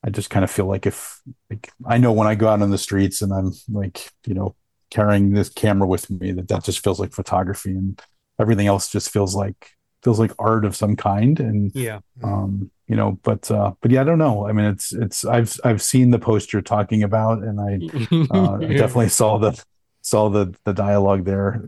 I 0.04 0.10
just 0.10 0.30
kind 0.30 0.44
of 0.44 0.52
feel 0.52 0.66
like 0.66 0.86
if 0.86 1.22
like 1.50 1.72
I 1.86 1.98
know 1.98 2.12
when 2.12 2.28
I 2.28 2.36
go 2.36 2.50
out 2.50 2.62
on 2.62 2.72
the 2.72 2.78
streets 2.78 3.22
and 3.22 3.32
I'm 3.34 3.54
like, 3.72 4.10
you 4.26 4.34
know, 4.34 4.56
carrying 4.92 5.34
this 5.34 5.50
camera 5.50 5.88
with 5.88 6.10
me, 6.10 6.32
that 6.34 6.50
that 6.50 6.64
just 6.64 6.84
feels 6.84 7.00
like 7.00 7.14
photography, 7.14 7.72
and 7.72 8.02
everything 8.40 8.68
else 8.68 8.90
just 8.90 9.10
feels 9.10 9.36
like 9.36 9.72
feels 10.04 10.20
like 10.20 10.32
art 10.38 10.66
of 10.66 10.76
some 10.76 10.96
kind. 10.96 11.40
And 11.40 11.72
yeah, 11.74 12.00
um, 12.22 12.70
you 12.88 12.96
know, 12.96 13.18
but 13.24 13.50
uh, 13.50 13.74
but 13.82 13.92
yeah, 13.92 14.02
I 14.02 14.04
don't 14.04 14.18
know. 14.20 14.48
I 14.48 14.52
mean, 14.52 14.66
it's 14.66 14.92
it's 14.92 15.26
I've 15.26 15.58
I've 15.64 15.82
seen 15.82 16.12
the 16.12 16.20
post 16.20 16.52
you're 16.52 16.62
talking 16.62 17.04
about, 17.04 17.40
and 17.40 17.60
I 17.60 18.36
uh, 18.36 18.60
yeah. 18.60 18.68
definitely 18.78 19.10
saw 19.10 19.38
the 19.38 19.64
saw 20.02 20.30
the 20.30 20.54
the 20.66 20.74
dialogue 20.74 21.24
there. 21.24 21.64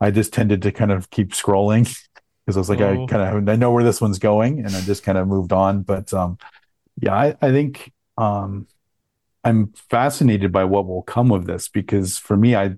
I 0.00 0.10
just 0.10 0.32
tended 0.32 0.62
to 0.62 0.72
kind 0.72 0.90
of 0.90 1.08
keep 1.10 1.30
scrolling 1.30 1.84
because 2.44 2.56
I 2.56 2.60
was 2.60 2.68
like, 2.68 2.80
oh. 2.80 3.04
I 3.04 3.06
kind 3.06 3.22
of 3.22 3.48
I 3.48 3.56
know 3.56 3.70
where 3.70 3.84
this 3.84 4.00
one's 4.00 4.18
going, 4.18 4.58
and 4.58 4.74
I 4.74 4.80
just 4.80 5.04
kind 5.04 5.18
of 5.18 5.28
moved 5.28 5.52
on. 5.52 5.82
But 5.82 6.12
um, 6.12 6.38
yeah, 7.00 7.14
I, 7.14 7.36
I 7.40 7.50
think 7.50 7.92
um, 8.16 8.66
I'm 9.44 9.72
fascinated 9.90 10.52
by 10.52 10.64
what 10.64 10.86
will 10.86 11.02
come 11.02 11.30
of 11.30 11.46
this 11.46 11.68
because 11.68 12.18
for 12.18 12.36
me, 12.36 12.56
I 12.56 12.76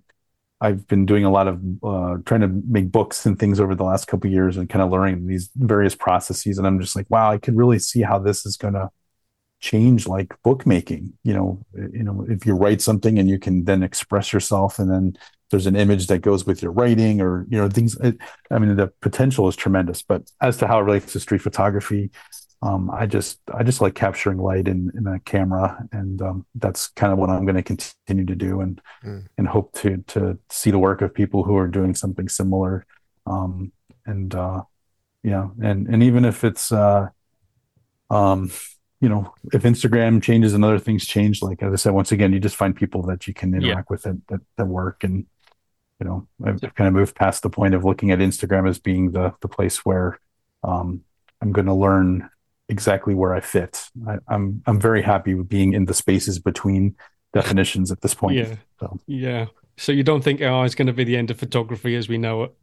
I've 0.61 0.89
been 0.89 1.07
doing 1.07 1.25
a 1.25 1.31
lot 1.31 1.47
of 1.47 1.61
uh, 1.85 2.17
trying 2.27 2.41
to 2.41 2.49
make 2.69 2.91
books 2.91 3.25
and 3.27 3.39
things 3.39 3.61
over 3.61 3.75
the 3.77 3.85
last 3.85 4.07
couple 4.09 4.29
years 4.29 4.57
and 4.57 4.69
kind 4.69 4.83
of 4.83 4.91
learning 4.91 5.27
these 5.27 5.51
various 5.57 5.95
processes, 5.95 6.59
and 6.59 6.67
I'm 6.67 6.81
just 6.81 6.97
like, 6.97 7.07
wow, 7.09 7.31
I 7.31 7.39
could 7.39 7.57
really 7.57 7.79
see 7.79 8.03
how 8.03 8.19
this 8.19 8.45
is 8.45 8.57
going 8.57 8.75
to 8.75 8.91
change 9.61 10.07
like 10.07 10.35
bookmaking. 10.43 11.13
You 11.23 11.35
know, 11.35 11.63
you 11.93 12.03
know, 12.03 12.27
if 12.29 12.45
you 12.45 12.55
write 12.55 12.81
something 12.81 13.19
and 13.19 13.29
you 13.29 13.39
can 13.39 13.65
then 13.65 13.83
express 13.83 14.33
yourself, 14.33 14.79
and 14.79 14.91
then 14.91 15.17
there's 15.51 15.67
an 15.67 15.77
image 15.77 16.09
that 16.09 16.21
goes 16.21 16.45
with 16.45 16.63
your 16.63 16.73
writing, 16.73 17.21
or 17.21 17.47
you 17.49 17.59
know, 17.59 17.69
things. 17.69 17.97
It, 18.01 18.19
I 18.51 18.59
mean, 18.59 18.75
the 18.77 18.89
potential 19.01 19.49
is 19.49 19.57
tremendous. 19.57 20.03
But 20.03 20.31
as 20.43 20.57
to 20.59 20.67
how 20.67 20.81
it 20.81 20.85
relates 20.85 21.13
to 21.13 21.21
street 21.21 21.43
photography, 21.43 22.11
um, 22.61 22.91
I 22.91 23.07
just 23.07 23.39
I 23.55 23.63
just 23.63 23.81
like 23.81 23.95
capturing 23.95 24.39
light 24.39 24.67
in, 24.67 24.91
in 24.97 25.07
a 25.07 25.21
camera, 25.21 25.87
and 25.93 26.21
um, 26.21 26.47
that's 26.57 26.89
kind 26.89 27.13
of 27.13 27.19
what 27.19 27.31
I'm 27.31 27.45
going 27.45 27.57
to 27.57 27.63
continue 27.63 28.27
to 28.27 28.35
do, 28.35 28.61
and 28.61 28.81
mm. 29.05 29.27
and 29.39 29.47
hope 29.47 29.73
to 29.75 29.99
to 30.09 30.39
see 30.51 30.73
the 30.73 30.79
work 30.79 31.01
of 31.01 31.15
people 31.15 31.45
who 31.45 31.57
are 31.57 31.69
doing 31.69 31.95
something 31.95 32.29
similar, 32.29 32.85
um, 33.27 33.71
and 34.07 34.35
uh, 34.35 34.63
yeah, 35.23 35.49
and 35.63 35.87
and 35.87 36.03
even 36.03 36.25
if 36.25 36.43
it's 36.43 36.73
uh, 36.73 37.09
um, 38.11 38.51
you 39.01 39.09
know, 39.09 39.33
if 39.53 39.63
Instagram 39.63 40.21
changes 40.21 40.53
and 40.53 40.65
other 40.65 40.81
things 40.81 41.07
change, 41.07 41.43
like 41.43 41.63
as 41.63 41.73
I 41.73 41.77
said, 41.77 41.93
once 41.93 42.11
again, 42.11 42.33
you 42.33 42.41
just 42.41 42.57
find 42.57 42.75
people 42.75 43.03
that 43.03 43.29
you 43.29 43.35
can 43.35 43.55
interact 43.55 43.87
yeah. 43.89 43.93
with 43.93 44.03
that, 44.03 44.21
that 44.29 44.41
that 44.57 44.67
work, 44.67 45.05
and 45.05 45.27
you 46.01 46.07
know, 46.07 46.27
I've, 46.45 46.59
I've 46.65 46.75
kind 46.75 46.89
of 46.89 46.95
moved 46.95 47.15
past 47.15 47.45
the 47.45 47.51
point 47.51 47.75
of 47.75 47.85
looking 47.85 48.11
at 48.11 48.19
Instagram 48.19 48.69
as 48.69 48.81
being 48.81 49.13
the 49.13 49.33
the 49.43 49.49
place 49.49 49.85
where 49.85 50.19
um, 50.65 51.03
I'm 51.41 51.53
going 51.53 51.67
to 51.67 51.75
learn 51.75 52.29
exactly 52.69 53.15
where 53.15 53.35
I 53.35 53.41
fit. 53.41 53.89
I, 54.07 54.15
am 54.15 54.21
I'm, 54.29 54.63
I'm 54.67 54.81
very 54.81 55.03
happy 55.03 55.35
with 55.35 55.49
being 55.49 55.73
in 55.73 55.87
the 55.87 55.95
spaces 55.95 56.39
between 56.39 56.97
definitions 57.33 57.91
at 57.91 58.01
this 58.01 58.15
point. 58.15 58.37
Yeah. 58.37 58.57
So. 58.81 59.01
Yeah. 59.07 59.47
So 59.77 59.93
you 59.93 60.03
don't 60.03 60.23
think 60.23 60.41
AI 60.41 60.65
is 60.65 60.75
going 60.75 60.87
to 60.89 60.93
be 60.93 61.05
the 61.05 61.17
end 61.17 61.31
of 61.31 61.39
photography 61.39 61.95
as 61.95 62.09
we 62.09 62.19
know 62.19 62.45
it? 62.45 62.55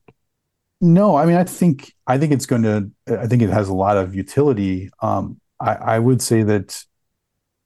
No, 0.82 1.16
I 1.16 1.26
mean, 1.26 1.38
I 1.38 1.46
think 1.46 1.94
I 2.06 2.18
think 2.18 2.34
it's 2.34 2.46
going 2.46 2.64
to. 2.64 2.92
I 3.08 3.28
think 3.28 3.42
it 3.42 3.50
has 3.50 3.70
a 3.70 3.74
lot 3.74 3.98
of 3.98 4.14
utility. 4.14 4.90
Um, 5.02 5.40
I, 5.60 5.76
I 5.76 6.00
would 6.00 6.22
say 6.22 6.44
that, 6.44 6.84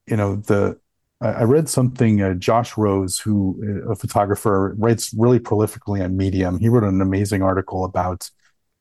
you 0.06 0.16
know, 0.16 0.36
the 0.36 0.78
I 1.20 1.42
read 1.42 1.68
something. 1.68 2.22
Uh, 2.22 2.34
Josh 2.34 2.78
Rose, 2.78 3.18
who 3.18 3.84
a 3.90 3.96
photographer, 3.96 4.74
writes 4.78 5.12
really 5.12 5.40
prolifically 5.40 6.02
on 6.02 6.16
Medium. 6.16 6.58
He 6.58 6.68
wrote 6.68 6.84
an 6.84 7.00
amazing 7.00 7.42
article 7.42 7.84
about 7.84 8.30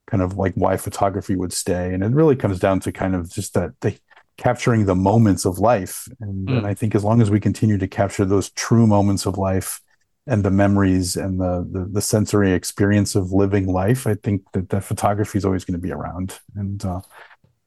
kind 0.09 0.23
of 0.23 0.37
like 0.37 0.53
why 0.55 0.77
photography 0.77 1.35
would 1.35 1.53
stay. 1.53 1.93
And 1.93 2.03
it 2.03 2.11
really 2.11 2.35
comes 2.35 2.59
down 2.59 2.79
to 2.81 2.91
kind 2.91 3.15
of 3.15 3.29
just 3.29 3.53
that 3.53 3.79
the 3.81 3.97
capturing 4.37 4.85
the 4.85 4.95
moments 4.95 5.45
of 5.45 5.59
life. 5.59 6.07
And, 6.21 6.47
mm. 6.47 6.57
and 6.57 6.67
I 6.67 6.73
think 6.73 6.95
as 6.95 7.03
long 7.03 7.21
as 7.21 7.29
we 7.29 7.39
continue 7.39 7.77
to 7.77 7.87
capture 7.87 8.25
those 8.25 8.49
true 8.51 8.87
moments 8.87 9.25
of 9.25 9.37
life 9.37 9.81
and 10.27 10.43
the 10.43 10.51
memories 10.51 11.17
and 11.17 11.39
the, 11.39 11.67
the, 11.69 11.89
the 11.91 12.01
sensory 12.01 12.53
experience 12.53 13.15
of 13.15 13.31
living 13.31 13.67
life, 13.67 14.07
I 14.07 14.15
think 14.15 14.43
that 14.53 14.69
that 14.69 14.83
photography 14.83 15.37
is 15.37 15.45
always 15.45 15.65
going 15.65 15.79
to 15.79 15.81
be 15.81 15.91
around. 15.91 16.39
And 16.55 16.83
uh, 16.85 17.01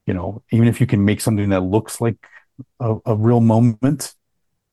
you 0.07 0.15
know, 0.15 0.43
even 0.51 0.67
if 0.67 0.81
you 0.81 0.87
can 0.87 1.05
make 1.05 1.21
something 1.21 1.51
that 1.51 1.61
looks 1.61 2.01
like 2.01 2.17
a, 2.81 2.97
a 3.07 3.15
real 3.15 3.41
moment, 3.41 4.15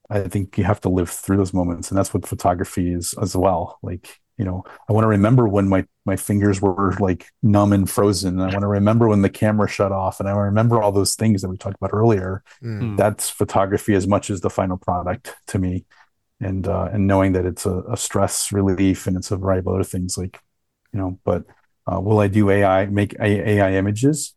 I 0.10 0.22
think 0.22 0.58
you 0.58 0.64
have 0.64 0.82
to 0.82 0.90
live 0.90 1.10
through 1.10 1.38
those 1.38 1.54
moments, 1.54 1.90
and 1.90 1.98
that's 1.98 2.14
what 2.14 2.26
photography 2.26 2.94
is 2.94 3.14
as 3.22 3.36
well. 3.36 3.78
Like 3.84 4.20
you 4.40 4.46
know 4.46 4.64
i 4.88 4.94
want 4.94 5.04
to 5.04 5.10
remember 5.10 5.48
when 5.48 5.68
my 5.68 5.86
my 6.06 6.16
fingers 6.16 6.62
were 6.62 6.96
like 7.00 7.28
numb 7.44 7.74
and 7.74 7.90
frozen 7.90 8.40
and 8.40 8.50
i 8.50 8.54
want 8.54 8.62
to 8.62 8.68
remember 8.68 9.08
when 9.08 9.22
the 9.22 9.30
camera 9.30 9.68
shut 9.68 9.92
off 9.92 10.20
and 10.20 10.30
i 10.30 10.32
remember 10.32 10.82
all 10.82 10.94
those 10.94 11.14
things 11.14 11.42
that 11.42 11.50
we 11.50 11.58
talked 11.58 11.76
about 11.76 11.94
earlier 11.94 12.42
mm. 12.64 12.98
that's 12.98 13.30
photography 13.30 13.94
as 13.94 14.08
much 14.08 14.30
as 14.30 14.40
the 14.42 14.50
final 14.50 14.78
product 14.78 15.36
to 15.46 15.60
me 15.60 15.86
and 16.40 16.68
uh, 16.68 16.88
and 16.92 17.06
knowing 17.06 17.34
that 17.34 17.46
it's 17.46 17.66
a, 17.66 17.82
a, 17.92 17.98
stress 17.98 18.54
relief 18.54 19.08
and 19.08 19.18
it's 19.18 19.30
a 19.30 19.36
variety 19.36 19.60
of 19.60 19.68
other 19.68 19.84
things 19.84 20.18
like 20.18 20.40
you 20.94 21.00
know 21.00 21.20
but 21.26 21.44
uh, 21.92 22.00
will 22.00 22.20
i 22.20 22.28
do 22.28 22.50
ai 22.50 22.86
make 22.86 23.14
ai 23.20 23.74
images 23.74 24.36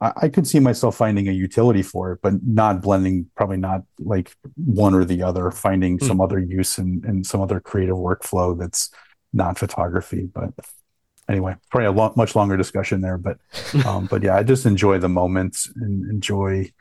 I, 0.00 0.12
I 0.22 0.28
could 0.30 0.46
see 0.46 0.60
myself 0.60 0.96
finding 0.96 1.28
a 1.28 1.32
utility 1.32 1.82
for 1.82 2.12
it 2.12 2.20
but 2.22 2.34
not 2.42 2.80
blending 2.80 3.26
probably 3.36 3.58
not 3.58 3.82
like 3.98 4.34
one 4.56 4.94
or 4.94 5.04
the 5.04 5.22
other 5.22 5.50
finding 5.50 5.98
mm. 5.98 6.06
some 6.06 6.22
other 6.22 6.38
use 6.38 6.78
and 6.78 7.04
in, 7.04 7.10
in 7.10 7.24
some 7.24 7.42
other 7.42 7.60
creative 7.60 7.96
workflow 7.96 8.58
that's 8.58 8.90
not 9.32 9.58
photography. 9.58 10.28
But 10.32 10.52
anyway, 11.28 11.56
probably 11.70 11.86
a 11.86 11.92
lot, 11.92 12.16
much 12.16 12.34
longer 12.34 12.56
discussion 12.56 13.00
there. 13.00 13.18
But 13.18 13.38
um, 13.86 14.06
but 14.06 14.22
yeah, 14.22 14.36
I 14.36 14.42
just 14.42 14.66
enjoy 14.66 14.98
the 14.98 15.08
moments 15.08 15.70
and 15.76 16.10
enjoy, 16.10 16.72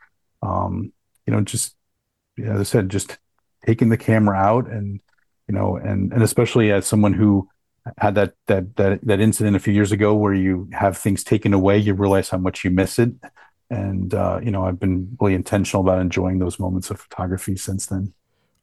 um, 0.41 0.91
you 1.25 1.33
know, 1.33 1.41
just 1.41 1.75
yeah, 2.37 2.53
as 2.53 2.59
I 2.59 2.63
said, 2.63 2.89
just 2.89 3.17
taking 3.65 3.89
the 3.89 3.97
camera 3.97 4.37
out 4.37 4.69
and 4.69 4.99
you 5.47 5.55
know, 5.55 5.77
and 5.77 6.13
and 6.13 6.23
especially 6.23 6.71
as 6.71 6.85
someone 6.85 7.13
who 7.13 7.49
had 7.97 8.15
that 8.15 8.33
that 8.47 8.75
that 8.75 8.99
that 9.03 9.19
incident 9.19 9.55
a 9.55 9.59
few 9.59 9.73
years 9.73 9.91
ago 9.91 10.13
where 10.13 10.33
you 10.33 10.69
have 10.73 10.97
things 10.97 11.23
taken 11.23 11.53
away, 11.53 11.77
you 11.77 11.93
realize 11.93 12.29
how 12.29 12.37
much 12.37 12.63
you 12.63 12.71
miss 12.71 12.99
it. 12.99 13.11
And 13.69 14.13
uh, 14.13 14.39
you 14.43 14.51
know, 14.51 14.65
I've 14.65 14.79
been 14.79 15.17
really 15.19 15.35
intentional 15.35 15.83
about 15.83 16.01
enjoying 16.01 16.39
those 16.39 16.59
moments 16.59 16.89
of 16.89 16.99
photography 16.99 17.55
since 17.55 17.85
then. 17.87 18.13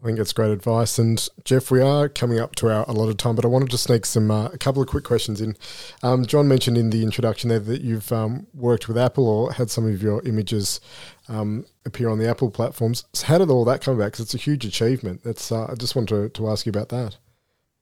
I 0.02 0.04
think 0.04 0.18
it's 0.18 0.34
great 0.34 0.50
advice. 0.50 0.98
And 0.98 1.26
Jeff, 1.44 1.70
we 1.70 1.80
are 1.80 2.08
coming 2.08 2.38
up 2.38 2.54
to 2.56 2.70
our 2.70 2.84
allotted 2.86 3.18
time, 3.18 3.34
but 3.34 3.46
I 3.46 3.48
wanted 3.48 3.70
to 3.70 3.78
sneak 3.78 4.04
some 4.04 4.30
uh, 4.30 4.46
a 4.48 4.58
couple 4.58 4.82
of 4.82 4.88
quick 4.88 5.04
questions 5.04 5.40
in. 5.40 5.56
Um, 6.02 6.26
John 6.26 6.46
mentioned 6.46 6.76
in 6.76 6.90
the 6.90 7.02
introduction 7.02 7.48
there 7.48 7.60
that 7.60 7.80
you've 7.80 8.12
um, 8.12 8.46
worked 8.52 8.88
with 8.88 8.98
Apple 8.98 9.26
or 9.26 9.52
had 9.52 9.70
some 9.70 9.86
of 9.86 10.02
your 10.02 10.22
images 10.24 10.80
um, 11.28 11.64
appear 11.86 12.10
on 12.10 12.18
the 12.18 12.28
Apple 12.28 12.50
platforms. 12.50 13.04
So 13.14 13.26
how 13.26 13.38
did 13.38 13.48
all 13.48 13.64
that 13.64 13.80
come 13.80 13.94
about? 13.94 14.12
Because 14.12 14.20
it's 14.20 14.34
a 14.34 14.38
huge 14.38 14.66
achievement. 14.66 15.22
That's 15.24 15.50
uh, 15.50 15.68
I 15.70 15.74
just 15.76 15.96
wanted 15.96 16.08
to, 16.10 16.28
to 16.28 16.50
ask 16.50 16.66
you 16.66 16.70
about 16.70 16.90
that. 16.90 17.16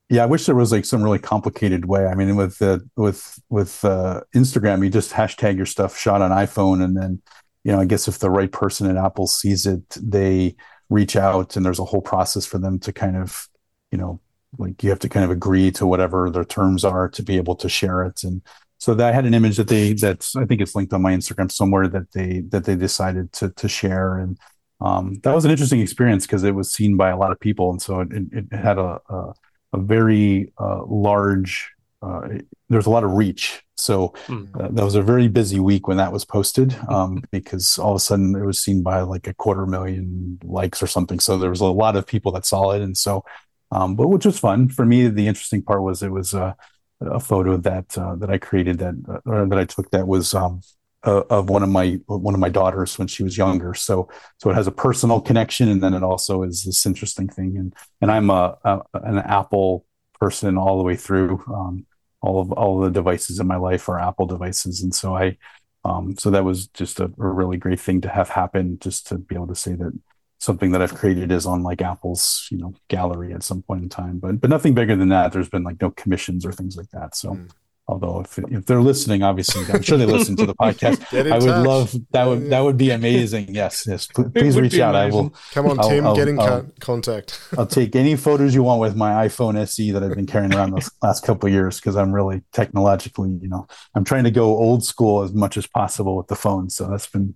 Yeah, 0.09 0.23
I 0.23 0.27
wish 0.27 0.47
there 0.47 0.55
was 0.55 0.71
like 0.71 0.85
some 0.85 1.03
really 1.03 1.19
complicated 1.19 1.87
way. 1.87 2.07
I 2.07 2.15
mean, 2.15 2.37
with 2.37 2.59
the 2.59 2.89
with 2.95 3.41
with 3.49 3.85
uh, 3.85 4.21
Instagram, 4.37 4.85
you 4.85 4.91
just 4.91 5.13
hashtag 5.13 5.57
your 5.57 5.67
stuff 5.67 5.97
shot 5.97 6.23
on 6.23 6.31
iPhone, 6.31 6.85
and 6.85 6.97
then 6.97 7.23
you 7.65 7.73
know, 7.73 7.81
I 7.81 7.87
guess 7.87 8.07
if 8.07 8.19
the 8.19 8.31
right 8.31 8.53
person 8.53 8.89
at 8.89 9.03
Apple 9.03 9.27
sees 9.27 9.67
it, 9.67 9.83
they 10.01 10.55
reach 10.95 11.17
out 11.17 11.57
and 11.57 11.65
there's 11.65 11.79
a 11.79 11.85
whole 11.85 12.01
process 12.03 12.47
for 12.47 12.59
them 12.59 12.79
to 12.79 12.93
kind 12.93 13.17
of 13.17 13.49
you 13.91 13.99
know 13.99 14.21
like 14.59 14.83
you 14.83 14.91
have 14.91 15.01
to 15.01 15.09
kind 15.09 15.25
of 15.25 15.31
agree 15.31 15.71
to 15.71 15.87
whatever 15.87 16.31
their 16.31 16.45
terms 16.45 16.85
are 16.85 17.09
to 17.09 17.23
be 17.23 17.37
able 17.37 17.57
to 17.57 17.69
share 17.69 18.05
it 18.05 18.23
and 18.25 18.43
so 18.79 18.93
I 18.99 19.13
had 19.13 19.25
an 19.25 19.35
image 19.35 19.57
that 19.57 19.69
they 19.69 19.95
that's 19.95 20.37
I 20.37 20.45
think 20.45 20.61
it's 20.61 20.75
linked 20.75 20.93
on 20.93 21.03
my 21.03 21.13
Instagram 21.13 21.51
somewhere 21.51 21.89
that 21.89 22.13
they 22.13 22.41
that 22.51 22.65
they 22.65 22.77
decided 22.77 23.33
to 23.35 23.51
to 23.51 23.69
share 23.69 24.19
and 24.19 24.39
um, 24.81 25.21
that 25.23 25.35
was 25.35 25.45
an 25.45 25.51
interesting 25.51 25.81
experience 25.81 26.27
because 26.27 26.45
it 26.45 26.55
was 26.55 26.71
seen 26.71 26.97
by 26.97 27.11
a 27.11 27.17
lot 27.17 27.33
of 27.33 27.41
people 27.41 27.71
and 27.71 27.81
so 27.81 28.01
it, 28.01 28.11
it 28.33 28.53
had 28.53 28.79
a 28.79 29.01
a, 29.09 29.33
a 29.73 29.79
very 29.79 30.53
uh, 30.59 30.85
large 30.87 31.75
uh, 32.05 32.29
there's 32.69 32.87
a 32.87 32.91
lot 32.91 33.05
of 33.05 33.13
reach. 33.13 33.64
So 33.77 34.15
mm. 34.27 34.49
uh, 34.55 34.69
that 34.71 34.85
was 34.85 34.95
a 34.95 35.03
very 35.03 35.29
busy 35.29 35.59
week 35.59 35.89
when 35.89 35.97
that 35.97 36.13
was 36.13 36.25
posted 36.25 36.77
um, 36.89 37.23
because 37.31 37.79
all 37.79 37.91
of 37.91 37.97
a 37.97 38.01
sudden 38.01 38.35
it 38.35 38.45
was 38.45 38.63
seen 38.63 38.83
by 38.83 39.01
like 39.01 39.27
a 39.27 39.35
quarter 39.35 39.67
million 39.67 40.39
likes 40.45 40.83
or 40.83 40.87
something. 40.87 41.21
So 41.21 41.39
there 41.39 41.51
was 41.51 41.61
a 41.61 41.67
lot 41.67 41.97
of 41.97 42.07
people 42.07 42.33
that 42.33 42.47
saw 42.47 42.71
it, 42.71 42.83
and 42.83 42.97
so, 42.97 43.25
um, 43.73 43.97
but 43.97 44.09
which 44.09 44.27
was 44.27 44.39
fun 44.39 44.69
for 44.69 44.85
me. 44.85 45.09
The 45.09 45.27
interesting 45.27 45.63
part 45.63 45.83
was 45.83 46.03
it 46.03 46.13
was 46.13 46.35
a, 46.35 46.57
a 47.01 47.21
photo 47.21 47.57
that 47.59 47.99
uh, 47.99 48.15
that 48.17 48.31
I 48.31 48.39
created 48.39 48.79
that 48.79 48.95
uh, 49.27 49.45
that 49.47 49.59
I 49.59 49.65
took 49.65 49.91
that 49.91 50.07
was 50.07 50.35
um, 50.35 50.61
of 51.05 51.51
one 51.51 51.63
of 51.63 51.69
my 51.69 51.99
one 52.07 52.35
of 52.35 52.41
my 52.41 52.49
daughters 52.49 52.99
when 52.99 53.09
she 53.09 53.23
was 53.23 53.37
younger. 53.37 53.75
So 53.75 54.09
so 54.39 54.51
it 54.51 54.55
has 54.55 54.67
a 54.67 54.73
personal 54.73 55.21
connection, 55.21 55.69
and 55.69 55.83
then 55.83 55.95
it 55.95 56.03
also 56.03 56.43
is 56.43 56.65
this 56.65 56.87
interesting 56.87 57.29
thing. 57.29 57.57
And 57.57 57.75
and 58.01 58.11
I'm 58.11 58.31
a, 58.31 58.57
a 58.65 58.81
an 58.95 59.19
Apple 59.19 59.85
person 60.21 60.57
all 60.57 60.79
the 60.79 60.85
way 60.85 60.97
through. 60.97 61.43
Um, 61.53 61.87
all 62.25 62.41
of 62.41 62.53
all 62.53 62.79
of 62.79 62.85
the 62.85 62.99
devices 62.99 63.39
in 63.39 63.47
my 63.47 63.57
life 63.57 63.89
are 63.89 63.99
Apple 63.99 64.27
devices, 64.27 64.83
and 64.83 64.95
so 64.95 65.15
I, 65.15 65.37
um, 65.85 66.17
so 66.17 66.31
that 66.31 66.45
was 66.45 66.69
just 66.69 66.99
a, 67.01 67.05
a, 67.05 67.11
really 67.17 67.59
great 67.59 67.79
thing 67.79 68.01
to 68.01 68.09
have 68.09 68.31
happen, 68.31 68.79
just 68.81 69.07
to 69.09 69.19
be 69.19 69.35
able 69.35 69.49
to 69.49 69.55
say 69.55 69.75
that 69.75 69.93
something 70.41 70.73
that 70.73 70.81
I've 70.81 70.95
created 70.95 71.31
is 71.31 71.45
on 71.45 71.63
like 71.63 71.83
Apple's, 71.83 72.49
you 72.51 72.57
know, 72.57 72.73
gallery 72.89 73.35
at 73.35 73.43
some 73.43 73.63
point 73.63 73.83
in 73.83 73.89
time, 73.91 74.19
but 74.19 74.41
but 74.41 74.49
nothing 74.49 74.73
bigger 74.73 74.97
than 74.97 75.11
that. 75.11 75.33
There's 75.33 75.51
been 75.51 75.65
like 75.65 75.81
no 75.83 75.91
commissions 75.91 76.47
or 76.47 76.53
things 76.53 76.77
like 76.77 76.91
that, 76.91 77.15
so. 77.15 77.33
Mm. 77.33 77.51
Although 77.87 78.21
if, 78.21 78.39
if 78.39 78.65
they're 78.65 78.81
listening, 78.81 79.23
obviously 79.23 79.63
I'm 79.71 79.83
sure 79.83 79.99
they 79.99 80.07
listen 80.07 80.37
to 80.37 80.47
the 80.47 80.55
podcast. 80.55 81.05
I 81.31 81.39
would 81.39 81.45
touch. 81.45 81.67
love 81.67 81.97
that. 82.13 82.25
Would 82.25 82.49
that 82.49 82.61
would 82.61 82.79
be 82.79 82.91
amazing? 82.91 83.55
Yes, 83.55 83.87
yes. 83.87 84.07
Please 84.07 84.57
reach 84.59 84.79
out. 84.79 84.95
Amazing. 84.95 85.19
I 85.19 85.23
will. 85.23 85.35
Come 85.53 85.67
on, 85.67 85.81
I'll, 85.81 85.89
Tim. 85.91 86.07
I'll, 86.07 86.17
get 86.17 86.29
in 86.29 86.41
I'll, 86.41 86.67
contact. 86.81 87.41
I'll 87.59 87.67
take 87.67 87.95
any 87.95 88.17
photos 88.17 88.55
you 88.55 88.63
want 88.63 88.81
with 88.81 88.97
my 88.97 89.27
iPhone 89.27 89.59
SE 89.59 89.91
that 89.91 90.03
I've 90.03 90.15
been 90.15 90.27
carrying 90.27 90.55
around 90.55 90.71
the 90.71 90.91
last 91.03 91.25
couple 91.25 91.47
of 91.47 91.53
years 91.53 91.79
because 91.79 91.95
I'm 91.95 92.11
really 92.11 92.41
technologically, 92.53 93.39
you 93.43 93.49
know, 93.49 93.67
I'm 93.95 94.05
trying 94.05 94.25
to 94.25 94.31
go 94.31 94.57
old 94.57 94.83
school 94.83 95.23
as 95.23 95.35
much 95.35 95.59
as 95.59 95.67
possible 95.67 96.17
with 96.17 96.29
the 96.29 96.37
phone. 96.37 96.71
So 96.71 96.89
that's 96.89 97.07
been 97.07 97.35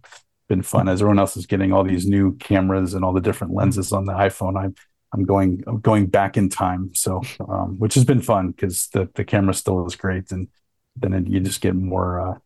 been 0.48 0.62
fun. 0.62 0.88
As 0.88 1.02
everyone 1.02 1.18
else 1.18 1.36
is 1.36 1.44
getting 1.44 1.72
all 1.72 1.84
these 1.84 2.06
new 2.06 2.34
cameras 2.36 2.94
and 2.94 3.04
all 3.04 3.12
the 3.12 3.20
different 3.20 3.52
lenses 3.52 3.92
on 3.92 4.06
the 4.06 4.14
iPhone, 4.14 4.58
I'm 4.58 4.74
I'm 5.12 5.24
going 5.24 5.64
I'm 5.66 5.80
going 5.80 6.06
back 6.06 6.36
in 6.36 6.48
time. 6.48 6.90
So 6.94 7.22
um, 7.40 7.78
which 7.78 7.94
has 7.94 8.04
been 8.04 8.20
fun 8.20 8.50
because 8.50 8.88
the 8.88 9.08
the 9.14 9.24
camera 9.24 9.54
still 9.54 9.86
is 9.86 9.96
great 9.96 10.30
and 10.30 10.48
then 10.96 11.12
it, 11.12 11.26
you 11.26 11.40
just 11.40 11.60
get 11.60 11.74
more 11.74 12.20
uh, 12.20 12.38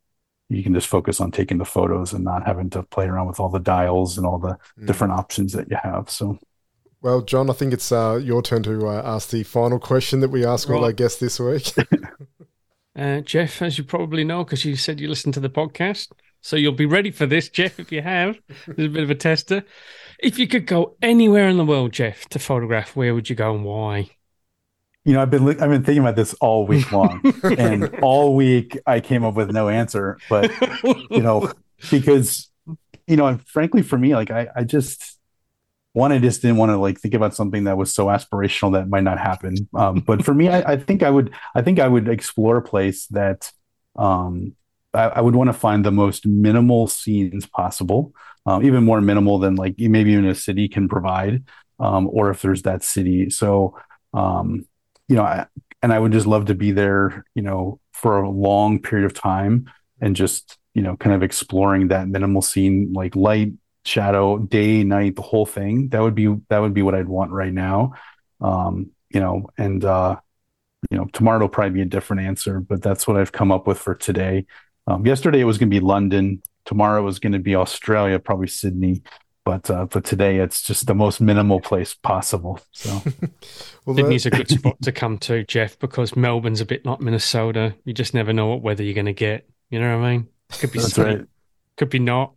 you 0.48 0.62
can 0.62 0.74
just 0.74 0.88
focus 0.88 1.20
on 1.20 1.30
taking 1.30 1.58
the 1.58 1.64
photos 1.64 2.12
and 2.12 2.24
not 2.24 2.46
having 2.46 2.70
to 2.70 2.82
play 2.82 3.06
around 3.06 3.26
with 3.26 3.40
all 3.40 3.48
the 3.48 3.58
dials 3.58 4.18
and 4.18 4.26
all 4.26 4.38
the 4.38 4.58
mm. 4.78 4.86
different 4.86 5.12
options 5.12 5.52
that 5.52 5.70
you 5.70 5.76
have 5.82 6.10
so 6.10 6.38
well 7.00 7.20
john 7.20 7.48
i 7.50 7.52
think 7.52 7.72
it's 7.72 7.92
uh, 7.92 8.20
your 8.22 8.42
turn 8.42 8.62
to 8.62 8.86
uh, 8.86 9.02
ask 9.04 9.30
the 9.30 9.42
final 9.42 9.78
question 9.78 10.20
that 10.20 10.30
we 10.30 10.44
ask 10.44 10.68
right. 10.68 10.76
all 10.76 10.84
our 10.84 10.92
guests 10.92 11.20
this 11.20 11.40
week 11.40 11.72
uh, 12.96 13.20
jeff 13.20 13.62
as 13.62 13.78
you 13.78 13.84
probably 13.84 14.24
know 14.24 14.44
because 14.44 14.64
you 14.64 14.76
said 14.76 15.00
you 15.00 15.08
listened 15.08 15.34
to 15.34 15.40
the 15.40 15.50
podcast 15.50 16.08
so 16.40 16.56
you'll 16.56 16.72
be 16.72 16.86
ready 16.86 17.10
for 17.10 17.26
this 17.26 17.48
jeff 17.48 17.80
if 17.80 17.90
you 17.90 18.02
have 18.02 18.38
there's 18.66 18.88
a 18.88 18.92
bit 18.92 19.04
of 19.04 19.10
a 19.10 19.14
tester 19.14 19.64
if 20.22 20.38
you 20.38 20.46
could 20.46 20.66
go 20.66 20.96
anywhere 21.02 21.48
in 21.48 21.56
the 21.56 21.64
world 21.64 21.92
jeff 21.92 22.28
to 22.28 22.38
photograph 22.38 22.96
where 22.96 23.14
would 23.14 23.28
you 23.28 23.36
go 23.36 23.54
and 23.54 23.64
why 23.64 24.08
you 25.04 25.14
know, 25.14 25.22
I've 25.22 25.30
been 25.30 25.48
I've 25.48 25.58
been 25.58 25.82
thinking 25.82 25.98
about 25.98 26.14
this 26.14 26.32
all 26.34 26.64
week 26.64 26.92
long, 26.92 27.20
and 27.58 27.92
all 28.02 28.36
week 28.36 28.78
I 28.86 29.00
came 29.00 29.24
up 29.24 29.34
with 29.34 29.50
no 29.50 29.68
answer. 29.68 30.16
But 30.28 30.52
you 31.10 31.20
know, 31.20 31.52
because 31.90 32.48
you 33.06 33.16
know, 33.16 33.26
and 33.26 33.46
frankly, 33.48 33.82
for 33.82 33.98
me, 33.98 34.14
like 34.14 34.30
I, 34.30 34.48
I 34.54 34.64
just 34.64 35.18
one, 35.92 36.12
I 36.12 36.18
just 36.18 36.40
didn't 36.40 36.56
want 36.56 36.70
to 36.70 36.76
like 36.76 37.00
think 37.00 37.14
about 37.14 37.34
something 37.34 37.64
that 37.64 37.76
was 37.76 37.92
so 37.92 38.06
aspirational 38.06 38.72
that 38.72 38.88
might 38.88 39.02
not 39.02 39.18
happen. 39.18 39.68
Um, 39.74 40.00
but 40.00 40.24
for 40.24 40.32
me, 40.32 40.48
I, 40.48 40.72
I, 40.72 40.76
think 40.76 41.02
I 41.02 41.10
would 41.10 41.34
I 41.54 41.62
think 41.62 41.80
I 41.80 41.88
would 41.88 42.08
explore 42.08 42.56
a 42.56 42.62
place 42.62 43.06
that 43.08 43.52
um, 43.96 44.54
I, 44.94 45.04
I 45.04 45.20
would 45.20 45.34
want 45.34 45.48
to 45.48 45.52
find 45.52 45.84
the 45.84 45.90
most 45.90 46.26
minimal 46.26 46.86
scenes 46.86 47.44
possible, 47.44 48.14
um, 48.46 48.64
even 48.64 48.84
more 48.84 49.00
minimal 49.00 49.38
than 49.38 49.56
like 49.56 49.74
maybe 49.78 50.12
even 50.12 50.26
a 50.26 50.34
city 50.34 50.68
can 50.68 50.88
provide, 50.88 51.44
um, 51.78 52.08
or 52.10 52.30
if 52.30 52.42
there's 52.42 52.62
that 52.62 52.82
city. 52.82 53.30
So 53.30 53.76
um, 54.14 54.66
you 55.08 55.16
know, 55.16 55.22
I, 55.22 55.46
and 55.82 55.92
I 55.92 55.98
would 55.98 56.12
just 56.12 56.26
love 56.26 56.46
to 56.46 56.54
be 56.54 56.72
there, 56.72 57.24
you 57.34 57.42
know, 57.42 57.80
for 57.92 58.22
a 58.22 58.30
long 58.30 58.80
period 58.80 59.04
of 59.04 59.14
time 59.14 59.70
and 60.00 60.16
just, 60.16 60.58
you 60.74 60.82
know, 60.82 60.96
kind 60.96 61.14
of 61.14 61.22
exploring 61.22 61.88
that 61.88 62.08
minimal 62.08 62.42
scene, 62.42 62.92
like 62.92 63.16
light, 63.16 63.52
shadow, 63.84 64.38
day, 64.38 64.84
night, 64.84 65.16
the 65.16 65.22
whole 65.22 65.46
thing. 65.46 65.88
That 65.88 66.00
would 66.00 66.14
be 66.14 66.34
that 66.48 66.58
would 66.60 66.74
be 66.74 66.82
what 66.82 66.94
I'd 66.94 67.08
want 67.08 67.32
right 67.32 67.52
now. 67.52 67.92
Um, 68.40 68.90
you 69.10 69.20
know, 69.20 69.50
and 69.58 69.84
uh, 69.84 70.16
you 70.90 70.96
know, 70.96 71.06
tomorrow 71.12 71.40
will 71.40 71.48
probably 71.48 71.74
be 71.74 71.82
a 71.82 71.86
different 71.86 72.22
answer, 72.22 72.60
but 72.60 72.82
that's 72.82 73.06
what 73.06 73.16
I've 73.16 73.32
come 73.32 73.52
up 73.52 73.66
with 73.66 73.78
for 73.78 73.94
today. 73.94 74.46
Um, 74.86 75.06
yesterday 75.06 75.40
it 75.40 75.44
was 75.44 75.58
going 75.58 75.70
to 75.70 75.74
be 75.74 75.84
London. 75.84 76.42
Tomorrow 76.64 77.02
was 77.02 77.18
going 77.18 77.32
to 77.32 77.38
be 77.38 77.56
Australia, 77.56 78.18
probably 78.18 78.48
Sydney 78.48 79.02
but 79.44 79.68
uh, 79.70 79.86
but 79.86 80.04
today 80.04 80.38
it's 80.38 80.62
just 80.62 80.86
the 80.86 80.94
most 80.94 81.20
minimal 81.20 81.60
place 81.60 81.94
possible. 81.94 82.60
So 82.70 83.02
well, 83.84 83.96
Sydney's 83.96 84.26
a 84.26 84.30
good 84.30 84.48
spot 84.48 84.80
to 84.82 84.92
come 84.92 85.18
to, 85.18 85.44
Jeff, 85.44 85.78
because 85.78 86.16
Melbourne's 86.16 86.60
a 86.60 86.66
bit 86.66 86.86
like 86.86 87.00
Minnesota. 87.00 87.74
You 87.84 87.92
just 87.92 88.14
never 88.14 88.32
know 88.32 88.46
what 88.46 88.62
weather 88.62 88.82
you're 88.84 88.94
going 88.94 89.06
to 89.06 89.12
get. 89.12 89.48
You 89.70 89.80
know 89.80 89.98
what 89.98 90.06
I 90.06 90.12
mean? 90.12 90.28
Could 90.52 90.72
be 90.72 90.78
That's 90.78 90.98
right. 90.98 91.26
could 91.76 91.90
be 91.90 91.98
not. 91.98 92.34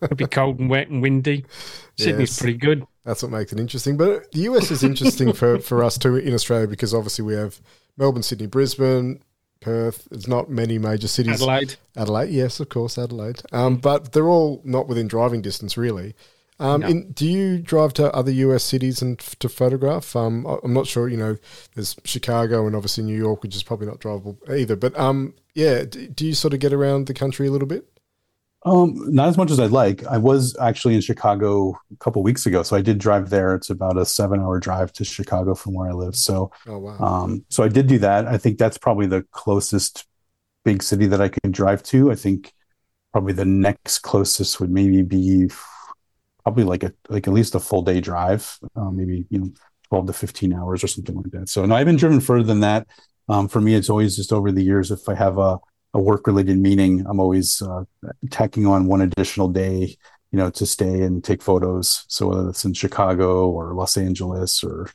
Could 0.00 0.16
be 0.16 0.26
cold 0.26 0.60
and 0.60 0.68
wet 0.68 0.88
and 0.88 1.02
windy. 1.02 1.46
Sydney's 1.98 2.30
yes. 2.30 2.38
pretty 2.38 2.58
good. 2.58 2.86
That's 3.04 3.22
what 3.22 3.32
makes 3.32 3.52
it 3.52 3.58
interesting. 3.58 3.96
But 3.96 4.30
the 4.32 4.40
US 4.40 4.70
is 4.70 4.84
interesting 4.84 5.32
for, 5.32 5.58
for 5.58 5.82
us 5.82 5.98
too 5.98 6.16
in 6.16 6.34
Australia 6.34 6.68
because 6.68 6.94
obviously 6.94 7.24
we 7.24 7.34
have 7.34 7.60
Melbourne, 7.96 8.22
Sydney, 8.22 8.46
Brisbane, 8.46 9.22
Perth. 9.62 10.06
There's 10.10 10.28
not 10.28 10.50
many 10.50 10.78
major 10.78 11.08
cities. 11.08 11.34
Adelaide. 11.34 11.76
Adelaide, 11.96 12.30
yes, 12.30 12.60
of 12.60 12.68
course, 12.68 12.98
Adelaide. 12.98 13.42
Um, 13.52 13.76
but 13.76 14.12
they're 14.12 14.28
all 14.28 14.60
not 14.64 14.88
within 14.88 15.08
driving 15.08 15.40
distance, 15.42 15.76
really. 15.76 16.14
Um, 16.58 16.80
no. 16.82 16.86
in, 16.86 17.12
do 17.12 17.26
you 17.26 17.58
drive 17.58 17.92
to 17.94 18.12
other 18.14 18.30
US 18.30 18.62
cities 18.62 19.02
and 19.02 19.18
f- 19.20 19.36
to 19.40 19.48
photograph? 19.48 20.14
Um, 20.14 20.46
I'm 20.62 20.72
not 20.72 20.86
sure. 20.86 21.08
You 21.08 21.16
know, 21.16 21.36
there's 21.74 21.96
Chicago 22.04 22.66
and 22.66 22.76
obviously 22.76 23.04
New 23.04 23.16
York, 23.16 23.42
which 23.42 23.56
is 23.56 23.62
probably 23.62 23.86
not 23.86 24.00
drivable 24.00 24.36
either. 24.48 24.76
But 24.76 24.96
um, 24.98 25.34
yeah, 25.54 25.84
do, 25.84 26.06
do 26.08 26.26
you 26.26 26.34
sort 26.34 26.54
of 26.54 26.60
get 26.60 26.72
around 26.72 27.06
the 27.06 27.14
country 27.14 27.46
a 27.46 27.50
little 27.50 27.66
bit? 27.66 27.86
Um, 28.64 28.94
not 29.12 29.28
as 29.28 29.36
much 29.36 29.50
as 29.50 29.58
I'd 29.58 29.72
like. 29.72 30.04
I 30.06 30.18
was 30.18 30.56
actually 30.60 30.94
in 30.94 31.00
Chicago 31.00 31.70
a 31.92 31.96
couple 31.96 32.22
weeks 32.22 32.46
ago, 32.46 32.62
so 32.62 32.76
I 32.76 32.80
did 32.80 32.98
drive 32.98 33.28
there. 33.28 33.56
It's 33.56 33.70
about 33.70 33.98
a 33.98 34.06
seven-hour 34.06 34.60
drive 34.60 34.92
to 34.94 35.04
Chicago 35.04 35.54
from 35.54 35.74
where 35.74 35.88
I 35.88 35.92
live. 35.92 36.14
So, 36.14 36.52
oh, 36.68 36.78
wow. 36.78 36.96
um, 36.98 37.44
so 37.48 37.64
I 37.64 37.68
did 37.68 37.88
do 37.88 37.98
that. 37.98 38.26
I 38.26 38.38
think 38.38 38.58
that's 38.58 38.78
probably 38.78 39.06
the 39.06 39.24
closest 39.32 40.06
big 40.64 40.82
city 40.82 41.06
that 41.06 41.20
I 41.20 41.28
can 41.28 41.50
drive 41.50 41.82
to. 41.84 42.12
I 42.12 42.14
think 42.14 42.52
probably 43.10 43.32
the 43.32 43.44
next 43.44 44.00
closest 44.00 44.60
would 44.60 44.70
maybe 44.70 45.02
be 45.02 45.50
probably 46.44 46.64
like 46.64 46.84
a 46.84 46.92
like 47.08 47.26
at 47.26 47.34
least 47.34 47.54
a 47.54 47.60
full 47.60 47.82
day 47.82 48.00
drive, 48.00 48.58
uh, 48.76 48.90
maybe 48.90 49.26
you 49.28 49.38
know 49.40 49.50
twelve 49.88 50.06
to 50.06 50.12
fifteen 50.12 50.52
hours 50.52 50.84
or 50.84 50.88
something 50.88 51.16
like 51.16 51.30
that. 51.32 51.48
So 51.48 51.66
no, 51.66 51.74
I 51.74 51.78
haven't 51.78 51.96
driven 51.96 52.20
further 52.20 52.44
than 52.44 52.60
that. 52.60 52.86
Um, 53.28 53.48
for 53.48 53.60
me, 53.60 53.74
it's 53.74 53.90
always 53.90 54.16
just 54.16 54.32
over 54.32 54.52
the 54.52 54.62
years. 54.62 54.90
If 54.90 55.08
I 55.08 55.14
have 55.14 55.38
a 55.38 55.58
a 55.94 56.00
work 56.00 56.26
related 56.26 56.58
meeting, 56.58 57.04
I'm 57.06 57.20
always 57.20 57.60
uh, 57.62 57.84
tacking 58.30 58.66
on 58.66 58.86
one 58.86 59.02
additional 59.02 59.48
day, 59.48 59.96
you 60.30 60.38
know, 60.38 60.50
to 60.50 60.66
stay 60.66 61.02
and 61.02 61.22
take 61.22 61.42
photos. 61.42 62.04
So 62.08 62.28
whether 62.28 62.48
it's 62.48 62.64
in 62.64 62.72
Chicago 62.72 63.50
or 63.50 63.74
Los 63.74 63.96
Angeles 63.96 64.64
or 64.64 64.90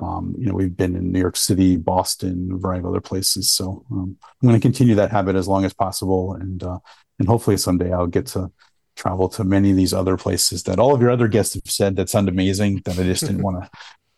um, 0.00 0.34
you 0.38 0.46
know, 0.46 0.54
we've 0.54 0.76
been 0.76 0.96
in 0.96 1.12
New 1.12 1.18
York 1.18 1.36
City, 1.36 1.76
Boston, 1.76 2.50
a 2.52 2.56
variety 2.56 2.80
of 2.80 2.90
other 2.90 3.00
places. 3.00 3.50
So 3.50 3.84
um, 3.90 4.16
I'm 4.22 4.48
going 4.48 4.58
to 4.58 4.62
continue 4.62 4.94
that 4.94 5.10
habit 5.10 5.36
as 5.36 5.48
long 5.48 5.64
as 5.64 5.74
possible, 5.74 6.34
and 6.34 6.62
uh, 6.62 6.78
and 7.18 7.28
hopefully 7.28 7.56
someday 7.56 7.92
I'll 7.92 8.06
get 8.06 8.26
to 8.28 8.50
travel 8.96 9.28
to 9.30 9.44
many 9.44 9.70
of 9.70 9.76
these 9.76 9.94
other 9.94 10.16
places 10.16 10.62
that 10.64 10.78
all 10.78 10.94
of 10.94 11.00
your 11.00 11.10
other 11.10 11.28
guests 11.28 11.54
have 11.54 11.62
said 11.66 11.96
that 11.96 12.08
sound 12.08 12.28
amazing 12.28 12.82
that 12.84 12.98
I 12.98 13.02
just 13.02 13.22
didn't 13.22 13.42
want 13.42 13.62
to, 13.62 13.70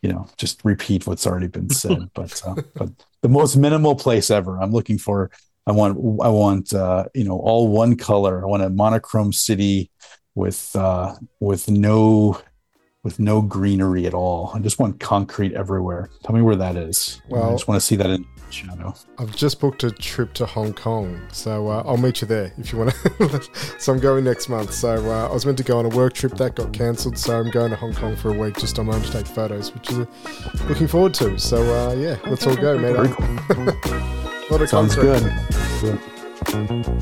you 0.02 0.12
know, 0.12 0.26
just 0.36 0.64
repeat 0.64 1.06
what's 1.06 1.26
already 1.26 1.48
been 1.48 1.70
said. 1.70 2.10
But 2.14 2.42
uh, 2.46 2.56
but 2.74 2.90
the 3.22 3.28
most 3.28 3.56
minimal 3.56 3.96
place 3.96 4.30
ever. 4.30 4.60
I'm 4.60 4.72
looking 4.72 4.98
for. 4.98 5.30
I 5.66 5.72
want 5.72 5.96
I 6.22 6.28
want 6.28 6.74
uh, 6.74 7.06
you 7.14 7.24
know 7.24 7.38
all 7.38 7.68
one 7.68 7.96
color. 7.96 8.42
I 8.42 8.46
want 8.46 8.62
a 8.62 8.70
monochrome 8.70 9.32
city 9.32 9.90
with 10.34 10.74
uh, 10.74 11.14
with 11.40 11.68
no 11.68 12.40
with 13.04 13.18
no 13.18 13.42
greenery 13.42 14.06
at 14.06 14.14
all. 14.14 14.52
I 14.54 14.60
just 14.60 14.78
want 14.78 15.00
concrete 15.00 15.54
everywhere. 15.54 16.10
Tell 16.24 16.34
me 16.34 16.42
where 16.42 16.56
that 16.56 16.76
is. 16.76 17.20
Well, 17.28 17.48
I 17.48 17.52
just 17.52 17.68
want 17.68 17.80
to 17.80 17.86
see 17.86 17.96
that 17.96 18.10
in 18.10 18.24
shadow. 18.52 18.94
I've 19.18 19.34
just 19.34 19.60
booked 19.60 19.84
a 19.84 19.90
trip 19.90 20.32
to 20.34 20.46
Hong 20.46 20.72
Kong, 20.72 21.20
so 21.32 21.68
uh, 21.68 21.82
I'll 21.86 21.96
meet 21.96 22.20
you 22.20 22.28
there 22.28 22.52
if 22.58 22.72
you 22.72 22.78
want 22.78 22.90
to. 22.90 23.42
so 23.78 23.92
I'm 23.92 24.00
going 24.00 24.24
next 24.24 24.48
month. 24.48 24.72
So 24.74 25.10
uh, 25.10 25.28
I 25.28 25.32
was 25.32 25.46
meant 25.46 25.58
to 25.58 25.64
go 25.64 25.78
on 25.78 25.86
a 25.86 25.90
work 25.90 26.12
trip 26.12 26.36
that 26.36 26.54
got 26.54 26.72
cancelled, 26.72 27.18
so 27.18 27.38
I'm 27.38 27.50
going 27.50 27.70
to 27.70 27.76
Hong 27.76 27.94
Kong 27.94 28.16
for 28.16 28.34
a 28.34 28.38
week 28.38 28.56
just 28.58 28.78
on 28.78 28.86
my 28.86 28.94
own 28.94 29.02
to 29.02 29.12
take 29.12 29.26
photos, 29.26 29.72
which 29.74 29.90
is 29.90 29.98
uh, 30.00 30.06
looking 30.68 30.86
forward 30.86 31.14
to. 31.14 31.38
So 31.38 31.62
uh, 31.62 31.94
yeah, 31.94 32.18
let's 32.26 32.46
all 32.46 32.56
go, 32.56 32.78
mate. 32.78 32.94
Cool. 32.94 33.68
a 33.68 34.46
lot 34.50 34.62
of 34.62 34.68
Sounds 34.68 34.94
good. 34.94 35.22
good. 35.80 36.00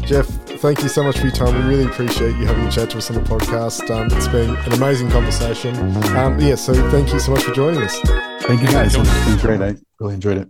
Jeff, 0.05 0.27
thank 0.61 0.83
you 0.83 0.89
so 0.89 1.03
much 1.03 1.19
for 1.19 1.27
your 1.27 1.35
time. 1.35 1.55
We 1.55 1.77
really 1.77 1.91
appreciate 1.91 2.37
you 2.37 2.45
having 2.47 2.67
a 2.67 2.71
chat 2.71 2.91
to 2.91 2.99
us 2.99 3.11
on 3.11 3.17
the 3.17 3.23
podcast. 3.23 3.91
Um, 3.91 4.09
it's 4.17 4.29
been 4.29 4.55
an 4.55 4.73
amazing 4.73 5.11
conversation. 5.11 5.75
Um, 6.17 6.39
yeah, 6.39 6.55
so 6.57 6.75
thank 6.91 7.13
you 7.13 7.19
so 7.19 7.33
much 7.33 7.45
for 7.45 7.53
joining 7.53 7.83
us. 7.83 7.99
Thank 8.43 8.61
you 8.63 8.69
guys. 8.69 8.95
It's 8.95 9.25
been 9.27 9.39
great. 9.39 9.61
I 9.61 9.77
really 9.99 10.15
enjoyed 10.15 10.39
it. 10.39 10.49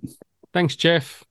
Thanks, 0.53 0.77
Jeff. 0.77 1.25